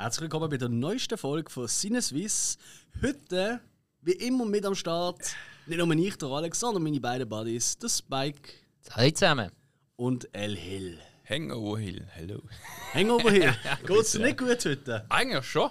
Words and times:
Herzlich 0.00 0.22
willkommen 0.22 0.48
bei 0.48 0.56
der 0.56 0.70
neuesten 0.70 1.18
Folge 1.18 1.50
von 1.50 1.68
Sinneswiss. 1.68 2.56
Heute, 3.02 3.60
wie 4.00 4.12
immer 4.12 4.46
mit 4.46 4.64
am 4.64 4.74
Start, 4.74 5.18
nicht 5.66 5.76
nur 5.76 5.92
ich, 5.94 6.16
der 6.16 6.28
Alex, 6.30 6.58
sondern 6.58 6.82
meine 6.84 6.98
beiden 6.98 7.28
Buddies, 7.28 7.76
der 7.76 7.90
Spike 7.90 8.50
Hallo 8.92 9.10
zusammen. 9.10 9.50
und 9.96 10.26
El 10.32 10.56
Hill. 10.56 10.98
Hangover 11.28 11.78
Hill, 11.78 12.06
hello. 12.12 12.40
Hangover 12.94 13.30
Hill, 13.30 13.54
geht's 13.86 14.12
dir 14.12 14.20
nicht 14.20 14.38
gut 14.38 14.64
heute? 14.64 15.04
Eigentlich 15.10 15.44
schon, 15.44 15.68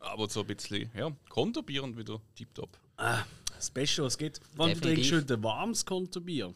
aber 0.00 0.28
so 0.28 0.40
ein 0.40 0.48
bisschen, 0.48 0.90
ja, 0.94 1.10
Konterbier 1.30 1.82
und 1.82 1.96
wieder 1.96 2.20
tipptopp. 2.34 2.76
Ah, 2.98 3.22
das 3.56 3.70
Beste, 3.70 4.02
was 4.02 4.12
es 4.12 4.18
gibt. 4.18 4.40
Wann 4.54 4.74
du 4.74 4.80
trinkst 4.80 5.12
heute 5.12 5.32
ein 5.32 5.42
warmes 5.42 5.86
Konterbier? 5.86 6.52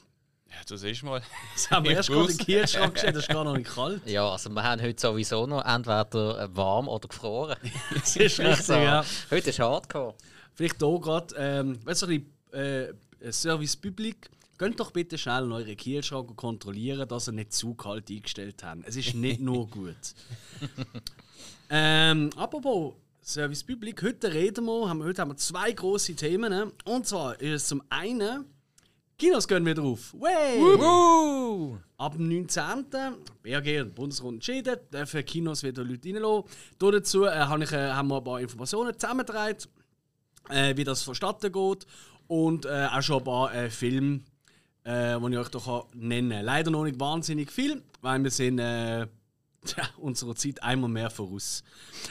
Ja, 0.51 0.57
du 0.69 0.77
siehst 0.77 1.03
mal. 1.03 1.21
Das 1.55 1.71
haben 1.71 1.85
wir 1.85 1.91
Ich 1.93 1.97
erst 1.99 2.09
gerade 2.09 2.31
in 2.33 2.39
den 2.39 2.47
Kühlschrank 2.47 2.95
gestellt, 2.95 3.17
das 3.17 3.23
ist 3.25 3.29
gar 3.29 3.45
noch 3.45 3.57
nicht 3.57 3.69
kalt. 3.71 4.07
Ja, 4.07 4.31
also 4.31 4.51
wir 4.51 4.63
haben 4.63 4.81
heute 4.81 5.01
sowieso 5.01 5.47
noch 5.47 5.65
entweder 5.65 6.49
warm 6.55 6.89
oder 6.89 7.09
gefroren. 7.09 7.57
Das 7.95 8.17
ist 8.17 8.19
richtig, 8.19 8.47
Also, 8.47 8.75
ja. 8.75 9.05
Heute 9.31 9.51
ist 9.51 9.59
hardcore. 9.59 10.15
Vielleicht 10.55 10.79
hier 10.81 11.01
gerade, 11.01 11.35
ähm, 11.37 11.79
weißt 11.85 12.03
du, 12.03 12.07
ein 12.07 12.27
bisschen, 12.51 12.97
äh, 13.21 13.33
Service 13.33 13.77
Public. 13.77 14.31
Könnt 14.59 14.81
doch 14.81 14.91
bitte 14.91 15.19
schnell 15.19 15.45
in 15.45 15.53
euren 15.53 15.77
Kühlschrank 15.77 16.31
und 16.31 16.37
kontrollieren, 16.37 17.07
dass 17.07 17.29
ihr 17.29 17.33
nicht 17.33 17.53
zu 17.53 17.75
kalt 17.75 18.09
eingestellt 18.11 18.63
habt. 18.63 18.87
Es 18.87 18.97
ist 18.97 19.15
nicht 19.15 19.41
nur 19.41 19.69
gut. 19.71 19.97
ähm, 21.69 22.31
apropos 22.37 22.95
Service 23.23 23.65
Public, 23.65 24.03
heute 24.03 24.33
reden 24.33 24.65
wir, 24.65 24.89
haben, 24.89 25.03
heute 25.03 25.21
haben 25.21 25.33
wir 25.33 25.37
zwei 25.37 25.73
große 25.73 26.15
Themen. 26.15 26.73
Und 26.85 27.07
zwar 27.07 27.39
ist 27.41 27.63
es 27.63 27.69
zum 27.69 27.83
einen, 27.91 28.47
Kinos 29.19 29.49
gehen 29.49 29.65
wieder 29.65 29.83
auf. 29.83 30.13
Way! 30.13 31.79
Ab 31.97 32.17
dem 32.19 32.29
19. 32.29 32.85
BRG 33.43 33.81
und 33.81 33.95
Bundesrat 33.95 34.33
entschieden, 34.33 34.77
dürfen 34.93 35.25
Kinos 35.25 35.63
wieder 35.63 35.83
Leute 35.85 36.09
reinlassen. 36.11 36.45
Da 36.79 36.91
dazu 36.91 37.25
äh, 37.25 37.31
habe 37.31 37.65
ich, 37.65 37.73
äh, 37.73 37.93
haben 37.93 38.09
wir 38.09 38.19
ein 38.19 38.25
paar 38.25 38.41
Informationen 38.41 38.93
zusammengetragen, 38.93 39.57
äh, 40.51 40.77
wie 40.77 40.85
das 40.85 41.03
vonstatten 41.03 41.51
geht. 41.51 41.87
Und 42.27 42.67
äh, 42.67 42.89
auch 42.93 43.01
schon 43.01 43.19
ein 43.21 43.25
paar 43.25 43.55
äh, 43.55 43.71
Filme, 43.71 44.21
äh, 44.85 45.19
die 45.19 45.33
ich 45.33 45.39
euch 45.39 45.65
hier 45.65 45.85
nennen 45.95 46.31
kann. 46.33 46.45
Leider 46.45 46.71
noch 46.71 46.85
nicht 46.85 47.01
wahnsinnig 47.01 47.51
viel, 47.51 47.83
weil 48.03 48.23
wir 48.23 48.31
sind 48.31 48.59
tja, 49.75 49.89
unserer 49.99 50.35
Zeit 50.35 50.63
einmal 50.63 50.91
mehr 50.91 51.11
voraus. 51.11 51.63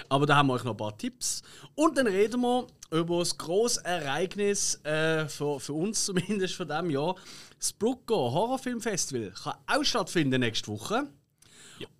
Aber 0.09 0.25
da 0.25 0.35
haben 0.35 0.47
wir 0.47 0.53
euch 0.53 0.63
noch 0.63 0.71
ein 0.71 0.77
paar 0.77 0.97
Tipps. 0.97 1.41
Und 1.75 1.97
dann 1.97 2.07
reden 2.07 2.41
wir 2.41 2.67
über 2.91 3.19
das 3.19 3.37
grosse 3.37 3.83
Ereignis, 3.83 4.79
äh, 4.83 5.27
für, 5.27 5.59
für 5.59 5.73
uns 5.73 6.05
zumindest 6.05 6.55
von 6.55 6.67
diesem 6.67 6.89
Jahr. 6.89 7.15
Das 7.57 7.73
Brucko 7.73 8.31
Horrorfilmfestival 8.31 9.31
kann 9.31 9.55
auch 9.67 9.83
stattfinden 9.83 10.41
nächste 10.41 10.67
Woche. 10.67 11.07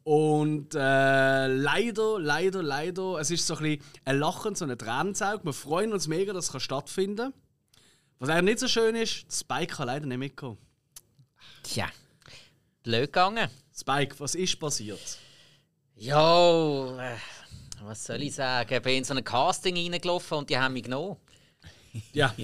Und 0.04 0.76
äh, 0.76 1.48
leider, 1.48 2.20
leider, 2.20 2.62
leider, 2.62 3.20
es 3.20 3.32
ist 3.32 3.48
so 3.48 3.56
ein, 3.56 3.64
bisschen 3.64 3.84
ein 4.06 4.20
Lachen, 4.20 4.56
so 4.56 4.66
ein 4.66 4.78
Tränenzaug. 4.78 5.44
Wir 5.44 5.54
freuen 5.54 5.94
uns 5.94 6.08
mega, 6.08 6.32
dass 6.32 6.54
es 6.54 6.64
stattfinden 6.64 7.32
kann. 7.32 7.42
Was 8.20 8.30
leider 8.30 8.44
nicht 8.44 8.60
so 8.60 8.68
schön 8.68 8.96
ist, 8.96 9.26
Spike 9.32 9.76
kann 9.76 9.88
leider 9.88 10.06
nicht 10.06 10.18
mitkommen. 10.18 10.58
Tja, 11.64 11.88
blöd 12.84 13.08
gegangen. 13.08 13.50
Spike, 13.76 14.20
was 14.20 14.36
ist 14.36 14.60
passiert? 14.60 15.20
Ja, 15.98 17.14
äh, 17.14 17.16
was 17.84 18.04
soll 18.04 18.22
ich 18.22 18.36
sagen? 18.36 18.74
Ich 18.74 18.82
bin 18.82 18.98
in 18.98 19.04
so 19.04 19.14
ein 19.14 19.24
Casting 19.24 19.76
reingelaufen 19.78 20.40
und 20.40 20.50
die 20.50 20.58
haben 20.58 20.74
mich 20.74 20.84
genommen. 20.84 21.18
Ja. 22.12 22.36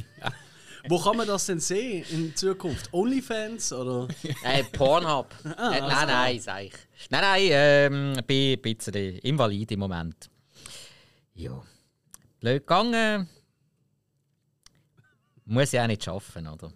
Wo 0.87 0.97
kann 0.97 1.17
man 1.17 1.27
das 1.27 1.45
denn 1.45 1.59
sehen 1.59 2.05
in 2.09 2.35
Zukunft? 2.35 2.91
Onlyfans 2.93 3.73
oder? 3.73 4.07
Äh, 4.43 4.63
Pornhub. 4.63 5.27
Ah, 5.57 5.73
äh, 5.73 5.81
nein, 5.81 6.07
nein, 6.07 6.39
sag 6.39 6.63
ich. 6.63 6.73
Nein, 7.09 7.21
nein, 7.21 7.47
ähm, 7.51 8.13
bin 8.25 8.53
ein 8.53 8.61
bisschen 8.61 8.93
invalid 9.17 9.71
im 9.73 9.79
Moment. 9.79 10.29
Ja. 11.33 11.61
Blöd 12.39 12.61
gegangen. 12.65 13.29
Muss 15.43 15.73
ja 15.73 15.83
auch 15.83 15.87
nicht 15.87 16.03
schaffen, 16.03 16.47
oder? 16.47 16.71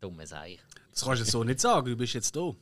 Dumme 0.00 0.26
Sache. 0.26 0.56
Das 0.98 1.06
kannst 1.06 1.22
du 1.22 1.30
so 1.30 1.44
nicht 1.44 1.60
sagen, 1.60 1.86
du 1.86 1.96
bist 1.96 2.14
jetzt 2.14 2.34
da. 2.34 2.52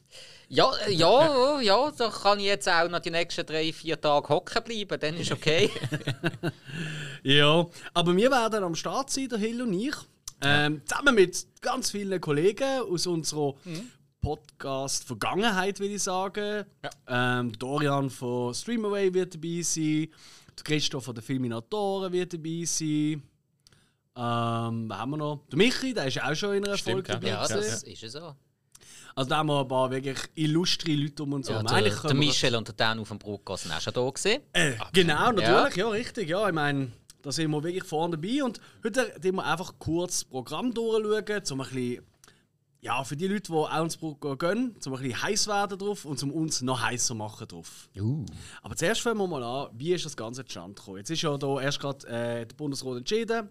Ja, 0.48 0.70
äh, 0.86 0.92
ja, 0.92 1.58
ja, 1.62 1.90
da 1.90 2.10
kann 2.10 2.38
ich 2.38 2.44
jetzt 2.44 2.68
auch 2.68 2.86
noch 2.86 3.00
die 3.00 3.10
nächsten 3.10 3.46
drei, 3.46 3.72
vier 3.72 3.98
Tage 3.98 4.28
hocken 4.28 4.62
bleiben, 4.62 5.00
dann 5.00 5.16
ist 5.16 5.32
okay. 5.32 5.70
Ja, 7.22 7.66
aber 7.94 8.14
wir 8.14 8.30
werden 8.30 8.62
am 8.62 8.74
Start 8.74 9.08
sein, 9.08 9.30
der 9.30 9.38
Hill 9.38 9.62
und 9.62 9.72
ich. 9.72 9.94
Ähm, 10.42 10.82
zusammen 10.84 11.14
mit 11.14 11.46
ganz 11.62 11.90
vielen 11.90 12.20
Kollegen 12.20 12.82
aus 12.82 13.06
unserer 13.06 13.54
Podcast-Vergangenheit, 14.20 15.80
würde 15.80 15.94
ich 15.94 16.02
sagen. 16.02 16.66
Ähm, 17.08 17.58
Dorian 17.58 18.10
von 18.10 18.52
Streamaway 18.52 19.14
wird 19.14 19.34
dabei 19.34 19.62
sein. 19.62 20.08
Christoph 20.62 21.04
von 21.04 21.14
den 21.14 21.24
Filminatoren 21.24 22.12
wird 22.12 22.34
dabei 22.34 22.64
sein. 22.66 23.22
Ähm, 24.16 24.90
haben 24.92 25.10
wir 25.10 25.16
noch? 25.18 25.42
Der 25.50 25.58
Michi, 25.58 25.92
der 25.92 26.06
ist 26.06 26.22
auch 26.22 26.34
schon 26.34 26.54
in 26.54 26.64
einer 26.64 26.76
Stimmt, 26.78 27.06
Folge 27.06 27.12
dabei. 27.12 27.28
ja, 27.28 27.46
das 27.46 27.82
ist 27.82 28.00
ja 28.02 28.08
so. 28.08 28.34
Also 29.14 29.30
da 29.30 29.38
haben 29.38 29.46
wir 29.48 29.60
ein 29.60 29.68
paar 29.68 29.90
wirklich 29.90 30.18
illustre 30.34 30.92
Leute 30.92 31.22
um 31.22 31.32
uns 31.34 31.48
Ja, 31.48 31.54
herum. 31.54 31.66
der, 31.68 31.76
Eigentlich 31.76 31.94
der 32.00 32.10
wir- 32.10 32.14
Michel 32.16 32.54
und 32.54 32.68
der 32.68 32.74
Dan 32.74 32.98
auf 32.98 33.08
dem 33.08 33.18
Bruckgas 33.18 33.62
sind 33.62 33.72
auch 33.72 33.80
schon 33.80 33.94
da 33.94 34.08
gewesen. 34.10 34.42
Äh, 34.52 34.72
genau, 34.92 35.32
natürlich, 35.32 35.76
ja. 35.76 35.88
richtig. 35.88 36.28
Ja, 36.28 36.46
ich 36.48 36.54
meine, 36.54 36.92
da 37.22 37.32
sind 37.32 37.50
wir 37.50 37.62
wirklich 37.62 37.84
vorne 37.84 38.16
dabei. 38.18 38.42
Und 38.44 38.60
heute 38.84 39.12
tun 39.20 39.36
wir 39.36 39.44
einfach 39.44 39.74
kurz 39.78 40.20
das 40.20 40.24
Programm 40.24 40.72
durchschauen, 40.74 41.42
um 41.50 41.60
ein 41.62 41.68
bisschen, 41.68 42.02
ja, 42.82 43.02
für 43.04 43.16
die 43.16 43.26
Leute, 43.26 43.50
die 43.50 43.52
auch 43.52 43.82
ins 43.84 43.96
Programm 43.96 44.38
gehen, 44.38 44.76
um 44.84 44.92
ein 44.94 45.00
bisschen 45.02 45.22
heiß 45.22 45.46
werden 45.48 45.78
drauf 45.78 46.04
und 46.04 46.22
um 46.22 46.30
uns 46.30 46.60
noch 46.60 46.82
heißer 46.82 47.14
machen 47.14 47.48
drauf. 47.48 47.88
Aber 48.62 48.76
zuerst 48.76 49.00
fangen 49.00 49.18
wir 49.18 49.26
mal 49.26 49.42
an, 49.42 49.68
wie 49.72 49.94
ist 49.94 50.04
das 50.04 50.16
Ganze 50.16 50.44
zustande 50.44 50.74
gekommen? 50.74 50.98
Jetzt 50.98 51.10
ist 51.10 51.22
ja 51.22 51.36
da 51.38 51.58
erst 51.60 51.80
gerade 51.80 52.06
äh, 52.06 52.46
der 52.46 52.54
Bundesrat 52.54 52.98
entschieden. 52.98 53.48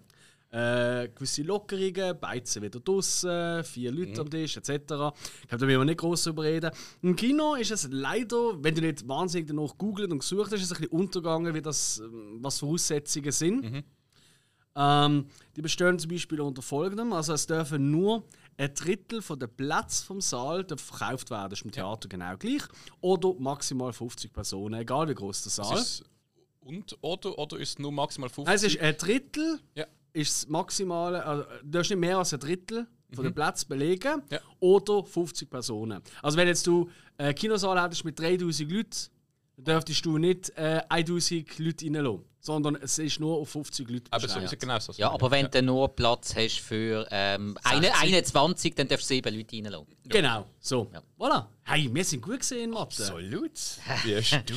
Äh, 0.52 1.10
gewisse 1.10 1.44
Lockerungen, 1.44 2.18
Beizen 2.20 2.62
wieder 2.62 2.80
draussen, 2.80 3.64
vier 3.64 3.92
Leute 3.92 4.22
am 4.22 4.30
Tisch 4.30 4.56
etc. 4.56 4.70
Ich 4.70 4.88
glaube, 4.88 5.12
da 5.50 5.68
will 5.68 5.78
man 5.78 5.88
nicht 5.88 6.00
groß 6.00 6.24
drüber 6.24 6.44
reden. 6.44 6.72
Im 7.02 7.16
Kino 7.16 7.56
ist 7.56 7.72
es 7.72 7.90
leider, 7.92 8.64
wenn 8.64 8.74
du 8.74 8.82
nicht 8.82 9.06
wahnsinnig 9.08 9.48
danach 9.48 9.78
googelt 9.78 10.12
und 10.12 10.20
gesucht 10.20 10.52
hast, 10.54 10.62
ist 10.62 10.72
es 10.72 10.72
ein 10.72 10.82
bisschen 10.82 10.98
untergegangen, 10.98 11.54
wie 11.54 11.62
das, 11.62 12.00
ähm, 12.00 12.38
was 12.42 12.60
Voraussetzungen 12.60 13.32
sind. 13.32 13.84
Ähm, 14.78 15.28
die 15.56 15.62
bestehen 15.62 15.98
zum 16.00 16.12
Beispiel 16.12 16.42
unter 16.42 16.62
folgendem: 16.62 17.14
Also, 17.14 17.34
es 17.34 17.48
dürfen 17.48 17.92
nur 17.92 18.24
ein 18.58 18.74
Drittel 18.74 19.22
von 19.22 19.40
der 19.40 19.48
Platz 19.48 20.02
vom 20.02 20.22
Saal 20.22 20.66
verkauft 20.66 21.30
werden. 21.32 21.50
Das 21.50 21.60
ist 21.60 21.66
im 21.66 21.72
Theater 21.72 22.08
genau 22.08 22.38
gleich. 22.38 22.62
Oder 23.02 23.34
maximal 23.40 23.94
50 23.94 24.32
Personen, 24.34 24.80
egal 24.80 25.08
wie 25.10 25.16
groß 25.16 25.44
der 25.44 25.52
Saal. 25.52 25.78
Ist 25.78 26.04
und 26.62 26.98
oder, 27.02 27.38
oder 27.38 27.58
ist 27.60 27.70
es 27.70 27.80
nur 27.80 27.92
maximal 27.92 28.30
50? 28.30 28.52
Also, 28.52 28.68
es 28.68 28.76
ist 28.76 28.82
ein 28.82 28.98
Drittel 28.98 29.60
ja. 29.76 29.86
Ist 30.16 30.44
das 30.44 30.48
maximale, 30.50 31.24
also, 31.26 31.44
du 31.64 31.70
darfst 31.70 31.92
nicht 31.92 32.00
mehr 32.00 32.18
als 32.18 32.34
ein 32.34 32.40
Drittel 32.40 32.88
von 33.14 33.24
dem 33.24 33.34
Platz 33.34 33.64
belegen 33.66 34.22
Ja. 34.30 34.40
oder 34.60 35.04
50 35.04 35.50
Personen. 35.50 36.02
Also 36.22 36.38
wenn 36.38 36.48
jetzt 36.48 36.66
du 36.68 36.90
einen 37.18 37.36
Kinosaal 37.36 37.82
hättest 37.82 38.04
mit 38.04 38.20
3000 38.20 38.72
Leuten, 38.72 38.90
dann 39.58 39.66
dürftest 39.66 40.06
du 40.06 40.18
nicht 40.18 40.50
äh, 40.58 40.82
1000 40.90 41.60
Leute 41.60 41.86
reinlassen, 41.86 42.26
sondern 42.42 42.76
es 42.76 42.98
ist 43.00 43.20
nur 43.20 43.38
auf 43.38 43.50
50 43.50 43.90
Leute 43.90 44.04
Aber 44.12 44.20
so 44.22 44.28
beschränkt. 44.28 44.46
ist 44.46 44.52
ja 44.52 44.58
genau 44.60 44.80
so. 44.80 44.92
Ja, 44.98 45.12
aber 45.12 45.32
wenn 45.32 45.50
du 45.50 45.62
nur 45.62 45.96
Platz 45.96 46.36
hast 46.36 46.60
für 46.60 47.08
ähm, 47.10 47.58
eine, 47.64 47.88
60. 47.88 48.02
21, 48.04 48.76
dann 48.76 48.88
darfst 48.90 49.10
du 49.10 49.14
sieben 49.16 49.34
Leute 49.36 49.56
reinlassen. 49.56 49.88
Genau, 50.06 50.46
so. 50.60 50.92
Ja. 50.94 51.02
Voilà. 51.18 51.46
Hey, 51.64 51.90
wir 51.94 52.04
sind 52.04 52.22
gut 52.22 52.40
gesehen, 52.40 52.72
Mathe. 52.72 52.82
Absolut. 53.04 53.52
Wie 54.04 54.14
erstaunt. 54.14 54.52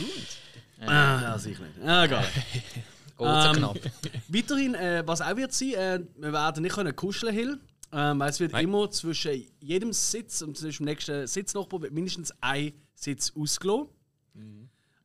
Ah, 0.80 1.20
ja, 1.22 1.38
sicher 1.40 1.64
nicht. 1.64 1.84
Ah, 1.84 2.04
egal. 2.04 2.24
Ähm, 3.20 3.56
knapp. 3.56 3.78
Weiterhin, 4.28 4.74
äh, 4.74 5.02
was 5.06 5.20
auch 5.20 5.36
wird 5.36 5.52
sein, 5.52 5.74
äh, 5.74 6.00
wir 6.16 6.32
werden 6.32 6.62
nicht 6.62 6.74
können 6.74 6.94
kuscheln 6.94 7.34
Hill, 7.34 7.60
ähm, 7.92 8.18
weil 8.18 8.30
es 8.30 8.40
wird 8.40 8.52
Nein. 8.52 8.64
immer 8.64 8.90
zwischen 8.90 9.44
jedem 9.60 9.92
Sitz 9.92 10.42
und 10.42 10.56
zwischen 10.56 10.84
dem 10.84 10.90
nächsten 10.90 11.26
Sitznachbar 11.26 11.82
wird 11.82 11.92
mindestens 11.92 12.32
ein 12.40 12.72
Sitz 12.94 13.32
ausgelassen. 13.36 13.88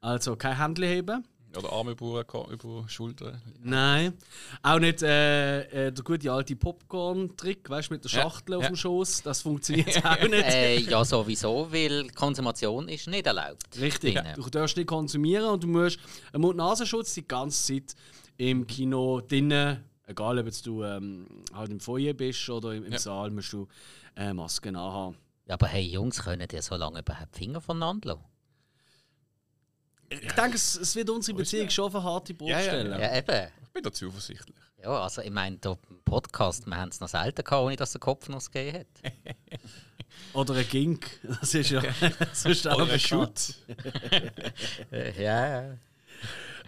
Also 0.01 0.35
kein 0.35 0.57
Händchen 0.57 0.85
heben. 0.85 1.23
Oder 1.57 1.71
Arme 1.71 1.91
über, 1.91 2.25
über 2.49 2.85
Schulter. 2.87 3.39
Nein. 3.61 4.13
Auch 4.63 4.79
nicht 4.79 5.03
äh, 5.03 5.87
äh, 5.87 5.91
der 5.91 6.03
gute 6.03 6.31
alte 6.31 6.55
Popcorn-Trick, 6.55 7.69
weißt 7.69 7.89
du, 7.89 7.93
mit 7.93 8.03
der 8.03 8.11
Ja, 8.11 8.21
Schachtel 8.23 8.55
auf 8.55 8.63
ja. 8.63 8.69
dem 8.69 8.75
Schoß. 8.75 9.21
Das 9.23 9.41
funktioniert 9.41 9.97
auch 10.05 10.21
nicht. 10.21 10.33
Äh, 10.33 10.79
ja, 10.79 11.05
sowieso, 11.05 11.71
weil 11.71 12.09
Konsumation 12.09 12.87
ist 12.89 13.07
nicht 13.07 13.27
erlaubt. 13.27 13.63
Richtig. 13.79 14.15
drinnen. 14.15 14.33
Du 14.35 14.49
darfst 14.49 14.77
nicht 14.77 14.87
konsumieren 14.87 15.45
und 15.45 15.63
du 15.63 15.67
musst 15.67 15.99
einen 16.31 16.41
Mund-Nasenschutz 16.41 17.13
die 17.13 17.27
ganze 17.27 17.73
Zeit 17.73 17.95
im 18.37 18.65
Kino 18.65 19.21
drinnen, 19.21 19.83
egal 20.07 20.39
ob 20.39 20.45
jetzt 20.47 20.65
du 20.65 20.83
ähm, 20.83 21.27
halt 21.53 21.69
im 21.71 21.79
Foyer 21.79 22.13
bist 22.13 22.49
oder 22.49 22.73
im, 22.73 22.85
im 22.85 22.93
Ja. 22.93 22.99
Saal, 22.99 23.29
musst 23.29 23.53
du 23.53 23.67
äh, 24.15 24.33
Masken 24.33 24.75
anhaben. 24.75 25.17
Ja, 25.45 25.53
aber 25.55 25.67
hey 25.67 25.83
Jungs, 25.83 26.23
können 26.23 26.47
die 26.47 26.61
so 26.61 26.75
lange 26.75 26.99
überhaupt 26.99 27.35
die 27.35 27.39
Finger 27.39 27.61
voneinander 27.61 28.09
lassen? 28.15 28.23
Ich 30.21 30.31
denke, 30.33 30.55
es, 30.55 30.75
es 30.75 30.95
wird 30.95 31.09
unsere 31.09 31.37
Beziehung 31.37 31.69
schon 31.69 31.85
auf 31.85 31.95
eine 31.95 32.03
harte 32.03 32.33
Brot 32.33 32.49
Ja, 32.49 32.59
ja, 32.59 32.63
stellen. 32.65 32.99
Ja, 32.99 33.17
eben. 33.17 33.47
Ich 33.63 33.69
bin 33.73 33.83
da 33.83 33.91
zuversichtlich. 33.91 34.55
Ja, 34.81 35.01
also 35.01 35.21
ich 35.21 35.31
meine, 35.31 35.57
der 35.57 35.77
Podcast, 36.05 36.67
wir 36.67 36.75
haben 36.75 36.89
es 36.89 36.99
noch 36.99 37.07
selten 37.07 37.43
gehabt, 37.43 37.63
ohne 37.63 37.75
dass 37.75 37.93
der 37.93 38.01
Kopf 38.01 38.27
noch 38.29 38.43
gegeben 38.51 38.79
hat. 38.79 39.13
Oder 40.33 40.55
ein 40.55 40.67
Gink. 40.69 41.19
Das 41.23 41.53
ist 41.53 41.69
ja 41.69 41.81
sonst 42.33 42.67
auch 42.67 42.81
Oder 42.81 42.93
ein. 42.93 42.99
Shoot. 42.99 43.55
Ja, 45.17 45.47
ja. 45.47 45.77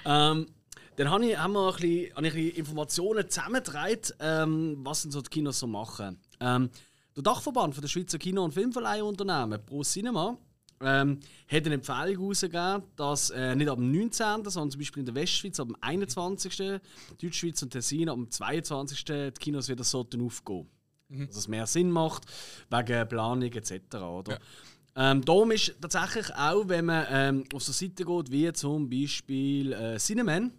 Ähm, 0.06 0.48
dann 0.96 1.10
habe 1.10 1.26
ich, 1.26 1.38
haben 1.38 1.54
wir 1.54 1.68
ein 1.68 1.76
bisschen, 1.76 2.16
habe 2.16 2.28
ich 2.28 2.34
ein 2.34 2.42
bisschen 2.42 2.58
Informationen 2.58 3.30
zusammengetragen, 3.30 4.00
ähm, 4.20 4.78
was 4.80 5.02
denn 5.02 5.12
so 5.12 5.22
die 5.22 5.30
Kinos 5.30 5.60
so 5.60 5.68
machen. 5.68 6.20
Ähm, 6.40 6.70
der 7.16 7.24
Dachverband 7.24 7.74
von 7.74 7.82
der 7.82 7.88
Schweizer 7.88 8.18
Kino- 8.18 8.44
und 8.44 8.54
Filmverleihunternehmen, 8.54 9.66
Pro 9.66 9.84
Cinema, 9.84 10.38
ähm, 10.82 11.20
hat 11.48 11.66
eine 11.66 11.76
Empfehlung 11.76 12.20
herausgegeben, 12.20 12.84
dass 12.96 13.30
äh, 13.30 13.56
nicht 13.56 13.70
ab 13.70 13.78
dem 13.78 13.92
19., 13.92 14.44
sondern 14.46 14.72
zum 14.72 14.80
Beispiel 14.80 15.02
in 15.02 15.06
der 15.06 15.16
Westschweiz 15.16 15.60
ab 15.60 15.68
dem 15.68 15.78
21., 15.82 16.82
Deutschschweiz 17.22 17.62
und 17.62 17.70
Tessin 17.72 18.10
ab 18.10 18.16
dem 18.16 18.30
22. 18.30 19.06
die 19.06 19.32
Kinos 19.40 19.70
wieder 19.70 19.84
sollten 19.84 20.26
aufgehen. 20.26 20.68
Mhm. 21.10 21.28
Dass 21.28 21.38
es 21.38 21.48
mehr 21.48 21.68
Sinn 21.68 21.92
macht, 21.92 22.24
wegen 22.70 23.08
Planung 23.08 23.52
etc. 23.52 23.96
Oder? 23.96 24.34
Ja. 24.34 25.12
Ähm, 25.12 25.24
darum 25.24 25.52
ist 25.52 25.76
tatsächlich 25.82 26.34
auch, 26.36 26.68
wenn 26.68 26.86
man 26.86 27.06
ähm, 27.10 27.44
auf 27.54 27.64
so 27.64 27.72
Seiten 27.72 28.06
geht, 28.06 28.32
wie 28.32 28.52
zum 28.54 28.90
Beispiel 28.90 29.74
äh, 29.74 29.98
Cineman, 29.98 30.52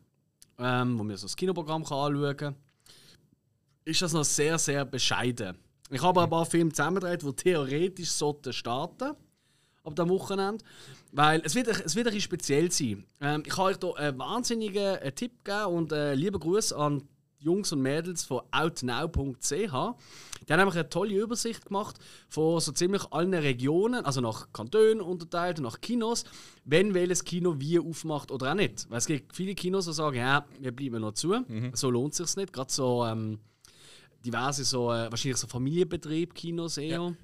ähm, 0.58 0.98
wo 0.98 1.04
man 1.04 1.16
so 1.16 1.26
das 1.26 1.36
Kinoprogramm 1.36 1.84
kann 1.84 2.14
anschauen 2.14 2.36
kann, 2.36 2.56
ist 3.84 4.02
das 4.02 4.12
noch 4.12 4.24
sehr, 4.24 4.58
sehr 4.58 4.84
bescheiden. 4.84 5.56
Ich 5.90 6.02
habe 6.02 6.22
ein 6.22 6.28
paar 6.28 6.44
Filme 6.44 6.70
zusammengedreht, 6.72 7.22
die 7.22 7.32
theoretisch 7.32 8.10
sollten 8.10 8.52
starten 8.52 9.14
ab 9.86 9.96
dem 9.96 10.08
Wochenende. 10.08 10.64
Weil 11.12 11.40
es 11.44 11.54
wird, 11.54 11.68
es 11.68 11.94
wird 11.94 12.06
ein 12.06 12.12
bisschen 12.12 12.20
speziell 12.20 12.70
sein. 12.70 13.04
Ähm, 13.20 13.42
ich 13.46 13.56
habe 13.56 13.70
euch 13.70 13.78
hier 13.80 13.96
einen 13.96 14.18
wahnsinnigen 14.18 14.96
äh, 14.96 15.12
Tipp 15.12 15.44
gegeben 15.44 15.74
und 15.74 15.92
äh, 15.92 16.14
liebe 16.14 16.38
Grüße 16.38 16.76
an 16.76 17.02
Jungs 17.38 17.72
und 17.72 17.80
Mädels 17.80 18.24
von 18.24 18.42
outnow.ch. 18.50 19.50
Die 19.50 20.52
haben 20.52 20.58
nämlich 20.58 20.74
eine 20.74 20.88
tolle 20.88 21.14
Übersicht 21.14 21.66
gemacht 21.66 21.98
von 22.28 22.60
so 22.60 22.72
ziemlich 22.72 23.02
allen 23.12 23.34
Regionen, 23.34 24.04
also 24.04 24.20
nach 24.20 24.52
Kantonen 24.52 25.00
unterteilt 25.00 25.58
und 25.58 25.64
nach 25.64 25.80
Kinos, 25.80 26.24
wenn 26.64 26.94
welches 26.94 27.24
Kino 27.24 27.56
wie 27.58 27.78
aufmacht 27.78 28.30
oder 28.30 28.50
auch 28.52 28.54
nicht. 28.54 28.88
Weil 28.90 28.98
es 28.98 29.06
gibt 29.06 29.34
viele 29.34 29.54
Kinos, 29.54 29.86
die 29.86 29.92
sagen, 29.92 30.16
ja, 30.16 30.44
wir 30.60 30.72
bleiben 30.72 31.00
noch 31.00 31.12
zu. 31.12 31.28
Mhm. 31.46 31.70
So 31.74 31.90
lohnt 31.90 32.18
es 32.18 32.32
sich 32.32 32.36
nicht. 32.36 32.52
Gerade 32.52 32.72
so 32.72 33.04
ähm, 33.04 33.38
diverse 34.24 34.64
so, 34.64 34.92
äh, 34.92 35.10
wahrscheinlich 35.10 35.38
so 35.38 35.46
Familienbetrieb, 35.46 36.34
Kinos 36.34 36.78
eher. 36.78 37.14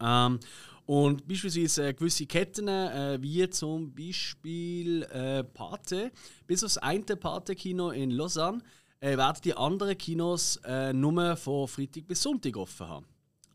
Ja. 0.00 0.26
Ähm, 0.26 0.40
und 0.86 1.26
beispielsweise 1.26 1.88
äh, 1.88 1.94
gewisse 1.94 2.26
Ketten, 2.26 2.68
äh, 2.68 3.18
wie 3.20 3.48
zum 3.50 3.94
Beispiel 3.94 5.02
äh, 5.04 5.42
Pate, 5.42 6.12
bis 6.46 6.62
aufs 6.62 6.78
eine 6.78 7.04
Pate-Kino 7.04 7.90
in 7.90 8.10
Lausanne, 8.10 8.60
äh, 9.00 9.16
werden 9.16 9.40
die 9.44 9.56
anderen 9.56 9.96
Kinos 9.96 10.56
äh, 10.64 10.92
nur 10.92 11.36
von 11.36 11.68
Freitag 11.68 12.06
bis 12.06 12.22
Sonntag 12.22 12.56
offen 12.56 12.88
haben. 12.88 13.06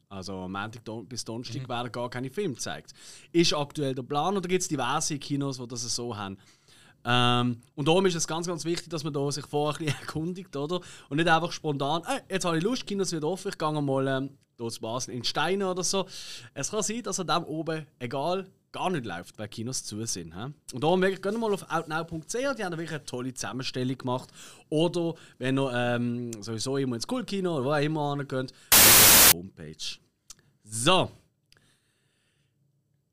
Also 0.10 0.48
Montag 0.48 0.82
bis 1.08 1.24
Donnerstag 1.24 1.62
mhm. 1.62 1.70
werden 1.70 1.92
gar 1.92 2.10
keine 2.10 2.32
Filme 2.32 2.56
gezeigt. 2.56 2.94
Ist 3.32 3.54
aktuell 3.54 3.94
der 3.94 4.02
Plan 4.02 4.36
oder 4.36 4.48
gibt 4.48 4.64
es 4.64 4.68
diverse 4.68 5.20
Kinos, 5.20 5.60
die 5.60 5.68
das 5.68 5.82
so 5.96 6.18
haben? 6.18 6.38
Ähm, 7.06 7.62
und 7.76 7.88
darum 7.88 8.06
ist 8.08 8.16
es 8.16 8.28
ganz, 8.28 8.48
ganz 8.48 8.66
wichtig, 8.66 8.90
dass 8.90 9.04
man 9.04 9.14
da 9.14 9.32
sich 9.32 9.46
vorher 9.46 9.80
ein 9.80 9.86
bisschen 9.86 10.02
erkundigt, 10.08 10.56
oder? 10.56 10.82
Und 11.10 11.18
nicht 11.18 11.30
einfach 11.30 11.52
spontan, 11.52 12.02
äh, 12.06 12.22
jetzt 12.34 12.46
habe 12.46 12.58
ich 12.58 12.64
Lust, 12.64 12.88
Kinos 12.88 13.12
wieder 13.12 13.28
offen, 13.28 13.50
ich 13.50 13.58
gehe 13.58 13.82
mal 13.82 14.30
zu 14.68 14.82
Basel 14.82 15.14
in 15.14 15.24
Steine 15.24 15.70
oder 15.70 15.84
so. 15.84 16.06
Es 16.54 16.72
kann 16.72 16.84
sein, 16.84 17.04
dass 17.04 17.20
an 17.20 17.28
dem 17.28 17.44
oben, 17.46 17.88
egal, 18.00 18.48
gar 18.72 18.90
nicht 18.90 19.06
läuft, 19.06 19.38
weil 19.40 19.48
Kinos 19.48 19.84
zu 19.84 20.04
sind. 20.06 20.36
He? 20.36 20.54
Und 20.74 20.84
darum 20.84 21.02
wirklich, 21.02 21.22
geht 21.22 21.38
mal 21.38 21.54
auf 21.54 21.66
outnow.ch, 21.70 22.34
die 22.34 22.64
haben 22.64 22.72
wirklich 22.72 22.92
eine 22.92 23.06
tolle 23.06 23.34
Zusammenstellung 23.34 23.98
gemacht. 23.98 24.30
Oder 24.70 25.16
wenn 25.38 25.58
ihr 25.58 25.72
ähm, 25.74 26.32
sowieso 26.44 26.78
immer 26.78 26.96
ins 26.96 27.08
Cool-Kino 27.10 27.56
oder 27.56 27.66
wo 27.66 27.72
auch 27.72 27.82
immer 27.82 28.12
angeht, 28.12 28.54
auf 28.74 29.32
der 29.32 29.40
Homepage. 29.40 29.98
So. 30.64 31.12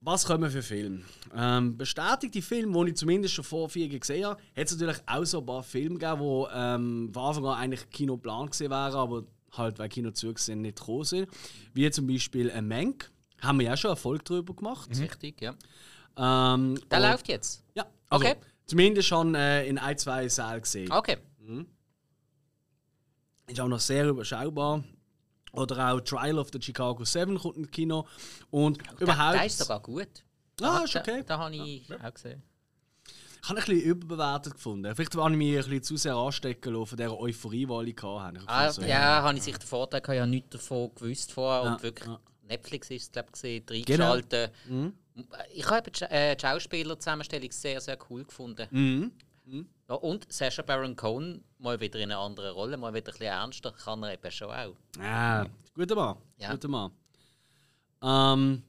Was 0.00 0.24
kommen 0.24 0.48
für 0.50 0.62
Filme? 0.62 1.02
Ähm, 1.34 1.76
bestätigte 1.76 2.40
Filme, 2.40 2.84
die 2.84 2.90
ich 2.90 2.96
zumindest 2.96 3.34
schon 3.34 3.44
vor 3.44 3.68
vier 3.68 3.88
gesehen 3.88 4.26
habe, 4.26 4.40
hat 4.56 4.66
es 4.66 4.72
natürlich 4.72 5.02
auch 5.04 5.24
so 5.24 5.40
ein 5.40 5.46
paar 5.46 5.64
Filme 5.64 5.98
gegeben, 5.98 6.20
die 6.20 6.46
ähm, 6.54 7.10
von 7.12 7.22
Anfang 7.24 7.46
an 7.46 7.58
eigentlich 7.58 7.90
Kinoplan 7.90 8.46
gewesen 8.46 8.70
wären, 8.70 8.94
aber 8.94 9.24
halt, 9.58 9.78
weil 9.78 9.88
Kinozüge 9.88 10.40
sind, 10.40 10.62
nicht 10.62 10.78
gekommen 10.78 11.04
sind. 11.04 11.28
Wie 11.74 11.90
zum 11.90 12.06
Beispiel 12.06 12.50
ein 12.50 12.66
Menk. 12.66 13.10
Haben 13.40 13.58
wir 13.58 13.66
ja 13.66 13.76
schon 13.76 13.90
Erfolg 13.90 14.24
darüber 14.24 14.54
gemacht. 14.54 14.94
Mhm. 14.94 15.02
Richtig, 15.02 15.40
ja. 15.40 15.54
Ähm, 16.16 16.80
Der 16.90 17.00
läuft 17.00 17.28
jetzt? 17.28 17.62
Ja. 17.74 17.86
Also, 18.08 18.24
okay. 18.24 18.36
Zumindest 18.66 19.08
schon 19.08 19.34
äh, 19.34 19.66
in 19.66 19.78
ein, 19.78 19.96
zwei 19.98 20.28
Sälen 20.28 20.62
gesehen. 20.62 20.90
Okay. 20.90 21.18
Mhm. 21.38 21.66
Ist 23.46 23.60
auch 23.60 23.68
noch 23.68 23.80
sehr 23.80 24.08
überschaubar. 24.08 24.82
Oder 25.52 25.92
auch 25.92 26.00
Trial 26.00 26.38
of 26.38 26.48
the 26.52 26.60
Chicago 26.60 27.04
7 27.04 27.38
kommt 27.38 27.56
ins 27.56 27.70
Kino. 27.70 28.06
Und 28.50 28.78
oh, 28.92 29.02
überhaupt. 29.02 29.36
Der 29.36 29.46
ist 29.46 29.58
sogar 29.58 29.80
gut. 29.80 30.08
Ah, 30.60 30.82
ist 30.84 30.96
okay. 30.96 31.22
Da, 31.26 31.36
da 31.36 31.38
habe 31.44 31.56
ich 31.56 31.88
ja. 31.88 31.96
auch 32.02 32.14
gesehen. 32.14 32.42
Ich 33.46 33.50
habe 33.50 33.60
ein 33.60 33.64
bisschen 33.64 33.80
überbewertet 33.80 34.54
gefunden. 34.54 34.92
Vielleicht 34.92 35.14
habe 35.14 35.30
ich 35.30 35.36
mich 35.36 35.50
ein 35.50 35.56
bisschen 35.62 35.82
zu 35.84 35.96
sehr 35.96 36.16
anstecken 36.16 36.74
lassen 36.74 36.86
von 36.86 36.96
dieser 36.96 37.16
Euphorie, 37.16 37.64
die 37.64 37.90
ich 37.90 38.02
hatte. 38.02 38.40
Ah, 38.44 38.72
so, 38.72 38.82
ja, 38.82 38.88
ja, 38.88 39.22
habe 39.22 39.38
ich 39.38 39.44
sich 39.44 39.56
den 39.56 39.68
Vorteil 39.68 40.00
gehabt, 40.00 40.16
ich 40.16 40.20
habe 40.20 40.30
nichts 40.30 40.50
davon 40.50 40.90
gewusst 40.96 41.30
vorher. 41.30 41.62
Ja, 41.64 41.72
und 41.74 41.82
wirklich, 41.84 42.08
ja. 42.08 42.18
Netflix 42.48 42.90
ist 42.90 43.02
es, 43.02 43.12
glaube 43.12 43.28
ich, 43.40 43.70
reingeschaltet. 43.70 44.52
Genau. 44.66 44.80
Mhm. 44.80 44.92
Ich 45.54 45.70
habe 45.70 45.88
die 45.88 46.04
äh, 46.06 46.36
Schauspielerzusammenstellung 46.36 47.52
sehr, 47.52 47.80
sehr 47.80 47.96
cool 48.10 48.24
gefunden. 48.24 48.66
Mhm. 48.72 49.12
Mhm. 49.44 49.68
Ja, 49.88 49.94
und 49.94 50.26
Sacha 50.32 50.62
Baron 50.62 50.96
Cohen 50.96 51.44
mal 51.58 51.78
wieder 51.78 52.00
in 52.00 52.10
einer 52.10 52.18
anderen 52.18 52.52
Rolle, 52.52 52.76
mal 52.76 52.92
wieder 52.92 53.12
ein 53.12 53.12
bisschen 53.12 53.26
ernster, 53.26 53.70
kann 53.70 54.02
er 54.02 54.14
eben 54.14 54.30
schon 54.32 54.50
auch. 54.50 54.74
Ja, 54.98 55.46
guter 55.72 55.94
Mann. 55.94 56.16
Ja. 56.38 56.50
Guter 56.50 56.66
Mann. 56.66 56.90
Ähm, 58.02 58.64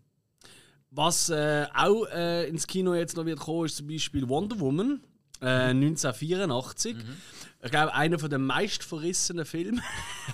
was 0.98 1.30
äh, 1.30 1.68
auch 1.74 2.06
äh, 2.08 2.50
ins 2.50 2.66
Kino 2.68 2.96
jetzt 2.96 3.16
noch 3.16 3.26
wird 3.26 3.40
kommen, 3.40 3.66
ist 3.66 3.78
zum 3.78 3.88
Beispiel 3.88 4.28
Wonder 4.28 4.60
Woman 4.60 5.02
äh, 5.42 5.70
1984. 5.70 6.96
Mhm. 6.96 7.02
Ich 7.64 7.72
glaube, 7.72 7.94
einer 7.94 8.18
der 8.18 8.40
meist 8.40 8.84
verrissenen 8.84 9.46
Filme 9.46 9.82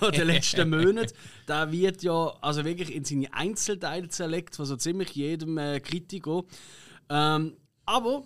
der 0.00 0.24
letzten 0.24 0.70
Monate. 0.70 1.14
Der 1.46 1.70
wird 1.70 2.02
ja 2.02 2.34
also 2.40 2.64
wirklich 2.64 2.94
in 2.94 3.04
seine 3.04 3.32
Einzelteile 3.32 4.08
zerlegt 4.08 4.56
von 4.56 4.64
so 4.64 4.76
ziemlich 4.76 5.10
jedem 5.10 5.58
äh, 5.58 5.80
Kritiker. 5.80 6.44
Ähm, 7.08 7.56
aber 7.84 8.24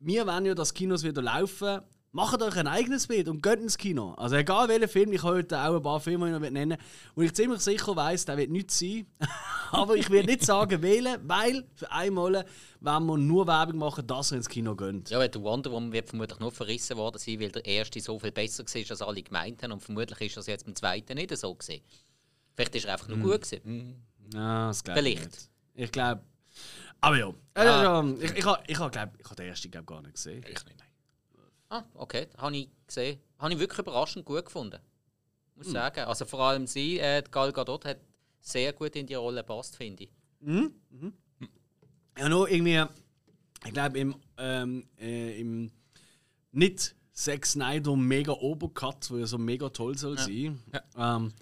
wir 0.00 0.26
wollen 0.26 0.46
ja, 0.46 0.54
dass 0.54 0.72
Kinos 0.72 1.04
wieder 1.04 1.22
laufen. 1.22 1.80
Macht 2.12 2.42
euch 2.42 2.56
ein 2.56 2.66
eigenes 2.66 3.06
Bild 3.06 3.28
und 3.28 3.40
geht 3.40 3.60
ins 3.60 3.78
Kino. 3.78 4.14
Also 4.14 4.34
egal 4.34 4.68
welchen 4.68 4.88
Film, 4.88 5.12
ich 5.12 5.22
heute 5.22 5.60
auch 5.60 5.76
ein 5.76 5.82
paar 5.82 6.00
Filme 6.00 6.28
noch 6.28 6.40
nennen 6.40 6.76
und 7.14 7.24
ich 7.24 7.32
ziemlich 7.32 7.60
sicher 7.60 7.94
weiß, 7.94 8.24
der 8.24 8.36
wird 8.36 8.50
nicht 8.50 8.72
sein. 8.72 9.06
Aber 9.70 9.94
ich 9.94 10.10
will 10.10 10.24
nicht 10.24 10.44
sagen 10.44 10.82
wählen, 10.82 11.20
weil 11.22 11.64
für 11.72 11.88
einmal 11.92 12.44
wenn 12.80 13.06
wir 13.06 13.16
nur 13.16 13.46
Werbung 13.46 13.78
machen, 13.78 14.04
dass 14.08 14.32
er 14.32 14.38
ins 14.38 14.48
Kino 14.48 14.74
geht. 14.74 15.10
Ja, 15.10 15.20
weil 15.20 15.28
der 15.28 15.40
Wonder 15.42 15.70
Woman 15.70 15.92
wird 15.92 16.08
vermutlich 16.08 16.40
nur 16.40 16.50
verrissen 16.50 16.96
worden 16.96 17.18
sein, 17.18 17.38
weil 17.38 17.52
der 17.52 17.64
erste 17.64 18.00
so 18.00 18.18
viel 18.18 18.32
besser 18.32 18.64
war, 18.64 18.90
als 18.90 19.02
alle 19.02 19.22
gemeint 19.22 19.62
haben 19.62 19.70
und 19.70 19.80
vermutlich 19.80 20.20
ist 20.20 20.36
das 20.36 20.48
jetzt 20.48 20.64
beim 20.64 20.74
zweiten 20.74 21.14
nicht 21.14 21.36
so 21.36 21.54
gesehen. 21.54 21.84
Vielleicht 22.56 22.74
ist 22.74 22.86
er 22.86 22.94
einfach 22.94 23.06
nur 23.06 23.18
mm. 23.18 23.22
gut 23.22 23.42
gewesen. 23.42 23.60
Mm. 23.64 24.34
Ja, 24.34 24.66
das 24.66 24.82
glaube 24.82 25.00
ich. 25.00 25.18
Vielleicht. 25.20 25.50
Ich 25.74 25.92
glaube. 25.92 26.22
Aber 27.00 27.16
ja. 27.16 27.32
Ah. 27.54 28.02
Äh, 28.02 28.24
ich 28.24 28.30
ich, 28.32 28.38
ich, 28.38 28.46
ich 28.66 28.78
habe 28.80 28.98
hab 28.98 29.36
den 29.36 29.46
ersten 29.46 29.70
glaub, 29.70 29.86
gar 29.86 30.02
nicht 30.02 30.14
gesehen. 30.14 30.42
Ich 30.42 30.64
nicht. 30.64 30.89
Ah, 31.70 31.84
okay. 31.94 32.28
Habe 32.36 32.56
ich 32.56 32.68
gesehen. 32.86 33.20
Habe 33.38 33.54
ich 33.54 33.58
wirklich 33.58 33.78
überraschend 33.78 34.24
gut 34.26 34.44
gefunden. 34.44 34.80
Muss 35.54 35.66
hm. 35.66 35.72
sagen. 35.72 36.00
Also 36.00 36.24
vor 36.26 36.40
allem 36.40 36.66
sie, 36.66 36.98
äh, 36.98 37.22
Gal 37.30 37.52
Gadot, 37.52 37.84
hat 37.84 38.00
sehr 38.40 38.72
gut 38.72 38.96
in 38.96 39.06
die 39.06 39.14
Rolle 39.14 39.42
passt, 39.42 39.76
finde 39.76 40.04
ich. 40.04 40.10
Mhm. 40.40 40.74
Mhm. 40.90 41.12
Ja, 42.18 42.28
nur 42.28 42.50
irgendwie, 42.50 42.84
ich 43.64 43.72
glaube, 43.72 43.98
im, 43.98 44.16
ähm, 44.36 44.88
äh, 44.98 45.40
im 45.40 45.70
nicht 46.52 46.94
Zack 47.12 47.46
Snyder 47.46 47.96
mega 47.96 48.32
Obercut, 48.32 49.10
wo 49.10 49.18
ja 49.18 49.26
so 49.26 49.38
mega 49.38 49.68
toll 49.68 49.96
soll 49.96 50.16
ja. 50.16 50.22
sein, 50.22 50.62
ja. 50.72 51.16
Ähm, 51.16 51.32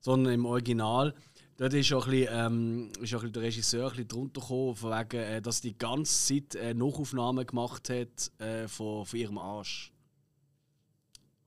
sondern 0.00 0.34
im 0.34 0.46
Original 0.46 1.14
Dort 1.58 1.74
ist 1.74 1.92
auch 1.92 2.06
ein 2.06 2.12
bisschen, 2.12 2.28
ähm, 2.32 2.92
ist 3.00 3.14
auch 3.14 3.18
ein 3.18 3.20
bisschen 3.22 3.32
der 3.32 3.42
Regisseur 3.42 3.84
ein 3.86 3.90
bisschen 3.90 4.08
drunter 4.08 4.40
gekommen, 4.40 4.76
von 4.76 4.90
wegen, 4.92 5.20
äh, 5.20 5.42
dass 5.42 5.60
die 5.60 5.76
ganze 5.76 6.12
Zeit 6.14 6.54
äh, 6.54 6.72
Nachaufnahmen 6.72 7.44
gemacht 7.44 7.90
hat 7.90 8.30
äh, 8.40 8.68
von, 8.68 9.04
von 9.04 9.18
ihrem 9.18 9.38
Arsch. 9.38 9.92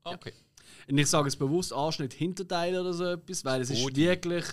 Okay. 0.04 0.34
Und 0.90 0.98
ich 0.98 1.08
sage 1.08 1.30
es 1.30 1.36
bewusst 1.38 1.72
Arsch, 1.72 2.00
nicht 2.00 2.14
Hinterteil 2.14 2.78
oder 2.78 2.92
so 2.92 3.06
etwas, 3.06 3.46
weil 3.46 3.62
es 3.62 3.70
ist 3.70 3.96
wirklich, 3.96 4.46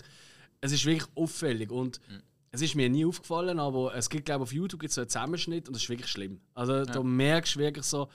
es 0.61 0.71
ist 0.71 0.87
wirklich 0.87 1.11
auffällig 1.17 1.73
und 1.73 2.01
mhm. 2.09 2.23
es 2.53 2.63
ist 2.63 2.77
mir 2.77 2.89
nie 2.89 3.05
aufgefallen, 3.05 3.59
aber 3.59 3.97
es 3.97 4.09
gibt 4.09 4.27
glaube 4.27 4.45
auf 4.45 4.53
YouTube 4.53 4.81
gibt's 4.81 4.95
so 4.95 5.01
einen 5.01 5.11
Zusammenschnitt 5.11 5.67
und 5.67 5.75
das 5.75 5.83
ist 5.83 5.89
wirklich 5.89 6.11
schlimm. 6.11 6.41
Also 6.55 6.75
ja. 6.77 6.85
da 6.85 7.03
merkst 7.03 7.57
du 7.57 7.59
wirklich 7.59 7.85
so, 7.85 8.09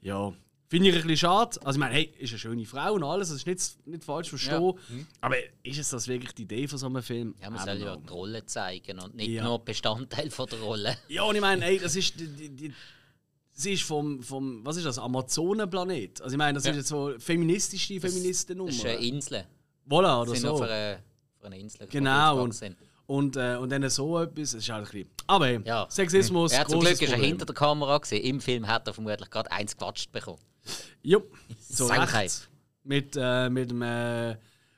ja, 0.00 0.32
Finde 0.68 0.88
ich 0.88 0.94
ein 0.96 1.02
bisschen 1.02 1.16
schade. 1.16 1.60
Also, 1.64 1.76
ich 1.76 1.80
meine, 1.80 1.94
hey, 1.94 2.12
ist 2.18 2.30
eine 2.30 2.38
schöne 2.38 2.66
Frau 2.66 2.94
und 2.94 3.04
alles, 3.04 3.28
das 3.28 3.38
ist 3.38 3.46
nicht, 3.46 3.86
nicht 3.86 4.04
falsch 4.04 4.28
verstehen. 4.30 4.62
Ja. 4.62 4.72
Mhm. 4.88 5.06
Aber 5.20 5.36
ist 5.62 5.78
es 5.78 5.90
das 5.90 6.08
wirklich 6.08 6.34
die 6.34 6.42
Idee 6.42 6.66
von 6.66 6.78
so 6.78 6.86
einem 6.86 7.02
Film? 7.02 7.34
Ja, 7.40 7.50
man 7.50 7.64
soll 7.64 7.78
ja 7.78 7.96
die 7.96 8.08
Rolle 8.08 8.44
zeigen 8.46 8.98
und 8.98 9.14
nicht 9.14 9.28
ja. 9.28 9.44
nur 9.44 9.64
Bestandteil 9.64 10.30
von 10.30 10.46
der 10.46 10.58
Rolle. 10.60 10.96
Ja, 11.08 11.22
und 11.22 11.34
ich 11.36 11.40
meine, 11.40 11.64
hey, 11.64 11.78
das 11.78 11.94
ist. 11.94 12.18
Die, 12.18 12.26
die, 12.26 12.48
die, 12.50 12.72
sie 13.52 13.72
ist 13.74 13.84
vom, 13.84 14.22
vom, 14.22 14.64
was 14.64 14.76
ist 14.76 14.86
das, 14.86 14.98
Amazonenplanet. 14.98 16.20
Also 16.20 16.34
ich 16.34 16.38
meine, 16.38 16.54
das 16.54 16.64
ja. 16.64 16.72
ist 16.72 16.76
jetzt 16.78 16.88
so 16.88 17.14
feministische 17.18 18.00
Feministennummer. 18.00 18.70
Das 18.70 18.78
ist 18.78 18.86
eine 18.86 18.98
Insel. 18.98 19.44
Voilà, 19.88 20.22
oder 20.22 20.32
sind 20.32 20.42
so. 20.42 20.54
Auf 20.54 20.62
einer, 20.62 20.98
auf 21.38 21.44
einer 21.44 21.56
Insel. 21.56 21.86
Genau. 21.86 22.42
Und, 22.42 22.76
Und, 23.06 23.36
äh, 23.36 23.56
und 23.56 23.70
dann 23.70 23.88
so 23.88 24.20
etwas, 24.20 24.50
das 24.50 24.62
ist 24.62 24.68
halt 24.68 24.86
ein 24.86 24.90
bisschen. 24.90 25.10
Aber 25.28 25.46
hey, 25.46 25.60
Ja. 25.64 25.86
Sexismus, 25.88 26.52
Ja, 26.52 26.66
zum 26.66 26.80
Glück 26.80 27.00
ist 27.00 27.12
er 27.12 27.18
hinter 27.18 27.46
der 27.46 27.54
Kamera 27.54 27.98
gesehen. 27.98 28.24
Im 28.24 28.40
Film 28.40 28.66
hat 28.66 28.86
er 28.88 28.94
vermutlich 28.94 29.30
gerade 29.30 29.50
eins 29.52 29.76
gewatscht 29.76 30.10
bekommen. 30.10 30.40
Ja, 31.02 31.18
so 31.58 31.86
Saukeit. 31.86 32.14
recht. 32.14 32.48
Mit, 32.84 33.16
äh, 33.18 33.48
mit 33.48 33.70
dem 33.70 33.82
äh, 33.82 34.36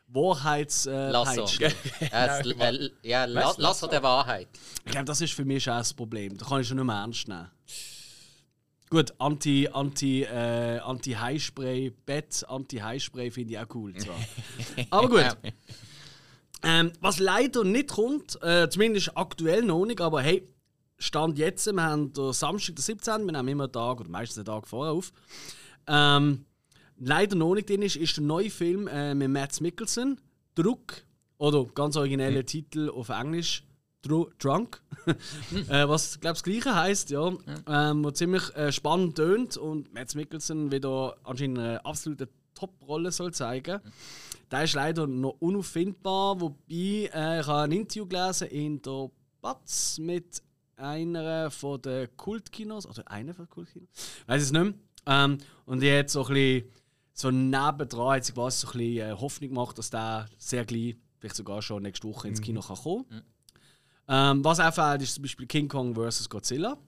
Wahrheits... 0.08 0.86
Äh, 0.86 1.10
Lasso. 1.10 1.46
Äh, 2.00 2.90
ja 3.02 3.24
La 3.26 3.54
Lasso 3.58 3.86
der 3.86 4.02
Wahrheit. 4.02 4.48
Ich 4.84 4.92
glaube, 4.92 5.04
das 5.04 5.20
ist 5.20 5.34
für 5.34 5.44
mich 5.44 5.68
auch 5.68 5.78
das 5.78 5.92
Problem. 5.92 6.36
Da 6.38 6.46
kann 6.46 6.60
ich 6.60 6.68
schon 6.68 6.78
nicht 6.78 6.86
mehr 6.86 6.96
ernst 6.96 7.28
nehmen. 7.28 7.50
Gut, 8.90 9.12
Anti, 9.18 9.68
Anti, 9.70 10.22
äh, 10.22 10.78
Anti-Highspray, 10.78 11.90
Bett, 12.06 12.42
Anti-Highspray 12.48 13.30
finde 13.30 13.52
ich 13.52 13.58
auch 13.58 13.74
cool. 13.74 13.94
Zwar. 13.94 14.16
Aber 14.90 15.08
gut. 15.08 15.52
Ähm, 16.62 16.92
was 17.00 17.18
leider 17.18 17.64
nicht 17.64 17.90
kommt, 17.90 18.42
äh, 18.42 18.68
zumindest 18.68 19.16
aktuell 19.16 19.62
noch 19.62 19.84
nicht, 19.84 20.00
aber 20.00 20.22
hey, 20.22 20.44
Stand 20.98 21.38
jetzt, 21.38 21.66
wir 21.72 21.80
haben 21.80 22.12
den 22.12 22.32
Samstag, 22.32 22.74
den 22.74 22.82
17., 22.82 23.24
wir 23.26 23.32
nehmen 23.32 23.48
immer 23.48 23.64
einen 23.64 23.72
Tag 23.72 24.00
oder 24.00 24.10
meistens 24.10 24.38
einen 24.38 24.46
Tag 24.46 24.66
vorher 24.66 24.92
auf. 24.92 25.12
Ähm, 25.88 26.44
leider 26.98 27.36
noch 27.36 27.54
nicht 27.54 27.68
drin 27.68 27.82
ist, 27.82 27.96
ist 27.96 28.16
der 28.16 28.24
neue 28.24 28.50
Film 28.50 28.86
äh, 28.88 29.14
mit 29.14 29.30
Matt 29.30 29.60
Mikkelsen, 29.60 30.20
Druck, 30.54 31.02
oder 31.38 31.64
ganz 31.66 31.96
origineller 31.96 32.44
Titel 32.44 32.90
auf 32.90 33.08
Englisch, 33.08 33.64
Dru 34.02 34.28
Drunk. 34.38 34.82
äh, 35.68 35.88
was, 35.88 36.20
glaube 36.20 36.34
das 36.34 36.42
Gleiche 36.42 36.74
heisst, 36.74 37.10
ja. 37.10 37.32
Ähm, 37.66 38.04
was 38.04 38.14
ziemlich 38.14 38.54
äh, 38.54 38.70
spannend 38.72 39.16
tönt 39.16 39.56
und 39.56 39.92
Matt 39.92 40.14
Mikkelsen 40.14 40.70
wieder 40.70 41.16
anscheinend 41.24 41.58
eine 41.58 41.84
absolute 41.84 42.28
Top-Rolle 42.54 43.12
soll 43.12 43.32
zeigen. 43.32 43.80
Der 44.50 44.64
ist 44.64 44.74
leider 44.74 45.06
noch 45.06 45.36
unauffindbar, 45.40 46.40
wobei 46.40 47.10
äh, 47.14 47.40
ich 47.40 47.46
habe 47.46 47.62
ein 47.62 47.72
Interview 47.72 48.06
gelesen 48.06 48.48
in 48.48 48.82
der 48.82 49.10
Batz 49.40 49.98
mit 49.98 50.42
einer 50.76 51.50
von 51.50 51.82
den 51.82 52.08
Kultkinos, 52.16 52.86
oder 52.86 53.08
einer 53.10 53.34
von 53.34 53.46
den 53.46 53.50
Kultkinos, 53.50 53.88
weiß 54.26 54.42
es 54.42 54.52
nicht 54.52 54.62
mehr. 54.62 54.74
Ähm, 55.08 55.38
und 55.64 55.80
die 55.80 55.90
hat 55.90 56.10
so 56.10 56.24
ein 56.26 56.34
bisschen, 56.34 56.70
so 57.14 57.30
nebendran 57.30 58.16
hat 58.16 58.24
sie 58.24 58.32
quasi 58.32 58.60
so 58.60 58.68
ein 58.68 58.78
bisschen 58.78 59.10
äh, 59.10 59.12
Hoffnung 59.12 59.50
gemacht, 59.50 59.78
dass 59.78 59.90
der 59.90 60.26
sehr 60.36 60.64
gleich, 60.64 60.96
vielleicht 61.18 61.36
sogar 61.36 61.62
schon 61.62 61.82
nächste 61.82 62.06
Woche 62.06 62.28
ins 62.28 62.40
Kino 62.40 62.60
kann 62.60 62.76
kommen. 62.76 63.06
Ähm, 64.06 64.44
was 64.44 64.60
auch 64.60 64.72
fehlt, 64.72 65.02
ist 65.02 65.14
zum 65.14 65.22
Beispiel 65.22 65.46
King 65.46 65.68
Kong 65.68 65.94
vs. 65.94 66.28
Godzilla. 66.28 66.78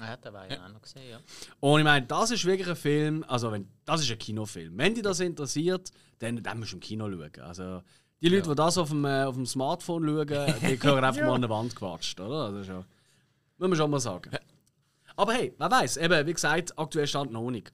Ja, 0.00 0.16
den 0.16 0.32
war 0.32 0.48
ich 0.48 0.58
auch 0.58 0.68
noch 0.68 0.82
gesehen, 0.82 1.10
ja. 1.10 1.18
Und 1.58 1.80
ich 1.80 1.84
meine, 1.84 2.06
das 2.06 2.30
ist 2.30 2.44
wirklich 2.44 2.68
ein 2.68 2.76
Film, 2.76 3.24
also 3.26 3.50
wenn, 3.50 3.68
das 3.84 4.02
ist 4.02 4.10
ein 4.10 4.18
Kinofilm. 4.18 4.76
Wenn 4.76 4.94
dich 4.94 5.02
das 5.02 5.18
interessiert, 5.18 5.90
dann, 6.20 6.40
dann 6.42 6.58
musst 6.60 6.72
du 6.72 6.76
im 6.76 6.80
Kino 6.80 7.10
schauen. 7.10 7.44
Also, 7.44 7.82
die 8.20 8.28
Leute, 8.28 8.48
die 8.48 8.54
das 8.54 8.78
auf 8.78 8.90
dem, 8.90 9.04
äh, 9.04 9.24
auf 9.24 9.34
dem 9.34 9.46
Smartphone 9.46 10.04
schauen, 10.04 10.54
die 10.62 10.76
gehören 10.76 11.04
einfach 11.04 11.22
mal 11.22 11.34
an 11.34 11.40
der 11.40 11.50
Wand 11.50 11.74
gewatscht, 11.74 12.20
oder? 12.20 12.46
Also 12.46 12.64
schon, 12.64 12.84
muss 13.58 13.68
man 13.68 13.76
schon 13.76 13.90
mal 13.90 14.00
sagen. 14.00 14.30
Aber 15.18 15.32
hey, 15.32 15.52
wer 15.58 15.68
weiß, 15.68 15.96
eben, 15.96 16.26
wie 16.28 16.32
gesagt, 16.32 16.78
aktuell 16.78 17.08
stand 17.08 17.32
noch 17.32 17.50
nicht. 17.50 17.72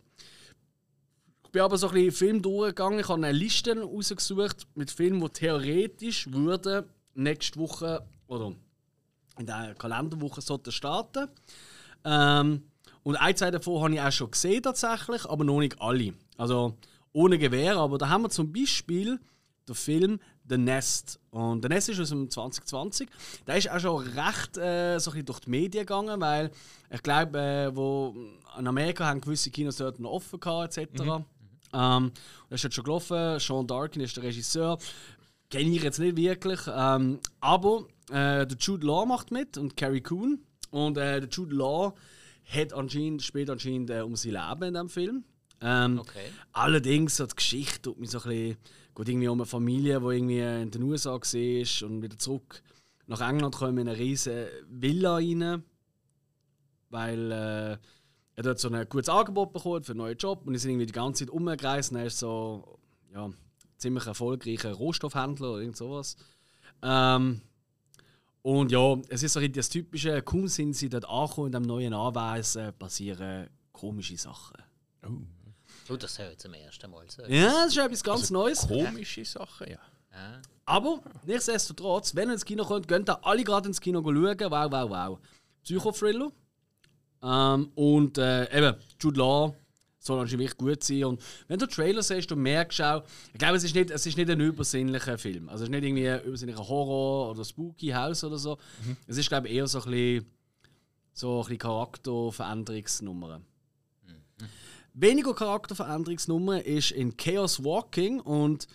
Ich 1.45 1.51
bin 1.51 1.61
aber 1.61 1.77
so 1.77 1.89
ein 1.89 1.93
bisschen 1.93 2.13
Film 2.13 2.41
durchgegangen. 2.41 3.01
Ich 3.01 3.09
habe 3.09 3.23
eine 3.23 3.33
Liste 3.33 3.79
rausgesucht 3.79 4.67
mit 4.75 4.91
Filmen, 4.91 5.21
die 5.21 5.29
theoretisch 5.29 6.33
würden 6.33 6.87
nächste 7.13 7.61
Woche 7.61 8.03
oder 8.29 8.55
in 9.39 9.45
der 9.45 9.75
Kalenderwoche 9.75 10.41
sollten 10.41 10.73
starten. 10.73 11.29
Ähm, 12.03 12.63
und 13.03 13.17
ein, 13.17 13.37
zwei 13.37 13.51
davon 13.51 13.83
habe 13.83 13.95
ich 13.95 14.01
auch 14.01 14.11
schon 14.11 14.31
gesehen 14.31 14.63
tatsächlich, 14.63 15.27
aber 15.27 15.45
noch 15.45 15.61
nicht 15.61 15.79
alle. 15.83 16.15
Also 16.39 16.79
ohne 17.13 17.37
Gewehr, 17.37 17.77
aber 17.77 17.99
da 17.99 18.09
haben 18.09 18.23
wir 18.23 18.31
zum 18.31 18.55
Beispiel 18.55 19.21
den 19.69 19.75
Film 19.75 20.19
The 20.49 20.59
Nest. 20.59 21.19
Und 21.31 21.63
The 21.63 21.69
Nest 21.69 21.89
ist 21.89 22.01
aus 22.01 22.11
dem 22.11 22.31
2020. 22.31 23.09
Der 23.47 23.57
ist 23.57 23.71
auch 23.71 23.81
schon 23.81 24.07
recht 24.07 24.57
äh, 24.59 24.99
so 24.99 25.11
ein 25.11 25.15
bisschen 25.15 25.27
durch 25.27 25.41
die 25.41 25.51
Medien 25.51 25.87
gegangen, 25.87 26.21
weil 26.21 26.51
ich 26.91 27.03
glaube, 27.03 27.39
äh, 27.39 27.75
wo 27.75 28.15
in 28.59 28.67
Amerika 28.67 29.07
haben 29.07 29.21
gewisse 29.21 29.51
Kinos 29.51 29.77
dort 29.77 29.99
noch 29.99 30.11
offen 30.11 30.39
gehabt, 30.39 30.77
etc. 30.77 31.03
Ähm, 31.73 32.13
das 32.51 32.61
ist 32.61 32.65
jetzt 32.65 32.75
schon 32.75 32.85
gelaufen. 32.85 33.39
Sean 33.41 33.67
Darkin 33.67 34.03
ist 34.03 34.17
der 34.17 34.25
Regisseur. 34.25 34.79
Kenne 35.51 35.75
ich 35.75 35.83
jetzt 35.83 35.99
nicht 35.99 36.17
wirklich. 36.17 36.61
Ähm, 36.73 37.19
aber 37.41 37.87
äh, 38.11 38.47
der 38.47 38.57
Jude 38.59 38.87
Law 38.87 39.07
macht 39.07 39.31
mit 39.31 39.57
und 39.59 39.77
Carrie 39.77 40.01
Coon. 40.01 40.41
Und 40.71 40.97
äh, 40.99 41.21
der 41.21 41.29
Jude 41.29 41.55
Law 41.55 41.95
hat 42.47 42.73
anscheinend, 42.73 43.23
spielt 43.23 43.49
anscheinend 43.51 43.91
äh, 43.91 44.01
um 44.01 44.15
sein 44.17 44.33
Leben 44.33 44.63
in 44.65 44.75
diesem 44.75 44.89
Film. 44.89 45.25
Ähm, 45.61 45.99
Okay. 46.01 46.27
Allerdings, 46.53 47.17
so 47.17 47.27
die 47.27 47.35
Geschichte 47.37 47.83
tut 47.83 47.99
mich 47.99 48.11
so 48.11 48.19
ein 48.19 48.29
bisschen, 48.29 48.57
geht 48.95 49.09
irgendwie 49.09 49.29
um 49.29 49.39
eine 49.39 49.47
Familie, 49.47 50.01
die 50.01 50.07
irgendwie 50.07 50.41
in 50.41 50.71
den 50.71 50.83
USA 50.83 51.13
war 51.13 51.89
und 51.89 52.03
wieder 52.03 52.19
zurück 52.19 52.63
nach 53.07 53.21
England 53.21 53.55
kommen 53.55 53.79
in 53.79 53.89
eine 53.89 53.99
riesige 53.99 54.51
Villa 54.69 55.17
rein, 55.17 55.63
weil 56.91 57.33
äh, 57.33 57.79
er 58.37 58.43
dort 58.43 58.59
so 58.59 58.71
ein 58.71 58.89
gutes 58.89 59.09
Angebot 59.09 59.53
bekommen 59.53 59.85
für 59.85 59.93
einen 59.93 59.99
neuen 59.99 60.17
Job 60.17 60.47
und 60.47 60.57
sind 60.57 60.71
irgendwie 60.71 60.87
die 60.87 60.93
ganze 60.93 61.25
Zeit 61.25 61.35
umgereist 61.35 61.93
und 61.93 61.99
er 61.99 62.07
ist 62.07 62.19
so, 62.19 62.79
ja, 63.13 63.31
ziemlich 63.77 64.07
erfolgreicher 64.07 64.73
Rohstoffhändler 64.73 65.53
oder 65.53 65.61
irgend 65.61 65.77
sowas. 65.77 66.17
Ähm, 66.83 67.43
und 68.43 68.73
ja, 68.73 68.99
es 69.09 69.23
ist 69.23 69.33
so 69.33 69.47
das 69.47 69.69
Typische, 69.69 70.23
kaum 70.23 70.49
sind 70.49 70.75
sie 70.75 70.89
dort 70.89 71.09
angekommen 71.09 71.47
in 71.49 71.53
dem 71.53 71.63
neuen 71.63 71.95
Anwesen, 71.95 72.73
passieren 72.79 73.49
komische 73.73 74.17
Sachen. 74.17 74.57
Du, 75.87 75.97
das 75.97 76.19
höre 76.19 76.33
ich 76.33 76.38
zum 76.38 76.55
ersten 76.55 76.91
Mal 76.91 77.05
so. 77.09 77.23
Ja, 77.25 77.64
das 77.64 77.69
ist 77.69 77.79
etwas 77.79 78.03
ganz 78.03 78.31
Neues. 78.31 78.67
Komische 78.67 79.25
Sachen, 79.25 79.69
ja. 79.69 79.79
Ja. 80.12 80.41
Aber 80.64 81.03
nichtsdestotrotz, 81.25 82.14
wenn 82.14 82.29
ihr 82.29 82.35
ins 82.35 82.45
Kino 82.45 82.64
kommt, 82.64 82.88
könnt 82.88 83.11
ihr 83.11 83.25
alle 83.25 83.45
gerade 83.45 83.69
ins 83.69 83.81
Kino 83.81 84.00
schauen. 84.03 84.14
Wow, 84.14 84.73
wow, 84.73 84.91
wow. 84.91 85.19
Psychothriller. 85.62 86.31
Ähm, 87.23 87.71
und 87.75 88.19
äh, 88.19 88.57
eben, 88.57 88.76
Jude 89.00 89.19
Law 89.19 89.55
soll 89.99 90.21
anscheinend 90.21 90.41
wirklich 90.41 90.57
gut 90.57 90.85
sein. 90.85 91.05
Und 91.05 91.23
wenn 91.49 91.59
du 91.59 91.67
den 91.67 91.75
Trailer 91.75 92.03
siehst, 92.03 92.31
du 92.31 92.37
merkst 92.37 92.81
auch, 92.83 93.05
ich 93.33 93.38
glaube, 93.38 93.57
es 93.57 93.64
ist 93.64 93.75
nicht, 93.75 93.91
es 93.91 94.07
ist 94.07 94.17
nicht 94.17 94.31
ein 94.31 94.41
übersinnlicher 94.41 95.19
Film. 95.19 95.49
Also 95.49 95.64
es 95.64 95.69
ist 95.69 95.71
nicht 95.71 95.85
irgendwie 95.85 96.09
ein 96.09 96.23
übersinnlicher 96.23 96.67
Horror 96.67 97.31
oder 97.31 97.45
Spooky 97.45 97.88
House 97.88 98.25
oder 98.25 98.38
so. 98.38 98.59
Es 99.07 99.17
ist, 99.17 99.29
glaube 99.29 99.49
ich, 99.49 99.55
eher 99.55 99.67
so 99.67 99.81
ein 99.83 99.91
bisschen, 99.91 100.26
so 101.12 101.38
ein 101.38 101.41
bisschen 101.41 101.59
Charakterveränderungsnummer. 101.59 103.41
Weniger 104.97 105.35
Charakterveränderungsnummer 105.35 106.65
ist 106.65 106.93
in 106.93 107.17
Chaos 107.17 107.65
Walking 107.65 108.21
und 108.21 108.69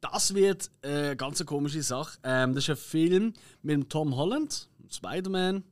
das 0.00 0.32
wird 0.32 0.70
eine 0.82 1.16
ganz 1.16 1.44
komische 1.44 1.82
Sache. 1.82 2.16
Ähm, 2.22 2.54
das 2.54 2.64
ist 2.64 2.70
ein 2.70 2.76
Film 2.76 3.34
mit 3.62 3.90
Tom 3.90 4.14
Holland, 4.14 4.68
Spider-Man, 4.88 5.64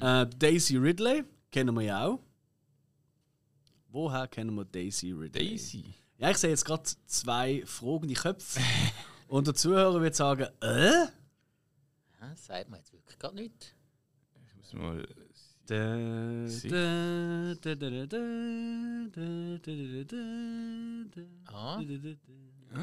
äh, 0.00 0.26
Daisy 0.38 0.78
Ridley, 0.78 1.24
kennen 1.50 1.74
wir 1.74 1.82
ja 1.82 2.06
auch. 2.06 2.20
Woher 3.88 4.26
kennen 4.28 4.54
wir 4.54 4.64
Daisy 4.64 5.12
Ridley? 5.12 5.50
Daisy. 5.50 5.94
Ja, 6.16 6.30
ich 6.30 6.38
sehe 6.38 6.48
jetzt 6.48 6.64
gerade 6.64 6.84
zwei 7.04 7.62
fragende 7.66 8.14
Köpfe. 8.14 8.60
und 9.28 9.46
der 9.46 9.54
Zuhörer 9.54 10.00
wird 10.00 10.14
sagen, 10.14 10.48
äh? 10.62 10.90
Ja, 10.90 11.10
das 12.30 12.46
sagt 12.46 12.70
mir 12.70 12.78
jetzt 12.78 12.94
wirklich 12.94 13.18
gar 13.18 13.32
nicht. 13.32 13.76
Ich 14.46 14.56
muss 14.56 14.72
mal. 14.72 15.06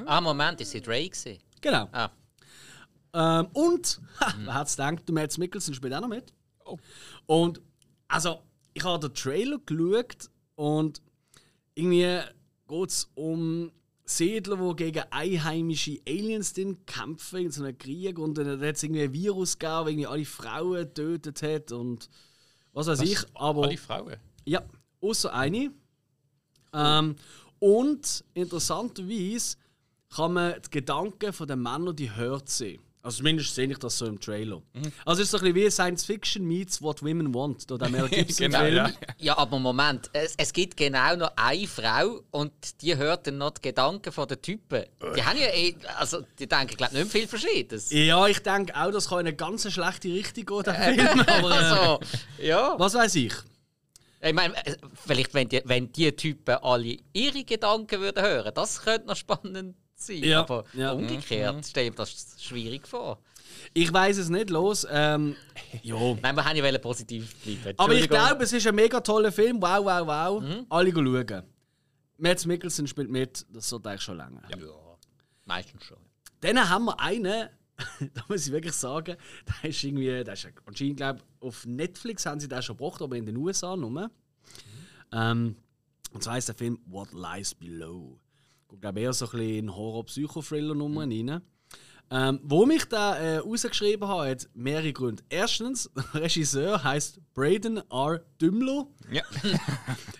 Ah. 0.05 0.21
Moment, 0.21 0.61
ist 0.61 0.71
sie 0.71 0.79
Ray? 0.79 1.11
Genau. 1.61 1.87
Ah. 1.91 2.09
Ähm, 3.13 3.47
und, 3.53 4.01
ha, 4.19 4.33
wer 4.39 4.53
hat 4.53 4.67
es 4.67 4.75
gedacht, 4.75 5.07
der 5.07 5.13
Mads 5.13 5.37
Mikkelsen 5.37 5.73
spielt 5.73 5.93
auch 5.93 6.01
noch 6.01 6.07
mit. 6.07 6.33
Oh. 6.65 6.77
Und, 7.25 7.61
also, 8.07 8.41
ich 8.73 8.83
habe 8.83 9.07
den 9.07 9.13
Trailer 9.13 9.59
geschaut 9.59 10.29
und 10.55 11.01
irgendwie 11.75 12.19
geht 12.67 12.89
es 12.89 13.11
um 13.15 13.71
Siedler, 14.05 14.57
die 14.57 14.75
gegen 14.75 15.03
einheimische 15.09 15.99
Aliens 16.07 16.53
kämpfen 16.85 17.45
in 17.45 17.51
so 17.51 17.63
einem 17.63 17.77
Krieg 17.77 18.17
und 18.17 18.37
dann 18.37 18.61
hat 18.61 18.75
es 18.75 18.83
irgendwie 18.83 19.03
ein 19.03 19.13
Virus 19.13 19.57
gegeben, 19.57 19.85
weil 19.85 19.89
irgendwie 19.89 20.07
alle 20.07 20.25
Frauen 20.25 20.81
getötet 20.85 21.41
hat 21.43 21.71
und 21.71 22.09
was 22.73 22.87
weiß 22.87 23.01
ich. 23.01 23.19
Aber, 23.33 23.63
Alle 23.63 23.77
Frauen. 23.77 24.15
ja, 24.45 24.61
außer 25.01 25.33
eine. 25.33 25.71
Ähm, 26.73 27.15
und 27.59 28.23
interessanterweise 28.33 29.57
kann 30.09 30.33
man 30.33 30.55
die 30.65 30.69
Gedanken 30.69 31.33
von 31.33 31.47
den 31.47 31.61
Männern, 31.61 31.95
die 31.95 32.13
hört 32.13 32.49
sie. 32.49 32.79
Also 33.03 33.17
zumindest 33.17 33.55
sehe 33.55 33.67
ich 33.67 33.79
das 33.79 33.97
so 33.97 34.05
im 34.05 34.19
Trailer. 34.19 34.61
Also 35.05 35.21
es 35.23 35.27
ist 35.27 35.31
so 35.31 35.37
ein 35.37 35.43
bisschen 35.53 35.55
wie 35.67 35.71
Science 35.71 36.05
Fiction 36.05 36.45
meets 36.45 36.81
What 36.83 37.01
Women 37.01 37.33
Want, 37.33 37.69
da 37.71 37.77
der 37.77 37.89
Mel 37.89 38.07
Gibson 38.09 38.45
Genau, 38.51 38.59
Film. 38.59 38.75
ja. 38.75 38.91
Ja, 39.17 39.37
aber 39.39 39.57
Moment, 39.59 40.09
es, 40.13 40.35
es 40.37 40.53
gibt 40.53 40.77
genau 40.77 41.15
noch 41.15 41.31
eine 41.35 41.67
Frau 41.67 42.21
und 42.29 42.51
die 42.81 42.95
hört 42.95 43.25
dann 43.25 43.39
noch 43.39 43.51
die 43.51 43.61
Gedanken 43.69 44.11
von 44.11 44.27
den 44.27 44.41
Typen. 44.41 44.83
Die 45.15 45.23
haben 45.23 45.39
ja 45.39 45.47
eh, 45.47 45.75
also 45.97 46.21
die 46.37 46.47
denken 46.47 46.77
glaube 46.77 46.95
nicht 46.95 47.11
viel 47.11 47.27
Verschiedenes. 47.27 47.89
Ja, 47.91 48.27
ich 48.27 48.39
denke 48.39 48.75
auch, 48.75 48.91
das 48.91 49.09
kann 49.09 49.21
in 49.21 49.27
eine 49.27 49.35
ganz 49.35 49.71
schlechte 49.71 50.07
Richtung 50.09 50.45
gehen, 50.45 50.63
der 50.63 50.73
Film. 50.93 51.19
Aber 51.21 51.49
äh, 51.51 51.53
Also, 51.53 51.99
ja. 52.39 52.75
was 52.77 52.93
weiß 52.93 53.15
ich? 53.15 53.33
Ich 54.23 54.33
meine, 54.33 54.55
äh, 54.63 54.75
vielleicht 54.93 55.33
wenn 55.33 55.49
die, 55.49 55.61
wenn 55.65 55.91
die 55.91 56.11
Typen 56.15 56.55
alle 56.61 56.97
ihre 57.13 57.43
Gedanken 57.43 57.99
würden 57.99 58.21
hören, 58.23 58.51
das 58.53 58.83
könnte 58.83 59.07
noch 59.07 59.15
spannend 59.15 59.75
sein. 60.01 60.23
Ja, 60.23 60.41
Aber 60.41 60.63
ja. 60.73 60.91
umgekehrt 60.91 61.65
stelle 61.65 61.87
ich 61.87 61.91
mir 61.91 61.97
das 61.97 62.35
schwierig 62.39 62.87
vor. 62.87 63.19
Ich 63.73 63.91
weiß 63.91 64.17
es 64.17 64.29
nicht, 64.29 64.49
los. 64.49 64.87
Ähm, 64.89 65.35
ja. 65.83 65.95
Nein, 66.21 66.35
wir 66.35 66.45
haben 66.45 66.55
ja 66.57 66.77
positiv 66.77 67.35
bleiben. 67.43 67.77
Aber 67.77 67.93
ich 67.93 68.09
glaube, 68.09 68.43
es 68.43 68.53
ist 68.53 68.65
ein 68.67 68.75
mega 68.75 68.99
toller 69.01 69.31
Film. 69.31 69.61
Wow, 69.61 69.85
wow, 69.85 70.07
wow. 70.07 70.65
Alle 70.69 70.91
schauen. 70.91 71.43
Mads 72.17 72.45
Mikkelsen 72.45 72.87
spielt 72.87 73.09
mit, 73.09 73.45
das 73.51 73.67
sollte 73.67 73.89
eigentlich 73.89 74.01
schon 74.03 74.17
länger. 74.17 74.43
Ja, 74.49 74.57
meistens 75.45 75.83
schon. 75.83 75.97
Dann 76.41 76.69
haben 76.69 76.85
wir 76.85 76.99
einen, 76.99 77.49
da 78.13 78.23
muss 78.27 78.45
ich 78.45 78.51
wirklich 78.51 78.73
sagen, 78.73 79.17
der 79.47 79.69
ist 79.69 79.83
irgendwie, 79.83 80.23
der 80.23 80.33
ist 80.33 80.47
anscheinend, 80.65 80.97
glaube 80.97 81.19
ich, 81.19 81.47
auf 81.47 81.65
Netflix 81.65 82.25
haben 82.25 82.39
sie 82.39 82.47
den 82.47 82.61
schon 82.61 82.77
gebracht, 82.77 83.01
aber 83.01 83.15
in 83.15 83.25
den 83.25 83.37
USA 83.37 83.75
nur. 83.75 84.11
Ähm, 85.11 85.55
und 86.11 86.23
zwar 86.23 86.33
heißt 86.33 86.49
der 86.49 86.55
Film 86.55 86.79
What 86.85 87.11
Lies 87.11 87.55
Below. 87.55 88.19
Ich 88.73 88.81
glaube 88.81 88.99
eher 89.01 89.13
so 89.13 89.25
ein 89.25 89.31
bisschen 89.31 89.57
in 89.57 89.75
Horror-Psycho-Thriller-Nummer 89.75 91.01
rein. 91.01 91.41
Ähm, 92.13 92.41
wo 92.43 92.65
mich 92.65 92.83
da 92.85 93.15
äh, 93.15 93.37
rausgeschrieben 93.37 94.05
habe, 94.05 94.31
hat 94.31 94.49
mehrere 94.53 94.91
Gründe. 94.91 95.23
Erstens, 95.29 95.89
der 95.95 96.13
Regisseur 96.21 96.83
heißt 96.83 97.21
Braden 97.33 97.81
R. 97.89 98.21
Dümlo. 98.41 98.93
Ja. 99.11 99.23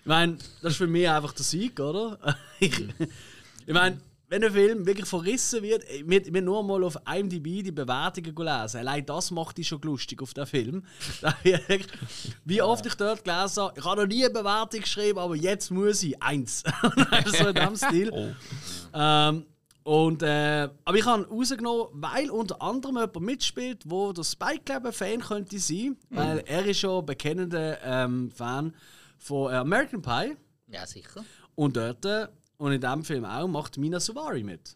Ich 0.03 0.07
meine, 0.07 0.37
das 0.61 0.71
ist 0.71 0.77
für 0.77 0.87
mich 0.87 1.07
einfach 1.07 1.33
der 1.33 1.43
Sieg, 1.43 1.79
oder? 1.79 2.17
Ich, 2.59 2.79
ich 2.79 3.73
meine, 3.73 3.99
wenn 4.31 4.45
ein 4.45 4.53
Film 4.53 4.85
wirklich 4.85 5.07
verrissen 5.07 5.61
wird, 5.61 5.83
wir, 6.05 6.33
wir 6.33 6.41
nur 6.41 6.63
mal 6.63 6.85
auf 6.85 6.97
IMDb 7.05 7.63
die 7.63 7.71
Bewertungen 7.71 8.33
gelesen. 8.33 8.77
Allein 8.77 9.05
das 9.05 9.29
macht 9.29 9.57
dich 9.57 9.67
schon 9.67 9.81
lustig 9.81 10.21
auf 10.21 10.33
den 10.33 10.45
Film. 10.45 10.85
Wie 12.45 12.61
oft 12.61 12.85
ich 12.85 12.95
dort 12.95 13.25
gelesen 13.25 13.63
habe, 13.63 13.73
ich 13.77 13.83
habe 13.83 14.01
noch 14.01 14.07
nie 14.07 14.23
eine 14.23 14.33
Bewertung 14.33 14.79
geschrieben, 14.79 15.19
aber 15.19 15.35
jetzt 15.35 15.69
muss 15.69 16.01
ich 16.01 16.23
eins. 16.23 16.63
so 17.25 17.47
in 17.49 17.55
diesem 17.55 17.75
Stil. 17.75 18.35
Ähm, 18.93 19.45
und, 19.83 20.21
äh, 20.21 20.67
aber 20.83 20.97
ich 20.97 21.05
habe 21.05 21.25
rausgenommen, 21.29 21.87
weil 21.93 22.29
unter 22.29 22.61
anderem 22.61 22.97
jemand 22.97 23.21
mitspielt, 23.21 23.83
wo 23.85 24.11
der 24.11 24.25
Spike 24.25 24.63
Club 24.65 24.93
Fan 24.93 25.21
könnte 25.21 25.59
sein. 25.59 25.95
Weil 26.09 26.43
er 26.45 26.65
ist 26.65 26.81
schon 26.81 26.99
ein 26.99 27.05
bekennender 27.05 27.81
ähm, 27.81 28.29
Fan 28.31 28.75
von 29.17 29.49
äh, 29.49 29.55
American 29.55 30.01
Pie. 30.01 30.35
Ja, 30.67 30.85
sicher. 30.85 31.23
Und 31.55 31.77
dort, 31.77 32.03
äh, 32.03 32.27
und 32.61 32.71
in 32.73 32.79
diesem 32.81 33.03
Film 33.03 33.25
auch, 33.25 33.47
macht 33.47 33.77
Mina 33.77 33.99
Suvari 33.99 34.43
mit. 34.43 34.75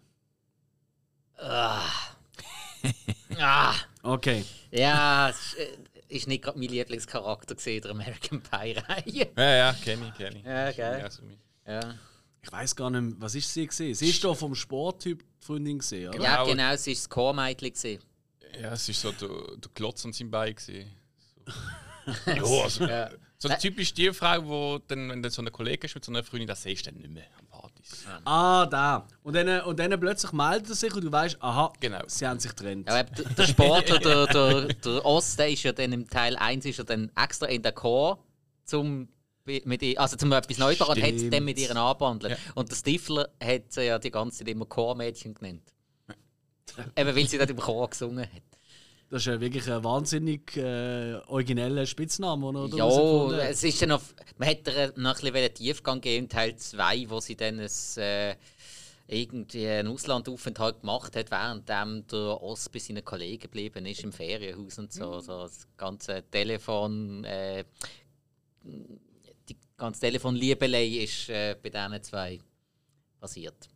Ah, 3.39 3.75
Okay. 4.03 4.45
ja, 4.71 5.29
es 5.29 5.37
ist, 5.37 5.57
äh, 5.57 5.77
ist 6.09 6.27
nicht 6.27 6.43
gerade 6.43 6.57
mein 6.59 6.69
Lieblingscharakter 6.69 7.55
gewesen, 7.55 7.81
der 7.81 7.91
American 7.91 8.41
Pie-Reihe. 8.41 9.31
Ja, 9.35 9.55
ja, 9.55 9.73
kenne 9.73 10.07
ich, 10.09 10.13
kenne 10.15 10.37
ich. 10.39 10.45
Ja, 10.45 10.71
geil. 10.71 10.99
Ja, 11.01 11.09
so 11.09 11.23
mit- 11.23 11.39
Ja. 11.67 11.95
Ich 12.43 12.51
weiß 12.51 12.75
gar 12.75 12.91
nicht 12.91 13.19
was 13.19 13.33
ist 13.33 13.51
sie 13.51 13.65
gesehen? 13.65 13.95
Sie 13.95 14.09
ist 14.09 14.23
doch 14.23 14.37
vom 14.37 14.53
Sporttyp 14.53 15.23
Freundin 15.39 15.79
gesehen, 15.79 16.09
oder? 16.13 16.21
ja, 16.23 16.43
genau, 16.43 16.71
es 16.73 16.85
war 16.85 16.93
das 16.93 17.09
Chormädchen. 17.09 17.73
gewesen. 17.73 18.03
ja, 18.61 18.71
es 18.73 18.87
war 18.87 18.95
so 18.95 19.11
der, 19.27 19.57
der 19.57 19.71
Klotz 19.73 20.05
an 20.05 20.13
seinem 20.13 20.29
Bein. 20.31 20.53
gewesen. 20.55 20.91
So. 21.45 22.31
ja, 22.31 22.63
also, 22.63 22.85
Ja. 22.85 23.09
So 23.37 23.49
typisch 23.49 23.93
die 23.93 24.11
Frau, 24.13 24.77
die 24.79 24.83
dann, 24.87 25.09
wenn 25.09 25.21
du 25.23 25.29
so 25.29 25.41
eine 25.41 25.51
Kollegin 25.51 25.83
hast 25.87 25.95
mit 25.95 26.05
so 26.05 26.11
einer 26.11 26.23
Freundin, 26.23 26.47
das 26.47 26.63
siehst 26.63 26.85
du 26.85 26.91
dann 26.91 26.99
nicht 27.01 27.11
mehr 27.11 27.25
am 27.39 27.45
Partys. 27.47 28.05
Ah, 28.23 28.65
da. 28.65 29.05
Und 29.23 29.33
dann, 29.35 29.61
und 29.61 29.77
dann 29.79 29.99
plötzlich 29.99 30.31
meldet 30.31 30.69
er 30.69 30.75
sich 30.75 30.93
und 30.95 31.03
du 31.03 31.11
weißt, 31.11 31.37
aha, 31.41 31.73
Genau. 31.79 32.01
sie 32.07 32.25
haben 32.27 32.39
sich 32.39 32.51
getrennt. 32.55 32.87
Ja, 32.87 33.03
der- 33.03 33.25
der 33.29 33.47
Sportler, 33.47 33.99
der, 33.99 34.27
der, 34.27 34.61
der 34.73 35.05
Ost, 35.05 35.37
der 35.37 35.49
ist 35.49 35.63
ja 35.63 35.71
dann 35.73 35.91
im 35.93 36.09
Teil 36.09 36.35
1 36.37 36.65
ist 36.65 36.79
er 36.79 36.85
dann 36.85 37.11
extra 37.15 37.45
in 37.47 37.61
der 37.61 37.73
Chor 37.73 38.23
zum 38.63 39.09
mit 39.47 39.83
ihr, 39.83 39.99
also 40.01 40.15
zum 40.17 40.31
etwas 40.31 40.57
Neues 40.57 40.79
machen 40.79 40.93
und 40.95 41.03
hat 41.03 41.09
es 41.11 41.17
Stimmt. 41.19 41.33
dann 41.35 41.43
mit 41.43 41.59
ihren 41.59 41.77
anbandelt. 41.77 42.35
Und 42.55 42.71
der 42.71 42.75
Stifler 42.77 43.29
hat 43.43 43.71
sie 43.71 43.83
ja 43.83 43.99
die 43.99 44.09
ganze 44.09 44.39
Zeit 44.39 44.47
immer 44.47 44.65
Chormädchen 44.65 45.35
genannt. 45.35 45.71
Eben 46.97 47.15
weil 47.15 47.27
sie 47.27 47.37
dort 47.37 47.51
im 47.51 47.57
Chor 47.57 47.87
gesungen 47.89 48.25
hat. 48.25 48.54
Das 49.09 49.21
ist 49.21 49.27
ja 49.27 49.39
wirklich 49.39 49.71
ein 49.71 49.83
wahnsinnig 49.83 50.57
äh, 50.57 51.15
origineller 51.27 51.85
Spitzname, 51.85 52.47
er 52.47 52.67
da 52.69 52.75
Ja, 52.75 53.49
es 53.49 53.63
ist 53.63 53.81
dann 53.81 53.89
noch, 53.89 54.01
man 54.37 54.47
hätte 54.47 54.93
noch 54.95 55.21
ein 55.21 55.31
bisschen 55.31 55.53
Tiefgang 55.53 56.01
geben 56.01 56.23
in 56.25 56.29
Teil 56.29 56.55
2, 56.55 57.09
wo 57.09 57.19
sie 57.19 57.35
dann 57.35 57.59
ein, 57.59 57.69
äh, 57.97 58.35
irgendwie 59.07 59.67
einen 59.67 59.89
Auslandaufenthalt 59.89 60.81
gemacht 60.81 61.15
hat, 61.15 61.29
während 61.29 61.69
der 61.69 62.41
Ost 62.41 62.71
bei 62.71 62.79
seinen 62.79 63.05
Kollegen 63.05 63.43
geblieben 63.43 63.85
ist 63.85 64.03
im 64.03 64.11
Ferienhaus 64.11 64.79
und 64.79 64.91
so. 64.91 65.19
so 65.19 65.43
das 65.43 65.67
ganze 65.77 66.23
Telefon, 66.31 67.23
äh, 67.25 67.63
die 68.63 69.55
ganze 69.77 70.01
Telefonliebelei 70.01 70.87
ist 70.87 71.29
äh, 71.29 71.55
bei 71.61 71.69
diesen 71.69 72.03
zwei 72.03 72.39
passiert. 73.19 73.69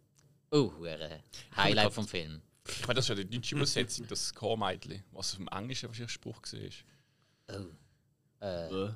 Oh, 0.51 0.71
ein 0.83 1.21
Highlight 1.55 1.93
vom 1.93 2.07
Film. 2.07 2.41
Ich 2.71 2.87
meine, 2.87 2.95
das 2.95 3.05
ist 3.05 3.09
ja 3.09 3.15
die 3.15 3.29
deutsche 3.29 3.55
Übersetzung, 3.55 4.07
das 4.07 4.33
Chormädchen, 4.33 5.03
was 5.11 5.31
auf 5.31 5.37
dem 5.37 5.47
Englischen 5.49 5.87
wahrscheinlich 5.89 6.09
ein 6.09 6.13
Spruch 6.13 6.41
war. 6.41 7.59
Oh. 8.41 8.45
Äh, 8.45 8.85
Äh, 8.85 8.91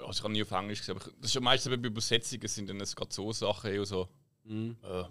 Also 0.00 0.10
ich 0.10 0.22
habe 0.22 0.32
nie 0.32 0.42
auf 0.42 0.50
Englisch 0.50 0.80
gesehen, 0.80 0.96
aber 0.96 1.04
das 1.18 1.30
ist 1.30 1.34
ja 1.34 1.40
meistens 1.40 1.70
bei 1.74 1.86
Übersetzungen 1.86 2.46
sind 2.48 2.68
dann 2.68 2.80
es 2.80 2.94
gerade 2.94 3.12
so 3.12 3.32
Sachen 3.32 3.70
eher 3.72 3.84
so. 3.86 4.08
Mhm. 4.44 4.76
Äh, 4.82 5.04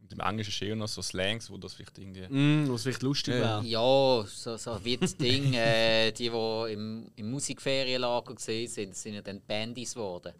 und 0.00 0.12
im 0.12 0.20
Englischen 0.20 0.50
ist 0.50 0.62
eher 0.62 0.76
noch 0.76 0.88
so 0.88 1.02
Slangs, 1.02 1.50
wo 1.50 1.58
das 1.58 1.74
vielleicht 1.74 1.98
irgendwie. 1.98 2.26
Mm, 2.28 2.70
was 2.72 2.84
vielleicht 2.84 3.02
lustig 3.02 3.34
Ja. 3.34 3.62
wäre. 3.62 3.64
Ja, 3.66 4.24
so, 4.26 4.56
so 4.56 4.84
wie 4.84 4.96
das 4.96 5.16
Ding, 5.18 5.52
äh, 5.54 6.12
die, 6.12 6.30
die 6.30 6.72
im, 6.72 7.10
im 7.16 7.30
Musikferienlager 7.30 8.34
gesehen 8.34 8.68
sind, 8.68 8.96
sind 8.96 9.14
ja 9.14 9.22
dann 9.22 9.40
Bandys 9.42 9.94
geworden. 9.94 10.32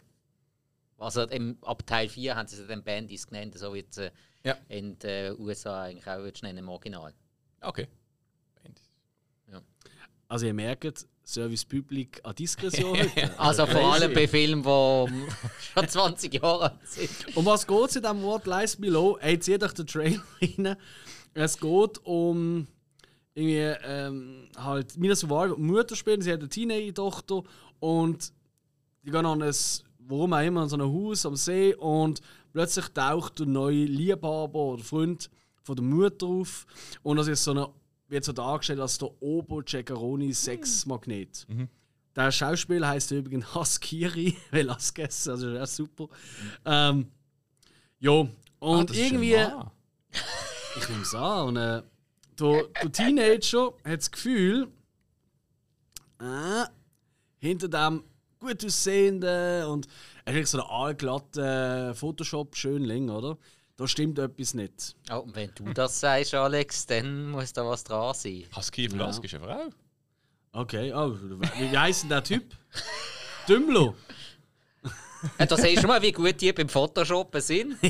Also 0.97 1.23
im, 1.23 1.57
ab 1.61 1.85
Teil 1.85 2.09
4 2.09 2.35
haben 2.35 2.47
sie 2.47 2.55
sie 2.55 2.65
dann 2.65 2.83
Bandys 2.83 3.27
genannt, 3.27 3.55
so 3.57 3.73
wie 3.75 3.85
sie 3.89 4.11
Ja. 4.47 4.57
in 4.69 4.97
den 4.99 5.39
USA 5.39 5.83
eigentlich 5.83 6.07
auch 6.07 6.17
würdest 6.19 6.43
nennen 6.43 6.59
im 6.59 6.69
Original. 6.69 7.13
Okay. 7.61 7.87
Also 10.29 10.45
ihr 10.45 10.53
merkt, 10.53 11.07
Service 11.23 11.63
Public 11.63 12.19
an 12.23 12.35
Diskretion 12.35 12.97
heute. 13.15 13.39
Also 13.39 13.65
vor 13.65 13.93
allem 13.93 14.13
bei 14.13 14.27
Filmen, 14.27 14.63
die 14.63 15.25
schon 15.73 15.87
20 15.87 16.33
Jahre 16.33 16.71
alt 16.71 16.87
sind. 16.87 17.37
Um 17.37 17.45
was 17.45 17.65
geht 17.65 17.89
es 17.89 17.95
in 17.95 18.01
diesem 18.01 18.21
Wort 18.23 18.45
Lies 18.45 18.75
Below? 18.75 19.17
Hey, 19.19 19.39
zieht 19.39 19.63
euch 19.63 19.73
den 19.73 19.87
Trailer 19.87 20.23
rein. 20.41 20.75
Es 21.33 21.59
geht 21.59 21.99
um 22.03 22.67
irgendwie 23.35 23.77
ähm, 23.83 24.49
halt 24.57 24.97
Mina 24.97 25.15
Suvari, 25.15 25.53
Mutter 25.57 25.95
spielen, 25.95 26.21
sie 26.21 26.31
hat 26.31 26.39
eine 26.39 26.49
Teenager-Tochter 26.49 27.43
und 27.79 28.33
die 29.03 29.11
gehen 29.11 29.25
an 29.25 29.43
ein, 29.43 29.55
warum 29.99 30.33
auch 30.33 30.41
immer, 30.41 30.61
an 30.61 30.69
so 30.69 30.75
ein 30.75 30.81
Haus 30.81 31.25
am 31.25 31.35
See 31.35 31.75
und 31.75 32.21
plötzlich 32.57 32.87
taucht 32.87 33.37
der 33.37 33.45
neue 33.45 33.85
Liebhaber 33.85 34.55
oder 34.57 34.83
Freund 34.83 35.29
von 35.61 35.75
der 35.75 35.85
Mutter 35.85 36.25
auf 36.25 36.65
und 37.03 37.17
das 37.17 37.27
ist 37.27 37.43
so 37.43 37.51
eine, 37.51 37.69
wird 38.07 38.23
so 38.23 38.31
dargestellt 38.33 38.79
als 38.79 38.97
der 38.97 39.11
Obo 39.21 39.61
Ceccaroni 39.61 40.33
Sexmagnet. 40.33 41.45
Der 42.15 42.31
Schauspieler 42.31 42.87
heißt 42.87 43.11
übrigens 43.11 43.45
Haskiri 43.53 44.35
Velasquez, 44.49 45.27
also 45.27 45.53
das 45.53 45.69
ist 45.69 45.75
super. 45.75 46.07
Ähm, 46.65 47.11
ja, 47.99 48.27
und 48.57 48.89
Ah, 48.89 48.93
irgendwie. 48.95 49.37
ein. 49.37 49.53
Ich 50.77 50.89
nehme 50.89 51.01
es 51.03 51.13
an. 51.13 51.47
Und, 51.49 51.57
äh, 51.57 51.83
der, 52.39 52.63
der 52.81 52.91
Teenager 52.91 53.67
hat 53.85 53.99
das 53.99 54.09
Gefühl, 54.09 54.67
äh, 56.19 56.65
hinter 57.37 57.67
dem 57.67 58.03
gut 58.39 58.63
aussehenden 58.65 59.65
und 59.65 59.87
eigentlich 60.25 60.47
so 60.47 60.61
einen 60.61 60.69
allglatten 60.69 61.95
Photoshop-Schönling, 61.95 63.09
oder? 63.09 63.37
Da 63.77 63.87
stimmt 63.87 64.17
etwas 64.17 64.53
nicht. 64.55 64.95
Oh, 65.11 65.17
und 65.17 65.35
wenn 65.35 65.51
du 65.53 65.71
das 65.73 65.99
sagst, 65.99 66.33
Alex, 66.33 66.87
dann 66.87 67.29
muss 67.29 67.53
da 67.53 67.65
was 67.65 67.83
dran 67.83 68.13
sein. 68.15 68.45
Husky 68.55 68.91
Velasquez 68.91 69.33
ist 69.33 69.35
eine 69.35 69.45
Frau. 69.45 69.69
Okay, 70.53 70.91
oh, 70.93 71.15
wie 71.15 71.71
wie 71.71 71.77
heisst 71.77 72.03
denn 72.03 72.09
der 72.09 72.23
Typ? 72.23 72.43
Dümmlo. 73.47 73.95
Ja, 75.39 75.45
da 75.45 75.57
siehst 75.57 75.83
du 75.83 75.87
mal, 75.87 76.01
wie 76.01 76.11
gut 76.11 76.39
die 76.41 76.53
beim 76.53 76.69
Photoshoppen 76.69 77.41
sind. 77.41 77.77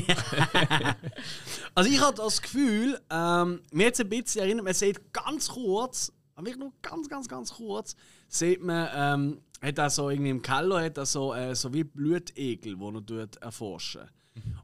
Also 1.74 1.90
ich 1.90 2.00
hatte 2.00 2.22
das 2.22 2.42
Gefühl, 2.42 3.00
ähm, 3.08 3.62
mir 3.70 3.84
jetzt 3.86 4.00
ein 4.00 4.08
bisschen 4.08 4.40
erinnert, 4.40 4.64
man 4.64 4.74
sieht 4.74 5.12
ganz 5.12 5.48
kurz, 5.48 6.12
aber 6.34 6.46
wirklich 6.46 6.58
nur 6.58 6.72
ganz, 6.82 7.08
ganz, 7.08 7.28
ganz 7.28 7.52
kurz, 7.54 7.94
sieht 8.26 8.60
man, 8.60 8.88
ähm, 8.92 9.40
hat 9.62 9.78
er 9.78 9.90
so 9.90 10.10
irgendwie 10.10 10.30
im 10.30 10.42
Keller 10.42 10.82
hat 10.82 10.98
er 10.98 11.06
so, 11.06 11.34
äh, 11.34 11.54
so 11.54 11.72
wie 11.74 11.84
Blutegel, 11.84 12.76
die 12.76 12.84
er 12.84 13.00
dort 13.00 13.36
erforschen. 13.36 14.02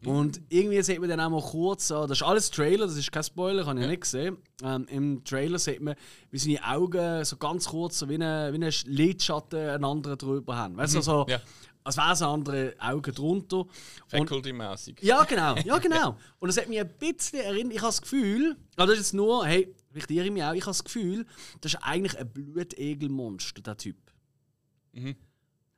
Und 0.04 0.40
irgendwie 0.50 0.80
sieht 0.82 1.00
man 1.00 1.08
dann 1.08 1.20
auch 1.20 1.30
mal 1.30 1.42
kurz, 1.42 1.88
so, 1.88 2.06
das 2.06 2.18
ist 2.18 2.22
alles 2.22 2.48
Trailer, 2.50 2.86
das 2.86 2.96
ist 2.96 3.10
kein 3.10 3.24
Spoiler, 3.24 3.66
habe 3.66 3.80
ich 3.80 3.86
nicht 3.88 4.02
gesehen. 4.02 4.36
Ähm, 4.62 4.86
Im 4.88 5.24
Trailer 5.24 5.58
sieht 5.58 5.80
man, 5.80 5.96
wie 6.30 6.38
seine 6.38 6.64
Augen 6.64 7.24
so 7.24 7.36
ganz 7.38 7.66
kurz, 7.66 7.98
so 7.98 8.08
wie 8.08 8.14
ein 8.14 8.52
wie 8.52 8.56
eine 8.56 8.70
Lidschatten 8.84 9.58
einen 9.58 9.84
anderen 9.84 10.16
drüber 10.18 10.56
haben. 10.56 10.76
Weißt 10.76 10.94
du, 10.94 11.00
so, 11.00 11.26
Ja. 11.28 11.40
als 11.82 11.96
wären 11.96 12.14
so 12.14 12.26
andere 12.26 12.74
Augen 12.78 13.12
drunter. 13.14 13.64
Faculty-mäßig. 14.08 14.98
ja, 15.02 15.24
genau, 15.24 15.56
ja, 15.64 15.78
genau. 15.80 16.16
Und 16.38 16.48
das 16.48 16.56
hat 16.58 16.68
mich 16.68 16.78
ein 16.78 16.90
bisschen 16.98 17.40
erinnert. 17.40 17.72
Ich 17.74 17.80
habe 17.80 17.88
das 17.88 18.02
Gefühl, 18.02 18.56
also 18.76 18.92
das 18.92 19.00
ist 19.00 19.06
jetzt 19.06 19.14
nur, 19.14 19.44
hey, 19.46 19.74
ich 19.92 20.08
mich 20.08 20.42
auch, 20.44 20.52
ich 20.52 20.62
habe 20.62 20.70
das 20.70 20.84
Gefühl, 20.84 21.26
das 21.62 21.74
ist 21.74 21.80
eigentlich 21.82 22.16
ein 22.18 22.28
Blutegelmonster, 22.32 23.62
der 23.62 23.76
Typ. 23.76 23.96
Mhm. 24.94 25.16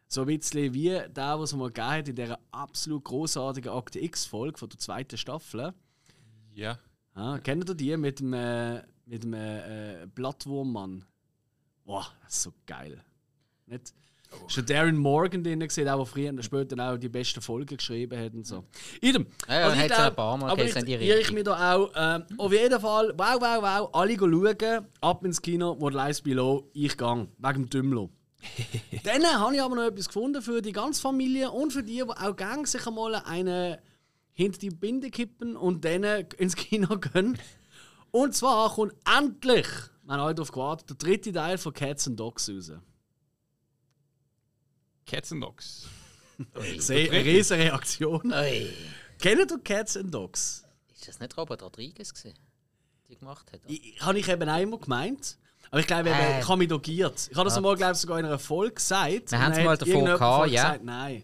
So 0.09 0.20
ein 0.20 0.26
bisschen 0.29 0.72
wie 0.72 0.88
der, 0.88 1.38
was 1.38 1.50
es 1.50 1.57
mal 1.57 1.66
gegeben 1.68 1.88
hat 1.88 2.09
in 2.09 2.14
dieser 2.14 2.38
absolut 2.52 3.05
großartigen 3.05 3.72
Akte 3.72 3.98
X-Folge 3.98 4.57
von 4.57 4.68
der 4.68 4.79
zweiten 4.79 5.18
Staffel. 5.18 5.74
Ja. 6.55 6.79
Ah, 7.14 7.38
kennt 7.38 7.68
ihr 7.68 7.74
die 7.74 7.96
mit 7.96 8.20
dem, 8.20 8.33
äh, 8.33 8.83
mit 9.07 9.24
dem 9.24 9.35
äh, 9.35 10.02
äh 10.02 10.07
Blattwurmmann? 10.07 11.05
Boah, 11.85 12.07
das 12.24 12.37
ist 12.37 12.42
so 12.42 12.52
geil. 12.66 13.02
Nicht? 13.66 13.94
Oh. 14.33 14.48
Schon 14.48 14.66
Darren 14.66 14.96
Morgan 14.96 15.42
drin 15.42 15.61
gesehen, 15.61 15.88
auch 15.88 16.05
früher 16.07 16.31
und 16.31 16.44
später 16.44 16.76
auch 16.92 16.96
die 16.96 17.09
besten 17.09 17.40
Folgen 17.40 17.76
geschrieben 17.76 18.18
hat 18.18 18.35
und 18.35 18.46
so. 18.46 18.64
Idem. 19.00 19.26
Ja, 19.48 19.61
ja, 19.61 19.74
hat 19.74 19.92
ein 19.92 20.14
paar 20.14 20.37
Mal 20.37 20.50
aber 20.50 20.64
ich, 20.64 20.76
ich 20.76 21.33
mich 21.33 21.44
da 21.44 21.74
auch. 21.74 21.94
Äh, 21.94 22.22
auf 22.37 22.52
jeden 22.52 22.81
Fall, 22.81 23.14
wow, 23.16 23.37
wow, 23.40 23.62
wow, 23.62 23.90
alle 23.92 24.16
schauen, 24.16 24.87
ab 25.00 25.24
ins 25.24 25.40
Kino, 25.40 25.76
wo 25.79 25.88
Lies 25.88 26.20
Below, 26.20 26.68
ich 26.72 26.96
gang, 26.96 27.29
wegen 27.38 27.62
dem 27.62 27.70
Dümmlo. 27.70 28.11
Dann 29.05 29.25
habe 29.25 29.55
ich 29.55 29.62
aber 29.62 29.77
noch 29.77 29.85
etwas 29.85 30.07
gefunden 30.07 30.42
für 30.42 30.62
die 30.62 30.72
ganze 30.72 31.01
Familie 31.01 31.51
und 31.51 31.72
für 31.72 31.83
die, 31.83 31.96
die 31.96 32.03
auch 32.03 32.37
gerne 32.37 32.66
sich 32.66 32.87
einmal 32.87 33.14
eine 33.14 33.81
hinter 34.37 34.59
die 34.59 34.70
Binde 34.70 35.11
kippen 35.11 35.57
und 35.57 35.85
dann 35.85 36.05
ins 36.37 36.55
Kino 36.57 36.99
gehen. 36.99 37.38
Und 38.11 38.35
zwar 38.35 38.72
kommt 38.72 38.94
endlich, 39.07 39.66
man 40.05 40.20
hat 40.20 40.38
darauf 40.38 40.53
gewartet, 40.53 40.90
der 40.90 40.96
dritte 40.96 41.33
Teil 41.33 41.57
von 41.57 41.72
Cats 41.72 42.07
and 42.07 42.20
Dogs 42.20 42.49
raus. 42.51 42.72
Cats 45.07 45.33
and 45.33 45.42
Dogs. 45.42 45.87
Sehr 46.79 47.11
eine 47.11 47.25
riesige 47.25 47.61
Reaktion. 47.61 48.35
Kennen 49.18 49.49
du 49.49 49.59
Cats 49.59 49.96
and 49.96 50.12
Dogs? 50.12 50.64
Ist 50.92 51.09
das 51.09 51.18
nicht 51.18 51.37
Robert 51.37 51.62
Rodriguez 51.62 52.12
gewesen, 52.12 52.38
die 53.09 53.16
gemacht 53.16 53.51
hat? 53.53 53.61
Ich, 53.66 54.01
habe 54.01 54.18
ich 54.18 54.29
eben 54.29 54.49
einmal 54.49 54.79
gemeint. 54.79 55.38
Aber 55.70 55.81
ich 55.81 55.87
glaube, 55.87 56.11
äh, 56.11 56.40
ich 56.40 56.48
habe 56.48 56.59
mich 56.59 56.68
dogiert. 56.68 57.29
Ich 57.31 57.37
habe 57.37 57.44
das 57.44 57.57
einmal, 57.57 57.76
glaube 57.76 57.92
ich, 57.92 57.98
sogar 57.98 58.18
in 58.18 58.26
einer 58.26 58.38
Folge 58.38 58.74
gesagt. 58.74 59.31
Wir 59.31 59.40
haben 59.40 59.52
es 59.52 59.64
mal 59.64 59.76
davon 59.76 60.05
gehabt, 60.05 60.50
ja. 60.50 60.62
Gesagt, 60.62 60.85
nein. 60.85 61.22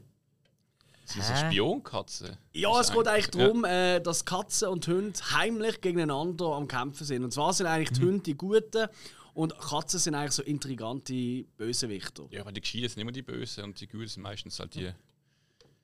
Sind 1.04 1.28
das 1.28 1.40
Spionkatze? 1.40 2.38
Ja, 2.52 2.80
es 2.80 2.92
geht 2.92 3.06
eigentlich 3.06 3.30
darum, 3.30 3.64
ja. 3.64 3.96
äh, 3.96 4.00
dass 4.00 4.24
Katzen 4.24 4.68
und 4.68 4.86
Hunde 4.86 5.18
heimlich 5.32 5.80
gegeneinander 5.80 6.46
am 6.46 6.68
Kämpfen 6.68 7.04
sind. 7.04 7.24
Und 7.24 7.32
zwar 7.32 7.52
sind 7.52 7.66
eigentlich 7.66 7.90
die 7.90 8.00
mhm. 8.00 8.06
Hunde 8.06 8.22
die 8.22 8.34
Guten 8.36 8.86
und 9.34 9.58
Katzen 9.58 9.98
sind 9.98 10.14
eigentlich 10.14 10.32
so 10.32 10.42
intrigante 10.42 11.44
Bösewichter. 11.56 12.24
Ja, 12.30 12.42
aber 12.42 12.52
die 12.52 12.60
Gescheiten 12.60 12.88
sind 12.88 12.98
immer 13.00 13.12
die 13.12 13.22
Bösen 13.22 13.64
und 13.64 13.80
die 13.80 13.86
Guten 13.86 14.08
sind 14.08 14.22
meistens 14.22 14.58
halt 14.58 14.74
die, 14.74 14.90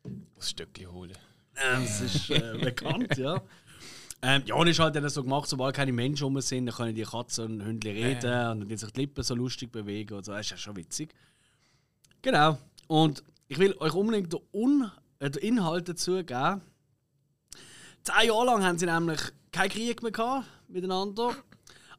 die 0.04 0.10
das 0.36 0.50
Stöckchen 0.50 0.92
holen. 0.92 1.16
das 1.54 2.00
ist 2.00 2.30
äh, 2.30 2.58
bekannt, 2.62 3.16
ja. 3.16 3.42
Ähm, 4.20 4.42
ja, 4.46 4.56
und 4.56 4.66
ist 4.66 4.80
halt 4.80 4.96
dann 4.96 5.08
so 5.08 5.22
gemacht, 5.22 5.48
sobald 5.48 5.76
keine 5.76 5.92
Menschen 5.92 6.24
rum 6.24 6.40
sind, 6.40 6.66
dann 6.66 6.74
können 6.74 6.94
die 6.94 7.02
Katzen 7.02 7.60
und 7.60 7.64
Hunde 7.64 7.88
reden 7.88 8.32
äh. 8.32 8.50
und 8.50 8.68
dann 8.68 8.76
sich 8.76 8.90
die 8.90 9.00
Lippen 9.02 9.22
so 9.22 9.34
lustig 9.34 9.70
bewegen 9.70 10.14
und 10.14 10.24
so. 10.24 10.32
Das 10.32 10.46
ist 10.46 10.50
ja 10.50 10.56
schon 10.56 10.76
witzig. 10.76 11.14
Genau. 12.22 12.58
Und 12.88 13.22
ich 13.46 13.58
will 13.58 13.76
euch 13.78 13.94
unbedingt 13.94 14.32
den, 14.32 14.40
Un 14.52 14.90
äh, 15.20 15.30
den 15.30 15.42
Inhalt 15.42 15.88
dazu 15.88 16.24
geben. 16.24 16.62
Zehn 18.02 18.28
Jahre 18.28 18.46
lang 18.46 18.64
haben 18.64 18.78
sie 18.78 18.86
nämlich 18.86 19.20
keinen 19.52 19.70
Krieg 19.70 20.02
mehr 20.02 20.12
gehabt 20.12 20.46
miteinander. 20.68 21.36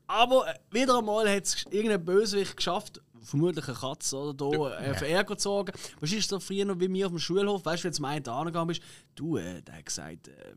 Aber 0.08 0.48
äh, 0.48 0.56
wieder 0.72 0.98
einmal 0.98 1.30
hat 1.30 1.44
es 1.46 1.66
irgendein 1.70 2.04
Bösewicht 2.04 2.58
geschafft, 2.58 3.02
vermutlich 3.22 3.68
eine 3.68 3.78
Katze 3.78 4.18
oder 4.18 4.34
da, 4.34 4.80
äh, 4.80 4.94
für 4.96 5.08
Ärger 5.08 5.38
zu 5.38 5.44
sorgen. 5.44 5.72
Was 6.00 6.12
ist 6.12 6.30
so 6.30 6.40
früher 6.40 6.66
noch 6.66 6.80
wie 6.80 6.88
mir 6.88 7.06
auf 7.06 7.12
dem 7.12 7.20
Schulhof? 7.20 7.64
Weißt 7.64 7.84
du, 7.84 7.86
wenn 7.86 7.92
du 7.92 7.96
zum 7.96 8.06
einen 8.06 8.24
da 8.24 8.66
bist, 8.66 8.82
du, 9.16 9.38
äh, 9.38 9.62
der 9.62 9.78
hat 9.78 9.86
gesagt, 9.86 10.28
äh, 10.28 10.54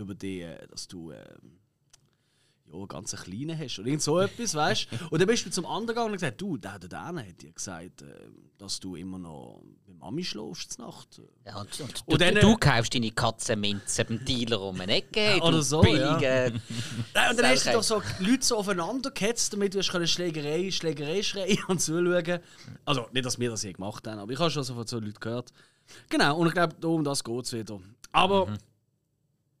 über 0.00 0.14
die, 0.14 0.42
äh, 0.42 0.66
dass 0.68 0.88
du. 0.88 1.10
Äh, 1.12 1.24
ja, 2.72 2.86
ganz 2.86 3.14
kleine 3.16 3.58
hast 3.58 3.78
oder 3.78 3.88
irgend 3.88 4.02
so 4.02 4.18
etwas, 4.18 4.54
weißt 4.54 4.88
du? 4.90 4.96
Und 5.10 5.20
dann 5.20 5.28
bist 5.28 5.46
du 5.46 5.50
zum 5.50 5.66
anderen 5.66 5.88
gegangen 5.88 6.10
und 6.12 6.20
gesagt, 6.20 6.40
du, 6.40 6.56
der, 6.56 6.78
der 6.78 6.88
Dane 6.88 7.26
hat 7.26 7.42
dir 7.42 7.52
gesagt, 7.52 8.02
äh, 8.02 8.06
dass 8.58 8.78
du 8.80 8.96
immer 8.96 9.18
noch 9.18 9.62
mit 9.86 9.98
Mami 9.98 10.24
schläfst 10.24 10.78
Nacht. 10.78 11.20
Ja, 11.44 11.60
und, 11.60 11.80
und, 11.80 11.80
und 11.80 12.02
du, 12.06 12.16
dann, 12.16 12.34
du, 12.34 12.56
kaufst 12.56 12.94
deine 12.94 13.10
Katzenminze 13.10 14.04
beim 14.04 14.24
Dealer 14.24 14.60
um 14.60 14.80
eine 14.80 14.96
Ecke, 14.96 15.36
ja, 15.36 15.42
oder 15.42 15.62
so, 15.62 15.80
billige... 15.80 16.52
Ja. 17.14 17.30
und 17.30 17.38
dann 17.38 17.46
hast 17.46 17.66
du 17.66 17.72
doch 17.72 17.82
so 17.82 18.02
Leute 18.20 18.44
so 18.44 18.58
aufeinander 18.58 19.10
gehetzt, 19.10 19.52
damit 19.52 19.74
du 19.74 19.80
eine 19.80 20.06
Schlägerei, 20.06 20.70
Schlägerei 20.70 21.22
schreien 21.22 21.58
und 21.68 21.80
zuschauen. 21.80 22.40
Also, 22.84 23.06
nicht, 23.12 23.24
dass 23.24 23.38
wir 23.38 23.50
das 23.50 23.62
je 23.62 23.72
gemacht 23.72 24.06
haben, 24.06 24.18
aber 24.18 24.32
ich 24.32 24.38
habe 24.38 24.50
schon 24.50 24.62
so 24.62 24.74
von 24.74 24.86
so 24.86 24.98
Leuten 24.98 25.20
gehört. 25.20 25.50
Genau, 26.08 26.38
und 26.38 26.46
ich 26.46 26.54
glaube, 26.54 26.86
um 26.86 27.02
das 27.02 27.24
geht 27.24 27.44
es 27.44 27.52
wieder. 27.52 27.80
Aber... 28.12 28.46
Mhm 28.46 28.58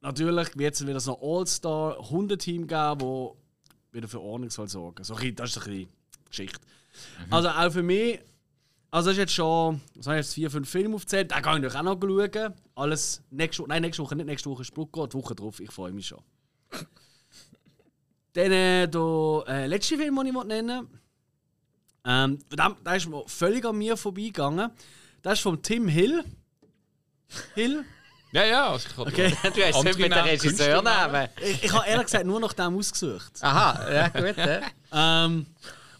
natürlich 0.00 0.56
wird 0.56 0.74
es 0.74 0.86
wieder 0.86 1.00
so 1.00 1.16
ein 1.16 1.22
All-Star-Hundeteam 1.22 2.66
geben, 2.66 2.98
das 2.98 3.92
wieder 3.92 4.08
für 4.08 4.20
Ordnung 4.20 4.50
soll 4.50 4.68
sorgen 4.68 5.04
soll. 5.04 5.18
So, 5.18 5.30
das 5.30 5.50
ist 5.50 5.58
ein 5.58 5.64
bisschen 5.64 5.88
Geschichte. 6.28 6.60
Mhm. 7.26 7.32
Also 7.32 7.48
auch 7.48 7.72
für 7.72 7.82
mich, 7.82 8.20
also 8.90 9.10
das 9.10 9.16
ist 9.16 9.20
jetzt 9.20 9.34
schon, 9.34 9.80
was 9.94 10.06
habe 10.06 10.18
ich 10.18 10.26
jetzt, 10.26 10.34
vier, 10.34 10.50
fünf 10.50 10.68
Filme 10.68 10.94
aufgezählt, 10.94 11.30
da 11.30 11.40
kann 11.40 11.62
ich 11.62 11.74
auch 11.74 11.82
noch 11.82 12.00
schauen. 12.00 12.54
Alles 12.74 13.22
nächste 13.30 13.62
Woche, 13.62 13.68
nein, 13.68 13.82
nächste 13.82 14.02
Woche, 14.02 14.16
nicht 14.16 14.26
nächste 14.26 14.50
Woche 14.50 14.62
ist 14.62 14.74
Brücke, 14.74 15.08
die 15.08 15.14
Woche 15.14 15.34
drauf, 15.34 15.60
ich 15.60 15.70
freue 15.70 15.92
mich 15.92 16.08
schon. 16.08 16.22
Dann 18.32 18.52
äh, 18.52 18.88
der 18.88 19.44
äh, 19.48 19.66
letzte 19.66 19.96
Film, 19.96 20.16
den 20.16 20.26
ich 20.26 20.44
nennen 20.44 20.88
ähm, 22.04 22.38
der 22.50 22.96
ist 22.96 23.08
mir 23.08 23.22
völlig 23.26 23.64
an 23.64 23.76
mir 23.76 23.96
vorbeigegangen. 23.96 24.70
Das 25.22 25.34
ist 25.34 25.42
von 25.42 25.62
Tim 25.62 25.86
Hill. 25.86 26.24
Hill. 27.54 27.84
Ja, 28.32 28.44
ja, 28.44 28.70
also 28.70 28.88
ich 28.88 28.98
okay. 28.98 29.34
Du 29.42 29.62
hast 29.62 29.84
es 29.84 29.98
mit 29.98 30.12
den 30.12 30.12
Regisseur 30.12 30.82
nehmen. 30.82 31.28
Ich, 31.42 31.64
ich 31.64 31.72
habe 31.72 31.86
ehrlich 31.86 32.06
gesagt 32.06 32.26
nur 32.26 32.40
nach 32.40 32.52
dem 32.52 32.76
ausgesucht. 32.78 33.32
Aha, 33.40 33.92
ja, 33.92 34.08
gut. 34.08 34.36
Ja. 34.36 35.24
ähm, 35.24 35.46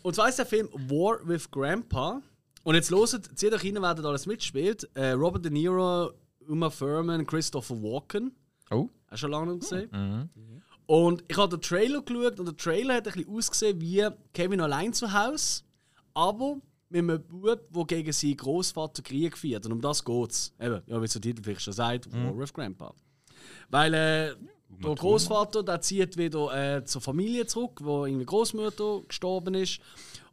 und 0.03 0.15
zwar 0.15 0.29
ist 0.29 0.39
der 0.39 0.47
Film 0.47 0.69
War 0.73 1.19
with 1.27 1.51
Grandpa. 1.51 2.23
Und 2.63 2.75
jetzt 2.75 2.91
loset, 2.91 3.39
zieht 3.39 3.53
euch 3.53 3.65
rein, 3.65 3.79
wer 3.81 3.95
da 3.95 4.09
alles 4.09 4.27
mitspielt. 4.27 4.89
Äh, 4.95 5.11
Robert 5.11 5.45
De 5.45 5.51
Niro, 5.51 6.13
Uma 6.47 6.71
Thurman, 6.71 7.27
Christopher 7.27 7.83
Walken. 7.83 8.33
Oh. 8.71 8.89
Hast 9.07 9.13
du 9.13 9.17
schon 9.19 9.31
lange 9.31 9.53
noch 9.53 9.59
gesehen? 9.59 9.89
Mhm. 9.93 10.63
Und 10.87 11.25
ich 11.29 11.37
habe 11.37 11.57
den 11.57 11.63
Trailer 11.63 12.03
geschaut 12.03 12.39
und 12.39 12.47
der 12.47 12.57
Trailer 12.57 12.95
hat 12.95 13.07
ein 13.07 13.15
bisschen 13.15 13.37
ausgesehen 13.37 13.81
wie 13.81 14.07
Kevin 14.35 14.61
allein 14.61 14.93
zu 14.93 15.13
Hause. 15.13 15.63
Aber 16.15 16.57
mit 16.91 16.99
einem 16.99 17.23
Bub, 17.23 17.73
der 17.73 17.85
gegen 17.85 18.13
seinen 18.13 18.37
Großvater 18.37 19.03
Krieg 19.03 19.37
führt. 19.39 19.65
Und 19.67 19.73
um 19.73 19.81
das 19.81 20.05
geht 20.05 20.31
es. 20.31 20.53
Eben, 20.61 20.83
ja, 20.87 21.01
wie 21.01 21.07
der 21.07 21.21
Titel 21.21 21.43
vielleicht 21.43 21.63
schon 21.63 21.73
sagt, 21.73 22.13
mhm. 22.13 22.27
War 22.27 22.39
with 22.39 22.53
Grandpa. 22.53 22.93
Weil 23.71 23.95
äh, 23.95 24.35
der 24.69 24.95
Großvater 24.95 25.63
der 25.63 25.81
zieht 25.81 26.17
wieder 26.17 26.77
äh, 26.77 26.85
zur 26.85 27.01
Familie 27.01 27.47
zurück, 27.47 27.81
wo 27.83 28.07
irgendwie 28.07 28.27
Großmutter 28.27 29.03
gestorben 29.07 29.55
ist. 29.55 29.81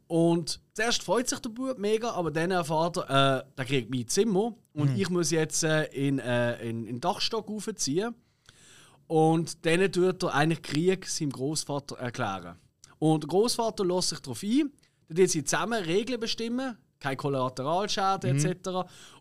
Und 0.06 0.60
zuerst 0.72 1.02
freut 1.02 1.28
sich 1.28 1.38
der 1.38 1.50
Bub 1.50 1.78
mega, 1.78 2.10
aber 2.12 2.30
dann 2.30 2.50
erfährt 2.50 2.96
er, 2.96 3.40
äh, 3.40 3.44
der 3.56 3.64
kriegt 3.64 3.90
mein 3.90 4.08
Zimmer 4.08 4.54
und 4.72 4.94
mhm. 4.94 5.00
ich 5.00 5.10
muss 5.10 5.30
jetzt 5.30 5.64
äh, 5.64 5.84
in, 5.86 6.18
äh, 6.18 6.60
in, 6.62 6.80
in 6.80 6.94
den 6.96 7.00
Dachstock 7.00 7.48
aufziehen. 7.48 8.14
Und 9.06 9.64
dann 9.64 9.90
tut 9.92 10.22
er 10.22 10.34
eigentlich 10.34 10.62
Krieg 10.62 11.06
seinem 11.06 11.30
Großvater 11.30 11.98
erklären. 11.98 12.56
Und 12.98 13.24
der 13.24 13.28
Großvater 13.28 13.84
lässt 13.84 14.10
sich 14.10 14.20
darauf 14.20 14.42
ein 14.42 14.70
dann 15.08 15.26
sie 15.26 15.44
zusammen 15.44 15.82
Regeln 15.82 16.20
bestimmen, 16.20 16.76
kein 17.00 17.16
Kollateralschaden 17.16 18.36
mhm. 18.36 18.44
etc. 18.44 18.68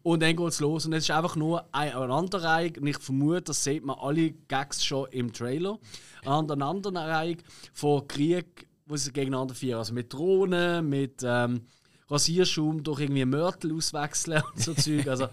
Und 0.03 0.21
dann 0.21 0.35
geht 0.35 0.47
es 0.47 0.59
los. 0.59 0.85
Und 0.85 0.93
es 0.93 1.03
ist 1.03 1.11
einfach 1.11 1.35
nur 1.35 1.67
eine 1.71 1.95
Aneinanderreihung. 1.95 2.77
Und 2.77 2.87
ich 2.87 2.97
vermute, 2.97 3.41
das 3.43 3.63
sieht 3.63 3.85
man 3.85 3.97
alle 3.99 4.31
Gags 4.31 4.83
schon 4.83 5.07
im 5.11 5.31
Trailer. 5.31 5.79
Eine 6.23 6.35
Aneinanderreihung 6.35 7.37
von 7.73 8.07
Krieg, 8.07 8.67
wo 8.85 8.97
sie 8.97 9.11
gegeneinander 9.11 9.53
führen. 9.53 9.77
Also 9.77 9.93
mit 9.93 10.11
Drohnen, 10.11 10.87
mit 10.89 11.21
ähm, 11.23 11.61
Rasierschaum 12.09 12.83
durch 12.83 13.01
irgendwie 13.01 13.25
Mörtel 13.25 13.75
auswechseln 13.75 14.41
und 14.53 14.61
so 14.61 14.73
Zeug. 14.75 15.07
Also 15.07 15.27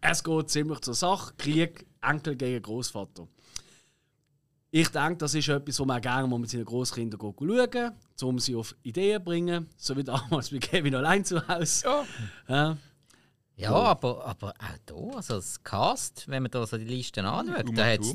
es 0.00 0.22
geht 0.22 0.50
ziemlich 0.50 0.80
zur 0.80 0.94
Sache. 0.94 1.32
Krieg, 1.38 1.86
Enkel 2.02 2.36
gegen 2.36 2.62
Großvater. 2.62 3.26
Ich 4.70 4.88
denke, 4.88 5.16
das 5.16 5.34
ist 5.34 5.48
etwas, 5.48 5.80
was 5.80 5.86
man 5.86 6.00
gerne 6.00 6.38
mit 6.38 6.50
seinen 6.50 6.64
Großkindern 6.64 7.20
schauen 7.20 7.92
um 8.22 8.38
sie 8.38 8.54
auf 8.54 8.76
Ideen 8.82 9.18
zu 9.18 9.24
bringen. 9.24 9.70
So 9.76 9.96
wie 9.96 10.04
damals 10.04 10.50
bei 10.50 10.58
Kevin 10.58 10.94
allein 10.94 11.24
zu 11.24 11.46
Hause. 11.48 11.86
Ja. 11.86 12.04
ja. 12.48 12.76
Ja, 13.56 13.72
aber, 13.72 14.24
aber 14.24 14.50
auch 14.50 14.94
hier, 15.08 15.16
also 15.16 15.34
das 15.34 15.60
Cast, 15.64 16.28
wenn 16.28 16.44
man 16.44 16.50
da 16.52 16.64
so 16.64 16.78
die 16.78 16.84
Listen 16.84 17.24
anschaut, 17.24 17.76
da 17.76 17.86
hat 17.86 18.00
es 18.00 18.14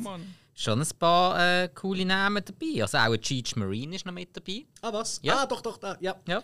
schon 0.56 0.82
ein 0.82 0.88
paar 0.98 1.64
äh, 1.64 1.68
coole 1.68 2.06
Namen 2.06 2.42
dabei. 2.46 2.82
Also 2.82 2.98
auch 2.98 3.18
Cheech 3.18 3.58
Marine 3.58 3.98
ist 3.98 4.06
noch 4.06 4.14
mit 4.14 4.36
dabei. 4.38 4.66
Ah, 4.82 4.94
was? 4.94 5.20
Ja. 5.22 5.40
Ah, 5.40 5.46
doch, 5.46 5.60
doch, 5.60 5.78
da. 5.78 5.98
ja. 6.00 6.16
ja. 6.28 6.42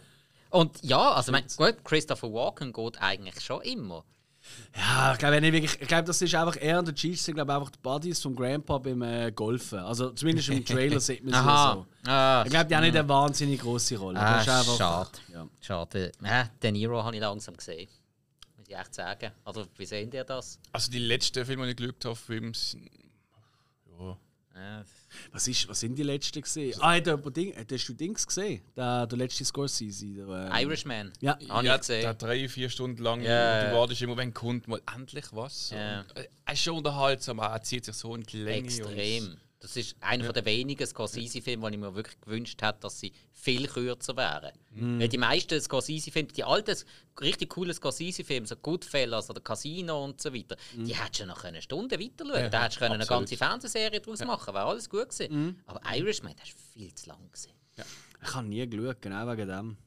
Und 0.49 0.83
ja, 0.83 1.13
also 1.13 1.31
mein, 1.31 1.45
gut, 1.55 1.77
Christopher 1.85 2.33
Walken 2.33 2.73
geht 2.73 3.01
eigentlich 3.01 3.39
schon 3.39 3.61
immer. 3.61 4.03
Ja, 4.75 5.13
ich 5.13 5.19
glaube 5.19 5.41
wirklich, 5.41 5.81
ich 5.81 5.87
glaube, 5.87 6.03
das 6.03 6.21
ist 6.21 6.35
einfach 6.35 6.61
eher 6.61 6.81
der 6.81 6.93
Chiefs 6.93 7.25
sind 7.25 7.35
glaube 7.35 7.53
einfach 7.53 7.69
die 7.69 7.79
Buddies 7.81 8.21
von 8.21 8.35
Grandpa 8.35 8.77
beim 8.77 9.01
äh, 9.01 9.31
Golfen. 9.31 9.79
Also 9.79 10.11
zumindest 10.11 10.49
im 10.49 10.63
Trailer 10.63 10.99
sieht 10.99 11.23
man 11.23 11.33
sie 11.33 11.39
so. 11.39 12.09
Ah, 12.09 12.43
ich 12.45 12.51
glaube, 12.51 12.65
die 12.65 12.75
haben 12.75 12.83
nicht 12.83 12.95
eine 12.95 13.09
wahnsinnig 13.09 13.59
große 13.61 13.97
Rolle. 13.97 14.19
Ah, 14.19 14.37
einfach, 14.39 14.77
schade. 14.77 15.11
Ja. 15.33 15.47
Schade. 15.59 16.11
Ja, 16.23 16.49
Den 16.61 16.73
Niro 16.73 17.03
habe 17.03 17.15
ich 17.15 17.21
langsam 17.21 17.57
gesehen. 17.57 17.89
Muss 18.57 18.67
ich 18.67 18.77
echt 18.77 18.93
sagen. 18.93 19.31
Also, 19.43 19.65
wie 19.75 19.85
sehen 19.85 20.11
ihr 20.11 20.23
das? 20.23 20.59
Also 20.71 20.91
die 20.91 20.99
letzten 20.99 21.45
Filme, 21.45 21.65
die 21.65 21.71
ich 21.71 21.77
geschaut 21.77 22.05
habe, 22.05 22.15
Films. 22.15 22.77
Ja. 23.99 24.17
ja. 24.55 24.83
Was, 25.31 25.47
ist, 25.47 25.67
was 25.67 25.79
sind 25.79 25.95
die 25.95 26.03
letzten 26.03 26.41
gesehen? 26.41 26.75
Ah, 26.79 26.93
hat 26.93 27.05
jemand 27.05 27.35
Ding, 27.35 27.53
hast 27.55 27.89
du 27.89 27.93
Dings 27.93 28.25
gesehen? 28.25 28.61
Der, 28.75 29.07
der 29.07 29.17
letzte 29.17 29.45
Scorsese. 29.45 30.07
Der, 30.07 30.27
ähm, 30.27 30.67
Irishman. 30.67 31.11
Ja, 31.19 31.37
habe 31.49 31.65
ja, 31.65 31.75
ich 31.75 31.81
gesehen. 31.81 32.01
Der 32.01 32.13
drei, 32.13 32.47
vier 32.49 32.69
Stunden 32.69 33.01
lang. 33.01 33.21
Ja. 33.21 33.69
Du 33.69 33.75
wartest 33.75 34.01
immer, 34.01 34.17
wenn 34.17 34.33
kommt 34.33 34.67
mal 34.67 34.81
endlich 34.95 35.25
was. 35.31 35.71
Und, 35.71 35.77
äh, 35.77 36.27
er 36.45 36.53
ist 36.53 36.61
schon 36.61 36.77
unterhaltsam, 36.77 37.39
er 37.39 37.61
zieht 37.61 37.85
sich 37.85 37.95
so 37.95 38.15
in 38.15 38.23
die 38.23 38.37
Länge. 38.37 38.65
Extrem. 38.65 39.37
Das 39.61 39.75
ist 39.75 39.97
einer 39.99 40.23
ja. 40.23 40.31
der 40.31 40.45
wenigen 40.45 40.87
Scorsese-Filme, 40.87 41.63
wo 41.63 41.67
ich 41.67 41.77
mir 41.77 41.93
wirklich 41.93 42.19
gewünscht 42.21 42.61
hätte, 42.61 42.79
dass 42.79 42.97
sie 42.97 43.11
viel 43.33 43.67
kürzer 43.67 44.15
wären. 44.15 44.53
Mhm. 44.71 45.01
Weil 45.01 45.09
die 45.09 45.17
meisten 45.17 45.59
Scorsese-Filme, 45.59 46.29
die 46.29 46.45
alten, 46.45 46.77
richtig 47.19 47.49
coolen 47.49 47.73
Scorsese-Filme, 47.73 48.47
so 48.47 48.55
Goodfellas 48.55 49.29
oder 49.29 49.41
Casino 49.41 50.05
und 50.05 50.21
so 50.21 50.33
weiter, 50.33 50.55
mhm. 50.75 50.85
die 50.85 50.95
hättest 50.95 51.21
du 51.21 51.25
nach 51.25 51.43
einer 51.43 51.61
Stunde 51.61 51.99
weiter 51.99 52.25
schauen. 52.25 52.41
Ja, 52.41 52.49
da 52.49 52.63
hättest 52.63 52.79
du 52.79 52.85
eine 52.85 53.05
ganze 53.05 53.35
Fernsehserie 53.35 53.99
daraus 53.99 54.19
ja. 54.19 54.25
machen 54.25 54.53
wäre 54.53 54.65
alles 54.65 54.89
gut 54.89 55.09
gewesen. 55.09 55.45
Mhm. 55.45 55.55
Aber 55.65 55.81
Irishman, 55.93 56.35
das 56.37 56.53
war 56.53 56.61
viel 56.73 56.93
zu 56.95 57.09
lang. 57.09 57.19
Gewesen. 57.27 57.51
Ja. 57.75 57.83
Ich 58.23 58.33
habe 58.33 58.47
nie 58.47 58.65
geschaut, 58.65 59.01
genau 59.01 59.27
wegen 59.29 59.47
dem. 59.47 59.67
Mhm. 59.67 59.77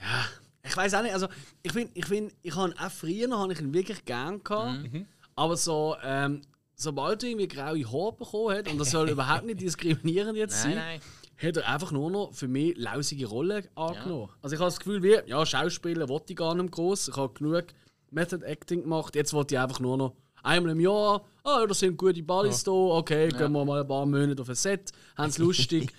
Ja, 0.00 0.24
ich 0.64 0.76
weiß 0.76 0.94
auch 0.94 1.02
nicht, 1.02 1.14
also 1.14 1.28
ich 1.62 1.72
finde, 1.72 1.92
ich, 1.94 2.06
find, 2.06 2.32
ich 2.42 2.56
habe 2.56 2.74
auch 2.76 2.90
früher 2.90 3.30
habe 3.38 3.52
ich 3.52 3.60
ihn 3.60 3.72
wirklich 3.72 4.04
gern 4.04 4.42
gehabt, 4.42 4.92
mhm. 4.92 5.06
aber 5.36 5.56
so, 5.56 5.96
ähm, 6.02 6.42
sobald 6.76 7.22
er 7.22 7.30
irgendwie 7.30 7.48
graue 7.48 7.84
Haare 7.84 8.12
bekommen 8.12 8.56
hat, 8.56 8.68
und 8.70 8.78
das 8.78 8.90
soll 8.90 9.08
überhaupt 9.10 9.44
nicht 9.44 9.60
diskriminierend 9.60 10.36
jetzt 10.36 10.64
nein, 10.64 10.74
sein, 10.74 11.00
nein. 11.00 11.00
hat 11.48 11.56
er 11.56 11.68
einfach 11.68 11.90
nur 11.90 12.10
noch 12.10 12.32
für 12.34 12.46
mich 12.46 12.76
lausige 12.76 13.26
Rollen 13.26 13.66
angenommen. 13.74 14.28
Ja. 14.28 14.36
Also 14.42 14.54
ich 14.54 14.60
habe 14.60 14.70
das 14.70 14.78
Gefühl, 14.78 15.02
wie, 15.02 15.18
ja, 15.26 15.44
Schauspieler 15.44 16.08
wollte 16.08 16.32
ich 16.32 16.36
gar 16.36 16.54
nicht 16.54 16.70
groß. 16.70 17.08
Ich 17.08 17.16
habe 17.16 17.32
genug 17.34 17.66
Method 18.10 18.44
Acting 18.44 18.82
gemacht. 18.82 19.16
Jetzt 19.16 19.32
wollte 19.32 19.54
ich 19.54 19.60
einfach 19.60 19.80
nur 19.80 19.96
noch 19.96 20.14
einmal 20.42 20.72
im 20.72 20.80
Jahr, 20.80 21.24
ah, 21.42 21.62
oh, 21.62 21.66
da 21.66 21.74
sind 21.74 21.96
gute 21.96 22.22
Buddies 22.22 22.64
ja. 22.64 22.72
da, 22.72 22.72
okay, 22.72 23.28
ja. 23.30 23.38
gehen 23.38 23.52
wir 23.52 23.64
mal 23.64 23.80
ein 23.80 23.88
paar 23.88 24.06
Monate 24.06 24.40
auf 24.40 24.48
ein 24.48 24.54
Set, 24.54 24.92
haben 25.16 25.30
es 25.30 25.38
lustig. 25.38 25.92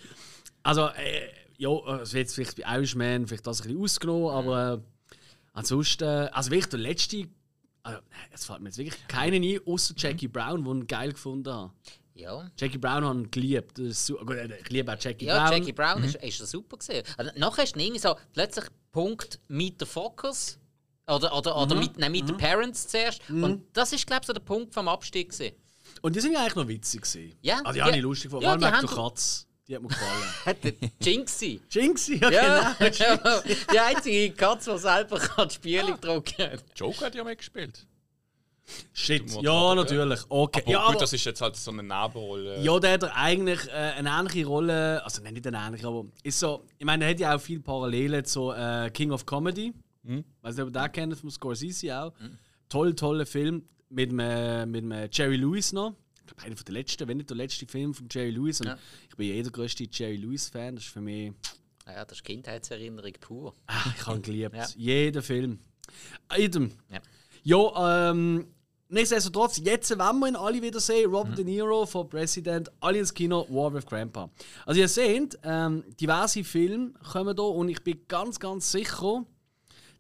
also, 0.63 0.87
äh, 0.87 1.27
ja, 1.57 1.71
es 2.01 2.13
wird 2.13 2.31
vielleicht 2.31 2.61
bei 2.61 2.75
Irishman 2.75 3.27
vielleicht 3.27 3.45
das 3.45 3.61
ein 3.61 3.67
bisschen 3.67 3.83
ausgenommen, 3.83 4.29
aber 4.29 4.73
äh, 4.73 5.17
ansonsten, 5.53 6.05
also 6.05 6.51
wirklich 6.51 6.69
der 6.69 6.79
letzte 6.79 7.27
also, 7.88 8.00
es 8.32 8.45
fällt 8.45 8.60
mir 8.62 8.69
jetzt 8.69 8.78
wirklich 8.78 9.08
keinen 9.08 9.43
ein, 9.43 9.60
außer 9.65 9.93
Jackie 9.97 10.28
Brown, 10.28 10.63
den 10.63 10.82
ich 10.82 10.88
geil 10.88 11.12
gefunden 11.12 11.54
habe. 11.54 11.73
Ja. 12.15 12.50
Jackie 12.58 12.78
Brown 12.78 13.06
habe 13.06 13.23
ich 13.23 13.32
geliebt. 13.32 13.76
Gut, 13.76 14.38
ich 14.60 14.69
liebe 14.69 14.91
auch 14.91 14.97
Jackie 15.00 15.26
ja, 15.26 15.38
Brown. 15.38 15.52
Ja, 15.52 15.58
Jackie 15.58 15.71
Brown 15.71 16.00
mhm. 16.00 16.06
ist, 16.06 16.15
ist 16.15 16.47
super 16.50 16.78
gesehen. 16.78 17.06
Also, 17.15 17.32
nachher 17.36 17.63
ist 17.63 17.78
irgendwie 17.78 18.00
so 18.00 18.15
plötzlich 18.34 18.65
Punkt 18.91 19.39
mit 19.47 19.80
der 19.80 19.88
Focus 19.88 20.58
oder, 21.08 21.36
oder, 21.38 21.56
oder 21.56 21.76
mhm. 21.76 21.82
mit, 21.82 21.97
nein, 21.97 22.12
mit 22.12 22.23
mhm. 22.23 22.28
den 22.28 22.38
Parents 22.38 22.88
zuerst. 22.88 23.30
Mhm. 23.30 23.43
Und 23.43 23.63
das 23.73 23.93
ist, 23.93 24.06
glaube 24.06 24.21
ich, 24.23 24.28
so 24.28 24.34
der 24.34 24.41
Punkt 24.41 24.73
vom 24.73 24.88
Abstieg. 24.88 25.32
Gewesen. 25.32 25.56
Und 26.02 26.15
die 26.15 26.19
sind 26.19 26.34
ja 26.34 26.41
eigentlich 26.41 26.56
noch 26.56 26.67
witzig. 26.67 27.02
Gewesen. 27.04 27.38
Ja. 27.41 27.60
Also, 27.60 27.71
die, 27.71 27.73
die 27.76 27.82
habe 27.84 27.97
ich 27.97 28.04
lustig 28.04 28.23
gefunden. 28.26 28.45
Ja, 28.45 28.58
Vor 28.60 28.73
allem 28.73 28.88
Katz. 28.88 29.46
Die 29.67 29.75
hat 29.75 29.82
mir 29.82 29.89
gefallen. 29.89 30.91
Jinxie. 31.01 31.62
Jinxie, 31.69 32.19
ja, 32.21 32.32
ja 32.32 32.75
genau. 32.80 33.41
die 33.71 33.80
einzige 33.80 34.34
Katze, 34.34 34.73
die 34.73 34.80
selber 34.80 35.19
kann 35.19 35.49
die 35.49 35.56
Spiele 35.56 35.93
ah. 35.93 35.97
drucken 35.97 36.62
Joker 36.75 37.08
hat 37.08 37.15
ja 37.15 37.23
mitgespielt. 37.23 37.86
Shit, 38.93 39.32
ja, 39.41 39.75
natürlich. 39.75 40.19
Okay. 40.27 40.62
Aber 40.62 40.71
ja, 40.71 40.80
gut, 40.80 40.89
aber, 40.89 40.99
das 40.99 41.13
ist 41.13 41.23
jetzt 41.23 41.41
halt 41.41 41.56
so 41.56 41.71
eine 41.71 41.84
Nebenrolle. 41.84 42.62
Ja, 42.62 42.80
der 42.80 42.93
hat 42.93 43.03
eigentlich 43.15 43.65
äh, 43.67 43.71
eine 43.71 44.10
ähnliche 44.10 44.45
Rolle, 44.45 45.03
also 45.03 45.21
nicht 45.21 45.47
eine 45.47 45.58
ähnliche, 45.58 45.88
aber 45.88 46.06
ist 46.23 46.39
so, 46.39 46.65
ich 46.77 46.86
meine, 46.86 47.06
er 47.06 47.12
hat 47.12 47.19
ja 47.19 47.36
auch 47.36 47.39
viele 47.39 47.62
Parallelen 47.62 48.25
zu 48.25 48.51
äh, 48.51 48.89
King 48.91 49.12
of 49.12 49.25
Comedy. 49.25 49.73
Mhm. 50.03 50.25
Weiß 50.41 50.56
nicht, 50.56 50.63
ob 50.63 50.69
ihr 50.69 50.82
den 50.82 50.91
kennt, 50.91 51.17
vom 51.17 51.30
Scorsese 51.30 51.97
auch. 51.97 52.13
Mhm. 52.19 52.38
Toll, 52.67 52.93
toller 52.93 53.25
Film 53.25 53.63
mit 53.89 54.12
einem, 54.12 54.71
mit 54.71 54.84
einem 54.84 55.10
Jerry 55.12 55.38
Lewis 55.38 55.71
noch. 55.71 55.93
Einer 56.43 56.55
der 56.55 56.73
letzten, 56.73 57.07
wenn 57.07 57.17
nicht 57.17 57.29
der 57.29 57.37
letzte 57.37 57.65
Film 57.65 57.93
von 57.93 58.07
Jerry 58.11 58.31
Lewis. 58.31 58.61
Und 58.61 58.67
ja. 58.67 58.77
Ich 59.09 59.15
bin 59.15 59.35
ja 59.35 59.41
der 59.41 59.51
größte 59.51 59.87
Jerry 59.91 60.17
Lewis-Fan. 60.17 60.75
Das 60.75 60.85
ist 60.85 60.91
für 60.91 61.01
mich. 61.01 61.33
Ja, 61.85 62.03
das 62.03 62.17
ist 62.17 62.23
Kindheitserinnerung 62.23 63.13
pur. 63.19 63.55
Ach, 63.67 63.95
ich 63.95 64.05
habe 64.05 64.19
geliebt. 64.19 64.55
ja. 64.55 64.67
Jeden 64.75 65.21
Film. 65.21 65.59
Idem. 66.37 66.71
Ja. 66.89 66.99
Ja, 67.43 68.11
ähm, 68.11 68.47
Nichtsdestotrotz, 68.89 69.57
jetzt 69.57 69.97
wollen 69.99 70.19
wir 70.19 70.27
ihn 70.29 70.35
alle 70.37 70.61
wieder 70.61 70.79
sehen. 70.79 71.09
Robert 71.09 71.31
mhm. 71.31 71.35
De 71.35 71.43
Niro 71.43 71.85
von 71.85 72.07
President, 72.07 72.71
alle 72.79 72.99
ins 72.99 73.13
Kino, 73.13 73.45
War 73.49 73.73
with 73.73 73.85
Grandpa. 73.85 74.29
Also 74.65 74.79
ihr 74.79 74.87
seht, 74.87 75.37
ähm, 75.43 75.83
diverse 75.99 76.41
Filme 76.45 76.93
kommen 77.11 77.35
da 77.35 77.43
und 77.43 77.67
ich 77.67 77.83
bin 77.83 77.99
ganz, 78.07 78.39
ganz 78.39 78.71
sicher, 78.71 79.25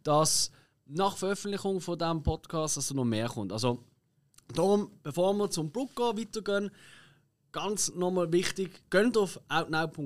dass 0.03 0.51
nach 0.85 1.17
Veröffentlichung 1.17 1.81
von 1.81 1.99
diesem 1.99 2.23
Podcast 2.23 2.77
dass 2.77 2.93
noch 2.93 3.03
mehr 3.03 3.27
kommt. 3.27 3.51
Also 3.51 3.83
darum, 4.53 4.91
bevor 5.03 5.33
wir 5.33 5.49
zum 5.49 5.71
Brooker 5.71 6.17
weitergehen, 6.17 6.71
ganz 7.51 7.93
nochmal 7.95 8.31
wichtig, 8.31 8.81
geht 8.89 9.17
auf 9.17 9.39
outnow.ch 9.49 9.99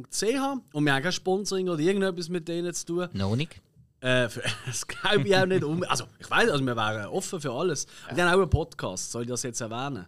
und 0.74 0.86
wir 0.86 0.94
haben 0.94 1.04
kein 1.04 1.12
Sponsoring 1.12 1.70
oder 1.70 1.80
irgendetwas 1.80 2.30
mit 2.30 2.48
denen 2.48 2.74
zu 2.74 2.86
tun. 2.86 3.10
Noch 3.14 3.36
nicht. 3.36 3.62
Äh, 4.02 4.30
für, 4.30 4.42
das 4.66 4.86
glaube 4.88 5.28
ich 5.28 5.36
auch 5.36 5.46
nicht. 5.46 5.64
Um, 5.64 5.84
also, 5.84 6.06
ich 6.20 6.30
weiß, 6.30 6.50
also 6.50 6.66
wir 6.66 6.76
wären 6.76 7.06
offen 7.08 7.40
für 7.40 7.52
alles. 7.52 7.86
Wir 8.14 8.24
haben 8.24 8.34
auch 8.34 8.42
einen 8.42 8.50
Podcast, 8.50 9.12
soll 9.12 9.24
ich 9.24 9.30
das 9.30 9.44
jetzt 9.44 9.62
erwähnen? 9.62 10.08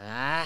Ah. 0.00 0.44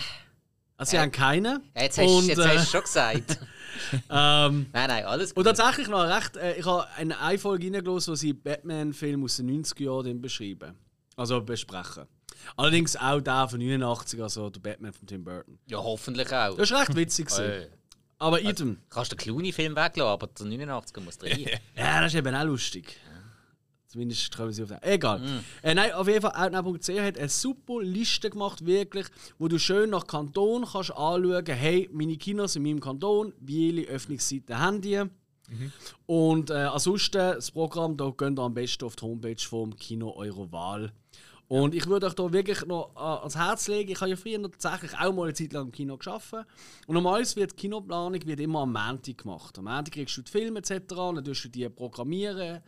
Also, 0.77 0.90
sie 0.90 0.96
äh, 0.96 1.01
haben 1.01 1.12
keinen. 1.12 1.62
Jetzt 1.75 1.99
hast, 1.99 2.09
und, 2.09 2.27
jetzt 2.27 2.38
hast 2.38 2.55
du 2.55 2.59
es 2.59 2.70
schon 2.70 2.83
gesagt. 2.83 3.38
ähm, 4.11 4.66
nein, 4.72 4.88
nein, 4.88 5.05
alles 5.05 5.35
gut. 5.35 5.46
Und 5.46 5.57
tatsächlich 5.57 5.88
noch 5.88 6.05
recht, 6.05 6.37
äh, 6.37 6.55
ich 6.55 6.66
habe 6.66 6.87
eine, 6.96 7.18
eine 7.18 7.38
Folge 7.38 7.66
reingelassen, 7.66 8.12
wo 8.12 8.14
sie 8.14 8.33
Batman-Film 8.33 9.25
aus 9.25 9.37
den 9.38 9.64
90er 9.64 9.83
Jahren 9.83 10.20
beschreiben. 10.20 10.75
Also 11.16 11.40
besprechen. 11.40 12.07
Allerdings 12.57 12.97
auch 12.97 13.21
der 13.21 13.49
von 13.49 13.59
89, 13.59 14.23
also 14.23 14.51
der 14.51 14.61
Batman 14.61 14.93
von 14.93 15.07
Tim 15.07 15.25
Burton. 15.25 15.59
Ja, 15.67 15.79
hoffentlich 15.79 16.33
auch. 16.33 16.57
Das 16.57 16.71
ist 16.71 16.77
recht 16.77 16.95
witzig. 16.95 17.29
Aber 18.19 18.37
also, 18.37 18.49
idem. 18.49 18.79
Kannst 18.89 19.13
du 19.13 19.17
den 19.17 19.23
Clooney-Film 19.23 19.77
weglassen, 19.77 20.03
aber 20.03 20.27
der 20.27 20.47
89er 20.47 21.01
muss 21.01 21.23
rein. 21.23 21.47
ja, 21.77 22.01
das 22.01 22.15
ist 22.15 22.19
eben 22.19 22.35
auch 22.35 22.45
lustig. 22.45 22.99
Zumindest 23.87 24.37
kommen 24.37 24.53
sie 24.53 24.63
auf 24.63 24.69
den. 24.69 24.83
Egal. 24.83 25.21
Mm. 25.21 25.45
Äh, 25.63 25.75
nein, 25.75 25.93
auf 25.93 26.09
jeden 26.09 26.21
Fall, 26.21 26.33
Outnow.ch 26.35 26.89
hat 27.01 27.19
eine 27.19 27.29
super 27.29 27.83
Liste 27.83 28.31
gemacht, 28.31 28.67
wirklich, 28.67 29.07
wo 29.39 29.49
du 29.49 29.59
schön 29.59 29.91
nach 29.91 30.07
Kanton 30.07 30.67
kannst 30.71 30.91
anschauen 30.91 31.47
hey, 31.47 31.89
meine 31.93 32.17
Kinos 32.17 32.57
in 32.57 32.65
meinem 32.65 32.81
Kanton, 32.81 33.33
wie 33.41 33.71
viele 33.71 33.87
Öffnungszeiten 33.89 34.59
haben 34.59 34.81
die. 34.81 35.03
Mhm. 35.49 35.73
Und 36.07 36.51
äh, 36.51 36.55
ansonsten, 36.55 37.19
das 37.19 37.51
Programm, 37.53 37.97
da 37.97 38.11
könnt 38.11 38.39
ihr 38.39 38.43
am 38.43 38.55
besten 38.55 38.85
auf 38.85 38.97
die 38.97 39.05
Homepage 39.05 39.37
vom 39.39 39.75
Kino 39.77 40.13
Eurowahl 40.17 40.93
und 41.49 41.75
ich 41.75 41.87
würde 41.87 42.07
euch 42.07 42.15
da 42.15 42.33
wirklich 42.33 42.65
noch 42.67 42.95
äh, 42.97 42.99
ans 42.99 43.37
Herz 43.37 43.69
legen. 43.69 43.93
Ich 43.93 44.01
habe 44.01 44.11
ja 44.11 44.17
früher 44.17 44.43
tatsächlich 44.43 44.99
auch 44.99 45.13
mal 45.13 45.25
eine 45.25 45.35
Zeit 45.35 45.53
lang 45.53 45.67
im 45.67 45.73
Kino 45.73 45.97
gearbeitet. 45.97 46.47
Und 46.87 46.95
normalerweise 46.95 47.37
wird 47.37 47.53
die 47.53 47.57
Kinoplanung 47.57 48.27
wird 48.27 48.41
immer 48.41 48.63
am 48.63 48.73
Montag 48.73 49.19
gemacht. 49.19 49.57
Am 49.59 49.65
Montag 49.65 49.93
kriegst 49.95 50.17
du 50.17 50.23
die 50.23 50.31
Filme 50.31 50.59
etc. 50.59 50.73
Und 50.95 51.17
dann 51.17 51.25
tust 51.25 51.45
du 51.45 51.49
die 51.49 51.69
programmieren. 51.69 52.63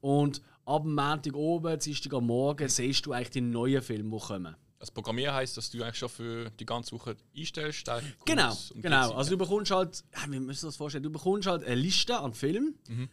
Und 0.00 0.40
ab 0.64 0.82
dem 0.82 0.94
Montag 0.94 1.34
oben, 1.34 1.78
Dienstag 1.78 2.14
am 2.14 2.26
Morgen, 2.26 2.68
siehst 2.68 3.06
du 3.06 3.12
eigentlich 3.12 3.30
die 3.30 3.40
neuen 3.40 3.82
Filme, 3.82 4.16
die 4.16 4.24
kommen. 4.24 4.54
Das 4.78 4.90
Programmieren 4.90 5.34
heisst, 5.34 5.56
dass 5.56 5.70
du 5.70 5.82
eigentlich 5.82 5.98
schon 5.98 6.08
für 6.08 6.50
die 6.50 6.66
ganze 6.66 6.92
Woche 6.92 7.16
einstellst. 7.36 7.88
Genau, 8.24 8.56
genau. 8.74 9.12
Also 9.12 9.30
du 9.30 9.38
bekommst 9.38 9.70
halt, 9.70 10.04
wie 10.28 10.40
müssen 10.40 10.62
wir 10.62 10.68
das 10.68 10.76
vorstellen, 10.76 11.04
du 11.04 11.10
bekommst 11.10 11.46
halt 11.48 11.64
eine 11.64 11.76
Liste 11.76 12.18
an 12.18 12.34
Filmen. 12.34 12.78
Mhm 12.88 13.08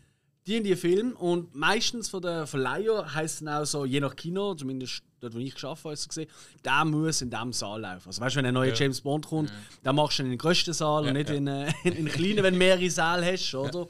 die 0.50 0.58
in 0.58 0.64
die 0.64 0.76
Film 0.76 1.14
und 1.14 1.54
meistens 1.54 2.10
von 2.10 2.22
der 2.22 2.48
Verleiher 2.48 3.14
heißt 3.14 3.42
es 3.42 3.48
auch 3.48 3.66
so, 3.66 3.86
je 3.86 4.00
nach 4.00 4.16
Kino, 4.16 4.56
zumindest 4.56 5.04
dort, 5.20 5.36
wo 5.36 5.38
ich 5.38 5.54
geschafft 5.54 5.86
habe, 5.86 5.96
gesehen, 5.96 6.28
der 6.66 6.86
muss 6.86 7.22
in 7.22 7.30
diesem 7.30 7.54
Saal 7.54 7.82
laufen. 7.82 8.08
Also 8.08 8.20
weißt 8.20 8.36
du, 8.36 8.38
wenn 8.40 8.48
ein 8.48 8.54
neuer 8.56 8.70
ja. 8.70 8.74
James 8.74 9.02
Bond 9.02 9.28
kommt, 9.28 9.50
ja. 9.50 9.56
dann 9.84 9.96
machst 9.96 10.18
du 10.18 10.24
ihn 10.24 10.28
in 10.28 10.32
den 10.32 10.38
grössten 10.40 10.74
Saal 10.74 11.04
ja, 11.04 11.10
und 11.10 11.18
nicht 11.18 11.30
in, 11.30 11.46
äh, 11.46 11.72
in, 11.84 11.94
in 11.94 12.08
kleinen, 12.08 12.42
wenn 12.42 12.54
du 12.54 12.58
mehrere 12.58 12.90
Säle 12.90 13.32
hast, 13.32 13.54
oder? 13.54 13.88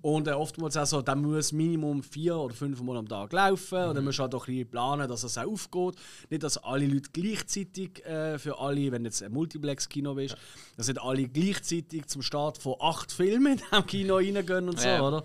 Und 0.00 0.28
äh, 0.28 0.32
oftmals 0.32 0.76
auch 0.76 0.86
so, 0.86 1.02
der 1.02 1.16
muss 1.16 1.52
Minimum 1.52 2.02
vier 2.02 2.36
oder 2.36 2.54
fünf 2.54 2.80
Mal 2.80 2.96
am 2.96 3.08
Tag 3.08 3.32
laufen. 3.32 3.82
Mhm. 3.82 3.88
Und 3.88 3.94
dann 3.96 4.04
musst 4.04 4.18
du 4.18 4.22
halt 4.22 4.34
auch 4.34 4.46
ein 4.46 4.54
bisschen 4.54 4.70
planen, 4.70 5.08
dass 5.08 5.24
es 5.24 5.36
auch 5.36 5.46
aufgeht. 5.46 5.96
Nicht, 6.30 6.42
dass 6.42 6.56
alle 6.58 6.86
Leute 6.86 7.10
gleichzeitig 7.12 8.04
äh, 8.06 8.38
für 8.38 8.58
alle, 8.58 8.92
wenn 8.92 9.04
jetzt 9.04 9.22
ein 9.22 9.32
Multiplex-Kino 9.32 10.16
ist, 10.18 10.30
ja. 10.32 10.38
dass 10.76 10.86
nicht 10.88 11.02
alle 11.02 11.28
gleichzeitig 11.28 12.06
zum 12.06 12.22
Start 12.22 12.58
von 12.58 12.76
acht 12.80 13.10
Filmen 13.10 13.54
in 13.54 13.58
diesem 13.58 13.86
Kino 13.86 14.16
reingehen 14.16 14.68
und 14.68 14.80
so, 14.80 14.88
oder? 14.88 15.24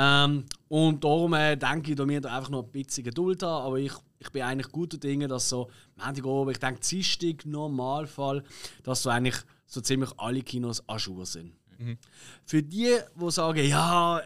Ähm, 0.00 0.44
und 0.68 1.02
darum 1.02 1.34
äh, 1.34 1.56
denke 1.56 1.90
ich, 1.90 1.96
dass 1.96 2.06
wir 2.06 2.20
da 2.20 2.36
einfach 2.36 2.50
noch 2.50 2.62
ein 2.62 2.70
bisschen 2.70 3.02
Geduld 3.02 3.42
haben. 3.42 3.66
Aber 3.66 3.78
ich, 3.78 3.92
ich 4.20 4.30
bin 4.30 4.42
eigentlich 4.42 4.70
guter 4.70 4.96
Dinge, 4.96 5.26
dass 5.26 5.48
so 5.48 5.68
Montag 5.96 6.24
oben, 6.24 6.52
ich 6.52 6.58
denke, 6.58 6.80
Dienstag, 6.80 7.44
Normalfall, 7.44 8.44
dass 8.84 9.02
so 9.02 9.10
eigentlich 9.10 9.36
so 9.66 9.80
ziemlich 9.80 10.10
alle 10.16 10.42
Kinos 10.42 10.88
an 10.88 11.00
Schuhe 11.00 11.26
sind. 11.26 11.52
Mhm. 11.78 11.98
Für 12.44 12.62
die, 12.62 12.96
die 13.20 13.30
sagen, 13.30 13.66
ja, 13.66 14.22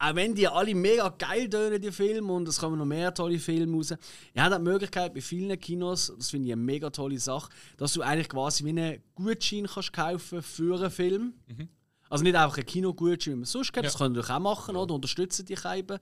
auch 0.00 0.14
wenn 0.14 0.34
die 0.34 0.48
alle 0.48 0.74
mega 0.74 1.08
geil 1.10 1.48
tönen, 1.48 1.80
die 1.80 1.92
Filme, 1.92 2.32
und 2.32 2.48
es 2.48 2.58
kommen 2.58 2.78
noch 2.78 2.84
mehr 2.84 3.14
tolle 3.14 3.38
Filme 3.38 3.76
raus, 3.76 3.90
ihr 3.90 4.42
habt 4.42 4.56
die 4.56 4.62
Möglichkeit 4.62 5.14
bei 5.14 5.20
vielen 5.20 5.58
Kinos, 5.60 6.12
das 6.16 6.30
finde 6.30 6.46
ich 6.48 6.52
eine 6.52 6.62
mega 6.62 6.90
tolle 6.90 7.18
Sache, 7.18 7.50
dass 7.76 7.92
du 7.92 8.02
eigentlich 8.02 8.28
quasi 8.28 8.64
wie 8.64 8.70
einen 8.70 9.02
Gutschein 9.14 9.66
kannst 9.66 9.92
kaufen 9.92 10.42
für 10.42 10.80
einen 10.80 10.90
Film. 10.90 11.34
Mhm. 11.46 11.68
Also 12.08 12.24
nicht 12.24 12.36
einfach 12.36 12.58
ein 12.58 12.66
Kinogutschein, 12.66 13.34
wie 13.34 13.36
man 13.38 13.44
sonst 13.44 13.72
kennt, 13.72 13.84
ja. 13.84 13.90
das 13.90 13.98
können 13.98 14.14
wir 14.14 14.28
auch 14.28 14.38
machen, 14.38 14.76
oder? 14.76 14.94
Unterstützen 14.94 15.44
die 15.46 15.56
Scheiben. 15.56 15.98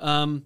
Ähm, 0.00 0.42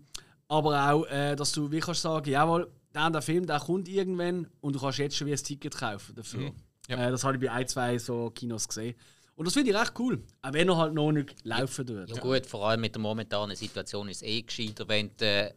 aber 0.48 0.92
auch, 0.92 1.06
äh, 1.06 1.34
dass 1.34 1.52
du 1.52 1.70
wie 1.70 1.80
kannst 1.80 2.02
sagen, 2.02 2.30
jawohl, 2.30 2.70
der, 2.94 3.10
der 3.10 3.22
Film 3.22 3.46
der 3.46 3.58
kommt 3.58 3.88
irgendwann 3.88 4.46
und 4.60 4.74
du 4.74 4.80
kannst 4.80 4.98
jetzt 4.98 5.16
schon 5.16 5.26
wie 5.26 5.32
ein 5.32 5.38
Ticket 5.38 5.76
kaufen 5.76 6.14
dafür. 6.14 6.50
Mhm. 6.50 6.54
Ja. 6.88 7.08
Äh, 7.08 7.10
das 7.10 7.24
habe 7.24 7.36
ich 7.36 7.40
bei 7.40 7.50
ein, 7.50 7.66
zwei 7.66 7.98
so 7.98 8.30
Kinos 8.30 8.68
gesehen. 8.68 8.94
Und 9.34 9.46
das 9.46 9.54
finde 9.54 9.70
ich 9.70 9.76
recht 9.76 9.94
cool, 9.98 10.22
auch 10.42 10.52
wenn 10.52 10.68
er 10.68 10.76
halt 10.76 10.94
noch 10.94 11.10
nicht 11.10 11.34
laufen 11.44 11.86
tut. 11.86 12.08
Ja, 12.08 12.20
gut, 12.20 12.46
vor 12.46 12.68
allem 12.68 12.82
mit 12.82 12.94
der 12.94 13.00
momentanen 13.00 13.56
Situation 13.56 14.08
ist 14.08 14.22
es 14.22 14.28
eh 14.28 14.42
gescheiter, 14.42 14.86
wenn 14.88 15.10
du 15.16 15.52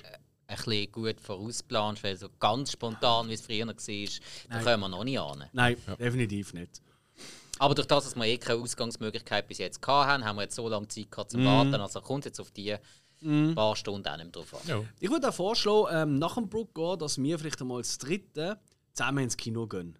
ein 0.48 0.58
bisschen 0.58 0.92
gut 0.92 1.20
vorausplanst, 1.20 2.04
weil 2.04 2.16
so 2.16 2.30
ganz 2.40 2.72
spontan, 2.72 3.28
wie 3.28 3.34
es 3.34 3.42
früher 3.42 3.68
war, 3.68 3.74
da 3.74 4.64
können 4.64 4.80
wir 4.80 4.90
noch 4.90 5.04
nicht 5.04 5.20
ahnen. 5.20 5.50
Nein, 5.52 5.76
definitiv 6.00 6.54
nicht. 6.54 6.82
Aber 7.60 7.74
durch 7.76 7.88
das, 7.88 8.04
dass 8.04 8.16
wir 8.16 8.26
eh 8.26 8.38
keine 8.38 8.60
Ausgangsmöglichkeit 8.62 9.48
bis 9.48 9.60
jetzt 9.60 9.86
hatten, 9.88 10.26
haben 10.26 10.36
wir 10.36 10.44
jetzt 10.44 10.56
so 10.56 10.68
lange 10.68 10.88
Zeit 10.88 11.10
gehabt 11.12 11.32
zum 11.32 11.46
Warten. 11.46 11.76
Also 11.76 12.02
kommt 12.02 12.26
jetzt 12.26 12.40
auf 12.40 12.52
die 12.52 12.76
paar 13.56 13.76
Stunden 13.76 14.08
auch 14.08 14.18
nicht 14.18 14.26
mehr 14.26 14.32
drauf 14.32 14.54
an. 14.54 14.68
Ja. 14.68 14.84
Ich 15.00 15.10
würde 15.10 15.30
auch 15.30 15.34
vorschlagen, 15.34 15.88
ähm, 15.92 16.20
nach 16.20 16.36
dem 16.36 16.50
Brook 16.50 16.76
gehen, 16.76 17.00
dass 17.00 17.18
wir 17.18 17.40
vielleicht 17.40 17.62
einmal 17.62 17.82
das 17.82 17.98
dritte 17.98 18.60
zusammen 18.94 19.24
ins 19.24 19.38
Kino 19.38 19.68
gehen. 19.68 19.98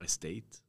Ein 0.00 0.08
Date. 0.22 0.62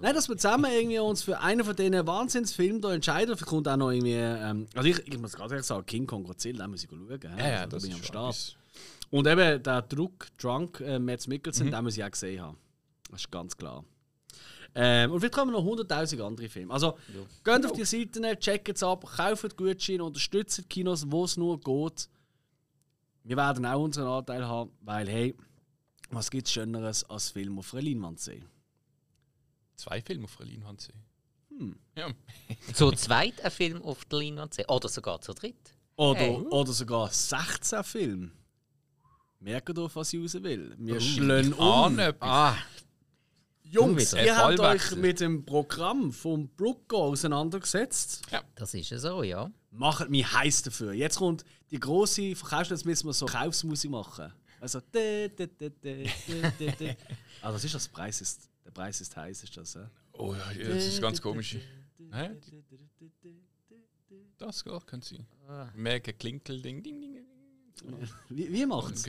Nein, 0.00 0.14
dass 0.14 0.28
wir 0.28 0.36
zusammen 0.36 0.70
irgendwie 0.70 0.98
uns 0.98 1.22
für 1.22 1.38
einen 1.38 1.64
von 1.64 1.74
diesen 1.74 2.06
Wahnsinnsfilmen 2.06 2.82
da 2.82 2.92
entscheiden. 2.92 3.34
Vielleicht 3.34 3.48
kommt 3.48 3.68
auch 3.68 3.76
noch 3.76 3.90
irgendwie. 3.90 4.12
Ähm, 4.12 4.66
also 4.74 4.88
ich, 4.88 4.98
ich 5.06 5.18
muss 5.18 5.32
gerade 5.32 5.54
ehrlich 5.54 5.66
sagen, 5.66 5.86
King 5.86 6.06
Kong 6.06 6.24
Godzilla, 6.24 6.64
den 6.66 6.72
muss 6.72 6.84
ich 6.84 6.90
schauen. 6.90 7.08
Ja, 7.08 7.48
ja, 7.48 7.60
Also 7.60 7.60
da 7.60 7.66
das 7.66 7.82
bin 7.82 7.92
ich 7.92 7.96
ist 7.96 8.02
am 8.02 8.06
Start. 8.06 8.56
Und 9.10 9.26
eben 9.26 9.62
der 9.62 9.82
Druck, 9.82 10.26
Drunk, 10.38 10.80
äh, 10.80 10.98
Mads 10.98 11.26
Mikkelsen, 11.26 11.70
den 11.70 11.84
muss 11.84 11.96
ich 11.96 12.04
auch 12.04 12.10
gesehen 12.10 12.40
haben. 12.42 12.58
Das 13.10 13.20
ist 13.20 13.30
ganz 13.30 13.56
klar. 13.56 13.84
Ähm, 14.74 15.10
und 15.12 15.20
vielleicht 15.20 15.36
haben 15.36 15.50
wir 15.50 15.58
noch 15.58 15.64
100.000 15.64 16.20
andere 16.22 16.48
Filme. 16.48 16.72
Also, 16.74 16.98
geht 17.44 17.64
auf 17.64 17.72
die 17.72 17.84
Seiten, 17.84 18.22
checkt 18.38 18.68
es 18.68 18.82
ab, 18.82 19.06
kauft 19.06 19.56
Gutscheine, 19.56 20.04
unterstützt 20.04 20.58
die 20.58 20.62
Kinos, 20.64 21.10
wo 21.10 21.24
es 21.24 21.36
nur 21.36 21.58
geht. 21.60 22.08
Wir 23.22 23.36
werden 23.36 23.64
auch 23.64 23.82
unseren 23.82 24.06
Anteil 24.08 24.46
haben, 24.46 24.70
weil, 24.82 25.08
hey, 25.08 25.34
was 26.10 26.30
gibt 26.30 26.46
es 26.46 26.52
Schöneres 26.52 27.04
als 27.04 27.30
Film 27.30 27.58
auf 27.58 27.72
einer 27.72 27.82
Leinwand 27.84 28.20
sehen? 28.20 28.44
Zwei 29.76 30.00
Filme 30.02 30.24
auf 30.24 30.38
einer 30.40 30.50
Leinwand 30.50 30.80
sehen. 30.80 31.02
Hm. 31.50 31.78
Ja. 31.96 32.08
Zu 32.74 32.92
zweit 32.92 33.40
ein 33.42 33.50
Film 33.50 33.82
auf 33.82 34.04
der 34.04 34.18
Leinwand 34.20 34.54
sehen. 34.54 34.66
Oder 34.68 34.88
sogar 34.88 35.20
zu 35.20 35.32
dritt. 35.32 35.56
Oder, 35.96 36.20
Hey. 36.20 36.36
oder 36.36 36.72
sogar 36.72 37.10
16 37.10 37.82
Filme. 37.82 38.30
Merkt 39.40 39.78
auf, 39.78 39.96
was 39.96 40.12
ich 40.12 40.20
raus 40.20 40.34
will. 40.42 40.74
Wir 40.78 40.96
Oh, 40.96 41.00
schlagen 41.00 41.52
ich 41.52 41.58
um. 41.58 41.98
Ah, 42.20 42.56
Jungs, 43.62 44.12
ihr 44.12 44.36
habt 44.36 44.60
euch 44.60 44.96
mit 44.96 45.20
dem 45.20 45.44
Programm 45.44 46.12
vom 46.12 46.48
Brookgo 46.48 47.06
auseinandergesetzt. 47.06 48.22
das 48.54 48.74
ist 48.74 48.90
ja 48.90 48.98
so, 48.98 49.22
ja. 49.22 49.50
Macht 49.70 50.08
mich 50.08 50.32
heiß 50.32 50.62
dafür. 50.62 50.92
Jetzt 50.92 51.18
kommt 51.18 51.44
die 51.70 51.80
große 51.80 52.36
Verkaufs, 52.36 52.70
jetzt 52.70 52.84
müssen 52.86 53.08
wir 53.08 53.12
so 53.12 53.26
Verkaufsmusik 53.26 53.90
machen. 53.90 54.32
Also. 54.60 54.80
dä, 54.80 55.28
dä, 55.28 55.46
dä. 55.46 56.96
Ah, 57.42 57.52
das 57.52 57.64
ist 57.64 57.74
das 57.74 57.88
Preis 57.88 58.20
ist. 58.20 58.48
Der 58.64 58.70
Preis 58.70 59.00
ist 59.00 59.16
heiß, 59.16 59.42
ist 59.42 59.56
das, 59.56 59.74
ja? 59.74 59.90
Oh 60.12 60.34
ja, 60.34 60.52
ja, 60.52 60.68
das 60.74 60.86
ist 60.86 61.00
ganz 61.00 61.20
komisch. 61.20 61.56
Hä? 62.12 62.30
Das 64.38 64.64
geht, 64.64 64.86
könnte 64.86 65.08
sein. 65.08 65.26
Mega 65.74 66.12
Klinkel, 66.12 66.62
ding, 66.62 66.82
ding, 66.82 67.00
ding. 67.00 67.35
Wie, 68.28 68.52
wie 68.52 68.66
macht's? 68.66 69.04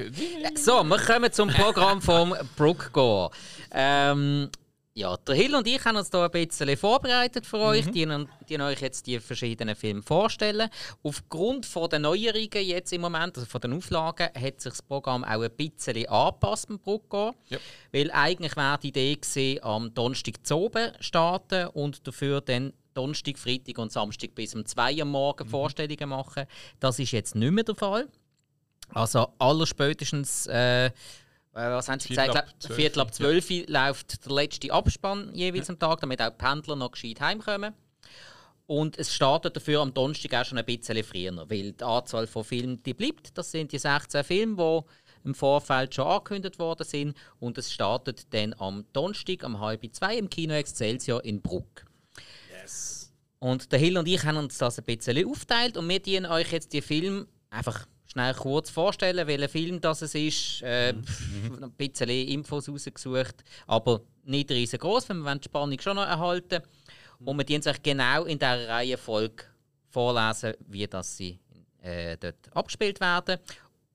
So, 0.56 0.84
wir 0.84 0.98
kommen 0.98 1.32
zum 1.32 1.50
Programm 1.50 2.02
vom 2.02 2.36
Brookgore. 2.56 3.32
Ähm, 3.72 4.50
ja, 4.98 5.16
der 5.16 5.36
Hill 5.36 5.54
und 5.54 5.68
ich 5.68 5.86
haben 5.86 5.96
uns 5.96 6.10
da 6.10 6.26
ein 6.26 6.32
bisschen 6.32 6.76
vorbereitet 6.76 7.46
für 7.46 7.60
euch, 7.60 7.86
die, 7.92 8.08
die 8.50 8.60
euch 8.60 8.82
jetzt 8.82 9.06
die 9.06 9.20
verschiedenen 9.20 9.76
Filme 9.76 10.02
vorstellen. 10.02 10.70
Aufgrund 11.04 11.68
von 11.68 11.88
der 11.88 12.00
Neuerungen 12.00 12.50
jetzt 12.66 12.92
im 12.92 13.02
Moment, 13.02 13.38
also 13.38 13.48
von 13.48 13.62
den 13.62 13.74
Auflagen, 13.74 14.30
hat 14.34 14.60
sich 14.60 14.72
das 14.74 14.82
Programm 14.82 15.24
auch 15.24 15.44
ein 15.44 15.52
bisschen 15.52 16.08
angepasst 16.08 16.68
beim 16.68 16.80
Brookgore. 16.80 17.36
Ja. 17.50 17.60
Weil 17.92 18.10
eigentlich 18.10 18.56
wäre 18.56 18.80
die 18.80 18.88
Idee 18.88 19.16
gewesen, 19.16 19.64
am 19.64 19.94
Donnerstag 19.94 20.46
zu 20.46 20.58
oben 20.58 20.92
starten 21.00 21.68
und 21.68 22.08
dafür 22.08 22.42
dann 22.42 22.74
Donnerstag, 22.96 23.38
Freitag 23.38 23.78
und 23.78 23.92
Samstag 23.92 24.34
bis 24.34 24.56
um 24.56 24.66
2 24.66 24.96
Uhr 24.96 25.06
morgen 25.06 25.48
Vorstellungen 25.48 26.10
machen. 26.10 26.46
Das 26.80 26.98
ist 26.98 27.12
jetzt 27.12 27.36
nicht 27.36 27.52
mehr 27.52 27.64
der 27.64 27.76
Fall. 27.76 28.08
Also 28.94 29.34
allerspätestens, 29.40 30.48
äh, 30.48 30.88
äh, 30.88 30.92
was 31.54 31.90
haben 31.90 32.00
Sie 32.00 32.10
Viertel 32.10 32.28
gesagt? 32.28 32.66
ab 32.66 32.74
Viertel 32.74 33.00
ab 33.02 33.14
12 33.14 33.50
Uhr 33.50 33.64
läuft 33.68 34.26
der 34.26 34.34
letzte 34.34 34.72
Abspann 34.72 35.34
jeweils 35.34 35.70
am 35.70 35.80
Tag, 35.80 36.00
damit 36.02 36.22
auch 36.22 36.30
die 36.30 36.38
Pendler 36.38 36.76
noch 36.76 36.92
gescheit 36.92 37.20
heimkommen. 37.20 37.74
Und 38.68 38.98
es 39.00 39.14
startet 39.14 39.56
dafür 39.56 39.80
am 39.80 39.94
Donnerstag 39.94 40.34
auch 40.34 40.46
schon 40.46 40.58
ein 40.58 40.66
bisschen 40.66 41.02
früher, 41.04 41.50
weil 41.50 41.72
die 41.72 41.84
Anzahl 41.84 42.28
von 42.28 42.44
Filmen 42.44 42.84
die 42.84 42.94
bleibt. 42.94 43.38
Das 43.38 43.50
sind 43.50 43.72
die 43.72 43.80
16 43.80 44.26
Filme, 44.26 44.56
die 44.58 45.28
im 45.28 45.34
Vorfeld 45.34 45.96
schon 45.96 46.06
angekündigt 46.06 46.60
worden 46.60 46.86
sind. 46.86 47.18
Und 47.40 47.58
es 47.58 47.72
startet 47.72 48.34
dann 48.34 48.54
am 48.60 48.86
Donnerstag 48.92 49.44
um 49.44 49.60
halb 49.62 49.84
zwei 49.96 50.18
im 50.18 50.30
Kino 50.30 50.54
Excelsior 50.54 51.24
in 51.24 51.42
Bruck. 51.42 51.86
Yes. 52.62 53.14
Und 53.40 53.72
der 53.72 53.80
Hill 53.80 53.98
und 53.98 54.08
ich 54.08 54.24
haben 54.26 54.38
uns 54.38 54.58
das 54.58 54.80
ein 54.80 54.86
bisschen 54.86 55.26
aufteilt 55.30 55.78
und 55.78 55.88
wir 55.88 56.00
dienen 56.02 56.26
euch 56.26 56.52
jetzt 56.52 56.74
die 56.74 56.82
Film 56.82 57.26
einfach 57.50 57.86
schnell 58.08 58.34
kurz 58.34 58.70
vorstellen, 58.70 59.28
welcher 59.28 59.50
Film 59.50 59.80
das 59.82 60.02
es 60.02 60.16
ist. 60.16 60.62
Äh, 60.64 60.94
pff, 60.94 61.62
ein 61.62 61.72
bisschen 61.72 62.10
Infos 62.10 62.70
rausgesucht, 62.70 63.44
aber 63.68 64.02
nicht 64.24 64.50
riesengroß, 64.52 65.10
weil 65.10 65.18
wir 65.18 65.36
die 65.36 65.46
Spannung 65.46 65.80
schon 65.80 65.96
noch 65.96 66.08
erhalten. 66.08 66.62
Und 67.20 67.38
wir 67.38 67.44
dienen 67.44 67.68
euch 67.68 67.82
genau 67.82 68.26
in 68.26 68.38
dieser 68.38 68.68
Reihenfolge 68.68 69.44
vorlesen, 69.90 70.54
wie 70.68 70.88
das 70.88 71.18
sie 71.18 71.40
äh, 71.82 72.18
dort 72.18 72.56
abgespielt 72.56 73.00
werden. 73.00 73.40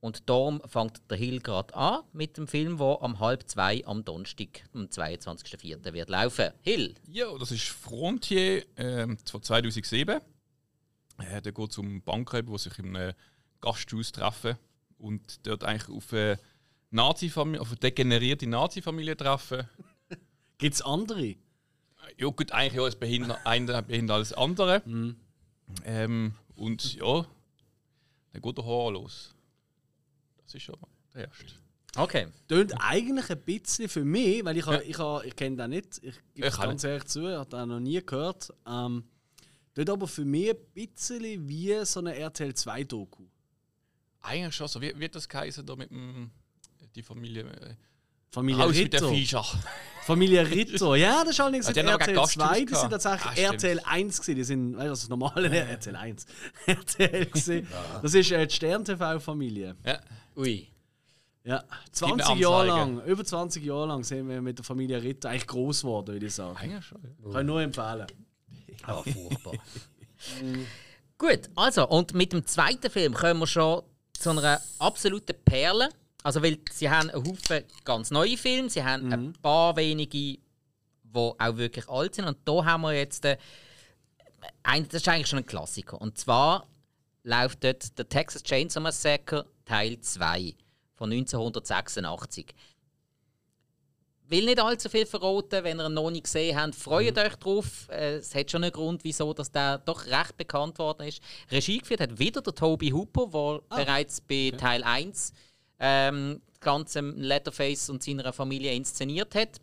Und 0.00 0.28
darum 0.28 0.60
fängt 0.66 1.00
der 1.08 1.16
Hill 1.16 1.38
gerade 1.40 1.72
an 1.76 2.02
mit 2.12 2.36
dem 2.36 2.48
Film, 2.48 2.76
der 2.76 2.98
am 3.02 3.20
halb 3.20 3.48
zwei 3.48 3.86
am 3.86 4.04
Donnerstag, 4.04 4.64
am 4.74 4.86
22.04. 4.86 5.92
wird 5.92 6.10
laufen. 6.10 6.50
Hill, 6.62 6.96
Ja, 7.08 7.26
das 7.38 7.52
ist 7.52 7.68
Frontier 7.68 8.64
ähm, 8.76 9.16
von 9.24 9.42
2007. 9.42 10.20
Äh, 11.18 11.40
da 11.40 11.50
geht 11.52 11.70
es 11.70 11.78
um 11.78 12.02
Bankräuber, 12.02 12.50
die 12.50 12.58
sich 12.58 12.78
in 12.80 12.96
einem 12.96 13.12
Gasthaus 13.62 14.12
treffen 14.12 14.58
und 14.98 15.46
dort 15.46 15.64
eigentlich 15.64 15.88
auf 15.88 16.12
eine 16.12 16.38
Nazi-Familie, 16.90 17.60
auf 17.62 17.68
eine 17.70 17.78
degenerierte 17.78 18.46
Nazi-Familie 18.46 19.16
treffen. 19.16 19.66
Gibt 20.58 20.74
es 20.74 20.82
andere? 20.82 21.36
Ja, 22.18 22.28
gut, 22.28 22.52
eigentlich 22.52 22.74
ja, 22.74 22.86
es 22.86 22.96
behindert, 22.96 23.38
einer 23.46 23.80
behindert 23.80 24.16
alles 24.16 24.32
andere. 24.34 24.82
Ähm, 25.84 26.34
und 26.56 26.94
ja, 26.96 27.26
dann 28.32 28.42
geht 28.42 28.58
der 28.58 28.64
Horror 28.64 28.92
los. 28.92 29.34
Das 30.44 30.54
ist 30.54 30.62
schon 30.62 30.78
mal 30.80 30.88
der 31.14 31.28
erste. 31.28 31.46
okay. 31.96 32.26
Tönt 32.48 32.74
eigentlich 32.78 33.30
ein 33.30 33.40
bisschen 33.40 33.88
für 33.88 34.04
mich, 34.04 34.44
weil 34.44 34.56
ich, 34.58 34.66
ha- 34.66 34.80
ich, 34.82 34.98
ha- 34.98 35.22
ich 35.24 35.34
kenne 35.34 35.56
den 35.56 35.70
nicht. 35.70 35.98
Ich 36.02 36.14
gebe 36.34 36.48
Ich 36.48 36.56
ganz 36.58 36.84
ehrlich 36.84 37.04
zu, 37.06 37.20
ich 37.28 37.34
habe 37.36 37.48
den 37.48 37.68
noch 37.68 37.80
nie 37.80 38.04
gehört. 38.04 38.52
Ähm, 38.66 39.04
tönt 39.74 39.88
aber 39.90 40.06
für 40.08 40.24
mich 40.24 40.50
ein 40.50 40.56
bisschen 40.74 41.48
wie 41.48 41.84
so 41.84 42.00
eine 42.00 42.14
RTL 42.16 42.50
2-Doku. 42.50 43.24
Eigentlich 44.22 44.54
schon 44.54 44.68
so. 44.68 44.80
Wie 44.80 44.98
wird 44.98 45.14
das 45.14 45.28
geheißen 45.28 45.66
da 45.66 45.76
mit 45.76 45.90
dem, 45.90 46.30
die 46.94 47.02
Familie? 47.02 47.42
Äh, 47.42 47.74
Familie 48.30 48.62
Haus 48.62 48.74
mit 48.74 48.92
der 48.92 49.02
Ritter. 49.02 49.14
Viecher. 49.14 49.44
Familie 50.04 50.48
Ritter. 50.50 50.96
Ja, 50.96 51.22
das 51.22 51.34
ist 51.34 51.40
allerdings 51.40 51.66
kein 51.66 51.86
RTL 51.86 52.14
2, 52.14 52.14
Gasthaus 52.14 52.56
die 52.66 52.74
sind 52.74 52.90
tatsächlich 52.90 53.46
Ah. 53.46 53.52
RTL 53.52 53.80
1 53.84 54.20
gewesen. 54.20 54.36
Die 54.36 54.44
sind, 54.44 54.76
weißt 54.76 54.86
du, 54.86 54.90
das 54.90 55.08
normale 55.08 55.48
RTL 55.50 55.96
1. 55.96 56.26
RTL 56.66 57.26
gewesen. 57.26 57.68
Das 58.00 58.14
ist 58.14 58.30
äh, 58.30 58.46
die 58.46 58.54
Stern-TV-Familie. 58.54 59.76
Ja. 59.84 60.00
Ui. 60.36 60.68
Ja, 61.44 61.62
Gib 61.86 61.94
20 61.94 62.34
mir 62.36 62.40
Jahre 62.40 62.66
lang, 62.68 63.04
über 63.04 63.24
20 63.24 63.64
Jahre 63.64 63.88
lang 63.88 64.04
sind 64.04 64.28
wir 64.28 64.40
mit 64.40 64.58
der 64.58 64.64
Familie 64.64 65.02
Ritter 65.02 65.28
eigentlich 65.30 65.48
groß 65.48 65.80
geworden, 65.82 66.12
würde 66.14 66.26
ich 66.26 66.34
sagen. 66.34 66.56
Eigentlich 66.56 66.84
schon. 66.84 67.02
Ja. 67.02 67.32
Kann 67.32 67.40
ich 67.40 67.46
nur 67.46 67.60
empfehlen. 67.60 68.06
Aber 68.84 69.02
furchtbar. 69.02 69.52
Gut, 71.18 71.50
also, 71.56 71.88
und 71.88 72.14
mit 72.14 72.32
dem 72.32 72.46
zweiten 72.46 72.90
Film 72.90 73.14
kommen 73.14 73.40
wir 73.40 73.46
schon 73.46 73.82
zu 74.22 74.30
einer 74.30 74.60
absoluten 74.78 75.36
Perle. 75.44 75.90
Also, 76.22 76.42
weil 76.42 76.58
sie 76.70 76.88
haben 76.88 77.10
einen 77.10 77.24
Haufen 77.24 77.64
ganz 77.84 78.10
neue 78.10 78.36
Filme, 78.36 78.70
sie 78.70 78.84
haben 78.84 79.12
ein 79.12 79.32
paar 79.42 79.76
wenige, 79.76 80.08
die 80.12 80.40
auch 81.12 81.56
wirklich 81.56 81.88
alt 81.88 82.14
sind. 82.14 82.26
Und 82.26 82.38
da 82.44 82.64
haben 82.64 82.82
wir 82.82 82.92
jetzt, 82.92 83.24
äh, 83.24 83.36
ein, 84.62 84.84
das 84.84 85.02
ist 85.02 85.08
eigentlich 85.08 85.26
schon 85.26 85.40
ein 85.40 85.46
Klassiker. 85.46 86.00
Und 86.00 86.16
zwar 86.16 86.66
läuft 87.24 87.64
dort 87.64 87.98
der 87.98 88.08
Texas 88.08 88.42
Chainsaw 88.44 88.80
Massacre 88.80 89.46
Teil 89.64 89.98
2 90.00 90.54
von 90.94 91.12
1986 91.12 92.54
will 94.32 94.44
nicht 94.46 94.58
allzu 94.60 94.88
viel 94.88 95.06
verraten, 95.06 95.62
wenn 95.62 95.78
ihr 95.78 95.86
ihn 95.86 95.94
noch 95.94 96.10
nicht 96.10 96.24
gesehen 96.24 96.60
habt. 96.60 96.74
Freut 96.74 97.16
euch 97.18 97.36
drauf. 97.36 97.88
Äh, 97.90 98.16
Es 98.16 98.34
hat 98.34 98.50
schon 98.50 98.64
einen 98.64 98.72
Grund, 98.72 99.04
wieso 99.04 99.32
dass 99.32 99.52
der 99.52 99.78
doch 99.78 100.06
recht 100.06 100.36
bekannt 100.36 100.78
worden 100.80 101.06
ist. 101.06 101.22
Regie 101.50 101.78
geführt 101.78 102.00
hat 102.00 102.18
wieder 102.18 102.40
der 102.42 102.54
Toby 102.54 102.90
Hooper, 102.90 103.60
der 103.70 103.84
bereits 103.84 104.20
bei 104.20 104.52
Teil 104.56 104.82
1 104.82 105.32
ähm, 105.78 106.40
das 106.50 106.60
ganze 106.60 107.00
Letterface 107.00 107.90
und 107.90 108.02
seiner 108.02 108.32
Familie 108.32 108.72
inszeniert 108.74 109.34
hat. 109.34 109.60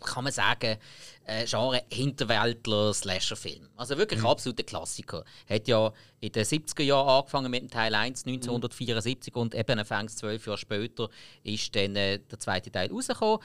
Kann 0.00 0.24
man 0.24 0.32
sagen, 0.32 0.78
äh, 1.24 1.46
Genre 1.46 1.82
Hinterwäldler 1.90 2.92
Slasher-Film. 2.92 3.68
Also 3.76 3.96
wirklich 3.96 4.22
absoluter 4.22 4.62
Klassiker. 4.62 5.24
Hat 5.48 5.68
ja 5.68 5.92
in 6.20 6.32
den 6.32 6.44
70er 6.44 6.82
Jahren 6.82 7.08
angefangen 7.08 7.50
mit 7.50 7.62
dem 7.62 7.70
Teil 7.70 7.94
1 7.94 8.26
1974 8.26 9.34
und 9.34 9.54
eben 9.54 9.78
anfangs 9.78 10.16
zwölf 10.16 10.46
Jahre 10.46 10.58
später 10.58 11.08
ist 11.42 11.74
dann 11.74 11.96
äh, 11.96 12.18
der 12.18 12.38
zweite 12.38 12.70
Teil 12.70 12.90
rausgekommen. 12.90 13.38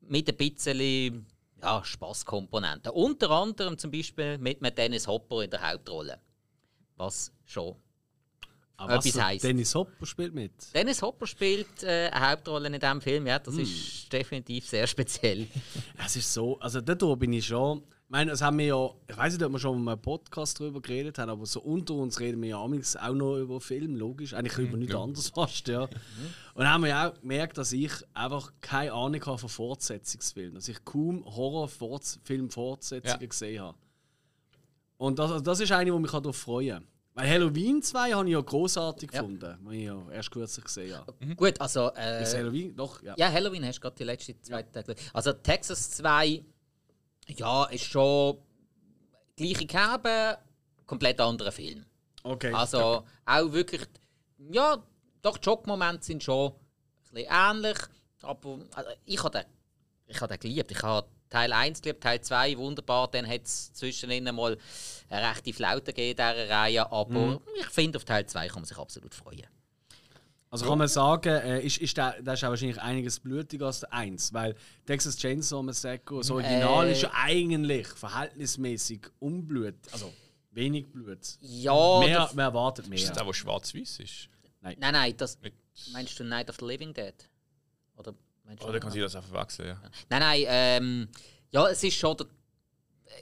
Mit 0.00 0.28
ein 0.28 0.36
bisschen 0.36 1.26
ja, 1.62 1.84
Spaßkomponenten. 1.84 2.92
Unter 2.92 3.30
anderem 3.30 3.76
zum 3.78 3.90
Beispiel 3.90 4.38
mit 4.38 4.60
Dennis 4.78 5.06
Hopper 5.06 5.42
in 5.42 5.50
der 5.50 5.68
Hauptrolle. 5.68 6.20
was 6.96 7.32
schon 7.44 7.76
Aber 8.78 8.94
etwas 8.94 9.16
was, 9.16 9.22
heisst. 9.22 9.44
Dennis 9.44 9.74
Hopper 9.74 10.06
spielt 10.06 10.34
mit. 10.34 10.52
Dennis 10.72 11.02
Hopper 11.02 11.26
spielt 11.26 11.82
äh, 11.82 12.10
eine 12.12 12.30
Hauptrolle 12.30 12.68
in 12.68 12.78
diesem 12.78 13.00
Film, 13.00 13.26
ja, 13.26 13.40
das 13.40 13.56
ist 13.56 14.12
definitiv 14.12 14.66
sehr 14.68 14.86
speziell. 14.86 15.48
Es 16.04 16.14
ist 16.14 16.32
so, 16.32 16.58
also 16.60 16.80
dort 16.80 17.18
bin 17.18 17.32
ich 17.32 17.46
schon. 17.46 17.78
Ich 17.78 18.10
meine, 18.10 18.30
das 18.30 18.40
haben 18.40 18.56
wir 18.56 18.66
ja, 18.66 18.90
ich 19.08 19.16
weiß 19.16 19.34
nicht, 19.34 19.44
ob 19.44 19.52
wir 19.52 19.58
schon 19.58 19.82
mal 19.82 19.92
einem 19.92 20.00
Podcast 20.00 20.60
darüber 20.60 20.80
geredet 20.80 21.18
haben, 21.18 21.28
aber 21.28 21.44
so 21.44 21.60
unter 21.60 21.94
uns 21.94 22.20
reden 22.20 22.40
wir 22.40 22.50
ja 22.50 22.62
amigs 22.62 22.96
auch 22.96 23.12
noch 23.12 23.36
über 23.36 23.60
Film, 23.60 23.96
logisch. 23.96 24.32
Eigentlich 24.32 24.56
über 24.56 24.78
nichts 24.78 24.94
ja. 24.94 25.02
anderes 25.02 25.28
fast, 25.28 25.68
ja. 25.68 25.82
Und 25.82 25.90
dann 26.54 26.68
haben 26.68 26.82
wir 26.82 26.88
ja 26.90 27.10
auch 27.10 27.20
gemerkt, 27.20 27.58
dass 27.58 27.72
ich 27.72 27.92
einfach 28.14 28.52
keine 28.60 28.92
Ahnung 28.92 29.26
habe 29.26 29.38
von 29.38 29.48
Fortsetzungsfilmen. 29.50 30.54
Dass 30.54 30.68
ich 30.68 30.82
kaum 30.84 31.24
Horrorfilm-Fortsetzungen 31.26 33.20
Ja. 33.20 33.26
gesehen 33.26 33.60
habe. 33.60 33.76
Und 34.96 35.18
das, 35.18 35.32
also 35.32 35.44
das 35.44 35.60
ist 35.60 35.72
eine, 35.72 35.90
die 35.90 35.98
mich 35.98 36.10
darauf 36.10 36.36
freuen 36.36 36.86
Weil 37.18 37.30
Halloween 37.30 37.82
2 37.82 38.12
habe 38.12 38.26
ich 38.28 38.32
ja 38.32 38.40
großartig 38.40 39.10
Ja. 39.12 39.20
gefunden, 39.22 39.58
was 39.64 39.74
ich 39.74 39.82
ja 39.82 40.10
erst 40.12 40.30
kürzlich 40.30 40.64
gesehen 40.64 40.96
habe. 40.96 41.34
Gut, 41.34 41.60
also. 41.60 41.88
Ist 41.90 42.34
Äh, 42.34 42.38
Halloween? 42.38 42.76
Doch, 42.76 43.02
ja. 43.02 43.14
ja, 43.18 43.32
Halloween 43.32 43.64
hast 43.66 43.76
du 43.78 43.80
gerade 43.80 43.96
die 43.96 44.04
letzte 44.04 44.40
zweite 44.40 44.70
Tage. 44.70 44.94
Also 45.12 45.32
Texas 45.32 45.90
2, 45.92 46.44
ja, 47.36 47.64
ist 47.64 47.84
schon 47.84 48.38
gleiche 49.36 49.66
Kerbe, 49.66 50.38
komplett 50.86 51.20
anderer 51.20 51.50
Film. 51.50 51.84
Okay. 52.22 52.52
Also 52.52 53.04
auch 53.26 53.52
wirklich, 53.52 53.82
ja, 54.52 54.80
doch 55.20 55.38
die 55.38 55.44
Schockmomente 55.44 56.04
sind 56.04 56.22
schon 56.22 56.52
ein 56.52 57.14
bisschen 57.14 57.28
ähnlich, 57.30 57.78
aber 58.22 58.58
also, 58.74 58.90
ich 59.04 59.22
habe 59.24 59.38
den, 59.40 59.46
ich 60.06 60.20
habe 60.20 60.32
den 60.34 60.40
geliebt. 60.40 60.70
Ich 60.70 60.82
habe 60.82 61.08
Teil 61.30 61.52
1 61.52 61.82
geliebt, 61.82 62.02
Teil 62.02 62.20
2 62.20 62.56
wunderbar, 62.58 63.08
dann 63.10 63.26
hat 63.28 63.42
es 63.44 63.72
zwischendrin 63.74 64.24
mal 64.34 64.56
eine 65.10 65.30
rechte 65.30 65.52
Flaute 65.52 65.92
gegeben 65.92 66.10
in 66.10 66.16
dieser 66.16 66.48
Reihe, 66.48 66.90
aber 66.92 67.40
ich 67.60 67.66
finde, 67.66 67.98
auf 67.98 68.04
Teil 68.04 68.26
2 68.26 68.46
kann 68.48 68.56
man 68.56 68.64
sich 68.64 68.78
absolut 68.78 69.14
freuen. 69.14 69.46
Also 70.50 70.64
kann 70.66 70.78
man 70.78 70.88
sagen, 70.88 71.28
äh, 71.28 71.60
ist, 71.60 71.76
ist 71.76 71.94
der, 71.98 72.22
der 72.22 72.32
ist 72.32 72.42
auch 72.42 72.48
wahrscheinlich 72.48 72.80
einiges 72.80 73.20
blutiger 73.20 73.66
als 73.66 73.80
der 73.80 73.92
1, 73.92 74.32
weil 74.32 74.54
Texas 74.86 75.14
Chainsaw 75.18 75.62
Massacre, 75.62 76.16
das 76.18 76.30
Original, 76.30 76.86
Äh. 76.88 76.92
ist 76.92 77.02
ja 77.02 77.10
eigentlich 77.14 77.86
verhältnismäßig 77.88 79.00
unblut, 79.18 79.74
also 79.92 80.10
wenig 80.52 80.86
Blut. 80.90 81.18
Ja, 81.40 81.98
mehr, 82.00 82.20
das- 82.20 82.34
man 82.34 82.46
erwartet 82.46 82.86
Ist 82.88 83.08
das 83.10 83.14
mehr. 83.16 83.24
auch, 83.24 83.28
was 83.28 83.36
schwarz-weiß 83.36 84.00
ist? 84.00 84.28
nein, 84.62 84.76
nein, 84.80 85.14
das 85.18 85.38
Mit, 85.42 85.52
meinst 85.92 86.18
du 86.18 86.24
Night 86.24 86.48
of 86.48 86.56
the 86.58 86.64
Living 86.64 86.94
Dead? 86.94 87.14
Oder 88.48 88.54
meinst 88.56 88.64
oder 88.64 88.80
kann 88.80 88.90
sie 88.90 89.00
das 89.00 89.14
auch 89.16 89.24
verwechseln? 89.24 89.68
Ja. 89.68 89.80
Nein, 90.08 90.20
nein, 90.20 90.44
ähm, 90.48 91.08
ja, 91.50 91.68
es 91.68 91.82
ist 91.84 91.96
schon 91.96 92.16
der, 92.16 92.26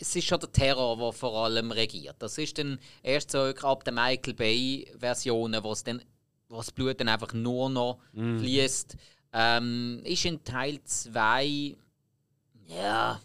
es 0.01 0.15
ist 0.15 0.25
schon 0.27 0.41
der 0.41 0.53
Terror, 0.53 0.97
der 0.97 1.13
vor 1.13 1.45
allem 1.45 1.71
regiert. 1.73 2.17
Das 2.19 2.39
ist 2.39 2.57
dann 2.59 2.79
erst 3.03 3.31
so 3.33 3.39
ab 3.41 3.85
der 3.85 3.93
Michael 3.93 4.35
Bay-Versionen, 4.35 5.63
wo 5.63 5.73
es 5.73 5.83
dann 5.85 6.03
wo 6.49 6.59
das 6.59 6.71
Blut 6.71 7.01
dann 7.01 7.09
einfach 7.09 7.33
nur 7.33 7.69
noch 7.71 7.99
fließt. 8.39 8.97
Ähm, 9.33 10.01
ist 10.05 10.25
in 10.25 10.43
Teil 10.45 10.81
2, 10.85 11.77
ja, 12.69 13.21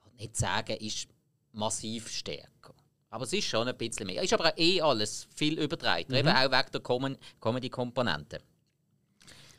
ich 0.00 0.04
will 0.06 0.12
nicht 0.18 0.36
sagen, 0.36 0.76
ist 0.78 1.08
massiv 1.52 2.08
stärker. 2.10 2.74
Aber 3.10 3.22
es 3.24 3.32
ist 3.32 3.44
schon 3.46 3.68
ein 3.68 3.76
bisschen 3.76 4.06
mehr. 4.08 4.22
Ist 4.22 4.32
aber 4.32 4.46
auch 4.52 4.58
eh 4.58 4.80
alles 4.82 5.28
viel 5.36 5.58
übertreibt. 5.60 6.12
Eben 6.12 6.28
auch 6.28 6.50
wegen 6.50 6.70
der 6.72 6.80
Com- 6.80 7.16
Comedy-Komponente. 7.40 8.40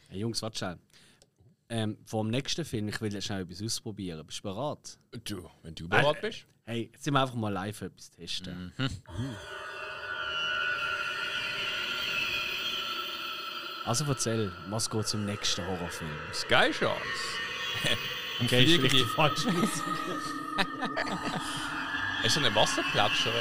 Hey, 0.09 0.19
Jungs, 0.19 0.41
warte 0.41 0.57
schnell. 0.57 0.77
Ähm, 1.69 1.97
vor 2.05 2.23
dem 2.23 2.31
nächsten 2.31 2.63
Film, 2.63 2.87
ich 2.87 3.01
will 3.01 3.13
jetzt 3.13 3.25
schnell 3.25 3.41
etwas 3.41 3.61
ausprobieren. 3.61 4.25
Bist 4.25 4.39
du 4.39 4.43
bereit? 4.43 4.97
Du, 5.25 5.49
wenn 5.63 5.75
du 5.75 5.89
bereit 5.89 6.21
bist. 6.21 6.45
Hey, 6.65 6.89
jetzt 6.93 7.03
sind 7.03 7.13
wir 7.13 7.21
einfach 7.21 7.35
mal 7.35 7.51
live 7.51 7.81
etwas 7.81 8.09
testen. 8.11 8.71
Mhm. 8.77 8.89
Also 13.85 14.03
erzähl, 14.05 14.51
was 14.69 14.89
geht 14.89 15.07
zum 15.07 15.25
nächsten 15.25 15.65
Horrorfilm? 15.65 16.09
Sky 16.33 16.73
Sharks. 16.73 17.01
Okay, 18.39 18.63
ist 18.65 18.69
die- 18.77 18.81
richtig 18.81 19.05
falsch. 19.07 19.45
Ist 22.23 22.33
so 22.35 22.39
eine 22.39 22.53
Wasserplätscher? 22.53 23.31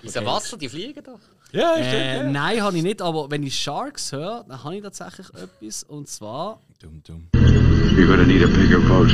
Unser 0.00 0.24
Wasser, 0.24 0.56
die 0.56 0.68
fliegen 0.68 1.02
doch. 1.02 1.18
Ja, 1.52 1.76
Äh, 1.76 2.30
nein, 2.30 2.62
habe 2.62 2.76
ich 2.76 2.82
nicht, 2.82 3.02
aber 3.02 3.30
wenn 3.30 3.42
ich 3.42 3.58
Sharks 3.58 4.12
höre, 4.12 4.44
dann 4.44 4.62
habe 4.62 4.76
ich 4.76 4.82
tatsächlich 4.82 5.28
etwas. 5.34 5.82
Und 5.82 6.08
zwar. 6.08 6.60
Dumm, 6.80 7.02
dumm. 7.02 7.28
You're 7.34 8.06
gonna 8.06 8.24
need 8.24 8.42
a 8.42 8.46
bigger 8.46 8.78
boat. 8.80 9.10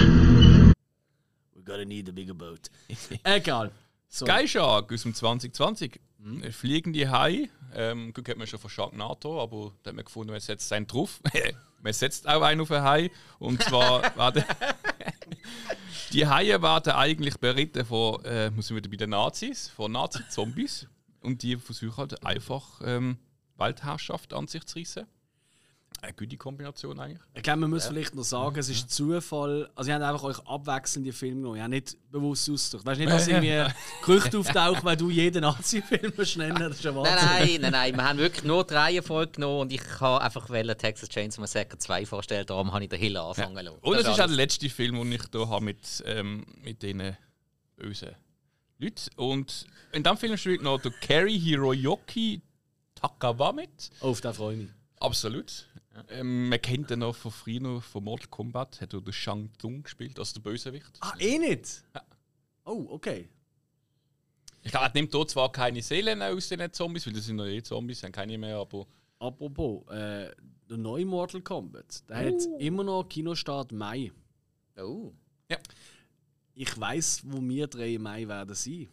We're 1.55 1.64
gonna 1.64 1.84
need 1.84 2.09
a 2.09 2.12
bigger 2.12 2.34
boat. 2.34 2.70
Egal. 3.24 3.70
So. 4.09 4.26
Sky 4.26 4.47
Shark 4.47 4.93
aus 4.93 5.03
dem 5.03 5.14
2020. 5.14 6.01
Mhm. 6.18 6.53
Fliegende 6.53 7.11
Hai. 7.11 7.49
Ähm, 7.74 8.12
gut, 8.12 8.28
hat 8.28 8.37
man 8.37 8.47
schon 8.47 8.61
von 8.61 8.70
Sharknato, 8.70 9.43
aber 9.43 9.72
da 9.82 9.91
hat 9.91 9.97
man 9.97 10.05
gefunden, 10.05 10.30
man 10.30 10.41
setzt 10.41 10.72
einen 10.72 10.87
drauf. 10.87 11.20
man 11.82 11.93
setzt 11.93 12.28
auch 12.28 12.43
einen 12.43 12.61
auf 12.61 12.70
einen 12.70 12.84
Hai. 12.84 13.11
Und 13.39 13.62
zwar 13.62 14.03
werden 14.16 14.45
die 16.12 16.26
Haie 16.26 16.62
werden 16.62 16.93
eigentlich 16.93 17.39
beritten 17.39 17.84
von, 17.84 18.24
äh, 18.24 18.51
muss 18.51 18.70
ich 18.70 18.76
wieder 18.76 18.89
bei 18.89 18.97
den 18.97 19.11
Nazis, 19.11 19.68
von 19.68 19.93
Nazi-Zombies. 19.93 20.87
Und 21.27 21.43
die 21.43 21.57
versuchen 21.57 21.97
halt 21.97 22.24
einfach 22.24 22.81
ähm, 22.85 23.18
Weltherrschaft 23.57 24.33
an 24.33 24.47
sich 24.47 24.64
zu 24.64 24.79
reissen. 24.79 25.07
Eine 26.03 26.12
gute 26.12 26.37
Kombination 26.37 27.01
eigentlich. 27.01 27.18
Ich 27.35 27.43
glaube, 27.43 27.61
man 27.61 27.70
muss 27.70 27.87
vielleicht 27.87 28.14
noch 28.14 28.22
sagen, 28.22 28.57
es 28.61 28.68
ist 28.68 28.91
Zufall. 28.91 29.68
Also, 29.74 29.91
ihr 29.91 29.95
habt 29.95 30.05
einfach 30.05 30.22
euch 30.22 30.39
abwechselnde 30.47 31.12
Filme 31.12 31.37
genommen. 31.41 31.57
Ihr 31.57 31.62
habt 31.62 31.70
nicht 31.70 31.97
bewusst 32.12 32.49
ausgedacht. 32.49 32.87
Weißt 32.87 33.01
du 33.01 33.05
nicht, 33.05 33.12
dass 33.12 33.27
irgendwie 33.27 33.74
Gerüchte 34.05 34.39
auftauchen, 34.39 34.85
weil 34.85 34.97
du 34.97 35.11
jeden 35.11 35.41
Nazi-Film 35.41 36.12
nennen? 36.37 36.61
Das 36.61 36.77
ist 36.77 36.85
ja 36.85 36.93
Nein, 36.93 37.03
Wahnsinn. 37.03 37.20
nein, 37.20 37.61
nein, 37.61 37.72
nein. 37.72 37.97
Wir 37.97 38.05
haben 38.05 38.18
wirklich 38.20 38.45
nur 38.45 38.64
die 38.64 38.74
Reihenfolge 38.74 39.33
genommen 39.33 39.61
und 39.62 39.72
ich 39.72 39.83
habe 40.01 40.22
einfach 40.22 40.47
Texas 40.77 41.09
Chainsaw 41.09 41.41
Massacre 41.41 41.77
2 41.77 42.07
vorstellen. 42.07 42.47
Darum 42.47 42.72
habe 42.72 42.85
ich 42.85 42.91
den 42.91 43.01
Hill 43.01 43.16
anfangen 43.16 43.64
lassen. 43.64 43.79
Und 43.81 43.97
es 43.97 44.03
Das 44.05 44.12
ist 44.12 44.20
auch 44.20 44.27
der 44.27 44.37
letzte 44.37 44.68
Film, 44.68 44.97
den 44.97 45.12
ich 45.12 45.22
hier 45.33 45.49
habe 45.49 45.64
mit, 45.64 46.05
ähm, 46.07 46.47
mit 46.62 46.83
diesen 46.83 47.16
bösen 47.74 48.11
Leuten. 48.79 49.11
Und 49.16 49.66
in 49.93 50.03
diesem 50.03 50.16
Film 50.16 50.37
spielt 50.37 50.62
noch 50.62 50.81
der 50.81 50.93
Kerry 50.93 51.39
Hiroyoki 51.39 52.41
Takawa 52.95 53.53
mit. 53.53 53.91
Oh, 54.01 54.09
auf 54.09 54.20
den 54.20 54.35
freue 54.35 54.55
ich 54.55 54.62
mich. 54.62 54.70
Absolut. 55.01 55.68
Ähm, 56.11 56.49
man 56.49 56.61
kennt 56.61 56.91
ihn 56.91 56.99
noch 56.99 57.14
von 57.14 57.31
früher 57.31 57.81
von 57.81 58.05
Mortal 58.05 58.29
Kombat. 58.29 58.81
Hat 58.81 58.93
er 58.93 59.01
den 59.01 59.12
Shang 59.12 59.51
Tsung 59.59 59.83
gespielt, 59.83 60.18
also 60.18 60.35
der 60.35 60.51
Bösewicht. 60.51 60.99
Ah, 61.01 61.14
eh 61.18 61.39
nicht? 61.39 61.85
Oh, 62.64 62.87
okay. 62.91 63.29
Ich 64.62 64.72
glaube, 64.72 64.87
er 64.87 64.93
nimmt 64.95 65.14
dort 65.14 65.31
zwar 65.31 65.53
keine 65.53 65.81
Seelen 65.81 66.20
aus 66.22 66.49
den 66.49 66.72
Zombies, 66.72 67.07
weil 67.07 67.12
das 67.12 67.27
sind 67.27 67.37
noch 67.37 67.47
eh 67.47 67.62
Zombies, 67.62 68.03
haben 68.03 68.12
keine 68.12 68.37
mehr, 68.37 68.57
aber 68.57 68.87
Apropos, 69.18 69.89
äh, 69.89 70.31
der 70.68 70.77
neue 70.77 71.07
Mortal 71.07 71.41
Kombat, 71.41 72.09
der 72.09 72.16
hat 72.27 72.43
immer 72.59 72.85
noch 72.85 73.05
Kinostart 73.09 73.72
Mai. 73.72 74.12
Oh. 74.77 75.12
Ich 76.59 76.80
weiß, 76.80 77.20
wo 77.24 77.40
wir 77.42 77.66
drei 77.68 77.94
im 77.94 78.02
Mai 78.02 78.26
werden 78.26 78.54
sein. 78.54 78.88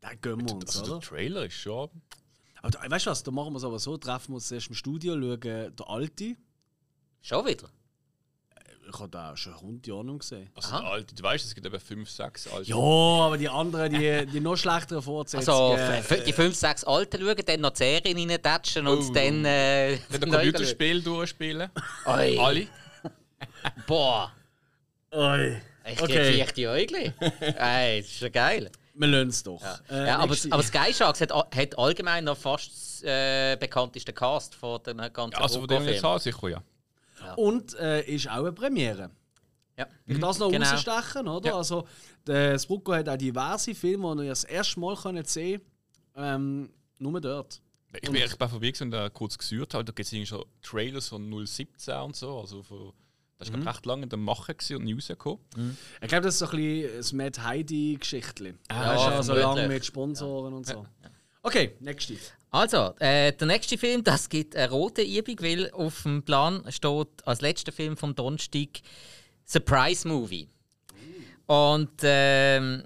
Da 0.00 0.14
gehen 0.14 0.46
wir 0.46 0.54
uns, 0.54 0.66
also 0.78 0.84
der 0.84 0.96
oder? 0.96 1.00
Trailer 1.06 1.46
ist 1.46 1.54
schon. 1.54 1.88
Aber 2.60 2.70
da, 2.70 2.90
weißt 2.90 3.06
du 3.06 3.10
was, 3.10 3.22
da 3.22 3.30
machen 3.30 3.52
wir 3.52 3.56
es 3.58 3.64
aber 3.64 3.78
so, 3.78 3.96
treffen 3.96 4.32
wir 4.32 4.34
uns 4.36 4.50
erst 4.52 4.68
im 4.68 4.74
Studio, 4.74 5.14
schauen 5.14 5.40
der 5.40 5.72
Alte. 5.88 6.36
Schon 7.22 7.46
wieder? 7.46 7.68
Ich 8.90 8.98
habe 8.98 9.08
da 9.10 9.36
schon 9.36 9.52
100 9.54 9.86
Jahre 9.86 10.04
noch 10.04 10.18
gesehen. 10.18 10.50
Also 10.54 10.68
Aha. 10.70 10.80
der 10.80 10.90
alte, 10.90 11.14
du 11.14 11.22
weißt, 11.22 11.44
es 11.44 11.54
gibt 11.54 11.66
eben 11.66 11.78
5, 11.80 12.08
6 12.10 12.46
alte. 12.48 12.70
Ja, 12.70 12.76
aber 12.76 13.36
die 13.36 13.48
anderen, 13.48 13.92
die, 13.92 14.26
die 14.32 14.40
noch 14.40 14.56
schlechteren 14.56 15.02
Fortsetzungen. 15.02 15.78
Also 15.78 16.14
f- 16.14 16.24
die 16.24 16.32
5, 16.32 16.54
6 16.54 16.84
Alten 16.84 17.20
schauen, 17.20 17.36
dann 17.44 17.60
noch 17.60 17.70
die 17.70 17.78
Serien 17.78 18.30
reintatschen 18.30 18.86
und 18.86 19.10
Oh. 19.10 19.12
dann. 19.12 19.44
Äh, 19.44 19.98
Dann 20.10 20.22
ein 20.24 20.30
Computerspiel 20.30 21.02
durchspielen. 21.02 21.70
Alle. 22.04 22.66
Boah, 23.86 24.32
Oi. 25.12 25.60
Ich 25.92 26.02
Okay. 26.02 26.30
kriege 26.32 26.52
die 26.54 26.68
Äugli. 26.68 27.12
Ey, 27.40 28.00
das 28.02 28.10
ist 28.10 28.20
ja 28.20 28.28
geil. 28.28 28.70
Wir 28.94 29.06
lassen 29.08 29.28
es 29.28 29.42
doch. 29.42 29.60
Ja, 29.62 29.78
Äh, 29.88 30.10
aber, 30.10 30.26
nächste- 30.28 30.52
aber 30.52 30.62
Sky 30.62 30.92
Sharks 30.92 31.20
hat, 31.20 31.32
hat 31.32 31.78
allgemein 31.78 32.24
noch 32.24 32.36
fast 32.36 33.04
äh, 33.04 33.56
bekannteste 33.58 34.12
Cast 34.12 34.54
von 34.56 34.82
den 34.82 34.96
ganzen 35.12 35.34
Also 35.40 35.60
von 35.60 35.68
dem 35.68 35.84
jetzt 35.84 36.04
an, 36.04 36.18
sicher 36.18 36.48
ja. 36.48 36.62
Und 37.36 37.74
äh, 37.78 38.02
ist 38.02 38.28
auch 38.28 38.38
eine 38.38 38.52
Premiere. 38.52 39.10
Ja. 39.76 39.86
Ich 40.06 40.18
das 40.18 40.38
noch 40.40 40.50
Genau. 40.50 40.68
rausstechen, 40.68 41.28
oder? 41.28 41.50
Ja. 41.50 41.56
Also, 41.56 41.86
der 42.26 42.58
Sprucco 42.58 42.92
hat 42.94 43.08
auch 43.08 43.16
diverse 43.16 43.74
Filme, 43.74 44.16
die 44.16 44.24
ihr 44.24 44.30
das 44.30 44.42
erste 44.44 44.80
Mal 44.80 44.96
könnt 44.96 45.28
sehen 45.28 45.60
ähm, 46.16 46.70
Nur 46.98 47.20
dort. 47.20 47.60
Ich 47.94 48.10
bin 48.10 48.16
echt 48.16 48.36
bei 48.38 48.48
vorbei 48.48 48.72
und 48.80 48.90
da 48.90 49.08
kurz 49.08 49.38
gesucht. 49.38 49.74
Halt, 49.74 49.88
da 49.88 49.92
gibt 49.92 50.12
es 50.12 50.28
schon 50.28 50.44
Trailers 50.60 51.08
von 51.08 51.46
017 51.46 51.94
und 52.00 52.16
so. 52.16 52.40
Also 52.40 52.62
von, 52.64 52.92
das 53.38 53.52
war 53.52 53.58
mhm. 53.58 53.68
recht 53.68 53.86
lange 53.86 54.02
in 54.04 54.08
der 54.08 54.18
Mache 54.18 54.56
und 54.70 54.84
nie 54.84 54.94
rausgekommen. 54.94 55.38
Ich 56.00 56.08
glaube, 56.08 56.24
das 56.24 56.34
ist 56.34 56.38
so 56.40 56.46
ein 56.46 56.56
bisschen 56.56 56.96
das 56.96 57.12
Mad 57.12 57.40
Heidi-Geschichtli. 57.40 58.54
Ja, 58.70 58.94
Ja, 58.94 58.98
schon 58.98 59.22
so 59.22 59.34
vermutlich. 59.34 59.62
lange 59.62 59.74
mit 59.74 59.84
Sponsoren 59.84 60.54
und 60.54 60.66
so. 60.66 60.84
Okay, 61.42 61.76
nächste. 61.80 62.16
Also, 62.50 62.94
äh, 62.98 63.32
der 63.32 63.46
nächste 63.46 63.78
Film, 63.78 64.02
das 64.02 64.28
gibt 64.28 64.56
eine 64.56 64.70
rote 64.70 65.02
Übung, 65.02 65.36
weil 65.40 65.70
auf 65.70 66.02
dem 66.02 66.22
Plan 66.22 66.64
steht 66.70 67.08
als 67.24 67.40
letzter 67.40 67.72
Film 67.72 67.96
vom 67.96 68.14
Donnerstag 68.14 68.80
Surprise 69.44 70.08
Movie. 70.08 70.48
Und 71.46 71.90
ähm, 72.02 72.84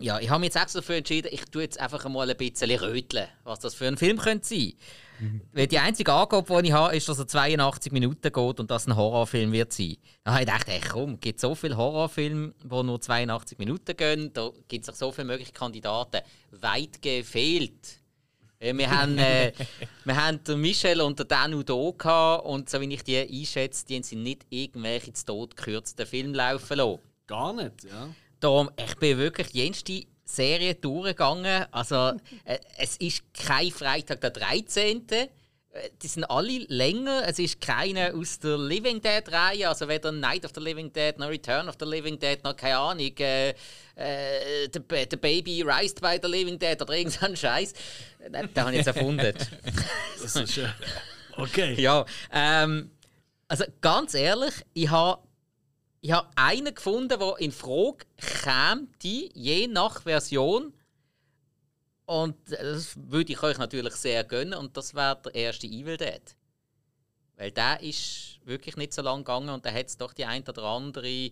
ja, 0.00 0.18
ich 0.18 0.28
habe 0.30 0.40
mich 0.40 0.48
jetzt 0.48 0.62
extra 0.62 0.80
dafür 0.80 0.96
entschieden, 0.96 1.28
ich 1.30 1.44
tue 1.46 1.62
jetzt 1.62 1.78
einfach 1.80 2.06
mal 2.08 2.28
ein 2.28 2.36
bisschen 2.36 2.70
röteln, 2.70 3.28
was 3.44 3.60
das 3.60 3.74
für 3.74 3.86
ein 3.86 3.96
Film 3.96 4.18
könnte 4.18 4.46
sein. 4.46 4.72
Weil 5.52 5.66
die 5.66 5.78
einzige 5.78 6.12
Angabe, 6.12 6.62
die 6.62 6.68
ich 6.68 6.74
habe, 6.74 6.96
ist, 6.96 7.08
dass 7.08 7.18
er 7.18 7.26
82 7.26 7.92
Minuten 7.92 8.20
geht 8.22 8.60
und 8.60 8.70
das 8.70 8.86
ein 8.86 8.96
Horrorfilm 8.96 9.52
wird 9.52 9.72
sein. 9.72 9.96
Da 10.24 10.32
habe 10.32 10.42
ich 10.42 10.46
gedacht, 10.46 10.68
ey, 10.68 10.80
komm, 10.80 11.14
es 11.14 11.20
gibt 11.20 11.40
so 11.40 11.54
viele 11.54 11.76
Horrorfilme, 11.76 12.54
die 12.62 12.82
nur 12.82 13.00
82 13.00 13.58
Minuten 13.58 13.96
gehen, 13.96 14.32
da 14.32 14.50
gibt 14.68 14.88
es 14.88 14.98
so 14.98 15.10
viele 15.12 15.26
mögliche 15.26 15.52
Kandidaten. 15.52 16.20
Weit 16.52 17.02
gefehlt. 17.02 18.00
Äh, 18.60 18.76
Wir 18.76 18.90
haben, 18.90 19.18
äh, 19.18 19.52
wir 20.04 20.16
haben 20.16 20.42
den 20.44 20.60
Michel 20.60 21.00
und 21.00 21.18
den 21.18 21.28
Danu 21.28 21.62
hier 21.66 21.94
gehabt, 21.96 22.44
und 22.44 22.68
so 22.68 22.80
wie 22.80 22.92
ich 22.92 23.02
die 23.02 23.16
einschätze, 23.18 23.86
die 23.86 24.02
sie 24.02 24.16
nicht 24.16 24.46
irgendwelche 24.50 25.12
zu 25.12 25.26
Tod 25.26 25.56
gekürzten 25.56 26.06
Filme 26.06 26.36
laufen 26.36 26.76
lassen. 26.76 26.98
Gar 27.26 27.52
nicht, 27.54 27.84
ja. 27.84 28.08
Darum, 28.40 28.70
ich 28.76 28.96
bin 28.96 29.18
wirklich 29.18 29.48
die 29.48 29.58
jenste 29.58 30.04
Serie 30.28 30.74
durchgegangen. 30.74 31.66
Also, 31.70 32.12
äh, 32.44 32.58
es 32.76 32.96
ist 32.98 33.22
kein 33.34 33.70
Freitag 33.70 34.20
der 34.20 34.30
13. 34.30 35.06
Äh, 35.10 35.28
Die 36.02 36.06
sind 36.08 36.24
alle 36.24 36.64
länger. 36.68 37.22
Es 37.26 37.38
ist 37.38 37.60
keine 37.60 38.14
aus 38.14 38.38
der 38.38 38.58
Living 38.58 39.00
Dead-Reihe, 39.00 39.68
also 39.68 39.86
weder 39.88 40.12
Night 40.12 40.44
of 40.44 40.52
the 40.54 40.60
Living 40.60 40.92
Dead 40.92 41.18
noch 41.18 41.28
Return 41.28 41.68
of 41.68 41.76
the 41.80 41.86
Living 41.86 42.18
Dead 42.18 42.42
noch 42.44 42.56
keine 42.56 42.78
Ahnung. 42.78 43.12
Äh, 43.18 43.50
äh, 43.50 43.54
the, 44.72 44.80
Ba- 44.80 45.06
the 45.10 45.16
Baby 45.16 45.62
Raised 45.62 46.00
by 46.00 46.18
the 46.22 46.28
Living 46.28 46.58
Dead 46.58 46.80
oder 46.80 46.94
irgendein 46.94 47.36
Scheiß. 47.36 47.72
Den 48.20 48.36
habe 48.56 48.70
ich 48.70 48.76
jetzt 48.76 48.86
erfunden. 48.86 49.34
Das 50.22 50.36
ist, 50.36 50.58
äh, 50.58 50.68
okay. 51.36 51.74
Ja, 51.80 52.04
ähm, 52.32 52.90
also 53.48 53.64
ganz 53.80 54.14
ehrlich, 54.14 54.54
ich 54.74 54.90
habe 54.90 55.22
ich 56.00 56.12
hab 56.12 56.30
einen 56.36 56.74
gefunden, 56.74 57.18
der 57.18 57.38
in 57.38 57.52
Frage 57.52 58.06
käme, 58.16 58.88
die 59.02 59.30
je 59.34 59.66
nach 59.66 60.02
Version. 60.02 60.72
Und 62.06 62.36
das 62.46 62.96
würde 62.96 63.32
ich 63.32 63.42
euch 63.42 63.58
natürlich 63.58 63.94
sehr 63.94 64.24
gönnen. 64.24 64.54
Und 64.54 64.76
das 64.76 64.94
wäre 64.94 65.20
der 65.24 65.34
erste 65.34 65.66
Evil 65.66 65.96
Dead. 65.96 66.22
Weil 67.36 67.50
der 67.50 67.80
ist 67.82 68.40
wirklich 68.44 68.76
nicht 68.76 68.92
so 68.92 69.02
lang 69.02 69.20
gegangen 69.20 69.50
und 69.50 69.64
da 69.64 69.70
hat 69.70 69.86
es 69.86 69.96
doch 69.96 70.12
die 70.12 70.24
ein 70.24 70.42
oder 70.48 70.64
andere 70.64 71.30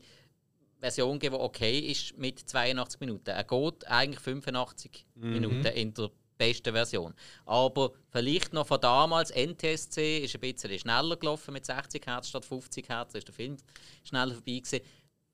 Version 0.78 1.18
gegeben, 1.18 1.36
die 1.36 1.40
okay 1.40 1.78
ist 1.78 2.16
mit 2.16 2.38
82 2.38 3.00
Minuten. 3.00 3.30
Er 3.30 3.44
geht 3.44 3.86
eigentlich 3.88 4.20
85 4.20 5.06
Minuten 5.14 5.66
in 5.66 5.94
der 5.94 6.10
besten 6.36 6.72
Version. 6.72 7.14
Aber 7.44 7.92
vielleicht 8.10 8.52
noch 8.52 8.66
von 8.66 8.80
damals, 8.80 9.30
NTSC 9.30 10.18
ist 10.18 10.34
ein 10.34 10.40
bisschen 10.40 10.78
schneller 10.78 11.16
gelaufen 11.16 11.52
mit 11.52 11.64
60 11.66 12.06
Hertz 12.06 12.28
statt 12.28 12.44
50 12.44 12.88
Hertz, 12.88 13.12
da 13.12 13.18
ist 13.18 13.28
der 13.28 13.34
Film 13.34 13.56
schneller 14.04 14.34
vorbei 14.34 14.58
gewesen. 14.58 14.80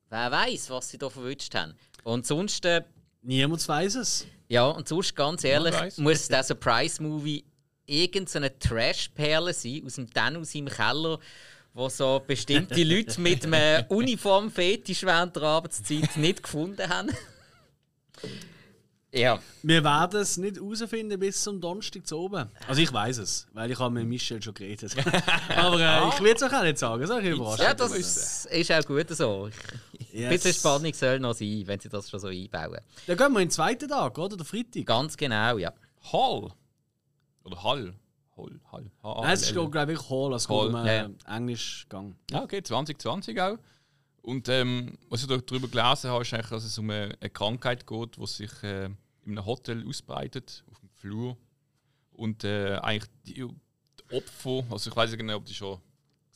Wer 0.08 0.30
weiß, 0.30 0.70
was 0.70 0.90
sie 0.90 0.98
da 0.98 1.08
verwünscht 1.08 1.54
haben. 1.54 1.74
Und 2.04 2.26
sonst, 2.26 2.64
äh, 2.64 2.82
Niemand 3.22 3.66
weiß 3.66 3.94
es. 3.96 4.26
ja, 4.48 4.66
und 4.66 4.88
sonst 4.88 5.14
ganz 5.14 5.44
ehrlich, 5.44 5.74
muss 5.96 6.28
der 6.28 6.42
Surprise-Movie 6.42 7.44
irgendeine 7.86 8.58
Trash-Perle 8.58 9.52
sein 9.52 9.82
aus 9.86 9.94
dem 9.94 10.10
Dan 10.10 10.36
aus 10.36 10.52
seinem 10.52 10.68
Keller, 10.68 11.18
wo 11.72 11.88
so 11.88 12.22
bestimmte 12.26 12.82
Leute 12.84 13.20
mit 13.20 13.44
einem 13.44 13.86
Uniformfetisch 13.88 15.02
während 15.04 15.36
der 15.36 15.44
Arbeitszeit 15.44 16.16
nicht 16.16 16.42
gefunden 16.42 16.88
haben. 16.88 17.10
Ja. 19.12 19.38
Wir 19.62 19.84
werden 19.84 20.20
es 20.20 20.36
nicht 20.36 20.56
herausfinden 20.56 21.18
bis 21.20 21.42
zum 21.42 21.60
Donnerstag 21.60 22.06
zu 22.06 22.18
oben. 22.18 22.48
Also 22.66 22.80
ich 22.80 22.92
weiß 22.92 23.18
es, 23.18 23.46
weil 23.52 23.70
ich 23.70 23.78
habe 23.78 23.92
mit 23.94 24.06
Michel 24.06 24.42
schon 24.42 24.54
geredet. 24.54 24.94
Aber 25.56 25.78
äh, 25.80 26.08
ich 26.08 26.20
will 26.20 26.32
es 26.34 26.42
euch 26.42 26.52
auch 26.54 26.62
nicht 26.62 26.78
sagen, 26.78 27.06
soll 27.06 27.24
ich 27.24 27.34
überrascht. 27.34 27.62
ja, 27.62 27.74
das 27.74 27.92
ist 28.46 28.72
auch 28.72 28.86
gut 28.86 29.08
so. 29.10 29.44
Ein 29.44 29.52
Yes. 30.14 30.30
bisschen 30.42 30.52
Spannung 30.54 30.92
soll 30.92 31.20
noch 31.20 31.32
sein, 31.34 31.62
wenn 31.66 31.80
sie 31.80 31.88
das 31.88 32.10
schon 32.10 32.20
so 32.20 32.26
einbauen. 32.28 32.80
Dann 33.06 33.16
gehen 33.16 33.32
wir 33.32 33.40
in 33.40 33.48
den 33.48 33.50
zweiten 33.50 33.88
Tag, 33.88 34.18
oder? 34.18 34.36
Der 34.36 34.44
Freitag. 34.44 34.84
Ganz 34.84 35.16
genau, 35.16 35.56
ja. 35.56 35.72
Hall. 36.12 36.50
Oder 37.44 37.62
Hall. 37.62 37.94
Hall. 38.36 38.60
Hall. 38.70 38.90
H-A-L-L. 39.02 39.22
Nein, 39.22 39.32
es 39.32 39.42
ist, 39.42 39.52
glaube 39.54 39.92
ich, 39.92 40.10
Hall, 40.10 40.32
als 40.34 40.48
Hall. 40.50 40.68
um 40.68 40.74
Ja, 40.74 40.92
ja. 40.92 41.04
äh, 41.26 41.36
Englisch 41.36 41.86
gang. 41.88 42.14
Ja, 42.30 42.42
okay, 42.42 42.62
2020 42.62 43.40
auch. 43.40 43.56
Und 44.20 44.48
ähm, 44.50 44.98
was 45.08 45.22
ich 45.22 45.28
da 45.28 45.36
darüber 45.38 45.66
gelesen 45.68 46.10
habe, 46.10 46.22
ist 46.22 46.32
eigentlich, 46.34 46.48
dass 46.50 46.64
es 46.64 46.78
um 46.78 46.90
eine, 46.90 47.14
eine 47.20 47.30
Krankheit 47.30 47.86
geht, 47.86 48.16
die 48.16 48.26
sich 48.26 48.62
äh, 48.62 48.90
in 49.24 49.32
einem 49.38 49.46
Hotel 49.46 49.86
ausbreitet, 49.86 50.64
auf 50.70 50.78
dem 50.80 50.88
Flur. 50.90 51.36
Und 52.12 52.44
äh, 52.44 52.76
eigentlich 52.76 53.10
die, 53.26 53.34
die 53.34 54.14
Opfer, 54.14 54.64
also 54.70 54.90
ich 54.90 54.96
weiß 54.96 55.10
nicht 55.10 55.18
genau, 55.18 55.36
ob 55.36 55.44
die 55.44 55.54
schon. 55.54 55.80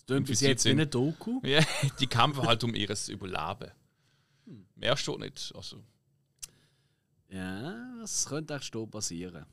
Das 0.07 0.23
bis 0.23 0.41
jetzt 0.41 0.65
wie 0.65 0.69
sind. 0.71 0.79
eine 0.81 0.87
Doku. 0.87 1.41
Ja, 1.45 1.61
die 1.99 2.07
kämpfen 2.07 2.43
halt 2.47 2.63
um 2.65 2.75
ihr 2.75 2.89
Überleben. 3.09 3.73
Mehr 4.77 4.97
steht 4.97 5.19
nicht. 5.19 5.53
Also, 5.55 5.83
Ja, 7.29 7.99
das 8.01 8.27
könnte 8.27 8.55
echt 8.55 8.73
so 8.73 8.87
passieren. 8.87 9.45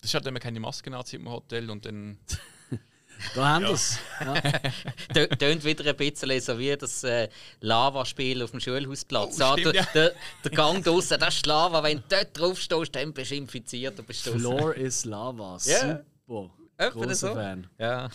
das 0.00 0.10
ist 0.10 0.14
halt, 0.14 0.24
wenn 0.24 0.32
man 0.32 0.42
keine 0.42 0.60
Maske 0.60 0.96
anzieht 0.96 1.20
im 1.20 1.28
Hotel 1.28 1.70
und 1.70 1.84
dann. 1.84 2.18
Da 3.34 3.48
haben 3.48 3.64
wir 3.64 3.70
es. 3.72 3.98
Ja. 4.20 4.34
Tö- 5.14 5.36
Tönt 5.38 5.64
wieder 5.64 5.84
ein 5.88 5.96
bisschen 5.96 6.40
so 6.40 6.58
wie 6.58 6.76
das 6.76 7.04
äh, 7.04 7.28
Lavaspiel 7.60 8.42
auf 8.42 8.50
dem 8.50 8.60
Schulhausplatz. 8.60 9.36
Oh, 9.36 9.40
Ja, 9.40 9.52
stimmt, 9.52 9.66
der, 9.66 9.74
ja. 9.82 9.88
der, 9.94 10.12
der 10.44 10.50
Gang 10.52 10.84
draussen, 10.84 11.18
das 11.20 11.36
ist 11.36 11.46
Lava. 11.46 11.82
Wenn 11.82 11.98
du 11.98 12.04
dort 12.08 12.38
drauf 12.38 12.58
stehst, 12.60 12.94
dann 12.94 13.12
bist 13.12 13.30
du 13.30 13.36
infiziert 13.36 14.06
bist. 14.06 14.22
Floor 14.28 14.74
is 14.74 15.04
Lava. 15.04 15.58
Ja. 15.64 16.00
Super. 16.26 16.50
Etwa 16.78 16.90
Großer 17.04 17.14
so. 17.14 17.34
Fan. 17.34 17.66
Ja. 17.78 18.08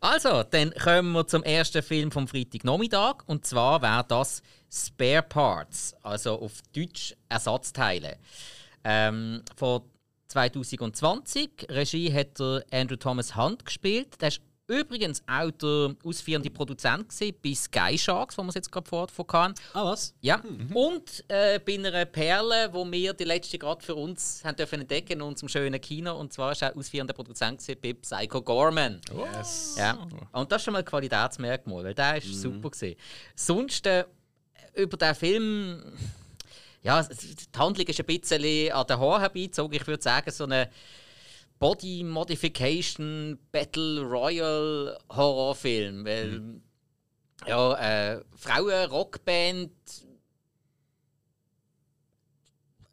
Also, 0.00 0.42
dann 0.44 0.72
kommen 0.74 1.12
wir 1.12 1.26
zum 1.26 1.42
ersten 1.42 1.82
Film 1.82 2.12
vom 2.12 2.28
Freitagnachmittag. 2.28 3.24
Und 3.26 3.46
zwar 3.46 3.82
wäre 3.82 4.04
das 4.06 4.42
Spare 4.70 5.22
Parts, 5.22 5.94
also 6.02 6.38
auf 6.40 6.52
Deutsch 6.74 7.14
Ersatzteile. 7.28 8.18
Ähm, 8.84 9.42
von 9.56 9.82
2020. 10.28 11.66
Regie 11.70 12.12
hat 12.12 12.38
der 12.38 12.64
Andrew 12.70 12.96
Thomas 12.96 13.34
Hunt 13.36 13.64
gespielt. 13.64 14.20
Der 14.20 14.28
ist 14.28 14.40
übrigens 14.68 15.22
auch 15.26 15.50
der 15.50 15.96
ausführende 16.04 16.50
Produzent 16.50 17.08
gewesen 17.08 17.34
bei 17.42 17.54
Sky 17.54 17.98
Sharks, 17.98 18.36
wo 18.36 18.42
wir 18.42 18.50
es 18.50 18.54
jetzt 18.54 18.70
gerade 18.70 18.88
vor 18.88 19.08
hatten. 19.32 19.54
Ah, 19.72 19.84
was? 19.84 20.14
Ja, 20.20 20.42
und 20.74 21.24
äh, 21.28 21.58
bei 21.58 21.74
einer 21.74 22.04
Perle, 22.04 22.68
wo 22.72 22.90
wir 22.90 23.14
die 23.14 23.24
letzte 23.24 23.58
gerade 23.58 23.82
für 23.84 23.94
uns 23.94 24.44
haben 24.44 24.56
dürfen 24.56 24.82
entdecken 24.82 25.14
in 25.14 25.22
unserem 25.22 25.48
schönen 25.48 25.80
Kino. 25.80 26.14
Und 26.18 26.32
zwar 26.32 26.52
ist 26.52 26.62
er 26.62 26.76
ausführender 26.76 27.14
Produzent 27.14 27.60
gewesen 27.60 27.80
bei 27.82 27.94
Psycho 27.94 28.42
Gorman. 28.42 29.00
Yes. 29.10 29.76
Ja. 29.78 29.98
Und 30.32 30.52
das 30.52 30.60
ist 30.60 30.64
schon 30.66 30.72
mal 30.72 30.80
ein 30.80 30.84
Qualitätsmerkmal, 30.84 31.84
weil 31.84 31.94
der 31.94 32.18
ist 32.18 32.34
super 32.34 32.70
gewesen. 32.70 32.96
Sonst 33.34 33.86
äh, 33.86 34.04
über 34.74 34.96
den 34.98 35.14
Film, 35.14 35.82
ja, 36.82 37.02
die 37.02 37.58
Handlung 37.58 37.86
ist 37.86 38.00
ein 38.00 38.06
bisschen 38.06 38.72
an 38.72 38.86
den 38.86 38.98
Haaren 38.98 39.20
herbeizogen. 39.20 39.76
Ich 39.76 39.86
würde 39.86 40.02
sagen, 40.02 40.30
so 40.30 40.44
eine 40.44 40.70
Body 41.58 42.04
Modification 42.04 43.38
Battle 43.50 44.02
Royale 44.02 44.98
Horrorfilm, 45.10 46.04
weil 46.04 46.60
ja, 47.46 48.14
äh, 48.14 48.24
Frauen 48.36 48.90
Rockband 48.90 49.70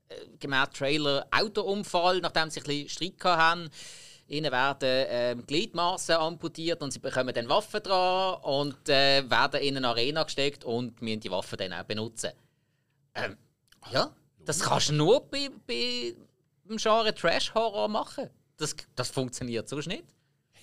äh, 0.09 0.15
gemäß 0.39 0.69
Trailer 0.73 1.27
Autounfall, 1.31 2.21
nachdem 2.21 2.49
sie 2.49 2.61
ein 2.61 2.65
bisschen 2.65 2.89
Streit 2.89 3.23
haben. 3.23 3.69
Ihnen 4.27 4.51
werden 4.51 5.05
ähm, 5.09 5.45
Gliedmaßen 5.45 6.15
amputiert 6.15 6.81
und 6.81 6.91
sie 6.91 6.99
bekommen 6.99 7.33
dann 7.33 7.47
Waffen 7.47 7.83
dran 7.83 8.41
und 8.41 8.89
äh, 8.89 9.29
werden 9.29 9.61
in 9.61 9.77
eine 9.77 9.89
Arena 9.89 10.23
gesteckt 10.23 10.63
und 10.63 10.99
müssen 11.03 11.19
die 11.19 11.29
Waffen 11.29 11.57
dann 11.57 11.73
auch 11.73 11.83
benutzen. 11.83 12.31
Ähm, 13.13 13.37
ja, 13.91 14.13
das 14.45 14.59
kannst 14.59 14.89
du 14.89 14.93
nur 14.93 15.21
bei, 15.29 15.49
bei 15.67 16.15
dem 16.69 16.77
Genre 16.77 17.13
Trash-Horror 17.13 17.87
machen. 17.87 18.29
Das, 18.57 18.75
das 18.95 19.09
funktioniert 19.09 19.67
sonst 19.69 19.87
nicht. 19.87 20.03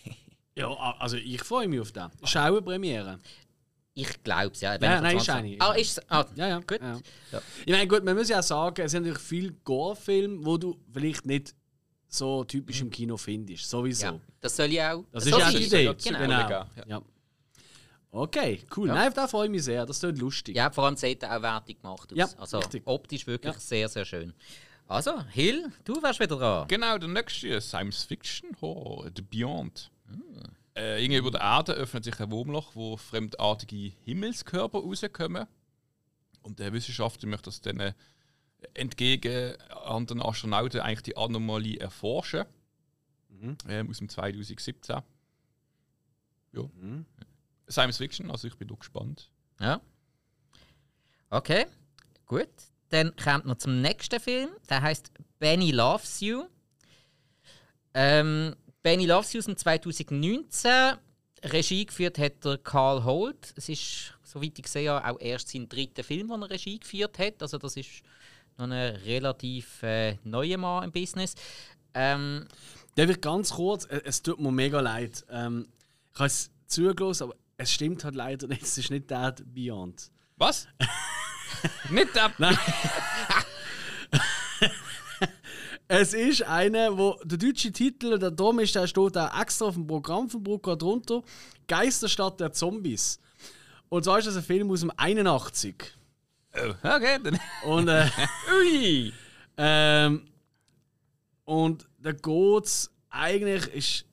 Ja, 0.54 0.68
also 0.98 1.16
ich 1.16 1.42
freue 1.42 1.66
mich 1.66 1.80
auf 1.80 1.92
den. 1.92 2.10
Ist 2.22 2.36
auch 2.36 2.42
eine 2.42 2.60
Premiere. 2.60 3.18
Ich 3.94 4.22
glaube 4.22 4.52
es, 4.52 4.60
ja. 4.60 4.74
Ja, 4.74 5.00
nein, 5.00 5.16
ist 5.16 5.30
eine. 5.30 5.56
Ah, 5.58 5.72
ist 5.72 6.10
Ah, 6.10 6.26
Ja, 6.34 6.48
ja. 6.48 6.58
Gut. 6.58 6.78
Ja. 6.80 6.98
Ja. 7.32 7.42
Ich 7.64 7.72
meine, 7.72 7.86
gut, 7.86 8.04
man 8.04 8.14
muss 8.16 8.28
ja 8.28 8.38
auch 8.40 8.42
sagen, 8.42 8.82
es 8.82 8.90
sind 8.92 9.04
natürlich 9.04 9.22
viele 9.22 9.52
Gore-Filme, 9.64 10.44
wo 10.44 10.58
du 10.58 10.78
vielleicht 10.92 11.24
nicht 11.24 11.54
so 12.06 12.44
typisch 12.44 12.82
im 12.82 12.90
Kino 12.90 13.16
findest. 13.16 13.68
Sowieso. 13.68 14.06
ja. 14.06 14.20
Das 14.40 14.54
soll 14.54 14.70
ja 14.72 14.94
auch. 14.94 15.04
Das 15.10 15.24
so 15.24 15.30
ist 15.30 15.38
ja 15.38 15.50
die 15.50 15.64
Idee. 15.64 15.94
Genau. 16.04 16.18
Genau. 16.18 16.66
Ja. 16.86 17.02
Okay, 18.14 18.62
cool. 18.76 18.88
Ja. 18.88 18.94
Nein, 18.94 19.08
auf 19.08 19.14
den 19.14 19.26
freue 19.28 19.46
ich 19.46 19.50
mich 19.50 19.64
sehr. 19.64 19.86
Das 19.86 19.98
klingt 20.00 20.18
lustig. 20.18 20.54
Ja, 20.54 20.70
vor 20.70 20.84
allem 20.84 20.96
sieht 20.96 21.22
er 21.22 21.38
auch 21.38 21.42
wertig 21.42 21.80
gemacht 21.80 22.12
aus. 22.12 22.18
Ja, 22.18 22.28
also 22.38 22.58
richtig. 22.58 22.82
optisch 22.84 23.26
wirklich 23.26 23.54
Ja. 23.54 23.58
sehr, 23.58 23.88
sehr 23.88 24.04
schön. 24.04 24.34
Also, 24.86 25.22
Hill, 25.30 25.72
du 25.84 26.02
wärst 26.02 26.20
wieder 26.20 26.36
dran. 26.36 26.68
Genau, 26.68 26.98
der 26.98 27.08
nächste 27.08 27.58
Science 27.62 28.04
Fiction 28.04 28.50
Horror, 28.60 29.10
The 29.16 29.22
Beyond. 29.22 29.90
Äh, 30.76 31.02
irgendwie 31.02 31.18
über 31.18 31.30
der 31.30 31.40
Erde 31.40 31.72
öffnet 31.72 32.04
sich 32.04 32.20
ein 32.20 32.30
Wurmloch, 32.30 32.74
wo 32.74 32.98
fremdartige 32.98 33.94
Himmelskörper 34.04 34.78
rauskommen. 34.80 35.46
Und 36.42 36.58
der 36.58 36.72
Wissenschaftler 36.74 37.28
möchte 37.30 37.44
das 37.46 37.62
dann 37.62 37.80
äh, 37.80 37.94
entgegen 38.74 39.54
anderen 39.86 40.20
Astronauten 40.20 40.80
eigentlich 40.80 41.02
die 41.02 41.16
Anomalie 41.16 41.78
erforschen. 41.78 42.44
Ähm, 43.68 43.88
aus 43.88 43.98
dem 43.98 44.08
2017. 44.10 44.96
Ja. 46.52 46.62
Science 47.68 47.98
Fiction, 47.98 48.30
also 48.30 48.48
ich 48.48 48.56
bin 48.56 48.70
auch 48.70 48.78
gespannt. 48.78 49.30
Ja. 49.60 49.80
Okay, 51.30 51.66
gut. 52.26 52.48
dann 52.90 53.14
kommt 53.16 53.46
noch 53.46 53.56
zum 53.56 53.80
nächsten 53.80 54.20
Film. 54.20 54.50
Der 54.68 54.82
heißt 54.82 55.10
Benny 55.38 55.70
Loves 55.70 56.20
You. 56.20 56.44
Ähm, 57.94 58.54
Benny 58.82 59.06
Loves 59.06 59.32
You 59.32 59.38
ist 59.40 59.58
2019. 59.58 60.70
Regie 61.44 61.86
geführt 61.86 62.18
hat 62.18 62.44
der 62.44 62.58
Carl 62.58 63.02
Holt. 63.04 63.52
Es 63.56 63.68
ist, 63.68 64.14
soweit 64.22 64.58
ich 64.58 64.68
sehe, 64.68 64.94
auch 65.04 65.18
erst 65.20 65.48
sein 65.48 65.68
dritter 65.68 66.04
Film, 66.04 66.28
den 66.28 66.42
er 66.42 66.50
Regie 66.50 66.78
geführt 66.78 67.18
hat. 67.18 67.42
Also 67.42 67.58
das 67.58 67.76
ist 67.76 68.02
noch 68.58 68.66
ein 68.66 68.72
relativ 68.72 69.82
äh, 69.82 70.18
neuer 70.24 70.58
Mann 70.58 70.84
im 70.84 70.92
Business. 70.92 71.34
Ähm, 71.94 72.46
Der 72.96 73.08
wird 73.08 73.22
ganz 73.22 73.50
kurz, 73.50 73.86
äh, 73.86 74.02
es 74.04 74.22
tut 74.22 74.38
mir 74.38 74.52
mega 74.52 74.80
leid. 74.80 75.24
Ähm, 75.30 75.66
ich 76.12 76.18
habe 76.18 76.26
es 76.26 76.50
zugelassen, 76.66 77.24
aber 77.24 77.34
es 77.62 77.72
stimmt 77.72 78.04
halt 78.04 78.14
leider 78.14 78.46
nicht. 78.48 78.62
Es 78.62 78.76
ist 78.76 78.90
nicht 78.90 79.10
Dead 79.10 79.34
Beyond. 79.54 80.10
Was? 80.36 80.66
Nicht 81.90 82.16
der. 82.16 82.32
Nein. 82.38 82.58
es 85.88 86.14
ist 86.14 86.42
einer, 86.42 86.96
wo 86.96 87.20
der 87.22 87.38
deutsche 87.38 87.70
Titel, 87.70 88.18
der 88.18 88.30
Dom 88.30 88.58
ist, 88.58 88.74
der 88.74 88.86
steht 88.86 89.16
auch 89.16 89.40
extra 89.40 89.66
auf 89.66 89.74
dem 89.74 89.86
Programm 89.86 90.28
von 90.28 90.42
Brucker 90.42 90.76
drunter. 90.76 91.22
Geisterstadt 91.68 92.40
der 92.40 92.52
Zombies. 92.52 93.20
Und 93.88 94.04
zwar 94.04 94.18
ist 94.18 94.26
das 94.26 94.36
ein 94.36 94.42
Film 94.42 94.70
aus 94.70 94.80
dem 94.80 94.90
81. 94.96 95.76
Oh, 96.54 96.70
okay, 96.82 97.18
dann. 97.22 97.38
Und, 97.64 97.88
äh, 97.88 98.08
Ui! 98.58 99.12
ähm, 99.58 100.26
und 101.44 101.88
da 101.98 102.12
geht's 102.12 102.90
eigentlich 103.10 103.66
ist. 103.74 104.06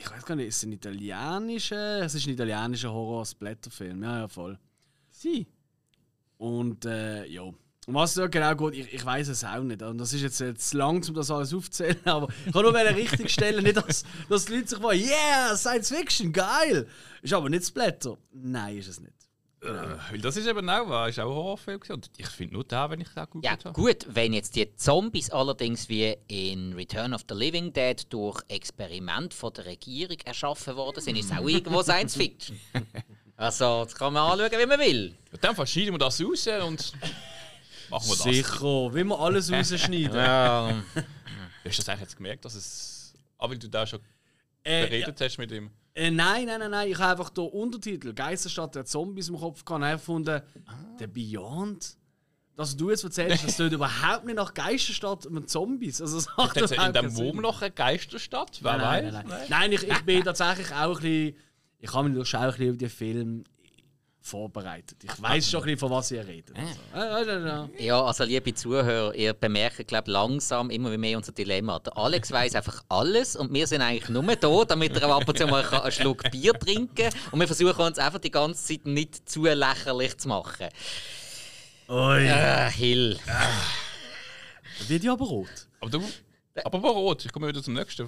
Ich 0.00 0.08
weiß 0.08 0.24
gar 0.24 0.36
nicht, 0.36 0.46
ist 0.46 0.58
es 0.58 0.62
ein 0.62 0.72
italienischer. 0.72 2.02
Es 2.04 2.14
ist 2.14 2.26
ein 2.26 2.34
italienischer 2.34 2.92
Horror-Splatter-Film. 2.92 4.02
Ja, 4.04 4.18
ja, 4.20 4.28
voll. 4.28 4.56
Sie. 5.10 5.48
Und 6.36 6.84
äh, 6.84 7.26
ja. 7.26 7.42
Um 7.42 7.94
was 7.94 8.10
es 8.10 8.16
da 8.16 8.26
genau 8.28 8.54
geht, 8.54 8.86
ich, 8.86 8.94
ich 8.94 9.04
weiß 9.04 9.28
es 9.28 9.42
auch 9.42 9.62
nicht. 9.62 9.82
Und 9.82 9.98
das 9.98 10.12
ist 10.12 10.20
jetzt, 10.20 10.38
jetzt 10.40 10.72
lang, 10.74 11.04
um 11.08 11.14
das 11.14 11.30
alles 11.30 11.52
aufzuzählen, 11.52 11.96
aber 12.04 12.28
ich 12.46 12.52
kann 12.52 12.62
nur 12.62 12.74
richtig 12.74 13.30
stellen, 13.30 13.64
nicht, 13.64 13.76
dass, 13.76 14.04
dass 14.28 14.44
die 14.44 14.56
Leute 14.56 14.68
sich 14.68 14.78
fragen, 14.78 15.00
yeah, 15.00 15.56
Science 15.56 15.88
Fiction, 15.88 16.32
geil! 16.32 16.86
Ist 17.22 17.32
aber 17.32 17.48
nicht 17.48 17.64
Splatter. 17.64 18.18
Nein, 18.30 18.76
ist 18.76 18.88
es 18.88 19.00
nicht. 19.00 19.17
Äh, 19.60 19.66
weil 20.12 20.20
das 20.20 20.36
ist 20.36 20.46
eben 20.46 20.68
auch 20.70 20.88
wahr. 20.88 21.08
Ist 21.08 21.18
auch 21.18 21.24
ein 21.28 21.34
Horrorfilm. 21.34 21.80
gewesen. 21.80 21.94
Und 21.94 22.10
ich 22.16 22.28
finde 22.28 22.54
nur 22.54 22.64
da, 22.64 22.88
wenn 22.90 23.00
ich 23.00 23.08
da 23.14 23.24
gut 23.24 23.44
Ja, 23.44 23.56
gut, 23.72 24.06
wenn 24.08 24.32
jetzt 24.32 24.54
die 24.54 24.72
Zombies 24.76 25.30
allerdings 25.30 25.88
wie 25.88 26.16
in 26.28 26.74
Return 26.74 27.12
of 27.12 27.22
the 27.28 27.34
Living 27.34 27.72
Dead 27.72 28.00
durch 28.12 28.40
Experiment 28.48 29.34
von 29.34 29.52
der 29.54 29.66
Regierung 29.66 30.16
erschaffen 30.24 30.76
worden 30.76 31.00
sind, 31.02 31.16
ist 31.16 31.32
es 31.32 31.36
auch 31.36 31.48
irgendwo 31.48 31.82
Science 31.82 32.16
Fiction. 32.16 32.58
Also, 33.36 33.84
das 33.84 33.94
kann 33.94 34.12
man 34.12 34.30
anschauen, 34.30 34.60
wie 34.60 34.66
man 34.66 34.78
will. 34.80 35.14
Dem 35.42 35.54
Fall 35.54 35.66
scheiden 35.66 35.94
wir 35.94 35.98
das 35.98 36.20
raus 36.22 36.46
und 36.66 36.92
machen 37.90 38.06
wir 38.08 38.16
das. 38.16 38.22
Sicher, 38.22 38.94
wie 38.94 39.04
wir 39.04 39.18
alles 39.18 39.50
rausschneiden. 39.52 40.14
Ja, 40.16 40.82
Hast 41.64 41.78
du 41.78 41.82
das 41.82 41.88
eigentlich 41.88 42.00
jetzt 42.02 42.16
gemerkt, 42.16 42.44
dass 42.44 42.54
es. 42.54 43.12
Ah, 43.38 43.48
weil 43.50 43.58
du 43.58 43.68
da 43.68 43.86
schon 43.86 44.00
Äh, 44.64 44.80
ja, 44.82 44.86
beredet 44.86 45.20
hast 45.20 45.38
mit 45.38 45.50
ihm? 45.52 45.70
Äh, 45.98 46.10
nein, 46.10 46.46
nein, 46.46 46.60
nein, 46.60 46.70
nein. 46.70 46.88
Ich 46.88 46.98
habe 46.98 47.10
einfach 47.12 47.30
den 47.30 47.48
Untertitel 47.48 48.12
Geisterstadt 48.14 48.74
der 48.76 48.84
Zombies 48.84 49.28
im 49.28 49.36
Kopf 49.36 49.64
gehabt 49.64 49.82
und 49.82 49.90
gefunden, 49.90 50.42
der 51.00 51.06
Beyond. 51.08 51.96
Dass 52.54 52.76
du 52.76 52.90
jetzt 52.90 53.04
erzählst, 53.04 53.44
das 53.44 53.56
tut 53.56 53.72
überhaupt 53.72 54.24
nicht 54.24 54.34
nach 54.34 54.52
Geisterstadt 54.52 55.30
mit 55.30 55.48
Zombies. 55.48 56.00
Also, 56.00 56.16
das 56.16 56.28
macht 56.36 56.56
in 56.56 56.92
dem. 56.92 57.16
Wurm 57.16 57.36
noch 57.36 57.62
eine 57.62 57.70
Geisterstadt? 57.70 58.58
Wer 58.62 58.76
Nein, 58.78 58.80
weiß? 58.80 59.12
nein, 59.12 59.12
nein, 59.12 59.24
nein. 59.28 59.46
nein 59.48 59.72
ich, 59.72 59.88
ich 59.88 60.02
bin 60.02 60.24
tatsächlich 60.24 60.72
auch 60.72 60.96
ein 60.96 61.02
bisschen. 61.02 61.36
Ich 61.80 61.94
habe 61.94 62.08
mich 62.08 62.18
natürlich 62.18 62.34
auch 62.34 62.40
ein 62.42 62.50
bisschen 62.50 62.70
auf 62.72 62.78
den 62.78 62.90
Film 62.90 63.44
vorbereitet. 64.28 64.98
Ich 65.02 65.22
weiß 65.22 65.50
schon 65.50 65.60
ein 65.60 65.64
bisschen, 65.64 65.78
von 65.78 65.90
was 65.90 66.10
ihr 66.10 66.26
redet. 66.26 66.54
Also, 66.92 67.30
äh, 67.30 67.34
äh, 67.34 67.66
äh, 67.80 67.86
ja, 67.86 68.02
also 68.02 68.24
liebe 68.24 68.54
Zuhörer, 68.54 69.14
ihr 69.14 69.32
bemerkt, 69.32 69.88
glaube 69.88 70.10
langsam 70.10 70.70
immer 70.70 70.96
mehr 70.96 71.16
unser 71.16 71.32
Dilemma. 71.32 71.78
Der 71.78 71.96
Alex 71.96 72.30
weiß 72.32 72.54
einfach 72.54 72.84
alles 72.88 73.36
und 73.36 73.52
wir 73.52 73.66
sind 73.66 73.82
eigentlich 73.82 74.08
nur 74.08 74.24
da, 74.36 74.64
damit 74.64 74.96
er 74.96 75.08
ab 75.08 75.28
und 75.28 75.38
zu 75.38 75.46
mal 75.46 75.64
einen 75.64 75.92
Schluck 75.92 76.30
Bier 76.30 76.52
trinken 76.52 76.94
kann. 76.94 77.12
Und 77.32 77.40
wir 77.40 77.46
versuchen 77.46 77.80
uns 77.80 77.98
einfach 77.98 78.20
die 78.20 78.30
ganze 78.30 78.64
Zeit 78.64 78.86
nicht 78.86 79.28
zu 79.28 79.44
lächerlich 79.44 80.18
zu 80.18 80.28
machen. 80.28 80.68
Ui. 81.88 82.26
Äh, 82.26 82.70
Hill. 82.70 83.18
Wird 84.86 85.04
ja 85.04 85.12
aber 85.12 85.24
rot. 85.24 85.48
Aber 85.80 85.90
du. 85.90 86.02
Aber 86.64 86.82
war 86.82 86.90
rot. 86.92 87.24
Ich 87.24 87.32
komme 87.32 87.48
wieder 87.48 87.62
zum 87.62 87.74
nächsten. 87.74 88.06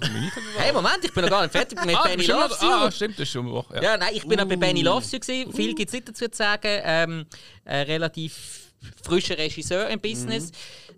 Hey, 0.57 0.71
Moment, 0.73 0.99
ich 1.03 1.13
bin 1.13 1.23
noch 1.23 1.29
gar 1.31 1.41
nicht 1.43 1.51
fertig 1.51 1.83
mit 1.85 1.95
ah, 1.97 2.03
Benny 2.03 2.23
You. 2.23 2.35
ah, 2.35 2.91
stimmt, 2.91 3.15
das 3.15 3.23
ist 3.23 3.31
schon 3.31 3.45
eine 3.45 3.53
Woche. 3.55 3.75
Ja. 3.75 3.81
Ja, 3.83 3.97
nein, 3.97 4.09
ich 4.13 4.25
bin 4.27 4.39
auch 4.39 4.45
bei 4.45 4.55
Benny 4.55 4.81
Uh. 4.81 4.85
Loves 4.85 5.11
You. 5.11 5.19
gewesen. 5.19 5.53
Viel 5.53 5.73
gibt 5.75 5.89
es 5.89 5.93
nicht 5.93 6.07
dazu 6.09 6.27
zu 6.27 6.37
sagen. 6.37 6.81
Ähm, 6.83 7.25
ein 7.65 7.85
relativ 7.85 8.71
frischer 9.03 9.37
Regisseur 9.37 9.89
im 9.89 9.99
Business. 9.99 10.51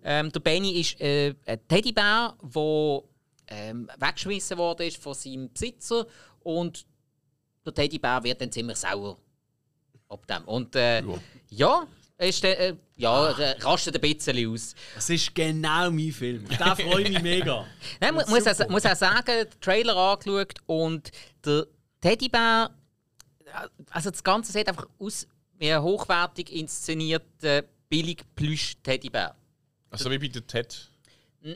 Ähm, 0.03 0.31
der 0.31 0.39
Benny 0.39 0.79
ist 0.79 0.99
äh, 1.01 1.33
ein 1.45 1.59
Teddybär, 1.67 2.35
der 2.41 3.01
ähm, 3.47 3.89
weggeschmissen 3.97 4.57
worden 4.57 4.87
ist 4.87 5.01
von 5.01 5.13
seinem 5.13 5.51
Besitzer. 5.51 6.05
Und 6.43 6.85
der 7.65 7.73
Teddybär 7.73 8.23
wird 8.23 8.41
dann 8.41 8.51
ziemlich 8.51 8.77
sauer 8.77 9.17
ab 10.09 10.25
dem. 10.27 10.43
Und 10.45 10.75
äh, 10.75 11.01
Ja. 11.01 11.13
ja, 11.49 11.87
ist, 12.17 12.43
dann, 12.43 12.51
äh, 12.53 12.75
ja, 12.95 13.29
er 13.31 13.63
rastet 13.65 13.95
ein 13.95 14.01
bisschen 14.01 14.51
aus. 14.53 14.75
Das 14.95 15.09
ist 15.09 15.33
genau 15.33 15.89
mein 15.91 16.11
Film. 16.11 16.45
Da 16.57 16.75
freue 16.75 17.01
ich 17.03 17.09
mich 17.09 17.21
mega. 17.21 17.65
Nein, 17.99 18.13
mu- 18.15 18.21
muss, 18.27 18.47
auch, 18.47 18.69
muss 18.69 18.85
auch 18.85 18.95
sagen, 18.95 19.25
den 19.25 19.47
Trailer 19.59 19.95
angeschaut 19.95 20.53
und 20.67 21.11
der 21.45 21.65
Teddybär, 22.01 22.69
also 23.89 24.09
das 24.11 24.23
Ganze 24.23 24.51
sieht 24.51 24.67
einfach 24.67 24.87
aus 24.99 25.27
wie 25.57 25.71
ein 25.71 25.81
hochwertig 25.81 26.51
inszenierter 26.53 27.63
billig 27.89 28.21
Plüsch 28.35 28.75
Teddybär. 28.83 29.35
Also 29.89 30.09
wie 30.09 30.17
bei 30.17 30.27
der 30.27 30.45
Ted. 30.45 30.89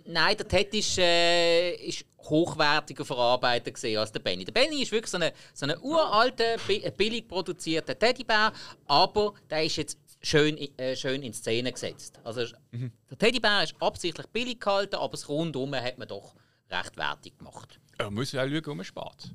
Nein, 0.06 0.36
der 0.38 0.48
Ted 0.48 0.74
ist, 0.74 0.98
äh, 0.98 1.72
ist 1.76 2.04
hochwertiger 2.20 3.06
verarbeitet 3.06 3.74
gesehen 3.74 3.98
als 3.98 4.12
der 4.12 4.20
Benny. 4.20 4.44
Der 4.44 4.52
Benny 4.52 4.82
ist 4.82 4.92
wirklich 4.92 5.10
so 5.10 5.18
ein 5.18 5.32
so 5.54 5.66
eine 5.66 5.80
uralter, 5.80 6.58
bi- 6.68 6.92
billig 6.98 7.28
produzierter 7.28 7.98
Teddybär, 7.98 8.52
aber 8.86 9.34
der 9.50 9.64
ist 9.64 9.78
jetzt 9.78 9.98
schön, 10.22 10.58
äh, 10.78 10.96
schön 10.96 11.22
in 11.24 11.34
Szene 11.34 11.72
gesetzt. 11.72 12.20
Also 12.24 12.46
der 12.72 13.18
Teddybär 13.18 13.64
ist 13.64 13.76
absichtlich 13.80 14.28
billig 14.28 14.60
gehalten, 14.60 14.96
aber 14.96 15.12
das 15.12 15.28
Rundum 15.30 15.74
hat 15.76 15.98
man 15.98 16.08
doch 16.08 16.36
recht 16.70 16.98
wertig 16.98 17.38
gemacht. 17.38 17.80
Ja, 18.00 18.10
muss 18.10 18.32
ja 18.32 18.44
auch 18.44 18.50
schauen, 18.50 18.78
man 18.78 18.86
spart. 18.86 19.32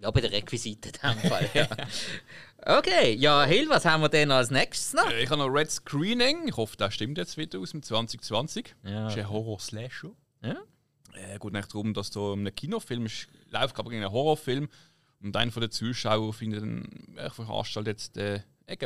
Ja, 0.00 0.10
bei 0.10 0.22
der 0.22 0.32
Requisite 0.32 0.88
in 0.88 1.20
dem 1.20 1.30
Fall. 1.30 1.50
Ja. 1.54 1.68
Okay, 2.62 3.14
ja, 3.14 3.44
Hill, 3.44 3.70
was 3.70 3.86
haben 3.86 4.02
wir 4.02 4.10
denn 4.10 4.30
als 4.30 4.50
nächstes 4.50 4.92
noch? 4.92 5.10
Ich 5.12 5.30
habe 5.30 5.40
noch 5.40 5.48
Red 5.48 5.70
Screening. 5.70 6.46
Ich 6.46 6.58
hoffe, 6.58 6.76
das 6.76 6.92
stimmt 6.92 7.16
jetzt 7.16 7.38
wieder 7.38 7.58
aus 7.58 7.70
dem 7.70 7.82
2020. 7.82 8.76
Ja. 8.84 9.04
Das 9.04 9.14
ist 9.14 9.18
ein 9.18 9.30
Horror-Slasher. 9.30 10.10
Ja? 10.42 10.56
Äh, 11.14 11.38
geht 11.38 11.52
nicht 11.52 11.72
darum, 11.72 11.94
dass 11.94 12.10
da 12.10 12.34
in 12.34 12.40
einem 12.40 12.54
Kinofilm 12.54 13.06
läuft 13.50 13.78
aber 13.78 13.90
ein 13.90 14.10
Horrorfilm 14.10 14.68
und 15.22 15.36
einer 15.36 15.50
von 15.50 15.62
den 15.62 15.70
Zuschauern 15.70 16.34
findet 16.34 16.60
dann 16.60 17.16
äh, 17.16 17.30
veranstaltet 17.30 17.98
jetzt 17.98 18.16
äh, 18.18 18.42
ein 18.66 18.78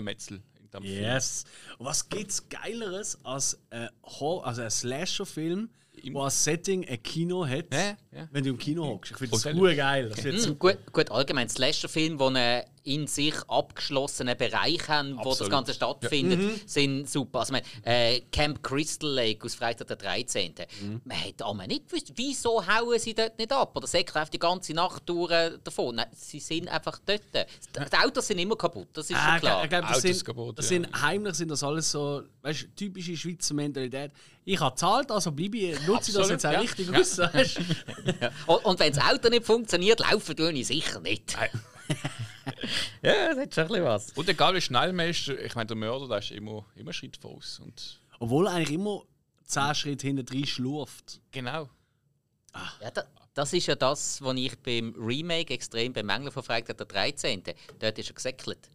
Film. 0.83 1.03
Yes. 1.03 1.45
Was 1.79 2.09
gibt's 2.09 2.49
Geileres 2.49 3.19
als 3.25 3.59
ein, 3.71 3.89
Hor 4.03 4.47
also 4.47 4.63
ein 4.63 4.71
Slasher-Film, 4.71 5.69
der 6.05 6.17
als 6.23 6.45
Setting 6.45 6.87
ein 6.89 7.03
Kino 7.03 7.47
hat, 7.47 7.67
Ja, 7.73 7.97
ja. 8.13 8.29
wenn 8.33 8.45
du 8.45 8.51
im 8.51 8.59
Kino 8.59 8.85
hockst? 8.87 9.13
Ich 9.13 9.19
finde 9.19 9.33
das 9.33 9.45
Hotel. 9.45 9.55
super 9.57 9.75
geil. 9.75 10.09
Das 10.09 10.25
wird 10.25 10.35
Hm, 10.35 10.41
super. 10.41 10.73
gut, 10.75 10.93
gut, 10.93 11.11
allgemein 11.11 11.49
Slasher-Filme, 11.49 12.17
die 12.17 12.25
einen 12.25 12.65
in 12.85 13.07
sich 13.07 13.35
abgeschlossenen 13.49 14.37
Bereich 14.37 14.87
haben, 14.89 15.13
wo 15.17 15.23
das 15.25 15.33
Absolut. 15.41 15.51
Ganze 15.53 15.75
stattfindet, 15.75 16.69
sind 16.69 17.09
super. 17.09 17.41
Also, 17.41 17.53
man, 17.55 17.63
äh, 17.83 18.21
Camp 18.31 18.63
Crystal 18.63 19.09
Lake 19.11 19.45
aus 19.45 19.55
Freitag 19.55 19.87
der 19.89 19.97
13. 19.97 20.55
Man 21.05 21.19
hat 21.25 21.41
aber 21.43 21.67
nicht 21.67 21.89
gewusst, 21.89 22.13
wieso 22.15 22.65
hauen 22.67 22.99
sie 22.99 23.15
dort 23.15 23.39
nicht 23.39 23.53
ab? 23.53 23.75
Oder 23.77 23.87
säckeln 23.87 24.17
einfach 24.19 24.31
die 24.31 24.39
ganze 24.39 24.75
Nacht 24.75 25.03
durch 25.09 25.31
äh, 25.33 25.53
davon. 25.65 25.95
Nein, 25.97 26.07
sie 26.13 26.41
sind 26.41 26.69
einfach 26.69 26.99
dort. 27.07 27.23
Die 27.35 27.97
Autos 27.97 28.27
sind 28.27 28.39
immer 28.39 28.57
kaputt, 28.57 28.89
das 28.93 29.09
ist 29.09 29.17
Ah, 29.17 29.33
schon 29.33 29.41
klar. 29.41 29.41
glaub- 29.41 29.65
ich 29.65 29.71
glaube, 29.71 29.83
das, 29.87 29.91
Autos 29.99 30.03
sind, 30.03 30.25
kaputt, 30.25 30.59
das 30.59 30.65
ja. 30.67 30.69
sind 30.69 31.03
heimlich 31.03 31.35
sind 31.35 31.51
das 31.51 31.63
alles 31.65 31.91
so, 31.91 32.23
weißt, 32.43 32.67
typische 32.77 33.17
Schweizer 33.17 33.55
Mentalität. 33.55 34.13
Ich 34.45 34.61
habe 34.61 34.73
gezahlt, 34.75 35.11
also 35.11 35.33
bleibe 35.33 35.57
ich, 35.57 35.87
nutze 35.87 36.11
ich 36.11 36.17
das 36.19 36.31
Absolut, 36.31 36.31
jetzt 36.33 36.47
auch 36.47 36.53
ja. 36.53 36.61
richtig 36.61 36.89
Ja. 36.91 37.01
aus. 37.01 37.19
Und, 38.47 38.65
und 38.67 38.79
wenn 38.79 38.93
das 38.93 39.03
Auto 39.03 39.31
nicht 39.31 39.47
funktioniert, 39.47 40.01
laufen 40.01 40.37
tue 40.37 40.53
ich 40.53 40.67
sicher 40.67 41.01
nicht. 41.01 41.35
ja, 43.03 43.29
das 43.35 43.39
hat 43.39 43.55
schon 43.55 43.63
ein 43.65 43.69
bisschen 43.69 43.85
was. 43.85 44.11
Und 44.13 44.29
egal 44.29 44.55
wie 44.55 44.61
schnell 44.61 44.93
man 44.93 45.09
ist, 45.09 45.29
ich 45.29 45.55
meine, 45.55 45.67
der 45.67 45.77
Mörder 45.77 46.09
der 46.09 46.19
ist 46.19 46.31
immer, 46.31 46.65
immer 46.75 46.89
einen 46.89 46.93
Schritt 46.93 47.17
voraus. 47.17 47.61
Und 47.63 48.01
Obwohl 48.19 48.47
er 48.47 48.55
eigentlich 48.55 48.73
immer 48.73 49.03
10 49.45 49.75
Schritte 49.75 50.07
hinter 50.07 50.23
drin 50.23 50.47
schlurft. 50.47 51.21
genau. 51.33 51.69
Ja, 52.81 52.91
da, 52.93 53.05
das 53.35 53.53
ist 53.53 53.67
ja 53.67 53.75
das, 53.75 54.23
was 54.23 54.37
ich 54.37 54.57
beim 54.61 54.95
Remake 54.97 55.53
extrem 55.53 55.93
bemängle 55.93 56.31
von 56.31 56.43
Freitag 56.45 56.77
der 56.77 56.87
13. 56.87 57.43
Dort 57.81 57.99
ist 57.99 58.11
er 58.11 58.15
gesäckelt. 58.15 58.71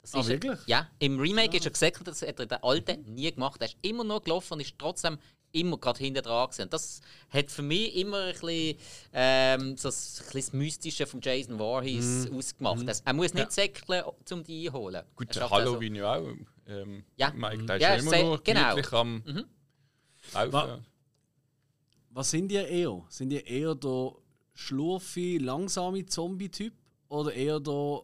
Das 0.00 0.14
Ah, 0.14 0.26
wirklich? 0.26 0.58
Ja, 0.66 0.88
im 0.98 1.20
Remake 1.20 1.58
ist 1.58 1.66
er 1.66 1.70
gesäckelt, 1.72 2.08
das 2.08 2.22
hat 2.22 2.40
er 2.40 2.46
der 2.46 2.64
Alte 2.64 2.96
nie 3.04 3.30
gemacht. 3.30 3.60
Er 3.60 3.66
ist 3.68 3.76
immer 3.82 4.02
nur 4.04 4.22
gelaufen 4.22 4.54
und 4.54 4.60
ist 4.60 4.74
trotzdem 4.78 5.18
immer 5.52 5.78
gerade 5.78 5.98
hinten 5.98 6.22
dran 6.22 6.46
gewesen. 6.48 6.62
Und 6.62 6.72
Das 6.72 7.00
hat 7.30 7.50
für 7.50 7.62
mich 7.62 7.96
immer 7.96 8.24
ein 8.24 8.32
bisschen, 8.32 8.76
ähm, 9.12 9.76
so 9.76 9.88
das, 9.88 10.20
ein 10.20 10.24
bisschen 10.26 10.40
das 10.40 10.52
Mystische 10.52 11.06
von 11.06 11.20
Jason 11.20 11.58
Voorhees 11.58 12.28
Mhm. 12.30 12.36
ausgemacht. 12.36 12.88
Das, 12.88 13.00
er 13.00 13.12
muss 13.12 13.34
nicht 13.34 13.52
säckeln, 13.52 14.02
um 14.30 14.44
die 14.44 14.68
einholen. 14.68 15.02
Gut, 15.16 15.36
also- 15.36 15.50
Halloween 15.50 15.94
ja 15.96 16.14
auch. 16.14 16.28
ähm, 16.66 17.04
Ja. 17.16 17.32
Mike, 17.32 17.64
der 17.64 17.80
Ja, 17.80 17.94
ist 17.94 18.04
ja 18.10 18.18
immer 18.18 18.30
noch 18.36 18.44
genau. 18.44 18.60
gemütlich 18.70 18.92
am 18.92 19.22
Laufen. 20.34 20.52
Wa- 20.52 20.80
Was 22.12 22.30
sind 22.30 22.50
ihr 22.52 22.66
eher? 22.66 23.02
Sind 23.08 23.32
ihr 23.32 23.46
eher 23.46 23.74
der 23.74 24.12
schlurfe, 24.54 25.38
langsame 25.38 26.04
Zombie-Typ 26.06 26.74
oder 27.08 27.32
eher 27.32 27.60
der 27.60 28.02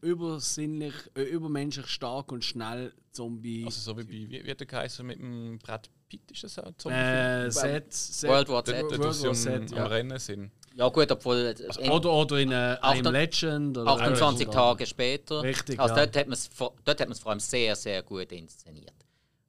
übersinnlich, 0.00 0.94
äh, 1.14 1.22
übermenschlich 1.22 1.86
stark 1.86 2.32
und 2.32 2.44
schnell 2.44 2.92
Zombie? 3.10 3.64
Also 3.64 3.80
so 3.80 3.98
wie 3.98 4.04
bei, 4.04 4.30
wie 4.30 4.44
wird 4.44 4.60
der 4.60 4.66
geheißen 4.66 5.06
mit 5.06 5.18
dem 5.18 5.58
Brad 5.58 5.88
Pitt, 6.08 6.30
ist 6.30 6.44
das 6.44 6.58
auch 6.58 6.72
Zombie? 6.76 6.96
äh, 6.98 7.50
Set, 7.50 7.92
Set, 7.92 8.30
World 8.30 8.48
War 8.48 8.64
Z. 8.64 8.82
World 8.82 8.98
War 9.00 9.28
am, 9.28 9.34
Z, 9.34 9.70
ja. 9.70 9.84
am 9.84 9.90
Rennen 9.90 10.18
sind. 10.18 10.50
Ja 10.74 10.88
gut, 10.88 11.10
obwohl 11.10 11.54
in 11.78 11.90
Oder, 11.90 12.12
oder 12.12 12.38
in 12.38 12.50
äh, 12.50 12.76
Am 12.80 12.98
28 12.98 13.12
Legend. 13.12 13.78
Oder 13.78 13.90
28 13.92 14.48
Tage 14.48 14.86
später. 14.86 15.42
Richtig, 15.42 15.78
also 15.78 15.94
ja. 15.94 16.04
dort 16.04 16.16
hat 16.16 16.26
man 16.26 16.32
es 16.32 16.48
vor, 16.48 16.74
dort 16.84 17.00
hat 17.00 17.08
man 17.08 17.12
es 17.12 17.20
vor 17.20 17.30
allem 17.30 17.40
sehr, 17.40 17.76
sehr 17.76 18.02
gut 18.02 18.32
inszeniert. 18.32 18.94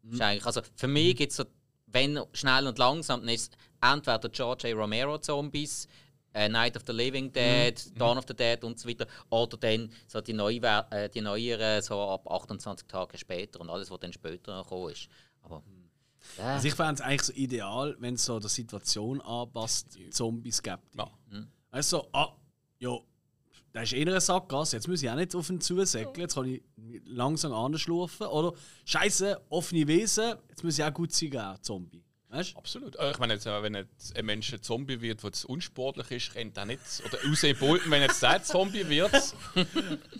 Mhm. 0.04 0.22
Also 0.22 0.62
für 0.76 0.88
mich 0.88 1.16
gibt 1.16 1.32
es 1.32 1.38
so, 1.38 1.46
wenn 1.88 2.20
schnell 2.34 2.68
und 2.68 2.78
langsam, 2.78 3.22
dann 3.22 3.30
ist 3.30 3.54
es 3.54 3.92
entweder 3.92 4.30
George 4.30 4.68
A. 4.70 4.78
Romero 4.78 5.18
Zombies, 5.18 5.88
äh, 6.36 6.50
Night 6.50 6.76
of 6.76 6.84
the 6.86 6.94
Living 6.94 7.32
Dead, 7.32 7.74
Mhm. 7.94 7.98
Dawn 7.98 8.18
of 8.18 8.26
the 8.28 8.36
Dead 8.36 8.64
und 8.64 8.78
so 8.80 8.88
weiter, 8.88 9.08
oder 9.30 9.58
dann 9.58 9.90
so 10.08 10.22
die, 10.22 10.34
neue, 10.34 10.60
äh, 10.92 11.10
die 11.10 11.22
neueren 11.22 11.82
so 11.82 12.00
ab 12.02 12.30
28 12.30 12.88
Tage 12.88 13.18
später 13.18 13.62
und 13.62 13.70
alles, 13.70 13.90
was 13.90 14.00
dann 14.02 14.14
später 14.14 14.62
gekommen 14.64 14.92
ist. 14.92 15.08
Aber 15.42 15.64
ja, 16.38 16.44
Also 16.56 16.68
ich 16.68 16.74
fände 16.76 16.96
es 16.96 17.02
eigentlich 17.02 17.22
so 17.24 17.34
ideal, 17.34 17.96
wenn 18.00 18.16
es 18.16 18.26
so 18.26 18.40
der 18.40 18.50
Situation 18.50 19.22
anpasst, 19.22 19.98
Zombies 20.12 20.62
gibt. 20.62 20.80
Ja. 20.98 21.10
Weißt 21.72 21.92
du, 21.94 21.98
so, 21.98 22.10
ah, 22.14 22.36
ja, 22.80 22.98
da 23.74 23.82
ist 23.82 23.92
eh 23.94 24.02
eine 24.02 24.22
Sackgasse, 24.22 24.78
jetzt 24.78 24.88
muss 24.88 25.04
ich 25.04 25.10
auch 25.10 25.16
nicht 25.16 25.36
auf 25.36 25.50
ihn 25.50 25.60
zusäckeln, 25.60 26.22
jetzt 26.22 26.36
kann 26.36 26.46
ich 26.46 26.64
langsam 27.06 27.52
anschlurfen. 27.54 28.28
Oder, 28.28 28.54
Scheiße, 28.86 29.42
offene 29.50 29.86
Wesen, 29.86 30.36
jetzt 30.50 30.64
muss 30.64 30.80
ich 30.80 30.84
auch 30.86 30.94
gut 30.94 31.12
sein, 31.12 31.58
Zombie. 31.62 32.05
Weißt? 32.36 32.58
Absolut. 32.58 32.96
Äh, 32.98 33.12
Ich 33.12 33.20
meine, 33.20 33.34
jetzt, 33.34 33.46
äh, 33.46 33.64
wenn 33.64 33.76
jetzt 33.76 34.16
ein 34.18 34.26
Mensch 34.26 34.54
ein 34.54 34.62
Zombie 34.62 35.00
wird, 35.02 35.24
der 35.24 35.32
unsportlich 35.48 36.12
ist, 36.12 36.36
rennt 36.36 36.58
er 36.58 36.66
nicht. 36.66 36.82
Oder 37.06 37.18
Usain 37.26 37.58
Bolton, 37.58 37.90
wenn 37.92 38.02
jetzt 38.02 38.22
der 38.22 38.44
Zombie 38.44 38.88
wird. 38.88 39.12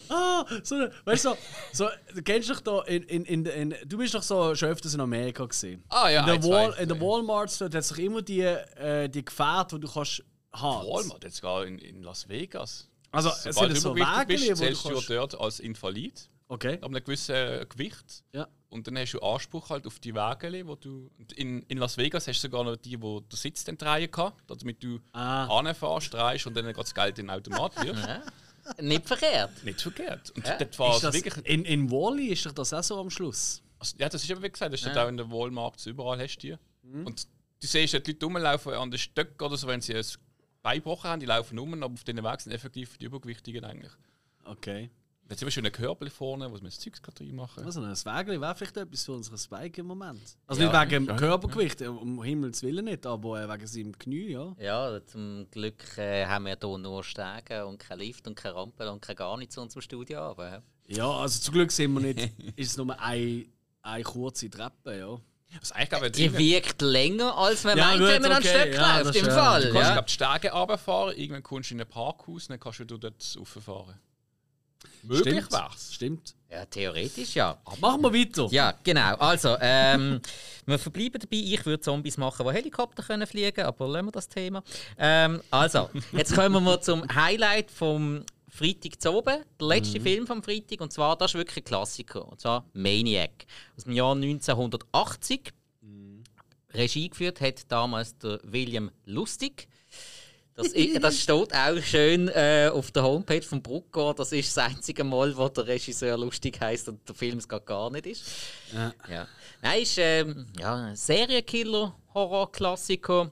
Ah, 0.08 0.46
so, 0.64 0.76
weißt 1.06 1.26
du, 1.26 1.30
so, 1.30 1.38
so, 1.74 1.90
du 2.14 2.22
kennst 2.22 2.50
da 2.68 2.82
in, 2.84 3.04
in, 3.04 3.46
in, 3.46 3.76
du 3.86 3.98
bist 3.98 4.14
doch 4.14 4.22
so 4.22 4.54
schon 4.54 4.70
öfters 4.70 4.94
in 4.94 5.02
Amerika 5.02 5.46
gesehen. 5.46 5.84
Ah, 5.90 6.10
ja, 6.10 6.20
In 6.32 6.42
der. 6.42 6.50
Wall, 6.50 6.76
in 6.80 6.88
der 6.88 7.00
Walmarts 7.02 7.58
dort 7.58 7.74
hat 7.74 7.82
es 7.82 7.90
doch 7.90 7.98
immer 7.98 8.22
die, 8.22 8.42
äh, 8.42 9.10
die 9.10 9.26
Gefährte, 9.26 9.80
die 9.80 9.88
du 9.88 9.92
kannst 9.92 10.24
haben. 10.54 10.88
Walmart, 10.88 11.24
jetzt 11.24 11.42
gar 11.42 11.66
in, 11.66 11.80
in 11.80 12.04
Las 12.04 12.30
Vegas. 12.30 12.88
Also, 13.12 13.30
es 13.30 13.44
Sobald 13.56 13.72
sind 13.72 13.76
du 13.78 13.82
so 13.82 13.96
übergewichtig 13.96 14.28
Wägel, 14.30 14.50
bist, 14.50 14.62
zählst 14.62 14.86
du 14.86 14.90
kannst... 14.90 15.10
dort 15.10 15.40
als 15.42 15.60
Invalid. 15.60 16.30
Okay, 16.48 16.76
Ab 16.76 16.86
einem 16.86 17.04
gewissen 17.04 17.34
äh, 17.36 17.66
Gewicht. 17.68 18.24
ja. 18.34 18.48
Und 18.76 18.86
dann 18.88 18.98
hast 18.98 19.14
du 19.14 19.20
Anspruch 19.22 19.70
halt 19.70 19.88
auf 19.88 20.00
die 20.00 20.14
Wägele, 20.14 20.68
wo 20.68 20.76
du. 20.76 21.10
In, 21.36 21.62
in 21.64 21.78
Las 21.78 21.98
Vegas 21.98 22.28
hast 22.28 22.38
du 22.44 22.48
sogar 22.50 22.64
noch 22.64 22.76
die, 22.76 23.02
wo 23.02 23.22
der 23.22 23.38
Sitz 23.38 23.64
dann 23.64 23.78
drehen 23.78 24.12
kann, 24.12 24.34
damit 24.48 24.84
du 24.84 25.00
Ah. 25.14 25.48
anfährst, 25.60 26.14
drehst 26.14 26.46
und 26.46 26.56
dann 26.56 26.66
geht 26.68 26.78
das 26.78 26.94
Geld 26.94 27.18
in 27.20 27.28
den 27.28 27.32
Automat 27.32 27.74
wirfst. 27.84 28.08
nicht 28.82 29.08
verkehrt. 29.08 29.64
Nicht 29.64 29.82
verkehrt. 29.82 30.30
Und 30.32 30.46
Ja. 30.46 30.58
dort 30.58 30.78
war 30.80 30.96
Ist 30.98 31.14
wirklich. 31.14 31.46
in, 31.46 31.66
in 31.66 31.90
Wally 31.90 32.28
ist 32.28 32.46
doch 32.46 32.52
das 32.52 32.74
auch 32.74 32.84
so 32.84 33.00
am 33.00 33.10
Schluss. 33.10 33.62
Also, 33.80 33.96
ja, 33.98 34.10
das 34.10 34.24
ist 34.24 34.30
eben 34.30 34.42
wie 34.44 34.50
gesagt, 34.50 34.74
das 34.74 34.80
steht 34.80 34.96
Ja. 34.96 35.06
auch 35.06 35.10
in 35.10 35.18
der 35.18 35.30
Walmart, 35.32 35.84
überall 35.86 36.20
hast 36.20 36.38
du 36.38 36.48
die. 36.48 36.58
Mhm. 36.88 37.08
Und 37.08 37.24
du 37.62 37.68
siehst 37.68 37.94
halt 37.94 38.06
die 38.08 38.12
Leute 38.12 38.26
rumlaufen 38.26 38.74
an 38.74 38.92
den 38.92 38.98
Stöcken 38.98 39.42
oder 39.46 39.58
so, 39.58 39.68
wenn 39.68 39.82
sie 39.82 39.96
ein 39.96 40.06
Bein 40.64 40.78
gebrochen 40.78 41.10
haben, 41.10 41.20
die 41.20 41.26
laufen 41.28 41.58
um, 41.60 41.74
aber 41.82 41.94
auf 41.94 42.04
den 42.04 42.24
Weg 42.24 42.42
sind 42.42 42.52
effektiv 42.52 42.98
die 42.98 43.06
Übergewichtigen 43.06 43.64
eigentlich. 43.64 43.92
Okay. 44.46 44.90
Jetzt 45.28 45.42
haben 45.42 45.48
wir 45.48 45.52
schon 45.52 45.66
einen 45.66 45.74
Körbel 45.74 46.10
vorne, 46.12 46.50
wo 46.52 46.56
wir 46.56 46.62
das 46.62 46.80
Zeugs 46.80 47.02
gerade 47.02 47.22
reinmachen. 47.24 47.64
Also 47.66 47.82
ein 47.82 47.90
Wägel 47.96 48.40
wäre 48.40 48.54
vielleicht 48.56 48.78
etwas 48.78 49.06
für 49.06 49.14
unsere 49.14 49.38
Spike 49.40 49.82
im 49.82 49.88
Moment. 49.88 50.22
Also 50.46 50.62
Ja. 50.62 50.68
nicht 50.84 50.92
wegen 50.92 51.08
dem 51.08 51.16
Körpergewicht, 51.18 51.82
um 51.82 52.24
Himmels 52.24 52.62
Willen 52.62 52.86
nicht, 52.86 53.06
aber 53.08 53.42
äh, 53.42 53.50
wegen 53.50 53.66
seinem 53.68 53.98
Knie, 53.98 54.34
ja. 54.34 54.56
Ja, 54.60 55.04
zum 55.08 55.48
Glück 55.50 55.98
äh, 55.98 56.28
haben 56.28 56.46
wir 56.46 56.56
hier 56.62 56.78
nur 56.78 57.04
Stege 57.04 57.66
und 57.66 57.80
kein 57.80 57.98
Lift 58.00 58.28
und 58.28 58.36
keine 58.36 58.56
Rampe 58.56 58.92
und 58.92 59.02
kein 59.02 59.16
gar 59.16 59.36
nichts 59.38 59.56
zu 59.56 59.62
unserem 59.62 59.82
Studio. 59.82 60.20
Aber, 60.20 60.48
ja. 60.50 60.62
Ja, 60.88 61.10
also 61.10 61.40
zum 61.42 61.56
Glück 61.56 61.72
sind 61.72 61.92
wir 61.94 62.02
nicht, 62.02 62.20
ist 62.56 62.72
es 62.72 62.78
nur 62.78 63.00
eine, 63.00 63.46
eine 63.82 64.04
kurze 64.04 64.48
Treppe, 64.50 64.98
ja. 65.00 65.18
Also 65.60 65.74
glaube 65.90 66.12
Die 66.12 66.38
wirkt 66.38 66.82
länger, 66.82 67.36
als 67.38 67.64
man 67.64 67.78
Ja, 67.78 67.86
meint, 67.86 68.00
gut, 68.00 68.10
wenn 68.10 68.22
man 68.22 68.32
an 68.34 68.38
okay, 68.40 68.48
Stöck 68.50 68.74
ja, 68.76 68.98
läuft, 69.00 69.16
im 69.16 69.22
ist, 69.26 69.32
äh, 69.32 69.36
Fall. 69.36 69.62
Du 69.62 69.74
kannst 69.74 69.88
Ja. 69.88 69.94
glaub, 69.94 70.06
die 70.08 70.14
Stege 70.14 70.52
runterfahren, 70.52 71.18
irgendwann 71.18 71.44
kommst 71.44 71.70
du 71.72 71.76
in 71.76 71.82
ein 71.82 71.88
Parkhaus, 71.88 72.48
dann 72.48 72.60
kannst 72.60 72.80
du 72.80 72.86
dort 72.86 73.38
rauffahren. 73.40 73.96
Möglich 75.08 75.36
Stimmt. 75.36 75.52
wär's. 75.52 75.90
ja, 75.90 75.94
Stimmt. 75.94 76.36
theoretisch 76.72 77.36
ja. 77.36 77.58
Machen 77.80 78.02
wir 78.02 78.14
weiter. 78.14 78.48
Ja, 78.52 78.74
genau. 78.84 79.16
Also, 79.16 79.56
ähm, 79.60 80.22
wir 80.66 80.80
verbleiben 80.80 81.20
dabei. 81.22 81.38
Ich 81.38 81.66
würde 81.66 81.82
Zombies 81.82 82.18
machen, 82.18 82.46
die 82.48 82.54
Helikopter 82.54 83.04
können 83.04 83.28
fliegen 83.28 83.66
aber 83.66 83.88
lassen 83.88 84.06
wir 84.06 84.12
das 84.12 84.28
Thema. 84.28 84.64
Ähm, 84.98 85.42
also, 85.52 85.90
jetzt 86.12 86.34
kommen 86.36 86.64
wir 86.64 86.82
zum 86.82 87.04
Highlight 87.14 87.72
vom 87.72 88.24
Freitag 88.50 89.02
zu 89.02 89.12
oben. 89.14 89.44
Der 89.60 89.68
letzte 89.68 90.00
Film 90.00 90.26
vom 90.26 90.42
Freitag. 90.42 90.82
Und 90.82 90.94
zwar, 90.94 91.18
das 91.18 91.32
ist 91.32 91.38
wirklich 91.38 91.58
ein 91.58 91.66
Klassiker. 91.66 92.28
Und 92.28 92.40
zwar 92.40 92.66
Maniac. 92.74 93.46
Aus 93.76 93.84
dem 93.84 93.94
Jahr 93.94 94.14
1980. 94.16 95.54
Regie 96.74 97.10
geführt 97.10 97.42
hat 97.42 97.72
damals 97.72 98.18
der 98.18 98.40
William 98.44 98.92
Lustig. 99.06 99.68
Das, 100.56 100.72
das 100.72 101.20
steht 101.20 101.54
auch 101.54 101.82
schön 101.82 102.30
äh, 102.30 102.70
auf 102.74 102.90
der 102.92 103.04
Homepage 103.04 103.42
von 103.42 103.62
Brucker. 103.62 104.14
Das 104.14 104.32
ist 104.32 104.56
das 104.56 104.66
einzige 104.66 105.04
Mal, 105.04 105.36
wo 105.36 105.50
der 105.50 105.68
Regisseur 105.68 106.18
lustig 106.18 106.60
heißt 106.62 106.88
und 106.88 107.08
der 107.08 107.14
Film 107.14 107.40
es 107.40 107.48
gar 107.48 107.92
nicht 107.92 108.06
ist. 108.06 108.24
Ja. 108.74 108.94
Ja. 109.10 109.28
Nein, 109.62 109.82
ist 109.82 109.98
ähm, 109.98 110.48
ja, 110.58 110.76
ein 110.76 110.96
Serienkiller, 110.96 111.94
Horror-Klassiker. 112.14 113.30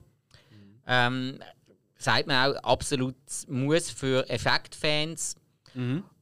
Ähm, 0.86 1.38
sagt 1.96 2.26
man 2.26 2.52
auch 2.52 2.62
absolut 2.62 3.16
Muss 3.48 3.90
für 3.90 4.28
Effektfans. 4.28 5.36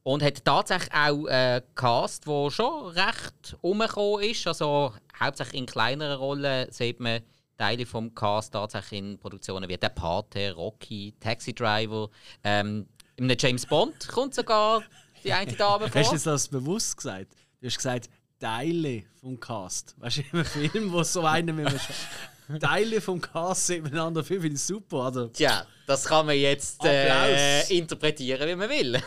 Und 0.03 0.23
hat 0.23 0.43
tatsächlich 0.43 0.93
auch 0.93 1.25
einen 1.27 1.61
Cast, 1.75 2.25
der 2.25 2.49
schon 2.49 2.87
recht 2.87 3.57
umgekommen 3.61 4.23
ist. 4.23 4.47
Also 4.47 4.93
hauptsächlich 5.19 5.59
in 5.59 5.65
kleineren 5.65 6.17
Rollen 6.17 6.71
sieht 6.71 6.99
man 6.99 7.21
Teile 7.57 7.85
vom 7.85 8.13
Cast 8.13 8.53
tatsächlich 8.53 8.99
in 8.99 9.17
Produktionen 9.19 9.69
wie 9.69 9.77
Der 9.77 9.89
Pate, 9.89 10.53
Rocky, 10.53 11.13
Taxi 11.19 11.53
Driver. 11.53 12.09
Ähm, 12.43 12.87
in 13.15 13.25
einem 13.25 13.37
James 13.39 13.65
Bond 13.65 14.07
kommt 14.07 14.33
sogar 14.33 14.83
die 15.23 15.31
eine 15.31 15.53
Dame 15.53 15.87
vor. 15.89 16.01
Hast 16.01 16.25
du 16.25 16.29
das 16.29 16.47
bewusst 16.47 16.97
gesagt? 16.97 17.33
Du 17.61 17.67
hast 17.67 17.77
gesagt, 17.77 18.09
Teile 18.39 19.03
vom 19.21 19.39
Cast. 19.39 19.95
Weißt 19.99 20.17
du, 20.17 20.21
in 20.21 20.27
einem 20.33 20.45
Film, 20.45 20.91
wo 20.91 21.03
so 21.03 21.23
einer 21.23 21.53
mit 21.53 21.67
einem 21.67 22.59
Teile 22.59 22.99
vom 22.99 23.21
Cast 23.21 23.69
miteinander 23.69 24.23
viel, 24.23 24.41
finde 24.41 24.55
ich 24.55 24.61
super. 24.61 25.03
Also, 25.03 25.27
Tja, 25.27 25.65
das 25.87 26.03
kann 26.05 26.25
man 26.25 26.35
jetzt 26.35 26.83
äh, 26.83 27.61
interpretieren, 27.73 28.47
wie 28.49 28.55
man 28.55 28.69
will. 28.69 29.01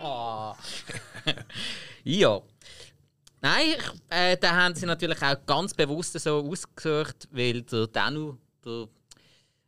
Ah. 0.00 0.56
ja. 2.04 2.40
Nein, 3.42 3.74
ich, 3.76 4.16
äh, 4.16 4.36
da 4.36 4.52
haben 4.54 4.74
sie 4.76 4.86
natürlich 4.86 5.20
auch 5.20 5.34
ganz 5.44 5.74
bewusst 5.74 6.18
so 6.18 6.38
ausgesucht, 6.48 7.28
weil 7.32 7.62
der 7.62 7.88
Danu, 7.88 8.36
der. 8.64 8.88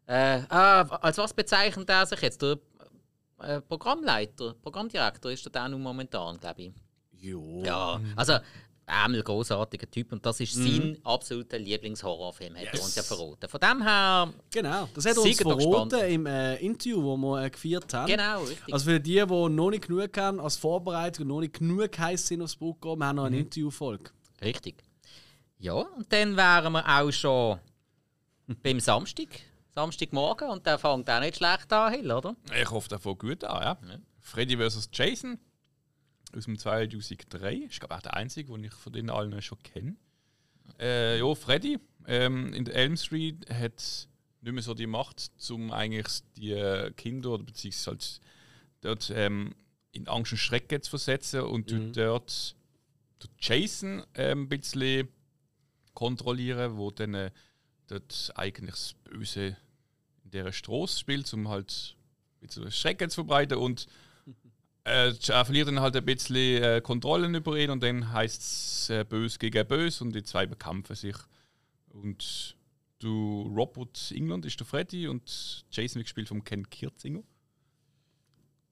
Äh, 0.06 0.42
ah, 0.48 0.82
als 1.02 1.18
was 1.18 1.34
bezeichnet 1.34 1.90
er 1.90 2.06
sich 2.06 2.20
jetzt? 2.20 2.40
Der 2.40 2.58
äh, 3.40 3.60
Programmleiter, 3.60 4.54
Programmdirektor 4.62 5.32
ist 5.32 5.44
der 5.44 5.50
Danu 5.50 5.76
momentan, 5.78 6.38
glaube 6.38 6.62
ich. 6.62 6.72
jo. 7.12 7.64
Ja, 7.64 8.00
also 8.14 8.38
einmal 8.86 9.22
großartiger 9.22 9.90
Typ 9.90 10.12
und 10.12 10.24
das 10.24 10.40
ist 10.40 10.54
sein 10.54 10.98
absoluter 11.04 11.58
Lieblingshorrorfilm, 11.58 12.56
hat 12.56 12.66
er 12.72 12.82
uns 12.82 12.94
ja 12.94 13.02
verraten. 13.02 13.48
Von 13.48 13.60
dem 13.60 13.82
her, 13.82 14.32
Genau, 14.50 14.88
das 14.94 15.06
hat 15.06 15.16
er 15.16 15.22
uns 15.22 15.36
verraten 15.40 16.00
im 16.10 16.26
äh, 16.26 16.56
Interview, 16.56 17.00
das 17.16 17.20
wir 17.22 17.44
äh, 17.44 17.50
gefeiert 17.50 17.94
haben. 17.94 18.06
genau, 18.08 18.42
richtig. 18.42 18.74
Also 18.74 18.84
für 18.90 19.00
die, 19.00 19.14
die 19.14 19.26
noch 19.26 19.70
nicht 19.70 19.86
genug 19.86 20.16
haben 20.18 20.40
als 20.40 20.56
Vorbereitung 20.56 21.22
und 21.24 21.28
noch 21.28 21.40
nicht 21.40 21.58
genug 21.58 21.98
heiß 21.98 22.26
sind 22.26 22.42
aufs 22.42 22.56
Programm, 22.56 22.98
wir 22.98 23.06
haben 23.06 23.16
noch 23.16 23.24
eine 23.24 23.38
Interviewfolge. 23.38 24.10
Richtig. 24.42 24.82
Ja, 25.58 25.74
und 25.74 26.12
dann 26.12 26.36
wären 26.36 26.72
wir 26.72 26.86
auch 26.86 27.10
schon 27.10 27.58
beim 28.62 28.80
Samstag. 28.80 29.28
Samstagmorgen 29.74 30.50
und 30.50 30.66
der 30.66 30.78
fängt 30.78 31.10
auch 31.10 31.20
nicht 31.20 31.36
schlecht 31.36 31.72
an, 31.72 31.92
Hill, 31.92 32.12
oder? 32.12 32.36
Ich 32.60 32.70
hoffe, 32.70 32.88
der 32.88 32.98
fängt 33.00 33.18
gut 33.18 33.42
an. 33.44 33.62
Ja. 33.88 33.98
Freddy 34.20 34.56
vs. 34.56 34.88
Jason 34.92 35.38
aus 36.36 36.44
dem 36.44 36.58
2003. 36.58 37.54
Ist 37.54 37.80
glaube 37.80 37.94
ich 37.94 37.98
auch 37.98 38.02
der 38.02 38.14
einzige, 38.14 38.52
den 38.52 38.64
ich 38.64 38.72
von 38.72 38.92
denen 38.92 39.10
allen 39.10 39.40
schon 39.42 39.62
kenne. 39.62 39.96
Äh, 40.78 41.18
ja, 41.18 41.34
Freddy 41.34 41.78
ähm, 42.06 42.52
in 42.52 42.64
der 42.64 42.74
Elm 42.74 42.96
Street 42.96 43.48
hat 43.50 44.08
nicht 44.40 44.52
mehr 44.52 44.62
so 44.62 44.74
die 44.74 44.86
Macht, 44.86 45.30
um 45.50 45.72
eigentlich 45.72 46.20
die 46.36 46.90
Kinder 46.96 47.30
oder 47.30 47.44
beziehungsweise 47.44 47.90
halt 47.90 48.20
dort 48.80 49.12
ähm, 49.14 49.54
in 49.92 50.08
Angst 50.08 50.32
und 50.32 50.38
Schrecken 50.38 50.82
zu 50.82 50.90
versetzen 50.90 51.42
und 51.42 51.68
tut 51.68 51.96
dort 51.96 52.56
den 53.22 53.30
Jason 53.40 54.04
ähm, 54.14 54.42
ein 54.42 54.48
bisschen 54.48 55.08
kontrollieren, 55.94 56.76
wo 56.76 56.90
dann 56.90 57.14
äh, 57.14 57.30
dort 57.86 58.32
eigentlich 58.34 58.74
das 58.74 58.94
Böse 59.04 59.56
in 60.24 60.30
dieser 60.30 60.52
Straße 60.52 60.98
spielt, 60.98 61.32
um 61.32 61.48
halt 61.48 61.96
ein 62.42 62.46
bisschen 62.46 62.70
Schrecken 62.70 63.08
zu 63.08 63.16
verbreiten 63.16 63.58
und 63.58 63.86
er 64.84 65.44
verliert 65.44 65.68
dann 65.68 65.80
halt 65.80 65.96
ein 65.96 66.04
bisschen 66.04 66.62
äh, 66.62 66.80
Kontrollen 66.82 67.34
über 67.34 67.56
ihn 67.56 67.70
und 67.70 67.82
dann 67.82 68.12
heißt 68.12 68.42
es 68.42 68.90
äh, 68.90 69.04
böse 69.04 69.38
gegen 69.38 69.66
böse 69.66 70.04
und 70.04 70.14
die 70.14 70.22
zwei 70.22 70.46
bekämpfen 70.46 70.94
sich. 70.94 71.16
Und 71.88 72.56
du 72.98 73.52
Robert 73.56 74.12
England 74.14 74.44
ist 74.44 74.60
der 74.60 74.66
Freddy 74.66 75.08
und 75.08 75.64
Jason 75.70 75.96
wird 75.96 76.06
gespielt 76.06 76.28
von 76.28 76.44
Ken 76.44 76.68
Kirzinger. 76.68 77.22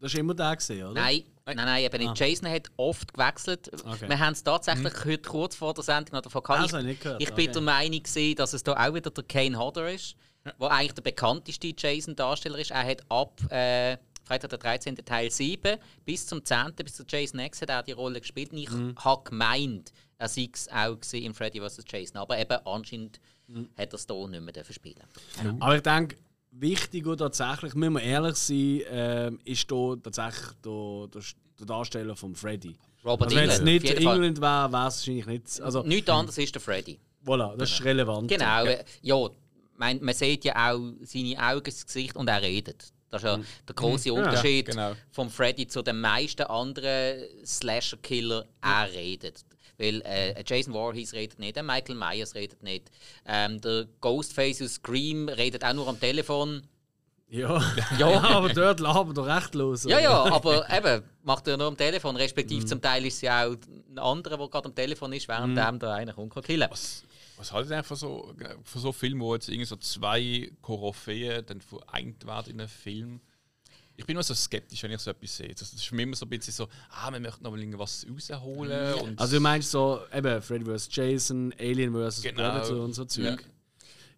Das 0.00 0.12
war 0.14 0.20
immer 0.20 0.34
der, 0.34 0.56
gewesen, 0.56 0.82
oder? 0.82 1.00
Nein, 1.00 1.22
nein, 1.46 1.56
nein, 1.56 1.84
eben 1.84 1.98
nicht. 1.98 2.18
Jason 2.18 2.50
hat 2.50 2.72
oft 2.76 3.14
gewechselt. 3.14 3.70
Okay. 3.72 4.08
Wir 4.08 4.18
haben 4.18 4.32
es 4.32 4.42
tatsächlich 4.42 4.92
heute 5.04 5.22
kurz 5.22 5.54
vor 5.54 5.72
der 5.74 5.84
Sendung 5.84 6.14
noch 6.14 6.22
davon 6.22 6.42
gehabt. 6.42 6.60
Also, 6.60 6.80
nicht 6.80 7.02
gehört, 7.02 7.22
ich 7.22 7.32
bin 7.32 7.44
okay. 7.44 7.52
der 7.52 7.62
Meinung, 7.62 8.02
gewesen, 8.02 8.34
dass 8.34 8.52
es 8.52 8.64
da 8.64 8.72
auch 8.72 8.94
wieder 8.94 9.10
der 9.12 9.22
Kane 9.22 9.56
Hodder 9.56 9.92
ist, 9.92 10.16
der 10.44 10.70
eigentlich 10.72 10.94
der 10.94 11.02
bekannteste 11.02 11.72
Jason-Darsteller 11.76 12.58
ist. 12.58 12.72
Er 12.72 12.84
hat 12.84 13.08
ab 13.08 13.40
äh, 13.52 13.96
Freitag 14.24 14.50
der 14.50 14.58
13. 14.58 14.96
Teil 14.96 15.30
7 15.30 15.78
bis 16.04 16.26
zum 16.26 16.44
10. 16.44 16.72
bis 16.76 16.94
zu 16.94 17.04
Jason 17.06 17.40
X 17.40 17.62
hat 17.62 17.70
er 17.70 17.82
die 17.82 17.92
Rolle 17.92 18.20
gespielt. 18.20 18.52
Und 18.52 18.58
ich 18.58 18.70
habe 18.70 19.22
gemeint, 19.24 19.92
er 20.18 20.28
sei 20.28 20.48
es 20.52 20.68
auch 20.68 20.98
in 21.12 21.34
Freddy 21.34 21.60
vs. 21.60 21.84
Jason. 21.88 22.18
Aber 22.18 22.38
eben 22.38 22.58
anscheinend 22.64 23.20
hat 23.76 23.92
er 23.92 23.94
es 23.94 24.06
hier 24.08 24.28
nicht 24.28 24.56
mehr 24.56 24.64
spielen 24.64 25.60
Aber 25.60 25.76
ich 25.76 25.82
denke, 25.82 26.16
wichtig 26.52 27.06
und 27.06 27.18
tatsächlich, 27.18 27.74
müssen 27.74 27.94
wir 27.94 28.02
ehrlich 28.02 28.36
sein, 28.36 28.80
ähm, 28.88 29.40
ist 29.44 29.68
hier 29.68 29.98
tatsächlich 30.02 30.52
der, 30.64 31.08
der, 31.08 31.22
der 31.58 31.66
Darsteller 31.66 32.16
von 32.16 32.34
Freddy. 32.34 32.76
Robert 33.04 33.28
Also 33.28 33.36
wenn 33.36 33.50
es 33.50 33.60
nicht. 33.60 33.84
England 33.90 34.40
wäre, 34.40 34.72
wäre 34.72 34.88
es 34.88 34.98
wahrscheinlich 34.98 35.26
nicht. 35.26 35.60
Also, 35.60 35.82
Nichts 35.82 36.08
anderes 36.08 36.38
ist 36.38 36.54
der 36.54 36.62
Freddy. 36.62 36.98
voilà, 37.24 37.56
das 37.56 37.70
ist 37.70 37.84
relevant. 37.84 38.28
Genau, 38.28 38.64
ja. 38.64 38.78
ja 39.02 39.30
mein, 39.76 40.02
man 40.02 40.14
sieht 40.14 40.44
ja 40.44 40.72
auch 40.72 40.92
seine 41.02 41.36
Augen, 41.38 41.64
das 41.64 41.84
Gesicht 41.84 42.16
und 42.16 42.28
er 42.28 42.42
redet. 42.42 42.92
Das 43.12 43.22
ist 43.22 43.28
ja 43.28 43.38
der 43.68 43.74
große 43.74 44.12
Unterschied 44.12 44.66
genau. 44.66 44.92
vom 45.10 45.28
Freddy 45.28 45.66
zu 45.66 45.82
den 45.82 46.00
meisten 46.00 46.44
anderen 46.44 47.24
Slasher-Killer. 47.44 48.46
Er 48.62 48.90
redet. 48.90 49.44
Weil 49.78 50.00
äh, 50.02 50.42
Jason 50.46 50.72
Voorhees 50.72 51.12
redet 51.12 51.38
nicht, 51.38 51.58
ein 51.58 51.66
Michael 51.66 51.94
Myers 51.94 52.34
redet 52.34 52.62
nicht. 52.62 52.90
Ähm, 53.26 53.60
der 53.60 53.86
Ghostface 54.00 54.62
aus 54.62 54.74
Scream 54.74 55.28
redet 55.28 55.62
auch 55.62 55.74
nur 55.74 55.88
am 55.88 56.00
Telefon. 56.00 56.62
Ja. 57.28 57.62
ja, 57.98 58.20
aber 58.22 58.48
dort 58.50 58.80
labert 58.80 59.18
er 59.18 59.36
recht 59.36 59.54
los. 59.54 59.84
Ja, 59.84 59.98
ja, 59.98 60.24
aber 60.32 60.70
eben, 60.70 61.02
macht 61.22 61.48
er 61.48 61.56
nur 61.58 61.66
am 61.66 61.76
Telefon. 61.76 62.16
Respektive 62.16 62.64
zum 62.64 62.80
Teil 62.80 63.04
ist 63.04 63.16
es 63.16 63.20
ja 63.22 63.46
auch 63.46 63.56
ein 63.90 63.98
anderer, 63.98 64.38
der 64.38 64.48
gerade 64.48 64.66
am 64.66 64.74
Telefon 64.74 65.12
ist, 65.12 65.28
während 65.28 65.56
dem 65.58 65.78
da 65.78 65.94
einer 65.94 66.14
kommt 66.14 66.32
kann 66.32 66.42
killen. 66.42 66.68
Was, 66.70 67.04
was 67.42 67.52
haltet 67.52 67.72
ihr 67.72 67.82
von 67.82 67.96
so, 67.96 68.32
von 68.62 68.80
so 68.82 68.92
Filmen, 68.92 69.20
wo 69.20 69.34
jetzt 69.34 69.48
irgendwie 69.48 69.64
so 69.66 69.76
zwei 69.76 70.50
Koryphäen 70.62 71.44
dann 71.44 71.60
vereint 71.60 72.24
werden 72.24 72.52
in 72.54 72.60
einem 72.60 72.68
Film? 72.68 73.20
Ich 73.96 74.06
bin 74.06 74.14
immer 74.14 74.22
so 74.22 74.32
skeptisch, 74.34 74.82
wenn 74.84 74.92
ich 74.92 75.00
so 75.00 75.10
etwas 75.10 75.36
sehe. 75.36 75.48
Das 75.54 75.72
ist 75.72 75.84
für 75.84 75.94
mich 75.96 76.04
immer 76.04 76.16
so 76.16 76.24
ein 76.24 76.28
bisschen 76.30 76.52
so, 76.54 76.68
ah, 76.90 77.10
wir 77.10 77.20
möchten 77.20 77.42
noch 77.42 77.50
mal 77.50 77.58
irgendwas 77.60 78.06
rausholen. 78.08 78.94
Und 78.94 79.20
Also 79.20 79.36
du 79.36 79.40
meinst 79.40 79.70
so, 79.70 80.00
eben 80.14 80.40
Freddy 80.40 80.64
vs. 80.64 80.88
Jason, 80.90 81.52
Alien 81.58 81.92
vs. 81.92 82.22
Genau. 82.22 82.36
Predator 82.36 82.84
und 82.84 82.94
so 82.94 83.04
Zeug. 83.04 83.24
Ja. 83.24 83.36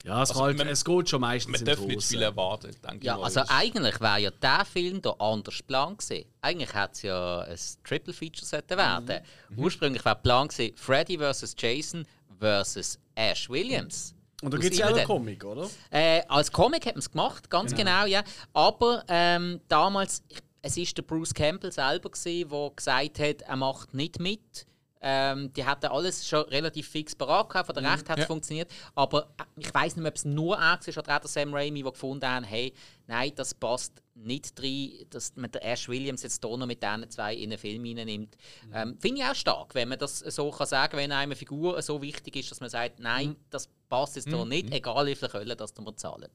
Ja, 0.05 0.22
es, 0.22 0.31
Also, 0.31 0.43
halt, 0.43 0.59
man- 0.59 0.68
es 0.68 0.85
geht 0.85 1.09
schon 1.09 1.22
meistens 1.22 1.51
man 1.53 1.61
in 1.61 1.66
darf 1.66 1.81
nicht 1.87 2.07
viel 2.07 2.20
erwarten, 2.20 2.70
denke 2.87 3.07
Ja, 3.07 3.16
ich 3.16 3.25
also 3.25 3.41
eigentlich 3.49 3.99
wäre 4.03 4.18
ja 4.20 4.31
der 4.31 4.66
Film 4.66 5.01
hier 5.03 5.18
anders 5.18 5.57
geplant 5.57 5.99
gewesen. 5.99 6.27
Eigentlich 6.43 6.75
hätte 6.75 6.93
es 6.93 7.03
ja 7.03 7.41
ein 7.41 7.59
Triple 7.85 8.12
Feature 8.12 8.62
werden. 8.68 9.22
Ursprünglich 9.57 10.05
war 10.05 10.14
Plan 10.16 10.49
gewesen, 10.49 10.77
Freddy 10.77 11.16
vs. 11.18 11.55
Jason 11.59 12.07
vs. 12.41 12.99
Ash 13.14 13.49
Williams. 13.49 14.14
Und 14.43 14.53
da 14.53 14.59
gibt 14.59 14.72
es 14.72 14.78
ja 14.78 14.89
auch 14.89 14.97
einen. 14.97 15.07
Comic, 15.07 15.45
oder? 15.45 15.68
Äh, 15.91 16.22
als 16.28 16.53
Comic 16.53 16.87
hat 16.87 16.95
man 16.95 17.01
es 17.01 17.11
gemacht, 17.11 17.49
ganz 17.49 17.74
genau, 17.74 18.05
ja. 18.05 18.22
Aber 18.53 19.05
ähm, 19.09 19.61
damals, 19.68 20.22
es 20.61 20.76
ist 20.76 20.97
der 20.99 21.03
Bruce 21.03 21.32
Campbell 21.32 21.72
selber 21.72 22.11
gewesen, 22.11 22.51
der 22.51 22.70
gesagt 22.76 23.18
hat, 23.20 23.43
er 23.43 23.57
macht 23.57 23.95
nicht 23.95 24.20
mit. 24.20 24.66
Ähm, 25.07 25.52
die 25.52 25.66
hatten 25.66 25.84
alles 25.86 26.26
schon 26.26 26.44
relativ 26.46 26.88
fix 26.88 27.14
parat 27.14 27.50
gehabt, 27.50 27.66
von 27.66 27.74
der 27.74 27.92
Recht 27.92 28.09
hat 28.09 28.16
es 28.18 28.22
Ja. 28.22 28.26
funktioniert. 28.26 28.70
Aber 28.94 29.24
äh, 29.38 29.42
ich 29.61 29.72
weiß 29.74 29.96
nicht 29.96 30.02
mehr, 30.02 30.09
ob 30.11 30.16
es 30.16 30.24
nur 30.24 30.57
er 30.57 30.80
war 30.80 30.98
oder 30.98 31.16
auch 31.16 31.20
der 31.20 31.28
Sam 31.28 31.52
Raimi, 31.52 31.82
der 31.82 31.92
gefunden 31.92 32.26
haben, 32.26 32.44
hey, 32.44 32.72
nein, 33.07 33.32
das 33.34 33.52
passt 33.52 34.00
nicht 34.14 34.59
rein, 34.62 34.92
dass 35.11 35.36
man 35.36 35.50
den 35.50 35.61
Ash 35.61 35.88
Williams 35.90 36.22
jetzt 36.22 36.42
hier 36.42 36.57
noch 36.57 36.66
mit 36.66 36.82
diesen 36.82 37.11
zwei 37.11 37.34
in 37.34 37.50
einen 37.50 37.59
Film 37.59 37.84
reinnimmt. 37.84 38.34
Ähm, 38.72 38.96
Finde 38.98 39.20
ich 39.20 39.26
auch 39.26 39.34
stark, 39.34 39.74
wenn 39.74 39.90
man 39.90 39.98
das 39.98 40.20
so 40.20 40.50
kann 40.50 40.66
sagen 40.66 40.96
wenn 40.96 41.12
einem 41.12 41.32
eine 41.32 41.36
Figur 41.36 41.82
so 41.82 42.00
wichtig 42.00 42.36
ist, 42.36 42.50
dass 42.50 42.61
man 42.61 42.70
sagt, 42.70 42.98
nein, 42.98 43.36
das 43.50 43.68
passt 43.90 44.16
jetzt 44.16 44.28
hier 44.28 44.44
nicht, 44.46 44.72
egal 44.72 45.07
wie 45.07 45.14
viel 45.14 45.28
Köln 45.28 45.55
das 45.55 45.74
wir 45.76 45.96
zahlen. 45.98 46.30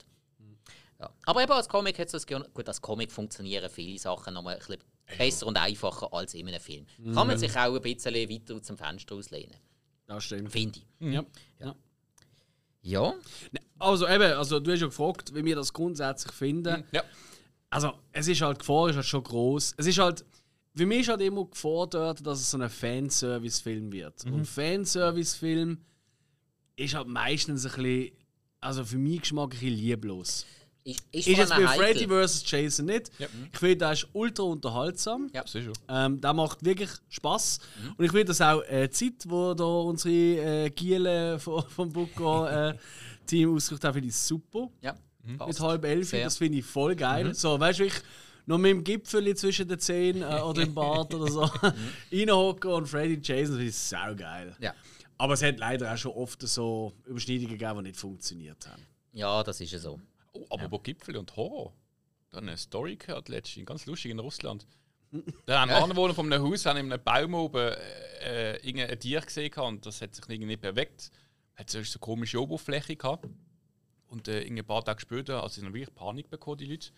Ja. 1.00 1.10
Aber 1.26 1.42
eben 1.42 1.52
als 1.54 1.70
Comic 1.70 1.98
hat 1.98 2.08
es 2.08 2.12
das 2.12 2.28
gut, 2.28 2.68
als 2.68 2.82
Comic 2.82 3.12
funktionieren 3.12 3.70
viele 3.70 3.98
Sachen 3.98 4.34
noch 4.34 4.44
mal 4.44 4.54
ein 4.54 4.60
bisschen 4.60 4.78
besser 5.18 5.48
und 5.48 5.58
einfacher 5.58 6.14
als 6.14 6.34
in 6.34 6.48
einem 6.48 6.60
Film. 6.60 6.86
Kann 7.14 7.28
man 7.28 7.38
sich 7.38 7.56
auch 7.56 7.76
ein 7.76 7.82
bisschen 7.82 8.14
weiter 8.16 8.56
aus 8.56 8.62
dem 8.64 8.78
Fenster 8.78 9.16
auslehnen, 9.16 9.56
Ja, 10.08 10.20
stimmt. 10.22 10.52
finde 10.52 10.80
ich. 10.80 11.14
Ja. 11.14 11.24
ja. 11.60 11.76
Ja. 12.82 13.14
Also 13.78 14.08
eben, 14.08 14.34
also 14.34 14.60
du 14.60 14.72
hast 14.72 14.80
ja 14.82 14.88
gefragt, 14.88 15.34
wie 15.36 15.44
wir 15.44 15.56
das 15.56 15.74
grundsätzlich 15.74 16.32
finden. 16.34 16.84
ja. 16.92 17.04
Also 17.72 17.94
es 18.12 18.28
ist 18.28 18.42
halt, 18.42 18.58
die 18.58 18.60
Gefahr 18.60 18.90
ist 18.90 18.96
halt 18.96 19.06
schon 19.06 19.24
groß. 19.24 19.76
Es 19.78 19.86
ist 19.86 20.00
halt, 20.00 20.26
für 20.76 20.86
mich 20.88 21.02
ist 21.02 21.10
halt 21.10 21.22
immer 21.22 21.46
gefordert, 21.46 22.26
dass 22.26 22.40
es 22.40 22.50
so 22.50 22.58
ein 22.58 22.68
Fanservice-Film 22.70 23.92
wird. 23.92 24.26
Und 24.26 24.46
Fanservice-Film 24.48 25.78
ist 26.78 26.96
halt 26.96 27.08
meistens 27.08 27.66
ein 27.66 27.72
bisschen, 27.84 28.12
also 28.62 28.84
für 28.84 28.98
meinen 28.98 29.20
Geschmack 29.20 29.46
ein 29.54 29.60
bisschen 29.60 29.74
lieblos. 29.76 30.46
Ist, 30.84 31.04
ist, 31.12 31.28
Ist 31.28 31.38
jetzt 31.38 31.50
bei 31.50 31.68
Freddy 31.68 32.08
vs. 32.08 32.44
Jason 32.50 32.86
nicht. 32.86 33.12
Ja. 33.20 33.28
Ich 33.52 33.60
finde, 33.60 33.78
der 33.78 33.92
ist 33.92 34.08
ultra 34.14 34.44
unterhaltsam. 34.44 35.30
Ja. 35.34 35.46
Schon. 35.46 35.74
Ähm, 35.88 36.22
der 36.22 36.34
macht 36.34 36.64
wirklich 36.64 36.90
Spaß. 37.10 37.60
Und 37.98 38.06
ich 38.06 38.12
finde 38.12 38.26
das 38.26 38.42
auch 38.42 38.62
äh, 38.64 38.88
die 38.88 38.92
Zeit, 38.92 39.26
wo 39.28 39.54
da 39.54 39.64
unsere 39.64 40.66
äh, 40.66 40.70
Giele 40.70 41.38
von, 41.38 41.64
vom 41.68 41.92
Bucco 41.92 42.46
äh, 42.46 42.76
Team 43.26 43.54
ausgesucht 43.54 43.84
haben, 43.84 43.94
finde 43.94 44.10
ich 44.10 44.16
super. 44.16 44.70
Ja. 44.82 44.96
Mit 45.24 45.60
halb 45.60 45.86
elf, 45.86 46.10
Sehr. 46.10 46.24
das 46.24 46.38
finde 46.38 46.60
ich 46.60 46.66
voll 46.66 46.96
geil. 46.96 47.36
So, 47.36 47.60
weißt 47.60 47.80
du, 47.80 47.86
ich 47.86 47.94
noch 48.50 48.58
mit 48.58 48.72
dem 48.72 48.84
Gipfel 48.84 49.36
zwischen 49.36 49.68
den 49.68 49.80
Zehen 49.80 50.24
äh, 50.24 50.42
oder 50.44 50.64
im 50.64 50.74
Bart 50.74 51.14
oder 51.14 51.32
so 51.32 51.48
reinhocken 52.12 52.72
und 52.72 52.88
Freddy 52.88 53.20
Jason, 53.22 53.52
das 53.52 53.58
finde 53.58 53.66
ich 53.66 53.76
sau 53.76 54.16
geil. 54.16 54.56
Ja. 54.60 54.74
Aber 55.20 55.34
es 55.34 55.44
hat 55.44 55.60
leider 55.60 55.94
auch 55.94 55.98
schon 55.98 56.14
oft 56.14 56.42
so 56.48 56.94
Überschneidungen 57.06 57.58
gegeben, 57.58 57.76
die 57.78 57.90
nicht 57.90 57.98
funktioniert 57.98 58.66
haben. 58.68 58.82
ja, 59.14 59.44
das 59.44 59.62
ist 59.62 59.72
ja 59.72 59.78
so. 59.80 60.00
Oh, 60.34 60.46
aber 60.50 60.72
wo 60.72 60.80
Gipfel 60.80 61.18
und 61.18 61.36
Horror? 61.36 61.74
Da 62.30 62.38
habe 62.38 62.46
ich 62.46 62.50
eine 62.50 62.58
Story 62.58 62.96
gehört 62.96 63.30
letztens, 63.30 63.66
ganz 63.66 63.86
lustig 63.86 64.12
in 64.12 64.20
Russland. 64.20 64.66
Da 65.48 65.62
haben 65.62 65.72
Anwohner 65.72 66.14
von 66.14 66.32
einem 66.32 66.48
Haus 66.48 66.68
haben 66.68 66.78
in 66.78 66.94
einem 66.94 67.04
Baum 67.04 67.34
oben 67.34 67.74
äh, 67.74 68.54
äh, 68.54 68.68
irgendein 68.68 69.00
Tier 69.00 69.22
gesehen 69.22 69.52
und 69.56 69.84
das 69.86 70.02
hat 70.02 70.14
sich 70.14 70.24
irgendwie 70.30 70.50
nicht 70.50 70.62
bewegt. 70.62 71.12
Hat 71.56 71.70
so 71.70 71.80
eine 71.80 71.88
komische 72.00 72.40
Oberfläche 72.40 72.96
gehabt. 72.96 73.28
Und 74.08 74.28
äh, 74.28 74.46
ein 74.46 74.66
paar 74.66 74.86
Tage 74.86 75.02
später, 75.02 75.42
also 75.42 75.60
sie 75.60 75.66
haben 75.66 75.74
wirklich 75.74 75.94
Panik 75.96 76.30
bekommen, 76.30 76.58
die 76.58 76.66
Leute. 76.66 76.90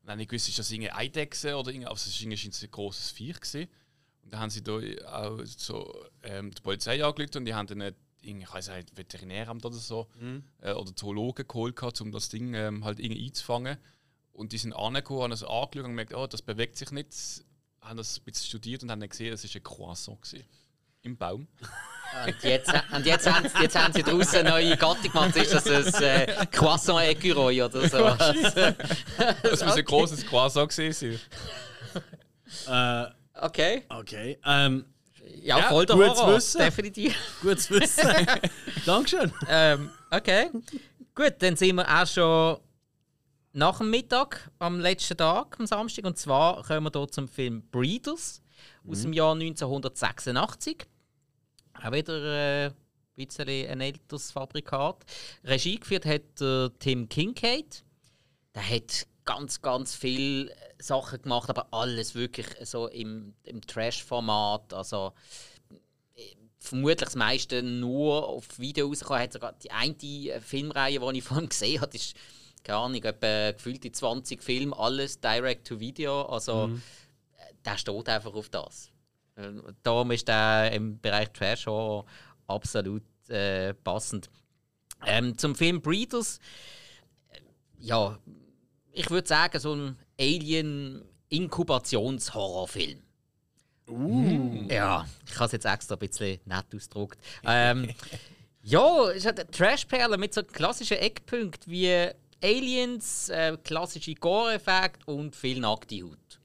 Und 0.00 0.08
dann 0.08 0.12
habe 0.12 0.22
ich 0.22 0.28
gewusst, 0.28 0.48
ist 0.48 0.58
das 0.58 0.70
irgendeine 0.70 0.98
Eidechse 0.98 1.56
oder 1.56 1.70
irgendein, 1.70 1.92
also 1.92 2.08
es 2.08 2.20
irgendwie 2.20 2.48
ein 2.48 2.70
großes 2.70 3.10
Viech 3.10 3.40
gewesen. 3.40 3.68
Und 4.22 4.32
dann 4.32 4.40
haben 4.40 4.50
sie 4.50 4.62
da 4.62 4.80
auch 5.06 5.40
so 5.44 6.06
ähm, 6.22 6.50
die 6.52 6.62
Polizei 6.62 7.04
angelegt 7.04 7.36
und 7.36 7.44
die 7.44 7.54
haben 7.54 7.66
dann 7.66 7.80
äh, 7.80 7.92
ich 8.22 8.52
weiß 8.54 8.68
nicht, 8.70 8.96
Veterinäramt 8.96 9.64
oder 9.64 9.76
so 9.76 10.08
äh, 10.60 10.72
oder 10.72 10.94
Zoologen 10.94 11.46
geholt, 11.48 11.76
gehabt, 11.76 12.00
um 12.00 12.12
das 12.12 12.28
Ding 12.28 12.54
ähm, 12.54 12.84
halt 12.84 12.98
irgendwie 13.00 13.26
einzufangen. 13.26 13.78
Und 14.32 14.52
die 14.52 14.58
sind 14.58 14.72
angekommen, 14.74 15.22
haben 15.22 15.32
es 15.32 15.42
angeschaut 15.42 15.76
und 15.84 15.90
gemerkt, 15.90 16.14
oh, 16.14 16.26
das 16.26 16.42
bewegt 16.42 16.76
sich 16.76 16.90
nicht. 16.92 17.08
Haben 17.80 17.96
das 17.96 18.18
ein 18.18 18.24
bisschen 18.24 18.46
studiert 18.46 18.82
und 18.82 18.90
haben 18.90 19.00
dann 19.00 19.08
gesehen, 19.08 19.32
es 19.32 19.42
war 19.44 19.50
ein 19.54 19.62
Croissant 19.62 20.20
gewesen. 20.22 20.44
im 21.02 21.16
Baum. 21.16 21.48
Und 22.26 22.42
jetzt, 22.42 22.70
und 22.94 23.06
jetzt, 23.06 23.30
haben, 23.30 23.48
sie- 23.48 23.62
jetzt 23.62 23.76
haben 23.78 23.92
sie 23.92 24.02
daraus 24.02 24.34
eine 24.34 24.50
neue 24.50 24.76
Gattung 24.76 25.02
gemacht. 25.12 25.36
Ist 25.36 25.52
das 25.54 25.66
ein 25.66 26.02
äh, 26.02 26.46
Croissant 26.50 26.98
Écureuil 27.00 27.64
oder 27.64 27.88
so? 27.88 27.98
Das 29.42 29.64
muss 29.64 29.74
ein 29.76 29.84
großes 29.84 30.26
Croissant 30.26 30.68
gewesen 30.70 31.18
sein. 32.66 33.06
Äh, 33.10 33.14
Okay. 33.42 33.84
okay. 33.88 34.38
Ähm, 34.44 34.84
Ja, 35.42 35.58
Ja, 35.58 35.68
voll 35.68 35.86
der 35.86 35.96
gut 35.96 36.16
zu 36.16 36.22
Horror. 36.22 36.36
wissen. 36.36 36.58
Definitiv. 36.58 37.16
gut 37.42 37.60
zu 37.60 37.74
wissen. 37.80 38.08
Dankeschön. 38.86 39.32
ähm, 39.48 39.90
okay. 40.10 40.50
Gut, 41.14 41.34
dann 41.40 41.56
sind 41.56 41.76
wir 41.76 41.88
auch 41.88 42.06
schon 42.06 42.58
nach 43.52 43.78
dem 43.78 43.90
Mittag, 43.90 44.50
am 44.58 44.78
letzten 44.80 45.16
Tag, 45.16 45.56
am 45.58 45.66
Samstag. 45.66 46.04
Und 46.04 46.18
zwar 46.18 46.62
kommen 46.62 46.84
wir 46.92 46.98
hier 47.00 47.08
zum 47.08 47.28
Film 47.28 47.62
Breeders 47.70 48.40
aus 48.88 49.02
dem 49.02 49.12
Jahr 49.12 49.32
1986. 49.34 50.86
Auch 51.82 51.92
wieder 51.92 52.14
äh, 52.22 52.66
ein 52.66 52.74
bisschen 53.16 53.48
ein 53.48 53.80
älteres 53.80 54.30
Fabrikat. 54.30 55.04
Regie 55.44 55.78
geführt 55.80 56.06
hat 56.06 56.40
äh, 56.40 56.68
Tim 56.78 57.08
Kincaid. 57.08 57.84
Der 58.54 58.68
hat 58.68 59.06
ganz, 59.24 59.60
ganz 59.60 59.94
viele 59.94 60.50
Sachen 60.80 61.22
gemacht, 61.22 61.50
aber 61.50 61.68
alles 61.72 62.14
wirklich 62.14 62.46
so 62.62 62.88
im, 62.88 63.34
im 63.44 63.60
Trash-Format. 63.60 64.74
Also 64.74 65.12
vermutlich 66.60 66.96
das 67.08 67.16
meiste 67.16 67.62
nur 67.62 68.28
auf 68.28 68.58
Video 68.58 68.86
rausgekommen. 68.86 69.22
Hat 69.22 69.32
sogar 69.32 69.52
die 69.54 69.70
eine 69.70 69.94
äh, 69.94 70.40
Filmreihe, 70.40 71.00
die 71.00 71.18
ich 71.18 71.24
vorhin 71.24 71.48
gesehen 71.48 71.80
habe, 71.80 71.96
ist 71.96 72.14
keine 72.62 72.78
Ahnung, 72.78 73.02
etwa 73.02 73.52
gefühlte 73.52 73.90
20 73.90 74.42
Filme, 74.42 74.76
alles 74.76 75.18
direct 75.18 75.66
to 75.66 75.80
Video. 75.80 76.22
Also 76.22 76.70
äh, 77.38 77.54
der 77.64 77.78
steht 77.78 78.08
einfach 78.08 78.34
auf 78.34 78.48
das. 78.50 78.90
Äh, 79.36 79.52
Darum 79.82 80.10
ist 80.10 80.28
der 80.28 80.70
im 80.72 81.00
Bereich 81.00 81.30
Trash 81.32 81.66
Horror 81.66 82.04
absolut 82.46 83.02
äh, 83.28 83.72
passend. 83.74 84.28
Ähm, 85.06 85.38
zum 85.38 85.54
Film 85.54 85.80
Breeders, 85.80 86.38
äh, 87.30 87.40
ja, 87.78 88.18
ich 88.92 89.08
würde 89.10 89.26
sagen, 89.26 89.58
so 89.58 89.74
ein 89.74 89.96
Alien-Inkubations-Horrorfilm. 90.20 93.02
Uh. 93.88 94.66
Ja, 94.68 95.06
ich 95.26 95.34
habe 95.34 95.46
es 95.46 95.52
jetzt 95.52 95.64
extra 95.64 95.96
ein 95.96 95.98
bisschen 95.98 96.38
nett 96.44 96.66
ausgedruckt. 96.74 97.18
Ähm, 97.44 97.90
ja, 98.62 99.10
es 99.10 99.26
eine 99.26 99.50
Trash-Perle 99.50 100.18
mit 100.18 100.34
so 100.34 100.42
klassischen 100.42 100.98
Eckpunkten 100.98 101.72
wie 101.72 102.10
Aliens, 102.42 103.30
äh, 103.30 103.56
klassische 103.64 104.14
Gore-Effekte 104.14 105.10
und 105.10 105.34
viel 105.34 105.60
nackte 105.60 106.02
Haut. 106.02 106.40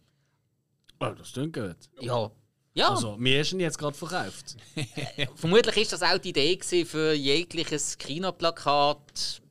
Oh, 1.02 1.14
das 1.18 1.34
klingt 1.34 1.54
gut. 1.54 1.76
Ja. 2.00 2.32
Ja, 2.74 2.90
Also, 2.90 3.16
mir 3.16 3.40
ist 3.40 3.54
ihn 3.54 3.62
jetzt 3.62 3.78
gerade 3.78 3.96
verkauft. 3.96 4.58
vermutlich 5.36 5.78
ist 5.78 5.94
das 5.94 6.02
auch 6.02 6.18
die 6.18 6.30
Idee 6.30 6.58
für 6.84 7.14
jegliches 7.14 7.98
Kinoplakat. 7.98 9.42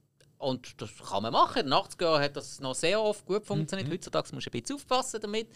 Und 0.44 0.80
das 0.80 0.90
kann 1.08 1.22
man 1.22 1.32
machen. 1.32 1.60
In 1.60 1.66
den 1.66 1.74
80er 1.74 2.02
Jahren 2.02 2.22
hat 2.22 2.36
das 2.36 2.60
noch 2.60 2.74
sehr 2.74 3.00
oft 3.00 3.24
gut 3.26 3.44
funktioniert. 3.46 3.90
Heutzutage 3.90 4.34
musst 4.34 4.46
du 4.46 4.50
ein 4.50 4.60
bisschen 4.60 4.76
aufpassen 4.76 5.20
damit. 5.20 5.48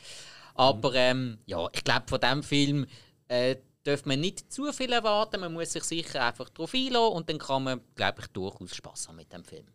Aber 0.54 0.94
ähm, 0.94 1.38
ja, 1.46 1.68
ich 1.72 1.84
glaube, 1.84 2.04
von 2.08 2.20
diesem 2.20 2.42
Film 2.42 2.86
äh, 3.28 3.56
darf 3.84 4.04
man 4.06 4.20
nicht 4.20 4.52
zu 4.52 4.72
viel 4.72 4.92
erwarten. 4.92 5.40
Man 5.40 5.52
muss 5.52 5.72
sich 5.72 5.84
sicher 5.84 6.24
einfach 6.24 6.48
darauf 6.48 6.74
einlassen 6.74 7.16
und 7.16 7.28
dann 7.28 7.38
kann 7.38 7.64
man, 7.64 7.80
glaube 7.94 8.22
ich, 8.22 8.26
durchaus 8.28 8.74
Spaß 8.74 9.08
haben 9.08 9.16
mit 9.16 9.32
dem 9.32 9.44
Film. 9.44 9.66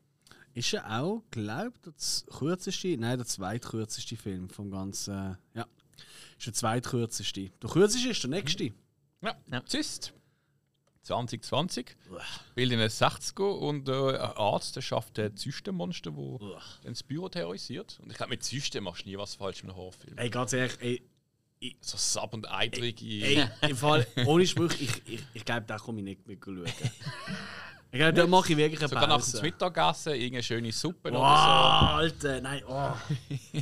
Ist 0.54 0.74
er 0.74 1.02
auch, 1.02 1.24
glaube 1.32 1.74
ich, 1.86 1.92
der 2.26 2.34
kürzeste, 2.38 2.98
nein, 2.98 3.18
der 3.18 3.26
zweitkürzeste 3.26 4.16
Film 4.16 4.50
vom 4.50 4.70
ganzen. 4.70 5.38
Ja. 5.54 5.66
Ist 6.38 6.48
der 6.48 6.54
zweitkürzeste. 6.54 7.50
Der 7.62 7.70
kürzeste 7.70 8.10
ist 8.10 8.24
der 8.24 8.30
nächste. 8.30 8.66
Ja, 9.22 9.36
Ja. 9.52 9.66
Zyst. 9.66 10.14
2020. 11.04 11.96
Spielt 12.52 12.72
in 12.72 12.80
den 12.80 12.90
60er 12.90 13.44
und 13.44 13.88
äh, 13.90 13.92
ein 13.92 14.16
Arzt 14.38 14.76
der 14.76 14.82
schafft 14.82 15.20
ein 15.20 15.36
Zystenmonster, 15.38 16.12
das 16.12 16.80
das 16.84 17.04
Büro 17.04 17.30
terrorisiert. 17.30 18.00
Und 18.02 18.12
ich 18.12 18.18
glaube, 18.18 18.32
mit 18.32 18.44
Zysten 18.44 18.84
machst 18.84 19.06
du 19.06 19.10
nie 19.10 19.18
was 19.18 19.36
falsch 19.36 19.64
mit 19.64 19.72
einem 19.72 19.78
Horrorfilm. 19.78 20.18
Ey, 20.18 20.30
ganz 20.30 20.54
ehrlich, 20.54 20.78
ey, 20.82 21.04
So 21.82 21.98
sab- 21.98 22.34
und 22.34 22.50
eidrige. 22.52 23.06
ey 23.06 23.48
im 23.70 23.78
Fall, 23.78 24.06
ohne 24.26 24.46
Sprüche, 24.48 24.84
ich, 24.84 25.02
ich, 25.08 25.24
ich 25.34 25.46
glaube, 25.46 25.66
da 25.68 25.78
komme 25.78 26.00
ich 26.00 26.06
nicht 26.06 26.28
mit 26.28 26.44
schauen. 26.44 26.66
Ich 27.94 28.00
glaube, 28.00 28.14
da 28.14 28.26
mache 28.26 28.52
ich 28.54 28.58
wirklich 28.58 28.80
eine 28.80 28.90
Sogar 28.90 29.06
nach 29.08 29.18
dem 29.18 29.22
Pause. 29.22 29.42
Mittagessen 29.44 30.14
irgendeine 30.14 30.42
schöne 30.42 30.72
Suppe 30.72 31.12
Wow, 31.12 31.20
oder 31.20 31.28
Alter, 31.94 32.42
nein, 32.42 32.64
oh. 32.68 32.90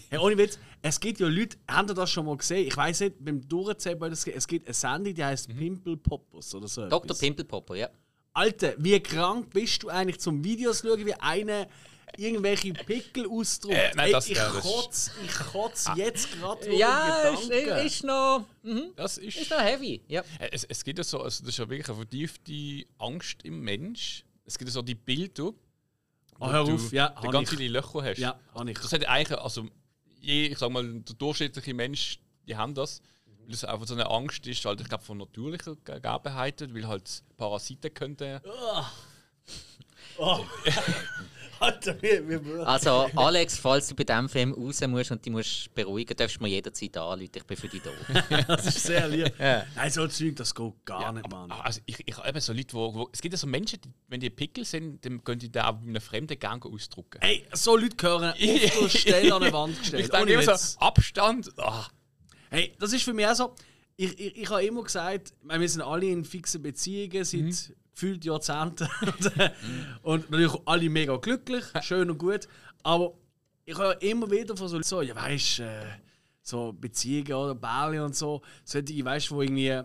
hey, 0.10 0.18
ohne 0.20 0.38
Witz, 0.38 0.58
es 0.82 0.98
gibt 1.02 1.20
ja 1.20 1.28
Leute, 1.28 1.58
habt 1.68 1.90
ihr 1.90 1.94
das 1.94 2.10
schon 2.12 2.26
mal 2.26 2.38
gesehen? 2.38 2.66
Ich 2.66 2.78
weiß 2.78 3.02
nicht, 3.02 3.16
beim 3.20 3.46
Durchzählen, 3.46 4.02
es 4.04 4.24
gibt- 4.24 4.38
es 4.38 4.48
gibt 4.48 4.68
eine 4.68 4.74
Sendung, 4.74 5.14
die 5.14 5.26
heißt 5.26 5.50
Pimple 5.50 5.98
Poppers 5.98 6.56
oder 6.56 6.70
so. 6.70 6.84
Dr. 6.88 7.04
etwas. 7.04 7.20
Pimpelpopper, 7.20 7.76
ja. 7.76 7.90
Alter, 8.34 8.74
wie 8.78 8.98
krank 9.02 9.50
bist 9.50 9.84
du 9.84 9.90
eigentlich 9.90 10.22
zum 10.22 10.42
Videos 10.42 10.80
schauen, 10.80 11.06
wie 11.06 11.14
einer 11.16 11.68
irgendwelche 12.18 12.74
Pickel 12.74 13.28
ausdruckt? 13.28 13.76
Äh, 13.76 13.92
nein, 13.96 14.08
Ey, 14.08 14.12
das- 14.12 14.26
ich 14.28 14.38
ist- 14.38 14.62
kotze 14.62 15.12
ich 15.26 15.32
kotz 15.34 15.86
jetzt 15.96 16.32
gerade 16.40 16.76
Ja, 16.76 17.30
ist, 17.30 17.50
ist, 17.50 18.04
noch, 18.04 18.46
mhm. 18.64 18.92
Das 18.96 19.18
ist. 19.18 19.38
ist 19.38 19.50
noch 19.52 19.60
heavy. 19.62 20.02
Ja. 20.08 20.22
Äh, 20.40 20.50
Es, 20.52 20.64
es 20.66 20.84
gibt 20.84 20.98
ja 21.00 21.04
so, 21.04 21.22
also 21.22 21.42
das 21.44 21.50
ist 21.50 21.58
ja 21.60 21.70
wirklich 21.70 21.88
eine 21.90 21.98
vertiefte 21.98 22.86
Angst 22.98 23.44
im 23.44 23.62
Mensch. 23.62 24.24
Es 24.46 24.58
gibt 24.58 24.70
ja 24.70 24.74
so 24.74 24.82
die 24.82 24.96
Bilder, 24.96 25.52
wo 26.38 26.46
Ah, 26.46 26.52
hör 26.52 26.66
du 26.66 26.74
auf, 26.76 26.92
ja, 26.92 27.10
da 27.22 27.30
ganz 27.30 27.52
ich. 27.52 27.58
viele 27.58 27.72
Löcher 27.80 28.04
hast. 28.04 28.18
Ja, 28.18 28.40
habe 28.54 28.72
ich. 28.72 28.78
Das 28.80 28.92
hat 28.92 29.06
eigentlich, 29.08 29.38
also 29.40 29.68
je, 30.20 30.48
ich 30.48 30.58
sag 30.58 30.70
mal, 30.72 30.84
der 30.84 31.16
durchschnittliche 31.16 31.74
Mensch, 31.74 32.20
die 32.48 32.56
haben 32.56 32.74
das. 32.74 33.02
Weil 33.26 33.50
das 33.52 33.64
einfach 33.64 33.88
so 33.88 33.94
eine 33.96 34.10
Angst 34.10 34.46
ist, 34.48 34.64
halt, 34.66 34.82
ich 34.82 34.88
glaube, 34.88 35.04
von 35.04 35.18
natürlicher 35.18 35.76
Gegebenheiten, 35.84 36.74
weil 36.76 36.88
halt 36.88 37.24
Parasiten 37.38 37.94
könnten. 37.94 38.40
Wie, 38.44 38.50
wie, 40.18 40.72
Also, 42.66 43.10
Alex, 43.16 43.58
falls 43.58 43.88
du 43.88 43.96
bei 43.96 44.04
diesem 44.04 44.28
Film 44.30 44.54
raus 44.54 44.82
musst 44.88 45.12
und 45.12 45.24
dich 45.26 45.32
musst 45.32 45.74
beruhigen 45.76 46.16
darfst 46.18 46.38
du 46.38 46.44
mir 46.44 46.50
jederzeit 46.50 46.98
anrufen. 46.98 47.30
Ich 47.36 47.44
bin 47.44 47.58
für 47.58 47.68
dich 47.68 47.82
da. 47.82 47.92
das 48.48 48.66
ist 48.68 48.84
sehr 48.84 49.08
lieb. 49.08 49.34
Ja. 49.40 49.66
Nein, 49.76 49.92
so 49.92 50.08
Zeug, 50.08 50.36
das 50.36 50.54
geht 50.56 50.74
gar 50.86 51.12
nicht, 51.14 51.30
Mann. 51.30 51.52
Also 51.52 51.82
ich, 51.86 51.98
ich 52.06 52.18
habe 52.18 52.28
eben 52.28 52.40
so 52.40 52.54
Leute, 52.54 52.74
wo, 52.74 52.94
wo, 52.94 53.10
es 53.12 53.22
gibt 53.22 53.34
ja 53.34 53.38
so 53.38 53.48
Menschen, 53.48 53.80
die, 53.82 53.90
wenn 54.08 54.20
die 54.20 54.30
Pickel 54.30 54.66
sind, 54.66 55.06
dann 55.06 55.24
können 55.24 55.40
die 55.40 55.52
da 55.52 55.70
auch 55.70 55.80
mit 55.80 55.90
einem 55.90 56.02
fremden 56.02 56.40
Gang 56.40 56.66
ausdrucken. 56.66 57.20
Ey, 57.22 57.46
so 57.54 57.78
Leute 57.78 57.96
gehören 57.96 58.32
auf 58.32 58.38
der 58.38 58.90
Stelle 58.90 59.34
an 59.36 59.44
eine 59.44 59.54
Wand 59.54 59.78
gestellt. 59.80 60.06
Ich 60.06 60.10
denke 60.12 60.34
immer 60.34 60.58
so, 60.58 60.80
Abstand. 60.80 61.50
Ah, 61.58 61.88
Hey, 62.50 62.74
das 62.80 62.92
ist 62.92 63.04
für 63.04 63.14
mich 63.14 63.26
auch 63.28 63.36
so. 63.36 63.56
Ich, 63.96 64.20
ich, 64.20 64.38
ich 64.38 64.50
habe 64.50 64.66
immer 64.66 64.84
gesagt, 64.84 65.34
wir 65.42 65.70
sind 65.70 65.82
alle 65.82 66.08
in 66.08 66.26
fixen 66.26 66.62
Beziehungen 66.62 67.24
seit 67.24 67.42
Mhm. 67.42 67.76
Gefühlt 67.92 68.24
Jahrzehnten. 68.26 68.88
und, 69.02 69.38
äh, 69.40 69.50
und 70.02 70.32
natürlich 70.32 70.56
alle 70.66 70.90
mega 70.90 71.16
glücklich, 71.18 71.64
schön 71.82 72.10
und 72.10 72.18
gut. 72.18 72.48
Aber 72.84 73.14
ich 73.66 73.78
habe 73.78 73.94
immer 74.06 74.30
wieder 74.32 74.56
von 74.58 74.68
so, 74.68 74.82
so 74.82 75.02
ja, 75.02 75.16
weißt 75.16 75.60
äh, 75.60 75.86
so 76.42 76.74
Beziehungen 76.74 77.34
oder 77.34 77.56
Bälle 77.56 78.04
und 78.04 78.16
so, 78.16 78.42
solche, 78.64 79.04
weißt 79.06 79.30
du, 79.32 79.36
wo 79.36 79.42
irgendwie. 79.42 79.82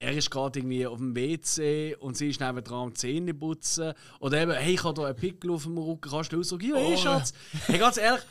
Er 0.00 0.12
ist 0.12 0.30
gerade 0.30 0.60
irgendwie 0.60 0.86
auf 0.86 0.98
dem 0.98 1.12
WC 1.16 1.96
und 1.98 2.16
sie 2.16 2.28
ist 2.28 2.38
neben 2.40 2.62
dran 2.62 2.78
am 2.84 2.94
Zähne 2.94 3.34
putzen. 3.34 3.94
Oder 4.20 4.42
eben, 4.42 4.52
hey, 4.52 4.74
ich 4.74 4.84
habe 4.84 4.94
da 4.94 5.06
einen 5.08 5.16
Pickel 5.16 5.50
auf 5.50 5.64
dem 5.64 5.76
Rücken, 5.76 6.08
kannst 6.08 6.32
du 6.32 6.38
ausdrücken? 6.38 6.68
Ja, 6.70 6.76
hey, 6.76 6.94
Oh. 6.94 6.96
Schatz. 6.96 7.32
Hey, 7.66 7.78
ganz 7.78 7.96
ehrlich, 7.96 8.22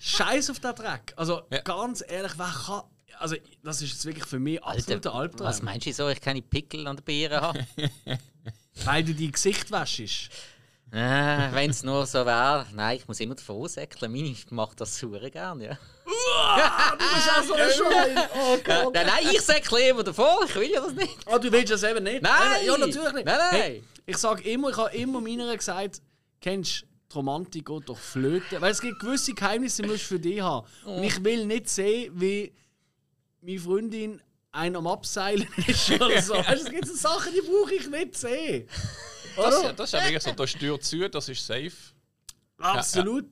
Scheiß 0.00 0.50
auf 0.50 0.58
den 0.58 0.74
Dreck. 0.74 1.12
Also, 1.14 1.42
Ja. 1.52 1.60
ganz 1.60 2.02
ehrlich, 2.04 2.32
wer 2.36 2.52
kann. 2.66 2.82
Also, 3.20 3.36
das 3.62 3.80
ist 3.82 3.92
jetzt 3.92 4.04
wirklich 4.04 4.24
für 4.26 4.40
mich 4.40 4.60
absoluter 4.64 5.14
Albtraum. 5.14 5.46
was 5.46 5.62
meinst 5.62 5.86
du 5.86 5.92
so, 5.92 6.08
ich 6.08 6.20
keine 6.20 6.42
Pickel 6.42 6.88
an 6.88 6.96
der 6.96 7.04
Beere 7.04 7.40
habe? 7.40 7.64
Weil 8.84 9.04
du 9.04 9.14
dein 9.14 9.32
Gesicht 9.32 9.70
wäschst. 9.70 10.30
äh, 10.92 11.52
Wenn 11.52 11.70
es 11.70 11.82
nur 11.82 12.06
so 12.06 12.24
wäre. 12.26 12.66
Nein, 12.74 12.96
ich 12.98 13.06
muss 13.08 13.20
immer 13.20 13.34
davon 13.34 13.68
säckeln. 13.68 14.10
Meine 14.12 14.34
macht 14.50 14.80
das 14.80 14.98
super 14.98 15.28
gerne, 15.30 15.64
ja. 15.64 15.78
Du 16.98 17.14
bist 17.14 17.30
auch 17.30 17.42
so 17.44 17.54
ein 17.54 17.70
Schwein! 17.70 18.18
Oh 18.34 18.58
Gott! 18.64 18.94
Nein, 18.94 19.06
nein, 19.06 19.26
ich 19.32 19.40
säckle 19.40 19.88
immer 19.88 20.02
davon. 20.02 20.44
Ich 20.46 20.54
will 20.54 20.70
ja 20.70 20.80
das 20.80 20.92
nicht. 20.92 21.16
Ah, 21.26 21.38
du 21.38 21.50
willst 21.50 21.72
das 21.72 21.82
eben 21.82 22.02
nicht? 22.04 22.22
Nein! 22.22 22.64
Ja, 22.66 22.76
natürlich 22.76 23.12
nicht. 23.12 23.24
Nein, 23.26 23.38
nein. 23.38 23.50
Hey, 23.60 23.84
ich 24.06 24.16
sage 24.18 24.42
immer, 24.50 24.70
ich 24.70 24.76
habe 24.76 24.94
immer 24.96 25.20
meiner 25.20 25.56
gesagt, 25.56 26.02
kennst 26.40 26.82
du, 26.82 26.86
die 27.10 27.14
Romantik 27.14 27.66
geht 27.66 27.88
doch 27.88 27.98
flöten. 27.98 28.60
Weil 28.60 28.72
es 28.72 28.80
gibt 28.80 28.98
gewisse 29.00 29.32
Geheimnisse, 29.34 29.82
die 29.82 29.88
musst 29.88 30.02
du 30.04 30.06
für 30.08 30.18
dich 30.20 30.40
haben. 30.40 30.66
Und 30.84 31.02
ich 31.04 31.22
will 31.22 31.46
nicht 31.46 31.68
sehen, 31.68 32.12
wie 32.20 32.52
meine 33.40 33.58
Freundin 33.58 34.20
einen 34.52 34.76
am 34.76 34.86
Abseilen 34.86 35.48
ist 35.66 35.90
oder 35.90 36.22
so. 36.22 36.34
Weißt, 36.34 36.48
du, 36.62 36.66
es 36.66 36.70
gibt 36.70 36.86
so 36.86 36.94
Sachen, 36.94 37.32
die 37.32 37.40
brauche 37.40 37.74
ich 37.74 37.88
nicht 37.88 38.16
sehen. 38.16 38.68
das, 39.36 39.58
Oder? 39.58 39.72
das 39.72 39.88
ist 39.88 39.92
ja 39.98 40.04
wirklich 40.04 40.22
so, 40.22 40.32
da 40.32 40.46
stört 40.46 40.84
zu, 40.84 41.08
das 41.08 41.28
ist 41.28 41.44
safe. 41.46 41.72
Absolut. 42.58 43.26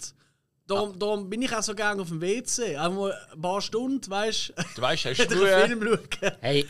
Darum, 0.66 0.98
darum 0.98 1.28
bin 1.28 1.42
ich 1.42 1.54
auch 1.54 1.62
so 1.62 1.74
gerne 1.74 2.00
auf 2.00 2.08
dem 2.08 2.20
WC. 2.20 2.76
Einfach 2.76 2.96
mal 2.98 3.18
ein 3.32 3.40
paar 3.42 3.60
Stunden, 3.60 4.08
weißt 4.10 4.50
du, 4.56 4.62
Du 4.76 4.82
weißt, 4.82 5.04
hast 5.04 5.20
einen 5.20 5.30
du 5.30 5.44
äh, 5.44 5.66
Film 5.66 5.82
schauen. 5.82 6.32
Hey, 6.40 6.66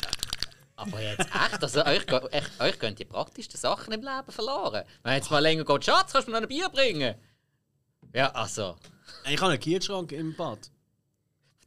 aber 0.76 1.00
jetzt 1.02 1.20
echt, 1.20 1.62
also 1.62 1.84
euch, 1.84 2.10
euch, 2.10 2.44
euch 2.60 2.78
gehen 2.80 2.94
die 2.94 3.04
praktischsten 3.04 3.60
Sachen 3.60 3.92
im 3.92 4.00
Leben 4.00 4.30
verloren. 4.32 4.84
Wenn 5.02 5.12
jetzt 5.14 5.30
mal 5.30 5.40
länger 5.40 5.64
geht, 5.64 5.84
Schatz, 5.84 6.12
kannst 6.12 6.28
du 6.28 6.32
mir 6.32 6.38
noch 6.38 6.42
ein 6.46 6.48
Bier 6.48 6.68
bringen? 6.70 7.14
Ja, 8.14 8.30
also, 8.32 8.76
Ich 9.30 9.38
habe 9.40 9.52
einen 9.52 9.60
Kühlschrank 9.60 10.12
im 10.12 10.34
Bad. 10.34 10.70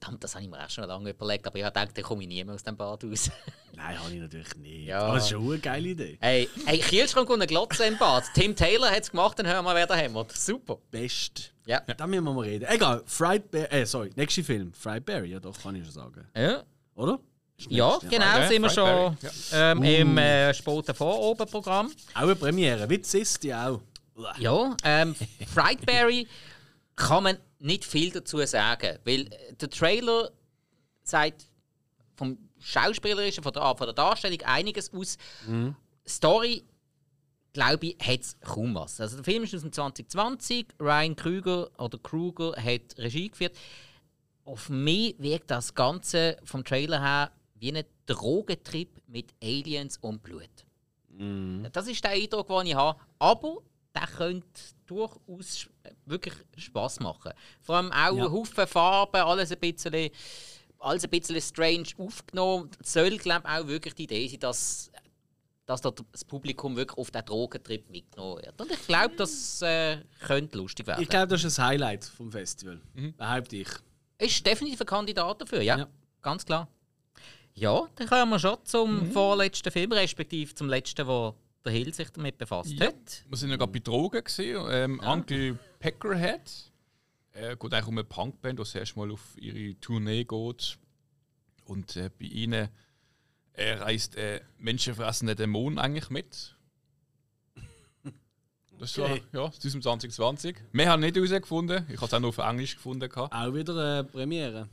Verdammt, 0.03 0.23
das 0.23 0.35
habe 0.35 0.43
ich 0.43 0.49
mir 0.49 0.63
auch 0.63 0.69
schon 0.69 0.85
lange 0.85 1.09
überlegt, 1.09 1.47
aber 1.47 1.57
ich 1.57 1.63
habe 1.63 1.79
gedacht, 1.79 1.97
da 1.97 2.01
komme 2.01 2.23
ich 2.23 2.27
nie 2.27 2.43
mehr 2.43 2.55
aus 2.55 2.63
dem 2.63 2.75
Bad 2.75 3.03
raus. 3.03 3.31
Nein, 3.75 3.99
habe 3.99 4.13
ich 4.13 4.19
natürlich 4.19 4.55
nicht. 4.57 4.87
Ja. 4.87 4.99
Aber 4.99 5.17
es 5.17 5.23
ist 5.23 5.29
schon 5.29 5.45
eine 5.45 5.59
geile 5.59 5.89
Idee. 5.89 6.17
Hey, 6.19 6.49
hey 6.65 6.79
Kielschrank 6.79 7.29
und 7.29 7.35
eine 7.35 7.47
Glotze 7.47 7.85
im 7.85 7.97
Bad. 7.97 8.25
Tim 8.33 8.55
Taylor 8.55 8.89
hat 8.89 9.03
es 9.03 9.11
gemacht, 9.11 9.39
dann 9.39 9.47
hören 9.47 9.63
wir, 9.63 9.75
wer 9.75 9.87
da 9.87 9.95
hämmert. 9.95 10.31
Super. 10.33 10.77
Best. 10.91 11.53
Ja. 11.65 11.79
Da 11.79 12.07
müssen 12.07 12.23
wir 12.23 12.33
mal 12.33 12.41
reden. 12.41 12.65
Egal, 12.69 13.03
Fried 13.05 13.49
Bear. 13.49 13.71
Äh, 13.71 13.85
sorry, 13.85 14.11
nächster 14.15 14.43
Film. 14.43 14.73
Fried 14.73 15.05
Berry, 15.05 15.31
ja 15.31 15.39
doch, 15.39 15.57
kann 15.61 15.75
ich 15.75 15.83
schon 15.83 15.93
sagen. 15.93 16.27
Ja, 16.35 16.63
Oder? 16.95 17.19
Ja 17.69 17.97
genau, 18.09 18.25
Ja, 18.25 18.47
sind 18.47 18.61
wir 18.61 18.69
schon 18.69 19.17
Friedberry, 19.17 19.31
ähm, 19.53 19.83
im 19.83 20.17
äh, 20.17 20.53
späten 20.53 20.93
Vorobenprogramm. 20.93 21.91
Auch 22.13 22.21
eine 22.21 22.35
Premiere, 22.35 22.89
wie 22.89 22.95
ist 22.95 23.43
die 23.43 23.53
auch. 23.53 23.79
Ja, 24.37 24.75
ähm, 24.83 25.15
Frightberry 25.53 26.27
kann 26.95 27.23
man 27.23 27.37
nicht 27.63 27.85
viel 27.85 28.11
dazu 28.11 28.45
sagen, 28.45 28.99
weil 29.05 29.21
äh, 29.21 29.53
der 29.53 29.69
Trailer 29.69 30.31
sagt 31.03 31.45
vom 32.15 32.37
Schauspielerischen, 32.59 33.43
von 33.43 33.53
der, 33.53 33.75
von 33.75 33.87
der 33.87 33.93
Darstellung 33.93 34.41
einiges 34.43 34.93
aus. 34.93 35.17
Story, 36.05 36.63
glaube 37.53 37.87
ich, 37.87 37.97
hat 38.05 38.21
es 38.21 38.39
kaum 38.41 38.75
was. 38.75 38.99
Also 38.99 39.15
der 39.15 39.23
Film 39.25 39.43
ist 39.43 39.55
aus 39.55 39.61
dem 39.61 39.71
2020, 39.71 40.67
Ryan 40.79 41.15
Krüger 41.15 41.69
oder 41.79 41.97
Kruger 41.97 42.53
hat 42.55 42.97
Regie 42.97 43.29
geführt. 43.29 43.55
Auf 44.45 44.69
mich 44.69 45.15
wirkt 45.19 45.49
das 45.49 45.73
Ganze 45.73 46.37
vom 46.43 46.63
Trailer 46.63 47.01
her 47.01 47.31
wie 47.55 47.73
ein 47.73 47.85
Drogentrip 48.05 48.89
mit 49.07 49.33
Aliens 49.41 49.97
und 49.97 50.21
Blut. 50.21 50.49
Das 51.71 51.87
ist 51.87 52.03
der 52.03 52.11
Eindruck, 52.11 52.47
den 52.47 52.67
ich 52.67 52.75
habe. 52.75 52.99
Aber 53.19 53.59
der 53.95 54.07
könnte 54.07 54.47
durchaus 54.85 55.67
wirklich 56.05 56.33
Spass 56.57 56.99
machen. 56.99 57.31
Vor 57.61 57.75
allem 57.75 57.91
auch 57.91 58.15
Ja. 58.17 58.31
Haufen 58.31 58.67
Farben, 58.67 59.21
alles 59.21 59.51
ein 59.51 59.59
bisschen 59.59 60.11
alles 60.79 61.03
ein 61.05 61.09
bisschen 61.09 61.39
strange 61.41 61.87
aufgenommen. 61.97 62.69
Es 62.81 62.93
soll, 62.93 63.17
glaube 63.17 63.43
ich, 63.47 63.53
auch 63.53 63.67
wirklich 63.67 63.95
die 63.95 64.03
Idee 64.03 64.27
sein, 64.27 64.39
dass, 64.41 64.91
dass 65.65 65.79
das 65.79 66.25
Publikum 66.27 66.75
wirklich 66.75 66.97
auf 66.97 67.09
den 67.09 67.23
Drogentrip 67.23 67.89
mitgenommen 67.89 68.41
wird. 68.43 68.59
Und 68.59 68.69
ich 68.69 68.85
glaube, 68.85 69.15
das 69.15 69.61
äh, 69.61 69.99
könnte 70.19 70.57
lustig 70.57 70.85
werden. 70.85 71.01
Ich 71.01 71.07
glaube, 71.07 71.27
das 71.27 71.43
ist 71.43 71.57
ein 71.57 71.67
Highlight 71.67 72.03
vom 72.03 72.29
Festival. 72.31 72.81
Behaupte 73.17 73.55
ich. 73.57 73.69
Ist 74.17 74.45
definitiv 74.45 74.81
ein 74.81 74.87
Kandidat 74.87 75.41
dafür, 75.41 75.61
ja. 75.61 75.77
Ja. 75.77 75.87
Ganz 76.21 76.45
klar. 76.45 76.67
Ja, 77.53 77.87
dann 77.95 78.07
kommen 78.07 78.31
wir 78.31 78.39
schon 78.39 78.57
zum 78.65 79.11
vorletzten 79.11 79.71
Film, 79.71 79.91
respektive 79.91 80.53
zum 80.53 80.67
letzten, 80.67 81.07
wo 81.07 81.35
der 81.65 81.71
Hill 81.73 81.93
sich 81.93 82.09
damit 82.09 82.37
befasst 82.37 82.71
Ja. 82.73 82.87
hat. 82.87 83.23
Wir 83.27 83.37
sind 83.37 83.49
ja 83.49 83.55
gerade 83.57 83.71
bei 83.71 83.79
Drogen 83.79 84.23
gesehen. 84.23 84.65
Ähm, 84.69 84.99
Uncle 84.99 85.57
Peckerhead. 85.79 86.71
Er 87.31 87.55
geht 87.55 87.73
eigentlich 87.73 87.87
um 87.87 87.97
eine 87.97 88.03
Punkband, 88.03 88.59
die 88.59 88.63
das 88.63 88.75
erste 88.75 88.99
Mal 88.99 89.11
auf 89.11 89.35
ihre 89.37 89.73
Tournee 89.79 90.23
geht. 90.23 90.77
Und 91.65 91.95
äh, 91.95 92.09
bei 92.19 92.25
ihnen 92.25 92.69
äh, 93.53 93.73
reist 93.73 94.17
ein 94.17 94.41
menschenfressender 94.59 95.35
Dämon 95.35 95.77
eigentlich 95.79 96.09
mit. 96.09 96.55
Das 98.79 98.97
war 98.97 99.05
Okay. 99.11 99.23
ja, 99.31 99.45
das 99.47 99.63
ist 99.63 99.75
im 99.75 99.81
2020. 99.81 100.57
Wir 100.73 100.89
haben 100.89 100.99
nicht 100.99 101.15
herausgefunden. 101.15 101.85
Ich 101.89 101.95
habe 101.97 102.05
es 102.07 102.13
auch 102.13 102.19
nur 102.19 102.29
auf 102.29 102.37
Englisch 102.39 102.75
gefunden. 102.75 103.07
gehabt. 103.07 103.33
Auch 103.33 103.53
wieder 103.53 103.73
eine 103.77 104.03
Premiere. 104.03 104.67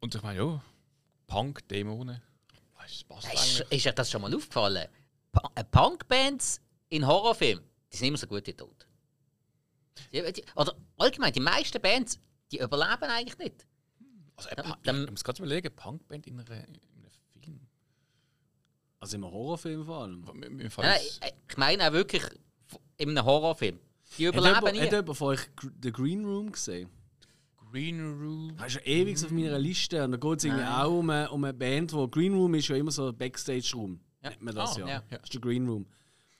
Und 0.00 0.14
ich 0.14 0.22
meine, 0.22 0.38
ja, 0.38 0.62
Punk, 1.26 1.66
Dämonen. 1.68 2.20
Das 2.78 3.04
passt 3.04 3.32
Ist, 3.34 3.60
ist 3.70 3.86
euch 3.86 3.94
das 3.94 4.10
schon 4.10 4.22
mal 4.22 4.32
aufgefallen? 4.34 4.86
Äh, 5.54 5.64
Punkbands 5.64 6.60
in 6.88 7.06
Horrorfilmen, 7.06 7.64
die 7.92 7.96
sind 7.96 8.08
immer 8.08 8.18
so 8.18 8.26
gut 8.26 8.46
wie 8.46 8.52
tot. 8.54 8.86
Oder 10.56 10.74
allgemein, 10.98 11.32
die 11.32 11.40
meisten 11.40 11.80
Bands, 11.80 12.18
die 12.50 12.58
überleben 12.58 13.04
eigentlich 13.04 13.38
nicht. 13.38 13.66
Also, 14.36 14.48
Dann- 14.56 14.76
dann- 14.82 15.04
ich 15.04 15.10
muss 15.10 15.24
gerade 15.24 15.42
überlegen, 15.42 15.74
Punkband 15.74 16.26
in, 16.26 16.40
einer, 16.40 16.50
in 16.50 16.74
einem 16.74 17.10
Film. 17.42 17.60
Also 18.98 19.16
im 19.16 19.24
Horrorfilm 19.24 19.84
vor 19.84 20.02
allem. 20.02 20.20
Mir 20.34 20.48
Nein, 20.48 20.70
nein, 20.78 21.00
ich 21.48 21.56
meine 21.56 21.88
auch 21.88 21.92
wirklich 21.92 22.22
in 22.96 23.10
einem 23.10 23.24
Horrorfilm. 23.24 23.78
Die 24.18 24.26
Hat 24.26 24.34
überleben 24.34 24.56
jemand, 24.56 24.74
nie. 24.76 24.80
hat 24.82 24.92
jemand 24.92 25.16
von 25.18 25.28
euch 25.28 25.40
The 25.82 25.92
Green 25.92 26.24
Room 26.24 26.50
gesehen? 26.52 26.90
Green 27.70 28.00
Room. 28.00 28.56
Das 28.56 28.68
ist 28.68 28.74
ja 28.74 28.80
ewig 28.82 29.24
auf 29.24 29.30
meiner 29.30 29.58
Liste. 29.58 30.02
Und 30.04 30.10
da 30.12 30.16
geht 30.16 30.38
es 30.38 30.44
irgendwie 30.44 30.64
auch 30.64 30.98
um 30.98 31.08
eine, 31.10 31.30
um 31.30 31.44
eine 31.44 31.54
Band, 31.54 31.92
wo 31.92 32.08
Green 32.08 32.34
Room 32.34 32.54
ist 32.54 32.66
ja 32.68 32.76
immer 32.76 32.90
so 32.90 33.08
ein 33.08 33.16
Backstage-Room. 33.16 34.00
Ja. 34.22 34.30
Nennt 34.30 34.42
man 34.42 34.54
das 34.54 34.76
Ah, 34.76 34.80
ja. 34.80 34.86
ja. 34.88 35.02
Das 35.10 35.20
ist 35.24 35.34
der 35.34 35.40
Green 35.40 35.66
Room. 35.68 35.86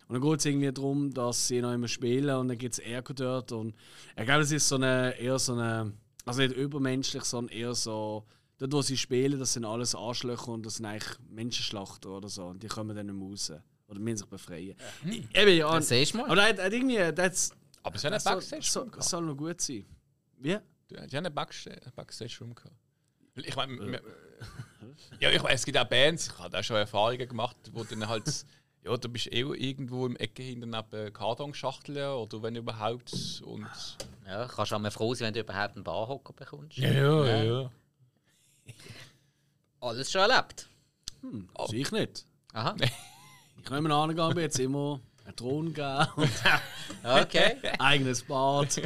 Und 0.09 0.15
dann 0.15 0.23
geht 0.23 0.41
es 0.41 0.45
irgendwie 0.45 0.73
darum, 0.73 1.13
dass 1.15 1.47
sie 1.49 1.61
noch 1.61 1.73
immer 1.73 1.87
spielen 1.89 2.35
und 2.37 2.49
dann 2.49 2.59
gibt 2.59 2.73
es 2.75 2.79
Erko 2.81 3.13
dort. 3.13 3.53
Und 3.53 3.75
ich 4.17 4.25
glaube, 4.25 4.43
es 4.43 4.51
ist 4.51 4.69
so 4.69 4.75
eine, 4.75 5.17
eher 5.19 5.39
so 5.39 5.53
eine, 5.55 5.93
also 6.25 6.43
nicht 6.43 6.57
übermenschlich, 6.57 7.23
sondern 7.25 7.57
eher 7.57 7.75
so, 7.75 8.27
dort 8.59 8.73
wo 8.73 8.83
sie 8.83 8.97
spielen, 8.97 9.39
das 9.39 9.53
sind 9.53 9.65
alles 9.65 9.95
Arschlöcher 9.95 10.49
und 10.49 10.67
das 10.67 10.75
sind 10.77 10.87
eigentlich 10.87 11.17
Menschenschlachter 11.31 12.11
oder 12.11 12.29
so. 12.29 12.47
Und 12.47 12.63
die 12.63 12.67
kommen 12.67 12.95
dann 12.97 13.07
nicht 13.07 13.15
mehr 13.17 13.29
raus. 13.29 13.53
Oder 13.87 13.99
müssen 14.01 14.19
sich 14.19 14.27
befreien. 14.27 14.77
Ich- 15.05 15.25
Eben, 15.37 15.57
ja. 15.57 15.73
Das 15.75 15.89
siehst 15.89 16.13
du 16.15 16.19
mal. 16.19 16.25
Aber 16.27 16.43
er 16.43 16.49
hat, 16.51 16.59
hat 16.59 16.73
irgendwie, 16.73 16.97
das, 17.15 17.51
Aber 17.83 17.95
es 17.97 18.01
ist 18.01 18.05
ja 18.05 18.11
ein 18.11 18.91
das 18.93 19.11
soll, 19.11 19.23
noch 19.23 19.37
gut 19.37 19.61
sein. 19.61 19.85
Wie? 20.39 20.59
Die 20.91 20.97
haben 20.97 21.27
einen 21.27 21.35
Backstage, 21.35 21.81
Backstage 21.95 22.37
Room 22.41 22.55
gehabt. 22.55 22.75
Ich 23.37 23.55
meine, 23.57 23.79
wir- 23.79 24.03
ja, 25.21 25.31
ich 25.31 25.43
es 25.43 25.65
gibt 25.65 25.77
auch 25.79 25.85
Bands, 25.85 26.29
ich 26.29 26.39
habe 26.39 26.59
auch 26.59 26.63
schon 26.65 26.77
Erfahrungen 26.77 27.29
gemacht, 27.29 27.57
wo 27.73 27.85
dann 27.85 28.09
halt, 28.09 28.25
ja, 28.85 28.97
du 28.97 29.09
bist 29.09 29.27
eh 29.33 29.41
irgendwo 29.41 30.07
im 30.07 30.17
Ecke 30.17 30.43
hinten 30.43 30.71
neben 30.71 31.13
Kartonschachteln 31.13 32.13
oder 32.15 32.43
wenn 32.43 32.57
überhaupt. 32.57 33.13
Und 33.45 33.67
Ja, 34.27 34.47
kannst 34.47 34.73
auch 34.73 34.79
mal 34.79 34.91
froh 34.91 35.15
sein, 35.15 35.27
wenn 35.29 35.35
du 35.35 35.41
überhaupt 35.41 35.75
einen 35.77 35.85
Barhocker 35.85 36.33
bekommst. 36.33 36.79
ja, 36.79 36.91
ja, 36.93 37.43
ja. 37.43 37.71
Alles 39.81 40.11
schon 40.13 40.23
erlebt. 40.31 40.69
Hm, 41.23 41.49
also 41.55 41.73
ich 41.75 41.91
nicht. 41.93 42.27
Aha. 42.53 42.75
Ich 43.63 43.69
nehme 43.69 43.95
an, 43.95 44.11
ich 44.11 44.17
habe 44.17 44.41
jetzt 44.41 44.59
immer 44.59 45.01
einen 45.27 45.37
Thron 45.37 45.75
geben 45.75 46.07
und 46.17 46.31
Okay. 47.05 47.57
eigenes 47.79 48.23
Bad, 48.23 48.81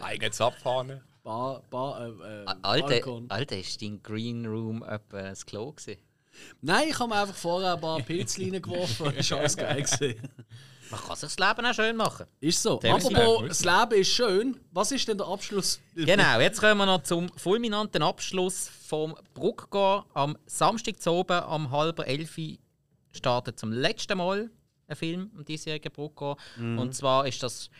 Eigenes 0.00 0.40
Abfahren. 0.40 1.00
Bar, 1.22 1.62
Bar, 1.70 2.06
äh, 2.06 2.42
äh, 2.42 2.46
Alter, 2.62 2.86
Balkon. 2.88 3.26
Alter, 3.30 3.58
ist 3.58 3.80
dein 3.82 4.02
Green 4.02 4.46
Room 4.46 4.82
etwa 4.82 5.22
das 5.22 5.44
Klo 5.44 5.72
gewesen? 5.72 6.00
Nein, 6.62 6.88
ich 6.88 6.98
habe 6.98 7.10
mir 7.10 7.20
einfach 7.20 7.34
vorher 7.34 7.74
ein 7.74 7.80
paar 7.80 8.00
Pilze 8.00 8.40
reingeworfen. 8.52 9.06
War 9.06 9.38
alles 9.38 9.56
geil. 9.56 9.82
gewesen. 9.82 10.14
Man 10.90 11.00
kann 11.00 11.16
sich 11.16 11.34
das 11.34 11.38
Leben 11.38 11.66
auch 11.66 11.74
schön 11.74 11.96
machen. 11.96 12.26
Ist 12.40 12.62
so. 12.62 12.80
Apropos, 12.80 13.44
das 13.46 13.64
Leben 13.64 14.00
ist 14.00 14.08
schön. 14.08 14.58
Was 14.72 14.90
ist 14.90 15.06
denn 15.06 15.18
der 15.18 15.28
Abschluss? 15.28 15.80
Genau, 15.94 16.40
jetzt 16.40 16.60
kommen 16.60 16.78
wir 16.78 16.86
noch 16.86 17.04
zum 17.04 17.28
fulminanten 17.36 18.02
Abschluss 18.02 18.68
vom 18.88 19.14
Bruckgau. 19.34 20.04
Am 20.14 20.36
Samstag 20.46 21.00
zu 21.00 21.12
oben, 21.12 21.40
am 21.44 21.70
halber 21.70 22.06
elf 22.08 22.36
startet 23.12 23.58
zum 23.58 23.72
letzten 23.72 24.18
Mal 24.18 24.50
ein 24.88 24.96
Film 24.96 25.30
am 25.36 25.44
diesjährigen 25.44 25.92
Bruckgau. 25.92 26.36
Und 26.58 26.92
zwar 26.94 27.24
ist 27.26 27.40
das, 27.42 27.70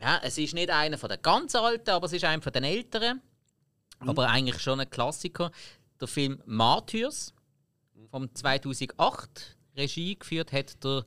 ja, 0.00 0.20
es 0.22 0.38
ist 0.38 0.54
nicht 0.54 0.70
einer 0.70 0.98
von 0.98 1.08
den 1.08 1.22
ganz 1.22 1.54
alten, 1.54 1.90
aber 1.90 2.06
es 2.06 2.12
ist 2.12 2.24
einer 2.24 2.42
von 2.42 2.52
den 2.52 2.64
älteren. 2.64 3.20
Aber 3.98 4.28
eigentlich 4.28 4.60
schon 4.60 4.80
ein 4.80 4.90
Klassiker. 4.90 5.50
Der 6.00 6.08
Film 6.08 6.42
Martyrs 6.44 7.32
vom 8.10 8.34
2008. 8.34 9.56
Regie 9.76 10.18
geführt 10.18 10.52
hat 10.52 10.82
der, 10.84 11.04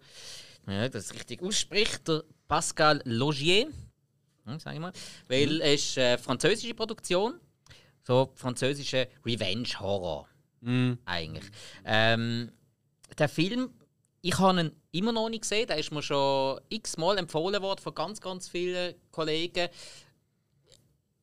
ja, 0.68 0.90
das 0.90 1.14
richtig 1.14 1.42
ausspricht, 1.42 2.08
der 2.08 2.24
Pascal 2.48 3.02
Logier. 3.06 3.68
Hm, 4.46 4.60
sag 4.60 4.74
ich 4.74 4.80
mal. 4.80 4.94
Weil 5.28 5.62
es 5.62 5.90
ist 5.90 5.98
eine 5.98 6.18
französische 6.18 6.74
Produktion. 6.74 7.40
So 8.04 8.32
französische 8.36 9.08
Revenge-Horror. 9.26 10.28
Eigentlich. 11.06 11.46
Ähm, 11.86 12.52
der 13.18 13.30
Film, 13.30 13.70
ich 14.22 14.38
habe 14.40 14.62
ihn 14.62 14.72
immer 14.92 15.12
noch 15.12 15.30
nicht 15.30 15.42
gesehen. 15.42 15.68
Der 15.68 15.78
ist 15.78 15.92
mir 15.92 16.02
schon 16.02 16.60
x-mal 16.70 17.18
empfohlen 17.18 17.62
worden 17.62 17.82
von 17.82 17.96
ganz, 17.96 18.20
ganz 18.20 18.50
vielen 18.50 18.96
Kollegen. 19.12 19.70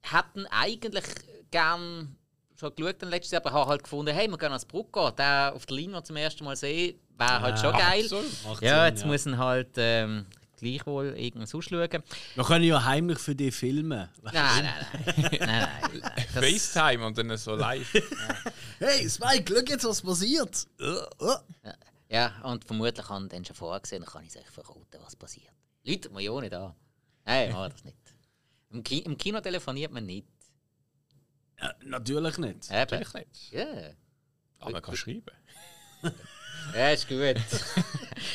Hätten 0.03 0.47
eigentlich 0.47 1.05
gern 1.51 2.17
schon 2.59 2.75
geschaut 2.75 3.03
dann 3.03 3.11
letztes 3.11 3.33
Jahr, 3.33 3.45
aber 3.45 3.53
habe 3.53 3.71
halt 3.71 3.83
gefunden, 3.83 4.15
hey, 4.15 4.29
wir 4.29 4.39
gehen 4.39 4.49
ans 4.49 4.65
Brucko, 4.65 5.11
den 5.11 5.53
auf 5.53 5.67
der 5.67 5.77
Linie 5.77 6.03
zum 6.03 6.17
ersten 6.17 6.45
Mal 6.45 6.57
sehen, 6.57 6.99
wäre 7.19 7.41
halt 7.41 7.59
schon 7.59 7.73
geil. 7.73 8.09
Macht 8.45 8.63
Ja, 8.63 8.85
Sinn, 8.85 8.95
jetzt 8.95 9.07
muss 9.07 9.27
ihn 9.27 9.39
halt 9.39 9.75
ähm, 9.77 10.27
gleichwohl 10.57 11.15
irgendwas 11.17 11.55
ausschauen. 11.55 12.03
Wir 12.35 12.45
können 12.45 12.65
ja 12.65 12.83
heimlich 12.85 13.19
für 13.19 13.35
dich 13.35 13.55
filmen. 13.55 14.09
Nein, 14.23 14.33
nein, 14.35 14.65
nein. 14.65 15.39
nein, 15.41 16.03
nein, 16.03 16.25
FaceTime 16.33 17.07
und 17.07 17.19
dann 17.19 17.37
so 17.37 17.55
live. 17.55 17.93
Hey, 18.79 19.09
Spike, 19.09 19.45
schau 19.49 19.73
jetzt, 19.73 19.85
was 19.87 20.03
passiert. 20.03 20.67
Ja, 20.79 21.39
und 22.45 22.65
vermutlich 22.65 23.09
haben 23.09 23.29
dann 23.29 23.45
schon 23.45 23.57
vorgesehen, 23.57 24.03
dann 24.03 24.11
kann 24.11 24.23
ich 24.25 24.31
es 24.31 24.37
euch 24.37 24.51
verraten, 24.51 25.01
was 25.01 25.17
passiert. 25.17 25.53
Leute, 25.85 26.11
mir 26.11 26.21
ja 26.21 26.41
nicht 26.41 26.55
an. 26.55 26.75
Nein, 27.25 27.53
machen 27.53 27.63
wir 27.63 27.69
das 27.71 27.85
nicht. 27.85 27.97
Im, 28.71 28.83
Ki 28.83 28.99
Im 28.99 29.17
Kino 29.17 29.41
telefoniert 29.41 29.93
man 29.93 30.07
nicht. 30.07 30.29
Ja, 31.61 31.75
natürlich 31.85 32.39
nicht. 32.39 32.71
Eben. 32.71 32.77
Natürlich 32.77 33.15
nicht. 33.15 33.53
Ja. 33.53 33.93
Aber 34.59 34.73
man 34.73 34.83
kann 34.83 34.97
schreiben. 34.97 35.25
Ja, 36.75 36.91
ist 36.91 37.09
gut. 37.09 37.19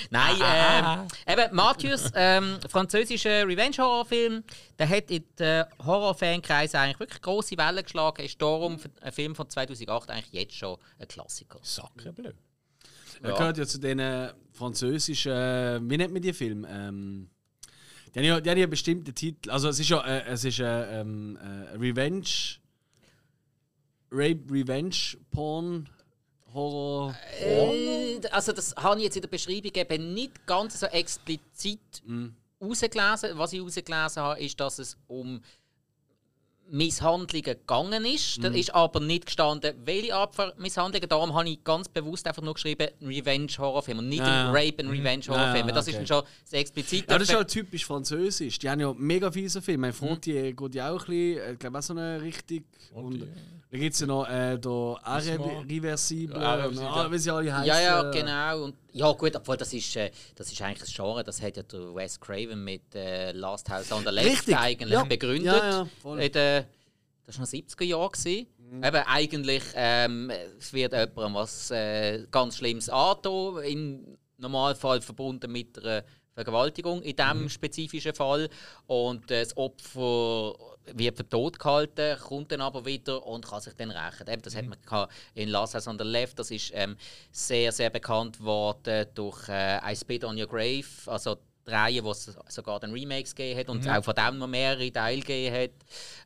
Nein, 0.09 0.35
ähm, 0.41 1.07
eben, 1.27 1.55
Mathius, 1.55 2.11
ähm, 2.15 2.59
französischer 2.69 3.47
Revenge-Horrorfilm, 3.47 4.43
der 4.79 4.89
hat 4.89 5.11
in 5.11 5.25
den 5.37 5.65
Horrorfankreisen 5.83 6.79
eigentlich 6.79 6.99
wirklich 6.99 7.21
grosse 7.21 7.57
Wellen 7.57 7.83
geschlagen. 7.83 8.23
Ist 8.23 8.41
darum 8.41 8.79
ein 9.01 9.11
Film 9.11 9.35
von 9.35 9.49
2008 9.49 10.09
eigentlich 10.09 10.31
jetzt 10.31 10.55
schon 10.55 10.77
ein 10.99 11.07
Klassiker. 11.07 11.59
Sacrebleu. 11.61 12.31
Er 13.21 13.33
gehört 13.33 13.57
ja 13.57 13.65
zu 13.65 13.79
den 13.79 13.99
französischen, 14.51 15.31
äh, 15.31 15.79
wie 15.83 15.97
nennt 15.97 16.13
man 16.13 16.21
die 16.21 16.33
Filme? 16.33 16.67
Ähm, 16.69 17.29
die 18.13 18.19
haben 18.19 18.25
ja, 18.25 18.41
die 18.41 18.49
haben 18.49 18.57
ja 18.57 18.67
bestimmte 18.67 19.13
Titel. 19.13 19.49
Also 19.49 19.69
es 19.69 19.79
ist 19.79 19.89
ja, 19.89 20.01
äh, 20.01 20.23
es 20.27 20.43
ist 20.43 20.59
äh, 20.59 20.99
ähm, 20.99 21.37
äh, 21.37 21.77
Revenge, 21.77 22.57
Rape, 24.11 24.41
Revenge, 24.49 25.17
Porn, 25.31 25.89
Horror. 26.53 27.15
Äh, 27.39 28.19
also 28.31 28.51
das 28.51 28.75
habe 28.75 28.97
ich 28.97 29.05
jetzt 29.05 29.15
in 29.15 29.21
der 29.21 29.29
Beschreibung 29.29 29.71
eben 29.73 30.13
nicht 30.13 30.45
ganz 30.45 30.79
so 30.79 30.85
explizit 30.87 32.03
rausgelesen. 32.61 33.37
Was 33.37 33.53
ich 33.53 33.61
rausgelesen 33.61 34.21
habe, 34.21 34.41
ist, 34.41 34.59
dass 34.59 34.79
es 34.79 34.97
um 35.07 35.41
Misshandlungen 36.71 37.43
gegangen 37.43 38.05
ist. 38.05 38.43
Da 38.43 38.47
ist 38.49 38.73
aber 38.73 38.99
nicht 38.99 39.25
gestanden, 39.25 39.75
welche 39.85 40.15
Art 40.15 40.33
von 40.35 40.51
Misshandlungen. 40.57 41.07
Darum 41.09 41.33
habe 41.33 41.49
ich 41.49 41.63
ganz 41.63 41.87
bewusst 41.89 42.25
einfach 42.27 42.41
nur 42.41 42.53
geschrieben, 42.53 42.87
Revenge-Horrorfilm 43.01 43.99
und 43.99 44.09
nicht 44.09 44.19
Ja, 44.19 44.25
ein 44.25 44.45
ja. 44.47 44.51
Rape- 44.51 44.83
und 44.83 44.89
Revenge-Horrorfilm. 44.91 45.67
Ja, 45.67 45.73
Das 45.73 45.87
ist 45.87 45.93
okay. 45.95 46.05
dann 46.05 46.07
schon 46.07 46.23
sehr 46.45 46.59
explizit. 46.59 47.09
Ja, 47.09 47.17
das 47.19 47.29
ist 47.29 47.35
halt 47.35 47.49
typisch 47.49 47.85
französisch. 47.85 48.57
Die 48.59 48.69
haben 48.69 48.79
ja 48.79 48.93
mega 48.97 49.31
fiese 49.31 49.61
Filme. 49.61 49.81
Mein 49.87 49.93
Frontier 49.93 50.53
geht 50.53 50.75
ja 50.75 50.91
auch 50.91 50.99
ein 51.01 51.05
bisschen, 51.07 51.37
äh, 51.39 51.51
ich 51.53 51.59
glaube 51.59 51.77
auch 51.77 51.83
so 51.83 51.93
eine 51.93 52.21
Richtung. 52.21 52.63
Und 52.93 53.27
dann 53.71 53.79
gibt 53.79 53.93
es 53.93 54.01
ja 54.01 54.07
noch 54.07 54.27
äh, 54.27 54.57
da 54.59 54.69
und, 54.69 55.69
Irreversible. 55.69 56.35
ah, 56.35 57.09
wie 57.09 57.17
sie 57.17 57.33
alle 57.33 57.53
heißen. 57.53 57.67
Ja, 57.67 57.79
ja, 57.79 58.11
genau. 58.11 58.65
Und, 58.65 58.75
ja, 58.91 59.09
gut, 59.13 59.33
obwohl 59.33 59.55
das 59.55 59.73
ist, 59.73 59.95
äh, 59.95 60.11
das 60.35 60.51
ist 60.51 60.61
eigentlich 60.61 60.89
ein 60.89 60.93
Genre, 60.93 61.23
das 61.23 61.41
hat 61.41 61.55
ja 61.55 61.63
der 61.63 61.95
Wes 61.95 62.19
Craven 62.19 62.61
mit 62.61 62.93
äh, 62.93 63.31
Last 63.31 63.69
House 63.69 63.89
on 63.93 64.03
the 64.03 64.09
Left 64.09 64.27
Richtig, 64.27 64.57
eigentlich 64.57 64.91
ja. 64.91 65.05
begründet. 65.05 65.45
Ja, 65.45 65.69
ja, 65.69 65.87
voll. 66.01 66.19
in 66.21 66.31
den, 66.33 66.65
das 67.25 67.37
war 67.37 67.45
noch 67.45 67.51
70er 67.51 67.83
Jahre. 67.85 68.09
gewesen. 68.09 68.47
Eben, 68.83 69.03
eigentlich 69.05 69.63
ähm, 69.75 70.31
es 70.59 70.73
wird 70.73 70.91
jemandem 70.91 71.33
was 71.33 71.71
äh, 71.71 72.25
ganz 72.29 72.57
Schlimmes 72.57 72.89
angetan, 72.89 73.63
im 73.63 74.17
Normalfall 74.35 74.99
verbunden 75.01 75.49
mit 75.49 75.79
einer 75.79 76.03
Vergewaltigung 76.33 77.01
in 77.03 77.15
diesem 77.15 77.47
spezifischen 77.47 78.13
Fall. 78.13 78.49
Und 78.87 79.31
äh, 79.31 79.43
das 79.43 79.55
Opfer 79.55 80.55
wird 80.85 81.17
für 81.17 81.27
tot 81.27 81.59
gehalten, 81.59 82.17
kommt 82.19 82.51
dann 82.51 82.61
aber 82.61 82.85
wieder 82.85 83.25
und 83.25 83.47
kann 83.47 83.61
sich 83.61 83.73
dann 83.73 83.91
rächen. 83.91 84.27
Eben, 84.27 84.41
das 84.41 84.55
hat 84.55 84.65
man 84.65 85.07
in 85.33 85.49
Last 85.49 85.75
House 85.75 85.87
on 85.87 85.97
the 85.97 86.05
Left, 86.05 86.39
das 86.39 86.51
ist 86.51 86.71
ähm, 86.73 86.97
sehr, 87.31 87.71
sehr 87.71 87.89
bekannt 87.89 88.39
worden 88.39 89.07
durch 89.13 89.47
äh, 89.49 89.79
I 89.91 89.95
Spit 89.95 90.23
on 90.23 90.39
Your 90.39 90.47
Grave, 90.47 90.85
also 91.05 91.35
die 91.35 91.71
Reihe, 91.71 92.03
wo 92.03 92.11
es 92.11 92.31
sogar 92.49 92.79
dann 92.79 92.91
Remakes 92.91 93.35
gegeben 93.35 93.59
hat 93.59 93.69
und 93.69 93.87
auch 93.87 94.03
von 94.03 94.15
dem 94.15 94.37
noch 94.37 94.47
mehrere 94.47 94.91
Teile 94.91 95.21
gegeben 95.21 95.55
hat. 95.55 95.71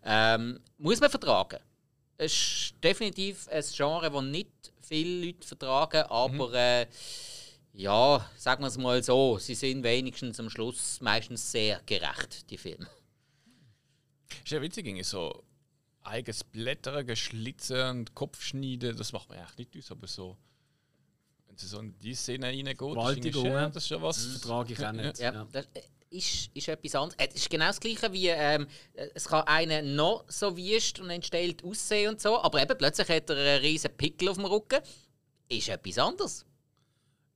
Ähm, 0.03 0.59
muss 0.77 0.99
man 0.99 1.09
vertragen. 1.09 1.59
Es 2.17 2.31
ist 2.31 2.73
definitiv 2.81 3.47
ein 3.49 3.63
Genre, 3.75 4.09
das 4.09 4.23
nicht 4.23 4.49
viele 4.81 5.25
Leute 5.25 5.45
vertragen, 5.45 6.03
aber 6.03 6.53
äh, 6.53 6.87
ja, 7.73 8.25
sagen 8.37 8.63
wir 8.63 8.67
es 8.67 8.77
mal 8.77 9.03
so, 9.03 9.37
sie 9.37 9.55
sind 9.55 9.83
wenigstens 9.83 10.39
am 10.39 10.49
Schluss 10.49 11.01
meistens 11.01 11.51
sehr 11.51 11.81
gerecht, 11.85 12.49
die 12.49 12.57
Filme. 12.57 12.87
Ist 14.43 14.51
ja 14.51 14.61
witzig, 14.61 14.85
irgendwie 14.87 15.03
so 15.03 15.43
eigenes 16.03 16.43
Blättern, 16.43 17.05
Geschlitzen 17.07 17.81
und 17.89 18.15
Kopfschneiden, 18.15 18.95
das 18.95 19.11
macht 19.11 19.29
man 19.29 19.39
ja 19.39 19.45
eigentlich 19.45 19.73
nicht 19.73 19.85
aus, 19.85 19.91
aber 19.91 20.07
so. 20.07 20.37
Wenn 21.47 21.57
sie 21.57 21.67
so 21.67 21.79
in 21.79 21.97
die 21.99 22.13
Szene 22.13 22.47
reingeht, 22.47 22.67
ist 22.67 22.81
irgendwie 22.81 22.95
Gewaltigungen. 22.95 23.51
schön, 23.51 23.71
das 23.73 23.83
ist 23.83 23.89
ja 23.89 24.01
was. 24.01 24.25
Vertrage 24.25 24.73
ich 24.73 24.85
auch 24.85 24.91
nicht. 24.91 25.19
Ja, 25.19 25.33
Ja. 25.33 25.47
das 25.51 25.65
ist, 26.09 26.49
ist 26.53 26.67
etwas 26.67 26.95
anderes. 26.95 27.15
Äh, 27.19 27.27
Es 27.29 27.35
ist 27.35 27.49
genau 27.49 27.65
das 27.67 27.79
Gleiche 27.79 28.13
wie 28.13 28.27
ähm, 28.27 28.67
es 29.15 29.25
kann 29.25 29.45
einer 29.47 29.81
noch 29.81 30.25
so 30.27 30.55
wüst 30.55 30.99
und 30.99 31.09
entstellt 31.09 31.63
aussehen 31.63 32.11
und 32.11 32.21
so, 32.21 32.39
aber 32.41 32.61
eben 32.61 32.77
plötzlich 32.77 33.09
hat 33.09 33.29
er 33.29 33.37
einen 33.37 33.61
riesen 33.61 33.91
Pickel 33.97 34.29
auf 34.29 34.37
dem 34.37 34.45
Rücken. 34.45 34.79
Ist 35.49 35.69
etwas 35.69 35.97
anderes. 35.97 36.45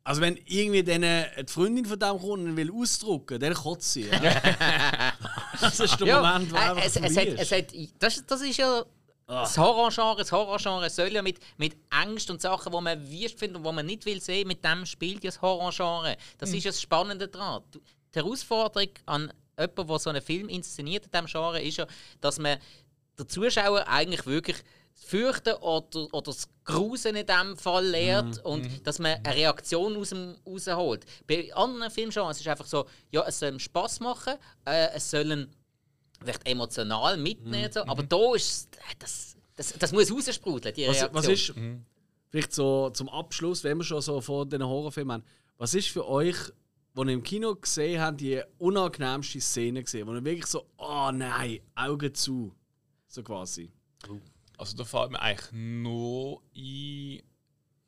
Also 0.04 0.22
wenn 0.22 0.38
irgendwie 0.46 0.82
denen 0.84 1.26
die 1.40 1.52
Freundin 1.52 1.86
von 1.86 2.00
dem 2.00 2.18
kommt 2.20 2.44
und 2.46 2.56
will 2.58 2.72
ausdrucken, 2.72 3.40
dann 3.40 3.54
kotzt 3.54 3.94
sie. 3.94 4.08
Ja. 4.10 5.14
das 5.62 5.80
ist 5.80 6.00
der 6.00 6.22
Moment, 6.22 6.52
wo 6.52 6.56
äh, 6.56 6.86
es, 6.86 6.96
es, 6.96 7.18
hat, 7.18 7.28
es 7.28 7.42
ist. 7.42 7.52
hat, 7.52 7.74
das, 8.00 8.26
das 8.26 8.42
ist 8.42 8.58
ja 8.58 8.84
das 9.30 9.58
Horrorgenre. 9.58 10.18
Das 10.18 10.32
Horrorgenre 10.32 10.90
soll 10.90 11.14
ja 11.14 11.22
mit, 11.22 11.40
mit 11.58 11.78
Angst 11.90 12.30
und 12.32 12.42
Sachen, 12.42 12.72
die 12.72 12.82
man 12.82 13.10
wüst 13.10 13.38
findet 13.38 13.58
und 13.58 13.64
die 13.64 13.72
man 13.72 13.86
nicht 13.86 14.06
will 14.06 14.22
sehen, 14.22 14.48
mit 14.48 14.64
dem 14.64 14.86
spielt 14.86 15.24
ja 15.24 15.30
das 15.30 15.42
Horrorgenre. 15.42 16.18
Das 16.38 16.52
ist 16.52 16.64
ja 16.64 16.72
das 16.72 16.82
Spannende 16.82 17.28
daran. 17.28 17.64
Die 17.74 18.20
Herausforderung 18.20 18.90
an 19.06 19.32
jemanden, 19.58 19.88
der 19.88 20.00
so 20.00 20.10
einen 20.10 20.22
Film 20.22 20.50
inszeniert 20.50 21.06
in 21.06 21.12
diesem 21.12 21.26
Genre, 21.28 21.62
ist 21.62 21.78
ja, 21.78 21.88
dass 22.22 22.40
man 22.40 22.58
der 23.18 23.28
Zuschauer 23.28 23.88
eigentlich 23.88 24.26
wirklich 24.26 24.58
Fürchten 25.06 25.54
oder, 25.56 26.14
oder 26.14 26.22
das 26.32 26.48
Grusen 26.66 27.16
in 27.16 27.26
diesem 27.26 27.58
Fall 27.58 27.86
lehrt 27.88 28.46
und 28.46 28.86
dass 28.86 29.00
man 29.00 29.18
eine 29.24 29.36
Reaktion 29.36 29.96
aus 29.98 30.10
dem 30.10 30.36
rausholt. 30.46 31.06
Bei 31.26 31.52
anderen 31.54 31.92
Filmgenres 31.92 32.38
ist 32.38 32.42
es 32.42 32.48
einfach 32.48 32.68
so, 32.68 32.86
ja, 33.12 33.26
es 33.28 33.40
soll 33.40 33.60
Spaß 33.60 34.02
machen, 34.02 34.36
äh, 34.66 34.90
es 34.94 35.10
sollen 35.10 35.50
vielleicht 36.22 36.48
emotional 36.48 37.18
mitnehmen, 37.18 37.72
so, 37.72 37.82
aber 37.82 38.04
da 38.04 38.36
ist 38.36 38.70
das, 39.00 39.38
das, 39.56 39.74
das 39.74 39.92
muss 39.92 40.12
raussprudeln, 40.12 40.76
die 40.76 40.88
Was, 40.88 40.98
Reaktion. 40.98 41.14
was 41.14 41.28
ist, 41.28 41.54
vielleicht 42.30 42.54
so 42.54 42.90
zum 42.92 43.10
Abschluss, 43.10 43.64
wenn 43.64 43.78
wir 43.78 43.84
schon 43.84 44.02
so 44.02 44.22
vor 44.22 44.46
den 44.46 44.64
Horrorfilmen 44.64 45.14
haben, 45.14 45.24
was 45.58 45.74
ist 45.74 45.90
für 45.90 46.08
euch, 46.08 46.38
wo 46.94 47.04
ihr 47.04 47.14
im 47.14 47.24
Kino 47.24 47.56
gesehen 47.56 48.02
habt, 48.02 48.22
die 48.22 48.42
unangenehmste 48.58 49.40
Szene 49.42 49.84
gesehen, 49.84 50.08
wo 50.08 50.14
ihr 50.14 50.24
wirklich 50.24 50.46
so, 50.46 50.66
oh 50.78 51.10
nein, 51.14 51.60
Augen 51.76 52.14
zu, 52.14 52.54
so 53.08 53.24
quasi. 53.24 53.72
Also 54.60 54.76
da 54.76 54.84
fällt 54.84 55.12
mir 55.12 55.22
eigentlich 55.22 55.52
nur 55.54 56.42
ein 56.54 57.22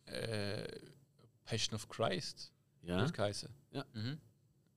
äh, 0.06 0.80
Passion 1.44 1.76
of 1.76 1.90
Christ. 1.90 2.54
Ja. 2.82 2.98
Das 3.02 3.12
geheißen. 3.12 3.50
Ja. 3.72 3.86
Mhm. 3.94 4.20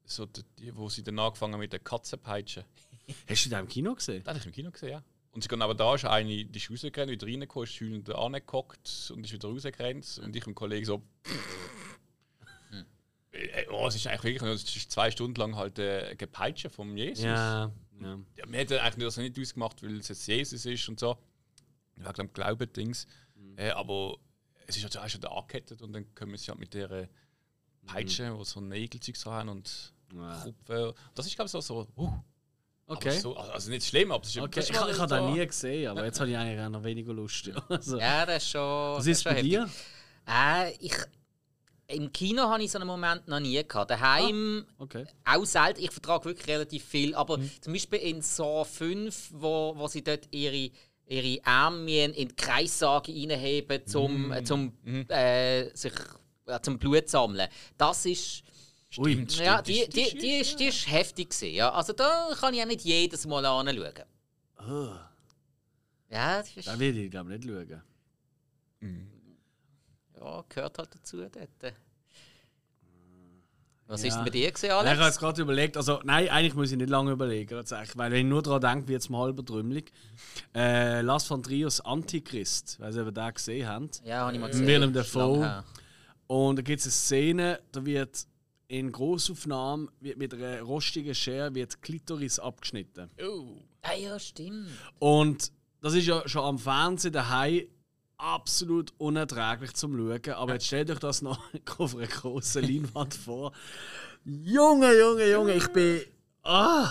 So 0.05 0.27
die, 0.27 0.77
wo 0.77 0.89
sie 0.89 1.05
dann 1.05 1.19
angefangen 1.21 1.59
mit 1.59 1.73
der 1.73 1.79
Katzenpeitsche. 1.79 2.65
Hast 3.29 3.47
du 3.47 3.51
den 3.51 3.61
im 3.61 3.69
Kino 3.69 3.95
gesehen? 3.95 4.25
Das 4.25 4.31
habe 4.31 4.41
ich 4.41 4.47
im 4.47 4.53
Kino 4.53 4.73
gesehen, 4.73 4.91
ja. 4.91 5.05
Und 5.31 5.43
sie 5.43 5.49
gehen 5.49 5.63
aber 5.63 5.75
da 5.75 5.95
ist 5.95 6.05
eine, 6.05 6.45
die 6.45 6.59
ist 6.59 6.71
rausgerannt, 6.71 7.11
wieder 7.11 7.27
reingekommen, 7.27 7.69
ist 7.69 7.81
heulend 7.81 8.11
angehockt 8.11 9.13
und 9.15 9.25
ist 9.25 9.33
wieder 9.33 9.49
rausgerannt. 9.49 10.21
Und 10.23 10.35
ich 10.35 10.47
und 10.47 10.55
Kollege 10.55 10.87
so. 10.87 11.03
Äh, 13.33 13.67
Oh, 13.69 13.89
es 13.89 13.97
ist 13.97 14.07
eigentlich 14.07 14.41
wirklich, 14.41 14.63
es 14.63 14.77
ist 14.77 14.93
zwei 14.93 15.11
Stunden 15.11 15.35
lang 15.41 15.57
halt 15.57 15.77
äh, 15.81 16.15
gepeitscht 16.15 16.71
vom 16.71 16.97
Jesus. 16.97 17.25
Ja. 17.25 17.73
ja. 18.01 18.19
Ja, 18.37 18.47
mir 18.47 18.61
hat 18.61 18.71
er 18.71 18.85
eigentlich 18.85 19.05
das 19.05 19.17
nicht 19.17 19.37
ausgemacht, 19.39 19.83
weil 19.83 19.99
es 19.99 20.07
jetzt 20.07 20.27
Jesus 20.29 20.65
ist 20.65 20.89
und 20.89 21.01
so. 21.01 21.19
Wegen 21.97 22.13
dem 22.15 22.33
Glauben-Dings. 22.33 23.07
Äh, 23.57 23.71
aber 23.71 24.17
es 24.67 24.77
ist 24.77 24.83
halt 24.85 24.97
auch 24.99 25.09
schon 25.09 25.21
da 25.21 25.29
angekettet 25.29 25.83
und 25.83 25.93
dann 25.93 26.13
können 26.15 26.37
sie 26.37 26.49
halt 26.49 26.59
mit 26.59 26.75
der 26.75 27.09
Peitsche, 27.87 28.37
wo 28.37 28.45
so 28.45 28.61
Nägelzeug 28.61 29.17
so 29.17 29.31
haben 29.31 29.49
und 29.51 29.93
Ja. 30.15 30.41
Kupfen. 30.43 30.93
Das 31.15 31.27
ist, 31.27 31.35
glaube 31.35 31.47
ich, 31.47 31.53
so. 31.53 31.61
so 31.61 31.87
uh, 31.97 32.11
Okay. 32.87 33.19
so, 33.19 33.35
also 33.35 33.71
nicht 33.71 33.87
schlimm, 33.87 34.13
aber 34.13 34.23
es 34.25 34.31
ist 34.31 34.39
okay. 34.43 34.61
Ich, 34.61 34.69
ich 34.69 34.77
habe 34.77 35.07
den 35.07 35.33
nie 35.33 35.47
gesehen, 35.47 35.89
aber 35.89 36.05
jetzt 36.05 36.21
habe 36.21 36.31
ich 36.31 36.37
eigentlich 36.37 36.61
auch 36.61 36.69
noch 36.69 36.85
weniger 36.85 37.15
Lust. 37.15 37.47
Ja. 37.47 37.55
Also, 37.69 37.99
Ja, 37.99 38.27
das 38.27 38.43
ist 38.45 38.51
schon. 38.51 38.61
was 38.61 39.07
ist 39.07 39.23
schon 39.23 39.33
bei 39.33 39.37
heftig. 39.37 39.51
dir? 39.53 39.71
Äh, 40.29 40.73
ich, 40.81 40.95
Im 41.87 42.13
Kino 42.13 42.43
habe 42.43 42.63
ich 42.63 42.71
so 42.71 42.79
einen 42.79 42.87
Moment 42.87 43.27
noch 43.27 43.41
nie 43.41 43.63
gehabt. 43.67 43.91
Daheim 43.91 44.67
Okay. 44.79 45.07
auch 45.25 45.45
selten. 45.47 45.81
Ich 45.83 45.91
vertrage 45.93 46.27
wirklich 46.27 46.47
relativ 46.47 46.85
viel. 46.85 47.15
Aber 47.15 47.39
zum 47.63 47.73
Beispiel 47.73 48.01
in 48.01 48.21
Saw 48.21 48.65
5, 48.65 49.31
wo, 49.33 49.73
wo 49.77 49.89
sie 49.89 50.05
dort 50.05 50.29
ihre, 50.31 50.71
ihre 51.07 51.43
Ärmchen 51.45 52.13
in 52.15 52.29
die 52.29 52.37
Kreissage 52.37 53.13
reinheben, 53.13 53.87
zum, 53.87 54.33
äh, 54.33 54.45
zum, 54.45 54.73
äh, 55.09 55.69
sich, 55.77 55.93
äh, 56.47 56.61
zum 56.61 56.79
Blut 56.79 57.09
sammeln. 57.09 57.49
Das 57.77 58.07
ist. 58.07 58.43
Ui. 58.97 59.27
Ja, 59.31 59.61
die, 59.61 59.89
die, 59.89 60.17
die, 60.19 60.39
ist, 60.41 60.59
die 60.61 60.67
ist 60.67 60.89
heftig. 60.91 61.31
Gewesen, 61.31 61.55
ja. 61.55 61.71
Also 61.73 61.93
da 61.93 62.31
kann 62.39 62.55
ich 62.55 62.63
auch 62.63 62.67
nicht 62.67 62.83
jedes 62.85 63.27
Mal 63.27 63.45
anschauen. 63.45 63.93
Oh, 64.61 64.95
Ja, 66.11 66.39
das 66.39 66.57
ist, 66.57 66.69
da 66.69 66.79
will 66.79 66.97
ich 66.97 67.11
glaube 67.11 67.31
nicht 67.31 67.45
schauen. 67.45 67.83
ja, 70.21 70.45
gehört 70.49 70.79
halt 70.79 70.95
dazu 70.95 71.17
dort. 71.19 71.37
Was 73.87 74.01
Ja. 74.03 74.09
ist 74.09 74.15
denn 74.17 74.25
bei 74.25 74.31
dir 74.31 74.51
gesehen, 74.51 74.69
Ich 74.71 74.75
habe 74.75 74.89
Alex? 74.89 75.05
jetzt 75.07 75.19
gerade 75.19 75.43
überlegt, 75.43 75.77
also 75.77 76.01
nein, 76.05 76.29
eigentlich 76.31 76.55
muss 76.55 76.71
ich 76.73 76.79
nicht 76.79 76.89
lange 76.89 77.13
überlegen, 77.13 77.51
tatsächlich, 77.51 77.97
weil 77.99 78.11
wenn 78.11 78.21
ich 78.21 78.31
nur 78.31 78.43
daran 78.43 78.61
denke, 78.61 78.89
wird 78.89 79.03
es 79.03 79.11
mir 79.11 79.19
halber 79.19 79.45
trümmelig. 79.45 79.93
Äh, 80.55 81.03
Lars 81.03 81.27
von 81.27 81.43
Trios 81.43 81.81
Antichrist, 81.83 82.81
weil 82.81 82.93
Sie 82.93 83.01
eben 83.01 83.13
den 83.13 83.35
gesehen 83.35 83.69
haben. 83.69 83.91
Ja, 84.05 84.21
habe 84.21 84.33
ich 84.33 84.41
mal 84.41 84.47
gesehen. 84.49 84.67
Willem 84.67 84.93
Dafoe. 84.93 85.65
Und 86.27 86.57
da 86.57 86.63
gibt 86.63 86.81
es 86.81 86.87
eine 86.87 86.93
Szene, 86.93 87.61
da 87.73 87.85
wird 87.85 88.27
in 88.69 88.91
Großaufnahmen 88.91 89.91
wird 90.01 90.17
mit 90.17 90.33
einer 90.33 90.63
rostigen 90.63 91.15
Schere 91.15 91.55
wird 91.55 91.83
Klitoris 91.83 92.39
abgeschnitten. 92.39 93.11
Oh. 93.23 93.59
Ah, 93.83 93.93
ja, 93.95 94.19
stimmt. 94.19 94.69
Und 94.99 95.53
das 95.83 95.93
ist 95.93 96.07
ja 96.07 96.27
schon 96.27 96.43
am 96.43 96.59
Fernsehen 96.59 97.13
daheim 97.13 97.67
absolut 98.25 98.93
unerträglich 98.99 99.75
zum 99.75 99.97
Schauen. 99.97 100.35
Aber 100.35 100.55
jetzt 100.55 100.67
stellt 100.67 100.91
euch 100.91 100.99
das 100.99 101.23
noch 101.23 101.39
auf 101.79 101.97
einer 101.97 102.07
großen 102.07 102.63
Leinwand 102.63 103.15
vor. 103.15 103.53
Junge, 104.25 104.99
Junge, 104.99 105.31
Junge, 105.31 105.55
ich 105.55 105.69
bin. 105.69 106.01
Ah! 106.43 106.91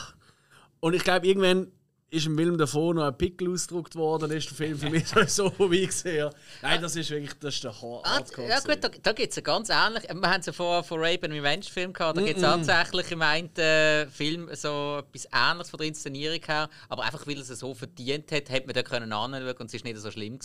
Und 0.80 0.94
ich 0.94 1.04
glaube, 1.04 1.28
irgendwann 1.28 1.72
ist 2.14 2.26
im 2.28 2.38
Film 2.38 2.58
davor 2.58 2.94
noch 2.94 3.04
ein 3.04 3.18
Pickel 3.18 3.52
ausgedruckt 3.52 3.96
worden, 3.96 4.30
ist 4.32 4.50
der 4.50 4.56
Film 4.56 4.78
für 4.78 4.90
mich 4.90 5.06
so 5.28 5.50
vorbei 5.50 5.86
gesehen. 5.86 6.18
ja. 6.18 6.30
Nein, 6.62 6.82
das 6.82 6.96
ist 6.96 7.10
wirklich 7.10 7.34
das 7.40 7.56
ist 7.56 7.64
der 7.64 7.72
Ah, 7.72 8.04
Hardcore 8.04 8.48
ja 8.48 8.60
gut, 8.60 8.78
da, 8.82 8.90
da 9.02 9.12
gibt 9.14 9.32
es 9.32 9.38
einen 9.38 9.44
ganz 9.44 9.70
ähnlich. 9.70 10.04
Wir 10.04 10.30
haben 10.30 10.40
es 10.40 10.46
ja 10.46 10.54
vorher 10.54 10.84
von 10.84 11.00
Rape 11.00 11.26
and 11.26 11.34
Revenge 11.34 11.64
Film 11.64 11.92
gehabt. 11.92 12.18
Da 12.18 12.22
gibt 12.22 12.38
es 12.38 12.44
tatsächlich 12.44 13.12
im 13.12 13.22
einen 13.22 13.56
äh, 13.58 14.06
Film 14.08 14.50
so 14.54 15.00
etwas 15.00 15.28
Ähnliches 15.34 15.70
von 15.72 15.78
der 15.80 15.88
Inszenierung 15.88 16.40
her. 16.46 16.70
Aber 16.90 17.04
einfach 17.04 17.26
weil 17.26 17.40
es 17.40 17.48
so 17.48 17.74
verdient 17.74 18.32
hat, 18.32 18.50
hat 18.50 18.66
man 18.68 18.74
da 18.76 18.84
können 18.84 19.12
anschauen 19.12 19.56
und 19.58 19.66
es 19.68 19.74
ist 19.74 19.84
nicht 19.84 19.98
so 19.98 20.12
schlimm. 20.12 20.40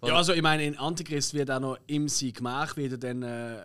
Weil- 0.00 0.10
Ja, 0.10 0.16
also 0.16 0.32
ich 0.34 0.42
meine, 0.42 0.64
in 0.64 0.78
Antichrist 0.78 1.32
wird 1.34 1.50
auch 1.50 1.60
noch 1.60 1.78
im 1.86 2.08
sie 2.08 2.32
gemacht, 2.32 2.76
wird 2.76 2.92
er 2.92 2.98
dann 2.98 3.22
äh, 3.22 3.62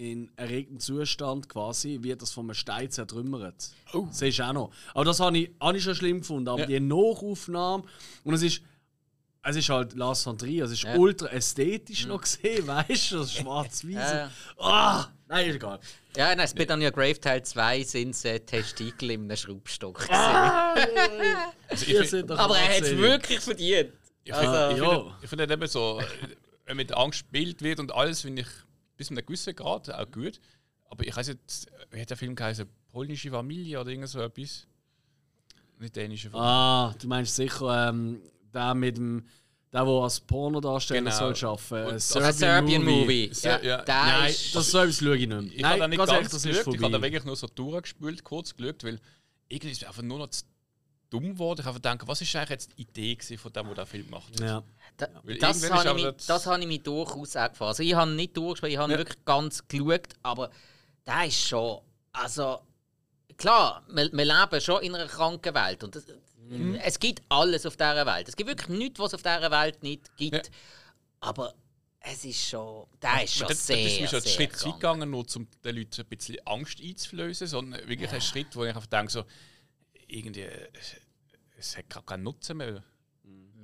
in 0.00 0.30
erregtem 0.36 0.80
Zustand 0.80 1.46
quasi, 1.48 1.98
wird 2.00 2.22
das 2.22 2.30
von 2.32 2.46
einem 2.46 2.54
Stein 2.54 2.90
zertrümmert. 2.90 3.70
Oh. 3.92 4.06
Das 4.08 4.22
ist 4.22 4.40
auch 4.40 4.52
noch. 4.54 4.70
Aber 4.94 5.04
das 5.04 5.20
habe 5.20 5.36
ich, 5.36 5.50
habe 5.60 5.76
ich 5.76 5.84
schon 5.84 5.94
schlimm 5.94 6.20
gefunden. 6.20 6.48
Aber 6.48 6.60
Ja. 6.60 6.66
die 6.66 6.80
Nachaufnahme, 6.80 7.84
und 8.24 8.32
es 8.34 8.40
ist, 8.42 8.62
es 9.42 9.56
ist 9.56 9.68
halt 9.68 9.92
Lars 9.94 10.22
von 10.22 10.38
Trier, 10.38 10.64
es 10.64 10.70
ist 10.72 10.84
Ja. 10.84 10.94
ultra 10.96 11.28
ästhetisch 11.28 12.06
noch 12.06 12.22
gesehen, 12.22 12.66
weißt 12.66 13.12
du, 13.12 13.18
das 13.18 13.34
schwarz-weiß. 13.34 13.92
Ja, 13.92 14.16
ja. 14.16 14.30
Ah, 14.58 15.08
nein, 15.28 15.50
ist 15.50 15.56
egal. 15.56 15.80
ja, 16.16 16.34
nein, 16.34 16.48
Spit 16.48 16.70
on 16.70 16.82
Your 16.82 16.92
Grave 16.92 17.20
Teil 17.20 17.42
2 17.42 17.82
sind 17.82 18.24
äh, 18.24 18.40
Testikel 18.40 19.10
in 19.10 19.24
einem 19.24 19.36
Schraubstock. 19.36 19.98
gewesen. 19.98 20.14
Also 21.68 21.84
finde 21.84 22.38
Aber 22.38 22.58
er 22.58 22.76
hat 22.76 22.82
es 22.82 22.96
wirklich 22.96 23.40
verdient. 23.40 23.92
ich 24.24 24.34
find, 24.34 24.46
Also- 24.48 24.74
ich 24.76 24.82
Ja. 24.82 24.90
find, 25.02 25.12
ich 25.24 25.28
find 25.28 25.40
halt 25.40 25.50
eben 25.50 25.66
so, 25.68 26.00
äh, 26.00 26.04
wenn 26.64 26.76
mit 26.78 26.92
Angst 26.96 27.20
gespielt 27.30 27.60
wird 27.62 27.78
und 27.80 27.92
alles, 27.92 28.22
finde 28.22 28.42
ich 28.42 28.48
bis 29.00 29.06
zu 29.08 29.14
einem 29.14 29.24
gewissen 29.24 29.56
Grad 29.56 29.90
auch 29.90 30.10
gut. 30.10 30.38
Aber 30.90 31.06
ich 31.06 31.16
weiß 31.16 31.28
nicht, 31.28 31.40
wie 31.90 32.00
hat 32.02 32.10
der 32.10 32.16
Film 32.18 32.34
geheißen? 32.34 32.66
Polnische 32.92 33.30
Familie 33.30 33.80
oder 33.80 33.90
irgend 33.90 34.08
so 34.10 34.20
etwas? 34.20 34.66
Nicht 35.78 35.96
dänische 35.96 36.28
Familie. 36.30 36.50
Ah, 36.50 36.94
du 37.00 37.08
meinst 37.08 37.34
sicher 37.34 37.88
ähm, 37.88 38.20
der 38.52 38.74
mit 38.74 38.96
dem 38.98 39.24
der, 39.72 39.84
der 39.84 39.92
als 39.94 40.18
Pornodarsteller 40.20 41.00
Genau. 41.12 41.32
soll 41.32 41.48
arbeiten 41.48 41.98
soll. 42.00 42.22
Ein 42.24 42.32
Serbian 42.32 42.82
Movie. 42.84 43.30
Ser- 43.32 43.62
Ja, 43.64 43.78
ja. 43.78 43.84
Nein, 43.86 44.30
ist. 44.30 44.54
das 44.54 44.74
etwas 44.74 44.98
schaue 44.98 45.16
ich 45.16 45.26
nicht 45.26 45.28
mehr. 45.28 45.40
Ich 45.42 45.62
Nein, 45.62 45.64
habe 45.70 45.78
da 45.80 45.88
nicht 45.88 45.98
ganz 45.98 46.10
ganz 46.10 46.16
ehrlich, 46.18 46.32
das 46.32 46.44
ist 46.44 46.74
ich 46.74 46.82
habe 46.82 46.90
da 46.92 47.00
wirklich 47.02 47.24
nur 47.24 47.36
so 47.36 47.46
durchgespült, 47.46 48.24
kurz 48.24 48.54
geschaut, 48.56 48.82
weil 48.84 49.00
irgendwie 49.48 49.70
ist 49.72 49.82
es 49.82 49.88
einfach 49.88 50.02
nur 50.02 50.18
noch 50.18 50.26
zu 50.28 50.42
dumm 51.10 51.34
geworden. 51.34 51.60
Ich 51.60 51.66
habe 51.66 51.76
gedacht, 51.76 52.00
was 52.06 52.20
ist 52.20 52.34
eigentlich 52.36 52.50
jetzt 52.50 52.70
die 52.78 52.82
Idee 52.82 53.14
gewesen 53.16 53.38
von 53.38 53.52
dem, 53.52 53.66
der 53.66 53.74
den 53.74 53.86
Film 53.86 54.04
gemacht 54.06 54.32
hat? 54.32 54.40
Ja. 54.40 54.62
Da, 54.96 55.06
das 55.40 55.70
habe 55.70 55.88
ich, 55.88 56.04
mich- 56.06 56.14
das- 56.16 56.26
das 56.26 56.46
habe 56.46 56.60
ich 56.60 56.66
mich 56.66 56.82
durchaus 56.82 57.36
auch 57.36 57.48
gefallen. 57.50 57.68
Also 57.68 57.82
ich 57.82 57.94
habe 57.94 58.10
nicht 58.12 58.36
durchgespielt, 58.36 58.72
ich 58.72 58.78
habe 58.78 58.92
Ja. 58.92 58.98
wirklich 58.98 59.24
ganz 59.24 59.66
geschaut, 59.66 60.08
aber 60.22 60.50
der 61.06 61.24
ist 61.26 61.46
schon, 61.48 61.80
also 62.12 62.60
klar, 63.36 63.82
wir, 63.88 64.10
wir 64.12 64.24
leben 64.24 64.60
schon 64.60 64.82
in 64.82 64.94
einer 64.94 65.06
kranken 65.06 65.54
Welt 65.54 65.82
und 65.84 65.94
das, 65.96 66.04
Mhm. 66.48 66.74
es 66.82 66.98
gibt 66.98 67.22
alles 67.28 67.64
auf 67.64 67.76
dieser 67.76 68.04
Welt. 68.06 68.28
Es 68.28 68.34
gibt 68.34 68.48
wirklich 68.48 68.68
nichts, 68.76 68.98
was 68.98 69.08
es 69.12 69.14
auf 69.14 69.22
dieser 69.22 69.50
Welt 69.52 69.82
nicht 69.84 70.16
gibt. 70.16 70.34
Ja. 70.46 70.52
Aber 71.20 71.54
es 72.00 72.24
ist 72.24 72.48
schon, 72.48 72.86
der 73.02 73.22
ist 73.24 73.34
schon 73.36 73.46
Das, 73.48 73.58
das 73.58 73.66
sehr, 73.68 73.86
ist 73.86 74.00
mir 74.00 74.08
schon 74.08 74.18
einen 74.20 74.28
Schritt 74.28 74.52
krank. 74.54 74.74
gegangen, 74.74 75.10
nur 75.10 75.24
um 75.36 75.46
den 75.64 75.76
Leuten 75.76 76.00
ein 76.00 76.06
bisschen 76.08 76.38
Angst 76.46 76.80
einzuflößen, 76.80 77.46
sondern 77.46 77.88
wirklich 77.88 78.10
ein 78.10 78.20
Schritt, 78.20 78.56
wo 78.56 78.64
ich 78.64 78.70
einfach 78.70 78.86
denke, 78.86 79.12
so, 79.12 79.24
irgendwie, 80.12 80.42
es, 80.42 80.96
es 81.58 81.76
hat 81.76 81.88
gar 81.88 82.04
keinen 82.04 82.24
Nutzen 82.24 82.56
mehr. 82.56 82.82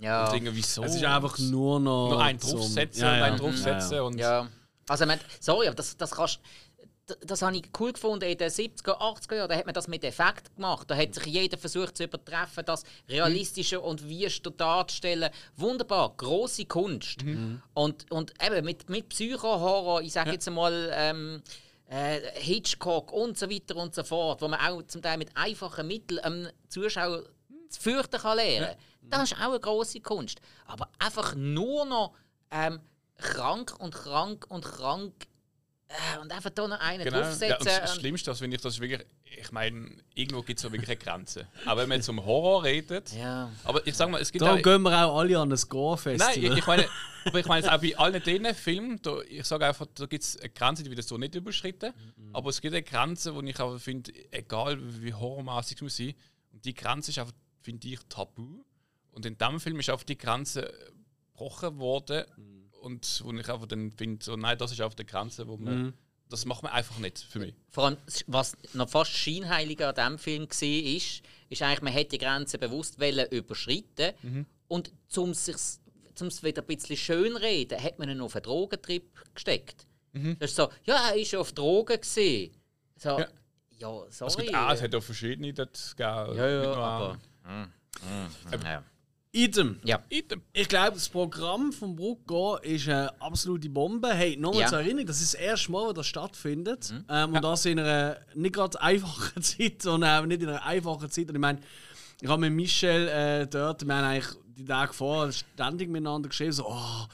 Ja. 0.01 0.29
Und 0.29 0.35
irgendwie, 0.35 0.57
wieso? 0.57 0.85
Es 0.85 0.95
ist 0.95 1.05
einfach 1.05 1.39
nur 1.39 1.81
noch. 1.81 2.11
nur 2.11 2.23
einen 2.23 2.39
draufsetzen 2.39 3.03
Ja, 3.03 3.13
und 3.13 3.19
ja. 3.19 3.25
einen 3.25 3.37
draufsetzen. 3.39 3.91
Ja, 3.93 3.97
ja. 3.97 4.03
Und 4.03 4.19
Ja. 4.19 4.49
Also, 4.89 5.05
ich 5.05 5.09
meine, 5.09 5.21
sorry, 5.41 5.67
aber 5.67 5.75
das, 5.75 5.97
das 5.97 6.13
kannst 6.13 6.41
das, 7.07 7.19
das 7.25 7.43
habe 7.43 7.57
ich 7.57 7.65
cool 7.79 7.93
gefunden 7.93 8.29
in 8.29 8.37
den 8.37 8.51
70er, 8.51 8.99
80er 8.99 9.37
Jahren. 9.37 9.49
Da 9.49 9.57
hat 9.57 9.67
man 9.67 9.75
das 9.75 9.89
mit 9.89 10.05
Effekt 10.05 10.55
gemacht. 10.55 10.91
Da 10.91 10.97
hat 10.97 11.15
sich 11.15 11.27
jeder 11.27 11.57
versucht 11.57 11.97
zu 11.97 12.05
übertreffen, 12.05 12.65
das 12.65 12.85
realistischer 13.09 13.83
und 13.83 14.09
wüster 14.09 14.51
darzustellen. 14.51 15.31
Wunderbar, 15.57 16.15
große 16.17 16.67
Kunst. 16.67 17.25
Und, 17.75 18.11
und 18.11 18.33
eben 18.45 18.65
mit, 18.65 18.89
mit 18.89 19.09
Psycho-Horror, 19.09 20.03
ich 20.03 20.13
sage 20.13 20.33
jetzt 20.33 20.49
einmal 20.49 20.91
ähm, 20.93 21.43
äh, 21.89 22.21
Hitchcock 22.41 23.13
und 23.13 23.39
so 23.39 23.49
weiter 23.51 23.77
und 23.77 23.95
so 23.95 24.03
fort, 24.05 24.43
wo 24.43 24.49
man 24.49 24.61
auch 24.61 24.83
zum 24.83 25.03
Teil 25.03 25.19
mit 25.19 25.31
einfachen 25.37 25.87
Mitteln 25.87 26.19
einem 26.21 26.49
Zuschauer 26.69 27.25
zu 27.69 27.81
fürchten 27.81 28.19
kann 28.21 28.37
lernen. 28.37 28.77
Das 29.03 29.31
ist 29.31 29.35
auch 29.41 29.51
eine 29.51 29.61
große 29.61 30.01
Kunst. 30.01 30.41
Aber 30.67 30.89
einfach 30.99 31.35
nur 31.37 31.85
noch 31.85 32.15
ähm, 32.51 32.81
krank 33.19 33.75
und 33.79 33.95
krank 33.95 34.47
und 34.49 34.65
krank 34.65 35.13
äh, 35.89 36.19
und 36.19 36.33
einfach 36.33 36.51
da 36.51 36.67
noch 36.67 36.81
einen 36.81 37.05
Genau. 37.05 37.19
Ja, 37.19 37.23
draufsetzen. 37.23 37.59
und 37.59 37.67
das 37.67 37.95
Schlimmste, 37.95 38.31
das 38.31 38.39
finde 38.41 38.57
ich, 38.57 38.63
das 38.63 38.75
ist 38.75 38.81
wirklich, 38.81 39.07
ich 39.37 39.53
meine, 39.53 39.91
irgendwo 40.15 40.43
gibt 40.43 40.59
es 40.59 40.63
so 40.63 40.73
wirklich 40.73 40.89
eine 40.89 40.97
Grenze. 40.97 41.47
Aber 41.65 41.83
wenn 41.83 41.89
man 41.89 41.99
jetzt 41.99 42.09
um 42.09 42.25
Horror 42.25 42.65
redet, 42.65 43.13
ja. 43.13 43.51
aber 43.65 43.87
ich 43.87 43.95
sag 43.95 44.11
mal, 44.11 44.21
es 44.21 44.33
gibt 44.33 44.43
Darum 44.43 44.59
auch, 44.59 44.63
gehen 44.63 44.83
wir 44.83 45.07
auch 45.07 45.19
alle 45.19 45.39
an 45.39 45.49
ein 45.53 45.59
Nein, 45.59 45.69
Gore-Festival. 45.69 46.53
ich, 46.53 46.59
ich 46.59 46.67
meine, 46.67 46.89
aber 47.25 47.41
ich 47.41 47.47
meine 47.47 47.75
auch 47.75 47.81
bei 47.81 47.97
allen 47.97 48.23
diesen 48.23 48.55
Filmen, 48.55 49.01
da, 49.03 49.21
ich 49.29 49.45
sage 49.45 49.67
einfach, 49.67 49.87
da 49.95 50.07
gibt 50.07 50.23
es 50.23 50.39
eine 50.39 50.51
Grenze, 50.51 50.83
die 50.83 50.91
wird 50.91 51.03
so 51.03 51.19
nicht 51.19 51.35
überschritten. 51.35 51.93
Aber 52.33 52.51
es 52.51 52.61
gibt 52.61 52.75
eine 52.75 52.83
Grenze, 52.83 53.35
wo 53.35 53.41
ich 53.43 53.61
einfach 53.61 53.81
finde, 53.81 54.13
egal 54.31 54.79
wie 55.03 55.15
horrormäßig 55.15 55.77
es 55.77 55.83
muss 55.83 55.97
sein, 55.97 56.15
und 56.53 56.65
die 56.65 56.75
Grenze 56.75 57.11
ist 57.11 57.19
einfach, 57.19 57.35
finde 57.61 57.87
ich, 57.89 58.01
tabu. 58.09 58.65
Und 59.11 59.27
in 59.27 59.37
diesem 59.37 59.61
Film 59.61 59.79
ist 59.81 59.91
einfach 59.91 60.05
die 60.05 60.17
Grenze 60.19 60.73
gebrochen 61.37 61.79
worden. 61.79 62.25
Und 62.81 63.23
wo 63.25 63.33
ich 63.33 63.49
einfach 63.49 63.67
dann 63.67 63.91
finde, 63.93 64.25
so, 64.25 64.37
nein, 64.37 64.57
das 64.57 64.73
ist 64.73 64.81
auf 64.81 64.95
der 64.95 65.05
Grenze, 65.05 65.47
wo 65.49 65.57
man. 65.57 65.95
Das 66.29 66.45
macht 66.45 66.63
man 66.65 66.73
einfach 66.73 66.99
nicht 66.99 67.19
für 67.21 67.39
mich. 67.39 67.55
Vor 67.71 67.85
allem, 67.85 67.97
was 68.27 68.57
noch 68.75 68.89
fast 68.89 69.13
scheinheiliger 69.13 69.89
an 69.91 69.95
diesem 69.95 70.19
Film 70.19 70.43
war, 70.49 70.97
ist, 70.97 71.23
ist 71.49 71.63
eigentlich, 71.63 71.83
man 71.83 71.93
hätte 71.93 72.11
die 72.11 72.25
Grenze 72.25 72.59
bewusst 72.59 72.99
wollen 73.01 73.27
überschreiten 73.31 74.13
Mhm. 74.23 74.47
und 74.69 74.93
um 75.17 75.31
es 75.31 75.49
wieder 76.43 76.63
ein 76.63 76.67
bisschen 76.67 76.97
schönreden, 76.97 77.81
hat 77.83 77.99
man 77.99 78.09
ihn 78.09 78.21
auf 78.21 78.35
einen 78.35 78.43
Drogentrip 78.43 79.35
gesteckt. 79.35 79.87
Das 80.41 80.51
ist 80.51 80.57
so, 80.57 80.71
ja, 80.85 81.11
er 81.11 81.17
war 81.17 81.41
auf 81.41 81.53
Drogen. 81.53 82.01
Gewesen. 82.01 82.53
So, 82.97 83.19
Mhm. 83.19 83.19
Ja. 83.21 83.29
ja, 83.79 84.05
Es, 84.09 84.17
sorry. 84.19 84.43
gibt, 84.47 84.55
ah, 84.57 84.73
es 84.73 84.81
hat 84.83 84.95
auch 84.95 85.03
verschiedene 85.03 85.53
dort 85.53 85.95
gegeben. 85.97 86.37
ja, 86.39 86.49
ja, 86.49 86.73
aber... 86.73 87.19
einen. 87.45 87.73
Ja. 88.65 88.85
Idem. 89.37 89.79
ja. 89.85 90.03
Item. 90.09 90.41
Ich 90.53 90.69
glaube, 90.69 90.93
das 90.93 91.09
Programm 91.09 91.73
von 91.73 91.95
Brucko 91.95 92.57
ist 92.57 92.89
eine 92.89 93.21
absolute 93.21 93.69
Bombe. 93.69 94.09
Hey, 94.15 94.37
nochmal 94.37 94.63
Ja. 94.63 94.69
zur 94.69 94.79
Erinnerung, 94.79 95.07
das 95.07 95.21
ist 95.21 95.35
das 95.35 95.41
erste 95.41 95.73
Mal, 95.73 95.87
wo 95.89 95.93
das 95.93 96.07
stattfindet. 96.07 96.91
Mhm. 96.91 97.05
Ähm, 97.09 97.35
und 97.35 97.45
das 97.45 97.67
in 97.67 97.79
einer 97.79 98.17
nicht 98.35 98.55
gerade 98.55 98.81
einfachen 98.81 99.43
Zeit, 99.43 99.83
sondern 99.83 100.23
auch 100.23 100.27
nicht 100.27 100.43
in 100.43 100.49
einer 100.49 100.65
einfachen 100.65 101.11
Zeit. 101.11 101.29
Und 101.29 101.35
ich 101.35 101.41
meine, 101.41 101.59
ich 102.21 102.29
habe 102.29 102.41
mit 102.41 102.53
Michel 102.53 103.09
äh, 103.09 103.47
dort, 103.47 103.87
wir 103.87 103.95
haben 103.95 104.05
eigentlich 104.05 104.35
die 104.57 104.65
Tage 104.65 104.95
vorher 104.95 105.31
ständig 105.33 105.91
miteinander 105.91 106.31
geschrieben, 106.31 106.53
so, 106.53 106.67
oh, 106.67 107.05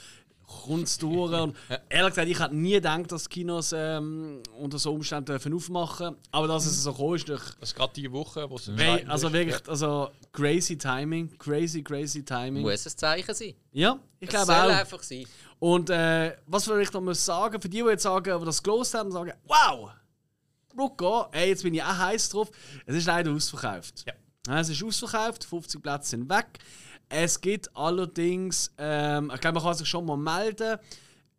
kommt 0.64 0.84
es 0.84 0.98
durch. 0.98 1.32
Und 1.40 1.56
ehrlich 1.88 2.10
gesagt, 2.10 2.28
ich 2.28 2.38
hätte 2.40 2.54
nie 2.56 2.72
gedacht, 2.72 3.10
dass 3.12 3.28
Kinos 3.28 3.72
ähm, 3.76 4.42
unter 4.58 4.78
so 4.78 4.92
Umständen 4.92 5.26
dürfen 5.26 5.54
aufmachen 5.54 6.16
Aber 6.30 6.46
dass 6.48 6.66
es 6.66 6.82
so 6.82 6.92
gekommen 6.92 7.16
ist, 7.16 7.28
durch 7.28 7.42
Das 7.60 7.70
ist 7.70 7.74
gerade 7.74 7.92
die 7.94 8.10
Woche, 8.12 8.48
wo 8.48 8.56
es 8.56 8.68
entscheidend 8.68 9.10
also 9.10 9.32
wirklich, 9.32 9.68
also 9.68 10.10
crazy 10.32 10.76
Timing, 10.78 11.36
crazy, 11.38 11.82
crazy 11.82 12.24
Timing. 12.24 12.62
Muss 12.62 12.86
ein 12.86 12.96
Zeichen 12.96 13.34
sein. 13.34 13.54
Ja, 13.72 13.98
ich 14.20 14.28
Es 14.28 14.34
glaube 14.34 14.46
soll 14.46 14.54
auch. 14.56 14.76
einfach 14.78 15.02
sein. 15.02 15.24
Und 15.58 15.90
äh, 15.90 16.36
was 16.46 16.66
will 16.68 16.80
ich 16.80 16.92
noch 16.92 17.00
mal 17.00 17.14
sagen, 17.14 17.60
für 17.60 17.68
die, 17.68 17.82
die 17.82 17.88
jetzt 17.88 18.02
sagen, 18.02 18.38
die 18.40 18.44
das 18.44 18.62
gelost 18.62 18.94
haben, 18.94 19.10
sagen, 19.12 19.32
wow, 19.46 19.90
Brucko, 20.74 21.26
hey, 21.32 21.48
jetzt 21.50 21.62
bin 21.62 21.74
ich 21.74 21.82
auch 21.82 21.96
heiß 21.98 22.30
drauf. 22.30 22.50
Es 22.86 22.96
ist 22.96 23.06
leider 23.06 23.30
ausverkauft. 23.30 24.04
Ja. 24.06 24.58
es 24.60 24.68
ist 24.70 24.82
ausverkauft, 24.82 25.44
50 25.44 25.82
Plätze 25.82 26.10
sind 26.10 26.28
weg. 26.28 26.46
Es 27.14 27.40
gibt 27.40 27.74
allerdings, 27.76 28.72
ähm, 28.78 29.30
ich 29.34 29.40
glaube, 29.40 29.56
man 29.56 29.62
kann 29.64 29.74
sich 29.74 29.88
schon 29.88 30.06
mal 30.06 30.16
melden. 30.16 30.78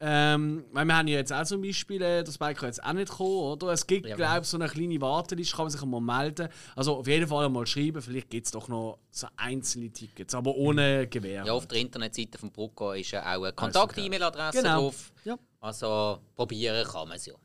Ähm, 0.06 0.66
weil 0.74 0.84
wir 0.86 0.98
haben 0.98 1.08
ja 1.08 1.18
jetzt 1.20 1.32
auch 1.32 1.46
zum 1.46 1.62
Beispiel, 1.62 2.02
äh, 2.02 2.24
das 2.26 2.38
Bike 2.38 2.58
kann 2.58 2.68
jetzt 2.68 2.84
auch 2.84 2.92
nicht 2.92 3.08
kommen, 3.10 3.30
oder? 3.38 3.70
Es 3.72 3.88
gibt, 3.88 4.06
Ja. 4.06 4.18
glaube 4.18 4.42
ich, 4.42 4.48
so 4.48 4.58
eine 4.58 4.68
kleine 4.68 5.00
Warteliste, 5.00 5.56
kann 5.56 5.66
man 5.66 5.72
sich 5.72 5.82
mal 5.86 6.02
melden. 6.02 6.50
Also 6.76 6.98
auf 6.98 7.08
jeden 7.08 7.26
Fall 7.26 7.48
mal 7.48 7.66
schreiben, 7.66 8.02
vielleicht 8.02 8.30
gibt 8.30 8.46
es 8.46 8.52
doch 8.52 8.68
noch 8.68 8.98
so 9.12 9.28
einzelne 9.38 9.90
Tickets, 9.92 10.36
aber 10.36 10.54
ohne 10.56 11.08
Gewähr. 11.08 11.46
Ja, 11.46 11.54
auf 11.54 11.68
der 11.68 11.78
Internetseite 11.78 12.38
von 12.38 12.52
Brucko 12.52 12.92
ist 12.92 13.12
ja 13.12 13.22
auch 13.22 13.44
eine 13.44 13.54
Kontakt-E-Mail-Adresse 13.54 14.62
Genau. 14.62 14.82
drauf. 14.82 15.14
Ja. 15.24 15.38
Also 15.62 16.20
probieren 16.36 16.86
kann 16.86 17.08
man 17.08 17.16
es 17.16 17.26
ja. 17.28 17.36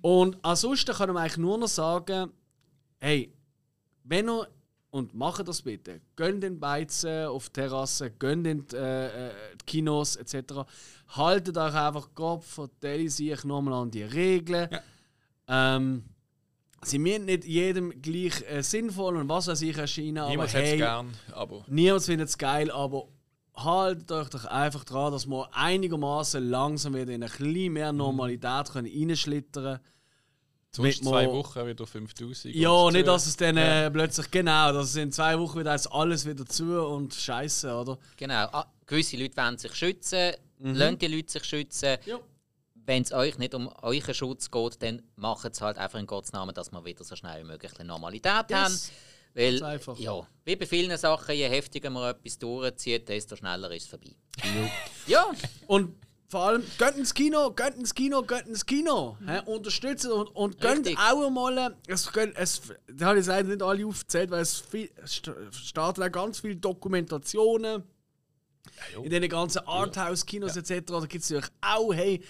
Und 0.00 0.36
ansonsten 0.42 0.92
können 0.96 1.14
wir 1.14 1.20
eigentlich 1.20 1.36
nur 1.38 1.58
noch 1.58 1.68
sagen, 1.68 2.32
hey, 2.98 3.32
wenn 4.02 4.28
ihr, 4.28 4.48
und 4.94 5.12
macht 5.12 5.48
das 5.48 5.60
bitte, 5.60 6.00
gönnt 6.14 6.44
den 6.44 6.60
Beizen 6.60 7.26
auf 7.26 7.48
die 7.48 7.54
Terrasse, 7.54 8.12
gönnt 8.12 8.46
in 8.46 8.64
die, 8.64 8.76
äh, 8.76 9.26
äh, 9.26 9.32
Kinos 9.66 10.14
etc. 10.14 10.60
Haltet 11.08 11.58
euch 11.58 11.74
einfach 11.74 12.14
Kopf, 12.14 12.46
verteilt 12.46 13.10
sich 13.10 13.42
nochmal 13.42 13.74
an 13.74 13.90
die 13.90 14.04
Regeln. 14.04 14.68
Ähm, 15.48 16.04
sie 16.82 17.00
müssen 17.00 17.24
nicht 17.24 17.44
jedem 17.44 18.00
gleich 18.02 18.40
äh, 18.48 18.62
sinnvoll 18.62 19.16
und 19.16 19.28
was 19.28 19.48
weiß 19.48 19.62
ich 19.62 19.76
erscheinen, 19.76 20.18
aber 20.18 20.30
Niemand 20.30 20.52
hätte 20.52 20.62
es 20.62 20.70
hey, 20.70 20.78
gern, 20.78 21.12
aber 21.32 21.64
Niemand 21.66 22.04
findet 22.04 22.28
es 22.28 22.38
geil, 22.38 22.70
aber 22.70 23.08
haltet 23.52 24.12
euch 24.12 24.28
doch 24.28 24.44
einfach 24.44 24.84
dran, 24.84 25.10
dass 25.10 25.26
wir 25.26 25.48
einigermaßen 25.52 26.48
langsam 26.48 26.94
wieder 26.94 27.12
in 27.12 27.24
ein 27.24 27.30
bisschen 27.30 27.72
mehr 27.72 27.92
Normalität 27.92 28.70
können 28.70 28.86
reinschlittern 28.86 29.64
können. 29.64 29.80
Sonst 30.74 31.04
zwei 31.04 31.26
Wochen 31.30 31.66
wieder 31.66 31.86
5000. 31.86 32.54
Ja, 32.54 32.90
nicht, 32.90 33.06
dass 33.06 33.26
es 33.26 33.36
dann 33.36 33.56
äh, 33.56 33.90
plötzlich 33.90 34.30
genau, 34.30 34.72
dass 34.72 34.88
es 34.90 34.96
in 34.96 35.12
zwei 35.12 35.38
Wochen 35.38 35.60
wieder 35.60 35.78
alles 35.92 36.26
wieder 36.26 36.44
zu 36.46 36.80
und 36.86 37.14
Scheiße, 37.14 37.72
oder? 37.74 37.98
Genau. 38.16 38.48
Ah, 38.52 38.66
gewisse 38.86 39.16
Leute 39.16 39.36
wollen 39.36 39.58
sich 39.58 39.74
schützen, 39.74 40.32
lasst 40.58 41.02
die 41.02 41.06
Leute 41.08 41.32
sich 41.32 41.44
schützen. 41.44 41.96
Ja. 42.06 42.18
Wenn 42.86 43.02
es 43.02 43.12
euch 43.12 43.38
nicht 43.38 43.54
um 43.54 43.68
euren 43.80 44.12
Schutz 44.14 44.50
geht, 44.50 44.82
dann 44.82 45.00
macht 45.16 45.46
es 45.52 45.60
halt 45.62 45.78
einfach 45.78 45.98
in 45.98 46.06
Gottes 46.06 46.32
Namen, 46.32 46.54
dass 46.54 46.70
wir 46.70 46.84
wieder 46.84 47.02
so 47.02 47.16
schnell 47.16 47.42
wie 47.42 47.46
möglich 47.46 47.72
eine 47.78 47.88
Normalität 47.88 48.50
Yes. 48.50 48.58
haben. 48.58 48.78
Weil, 49.36 49.58
Ganz 49.58 49.62
einfach. 49.62 49.98
ja, 49.98 50.26
wie 50.44 50.54
bei 50.54 50.66
vielen 50.66 50.96
Sachen, 50.96 51.34
je 51.34 51.48
heftiger 51.48 51.90
man 51.90 52.10
etwas 52.14 52.38
durchzieht, 52.38 53.08
desto 53.08 53.34
schneller 53.36 53.70
ist 53.72 53.84
es 53.84 53.88
vorbei. 53.88 54.14
ja, 55.06 55.24
Und 55.66 55.96
vor 56.34 56.42
allem, 56.48 56.64
geht 56.78 56.96
ins 56.96 57.14
Kino, 57.14 57.50
geht 57.52 57.76
ins 57.76 57.94
Kino, 57.94 58.22
geht 58.22 58.46
ins 58.46 58.66
Kino. 58.66 59.16
Hä? 59.24 59.40
Unterstützt 59.46 60.04
und, 60.06 60.26
und 60.34 60.60
gönnt 60.60 60.88
auch 60.98 61.30
mal. 61.30 61.76
Es, 61.86 62.12
gönnt- 62.12 62.34
es, 62.36 62.60
das 62.88 63.06
habe 63.06 63.20
ich 63.20 63.26
leider 63.26 63.48
nicht 63.50 63.62
alle 63.62 63.86
aufgezählt, 63.86 64.30
weil 64.32 64.42
es, 64.42 64.58
viel, 64.58 64.90
es 65.02 65.22
st- 65.22 65.52
starten 65.52 66.02
auch 66.02 66.10
ganz 66.10 66.40
viele 66.40 66.56
Dokumentationen. 66.56 67.84
in 69.02 69.10
den 69.10 69.28
ganzen 69.28 69.60
Arthouse-Kinos 69.66 70.56
etc. 70.56 70.86
Da 70.86 71.00
gibt 71.06 71.22
es 71.22 71.30
natürlich 71.30 71.52
auch, 71.60 71.92
hey, 71.94 72.20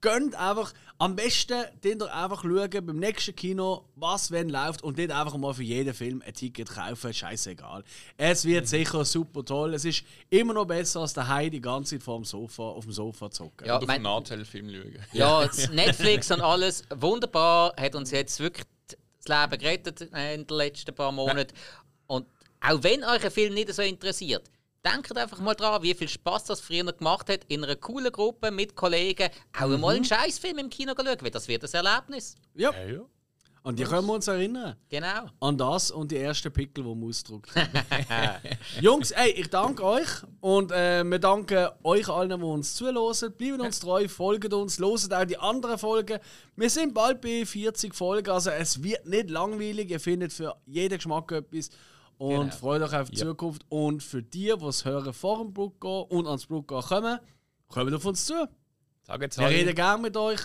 gönnt 0.00 0.34
einfach, 0.34 0.72
am 0.98 1.16
besten 1.16 1.64
den 1.82 2.00
ihr 2.00 2.14
einfach 2.14 2.42
schauen 2.42 2.70
beim 2.70 2.98
nächsten 2.98 3.34
Kino, 3.34 3.84
was 3.96 4.30
wenn 4.30 4.48
läuft 4.48 4.82
und 4.82 4.96
nicht 4.98 5.10
einfach 5.10 5.36
mal 5.36 5.54
für 5.54 5.62
jeden 5.62 5.94
Film 5.94 6.22
ein 6.26 6.34
Ticket 6.34 6.70
kaufen, 6.70 7.12
scheißegal. 7.12 7.84
Es 8.16 8.44
wird 8.44 8.68
sicher 8.68 9.04
super 9.04 9.44
toll. 9.44 9.74
Es 9.74 9.84
ist 9.84 10.04
immer 10.28 10.54
noch 10.54 10.66
besser 10.66 11.00
als 11.00 11.12
daheim 11.12 11.50
die 11.50 11.60
ganze 11.60 11.96
Zeit 11.96 12.02
vor 12.02 12.16
dem 12.16 12.24
Sofa, 12.24 12.62
auf 12.62 12.84
dem 12.84 12.92
Sofa 12.92 13.30
zocken. 13.30 13.66
ja 13.66 13.76
Und 13.76 13.82
auf 13.82 13.86
mein, 13.86 13.96
einen 13.96 14.04
Nahtel-Film 14.04 14.70
schauen. 14.70 14.98
Ja, 15.12 15.48
Netflix 15.72 16.30
und 16.30 16.40
alles, 16.40 16.82
wunderbar, 16.94 17.74
hat 17.78 17.94
uns 17.94 18.10
jetzt 18.10 18.40
wirklich 18.40 18.66
das 18.86 19.28
Leben 19.28 19.60
gerettet 19.60 20.12
äh, 20.12 20.34
in 20.34 20.46
den 20.46 20.56
letzten 20.56 20.94
paar 20.94 21.12
Monaten. 21.12 21.54
Und 22.06 22.26
auch 22.60 22.82
wenn 22.82 23.04
euch 23.04 23.24
ein 23.24 23.30
Film 23.30 23.54
nicht 23.54 23.72
so 23.72 23.82
interessiert, 23.82 24.42
denkt 24.84 25.16
einfach 25.16 25.40
mal 25.40 25.54
dran, 25.54 25.82
wie 25.82 25.94
viel 25.94 26.08
Spaß 26.08 26.44
das 26.44 26.60
früher 26.60 26.92
gemacht 26.92 27.28
hat, 27.28 27.44
in 27.48 27.64
einer 27.64 27.76
coolen 27.76 28.12
Gruppe 28.12 28.50
mit 28.50 28.74
Kollegen 28.74 29.28
auch 29.58 29.68
mal 29.78 29.96
einen 29.96 30.04
Scheißfilm 30.04 30.58
im 30.58 30.70
Kino 30.70 30.94
schauen, 30.96 31.16
weil 31.20 31.30
das 31.30 31.48
wird 31.48 31.64
ein 31.64 31.84
Erlebnis. 31.84 32.34
Ja, 32.54 32.72
Ja, 32.72 32.86
ja. 32.86 33.00
an 33.62 33.76
die 33.76 33.84
können 33.84 34.06
wir 34.06 34.14
uns 34.14 34.26
erinnern. 34.26 34.76
Genau. 34.88 35.26
An 35.40 35.58
das 35.58 35.90
und 35.90 36.10
die 36.10 36.16
ersten 36.16 36.50
Pickel, 36.50 36.82
die 36.82 36.90
wir 36.90 37.06
ausgedruckt 37.06 37.54
haben. 37.54 37.70
Jungs, 38.80 39.10
ey, 39.10 39.32
ich 39.32 39.50
danke 39.50 39.84
euch 39.84 40.08
und 40.40 40.72
äh, 40.72 41.04
wir 41.04 41.18
danken 41.18 41.68
euch 41.82 42.08
allen, 42.08 42.40
die 42.40 42.44
uns 42.44 42.74
zuhören. 42.74 43.32
Bleiben 43.36 43.60
uns 43.60 43.80
treu, 43.80 44.08
folgen 44.08 44.52
uns, 44.54 44.78
loset 44.78 45.12
auch 45.12 45.26
die 45.26 45.36
anderen 45.36 45.78
Folgen. 45.78 46.18
Wir 46.56 46.70
sind 46.70 46.94
bald 46.94 47.20
bei 47.20 47.44
40 47.44 47.94
Folgen, 47.94 48.30
also 48.30 48.48
es 48.50 48.82
wird 48.82 49.04
nicht 49.06 49.28
langweilig. 49.28 49.90
Ihr 49.90 50.00
findet 50.00 50.32
für 50.32 50.56
jeden 50.64 50.96
Geschmack 50.96 51.30
etwas. 51.32 51.68
Und 52.20 52.38
Genau. 52.38 52.54
freut 52.54 52.82
euch 52.82 52.92
auf 52.94 53.08
die 53.08 53.16
Zukunft. 53.16 53.64
Und 53.70 54.02
für 54.02 54.22
die, 54.22 54.52
die 54.54 54.64
es 54.66 54.84
hören 54.84 55.14
vor 55.14 55.38
dem 55.38 55.54
gehen 55.54 56.02
und 56.10 56.26
ans 56.26 56.48
gehen 56.48 56.66
kommen, 56.66 57.18
kommt 57.68 57.94
auf 57.94 58.04
uns 58.04 58.26
zu. 58.26 58.46
Sag 59.04 59.22
jetzt 59.22 59.38
Wir 59.38 59.48
reden 59.48 59.74
gerne 59.74 60.02
mit 60.02 60.14
euch, 60.18 60.40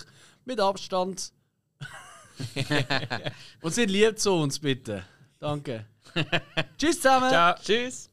mit 0.46 0.58
Abstand. 0.58 1.32
und 3.60 3.74
sind 3.74 3.90
lieb 3.90 4.18
zu 4.18 4.32
uns, 4.32 4.58
bitte. 4.58 5.04
Danke. 5.38 5.84
Tschüss 6.78 6.96
zusammen. 6.96 7.28
Ciao. 7.28 7.54
Tschüss. 7.62 8.08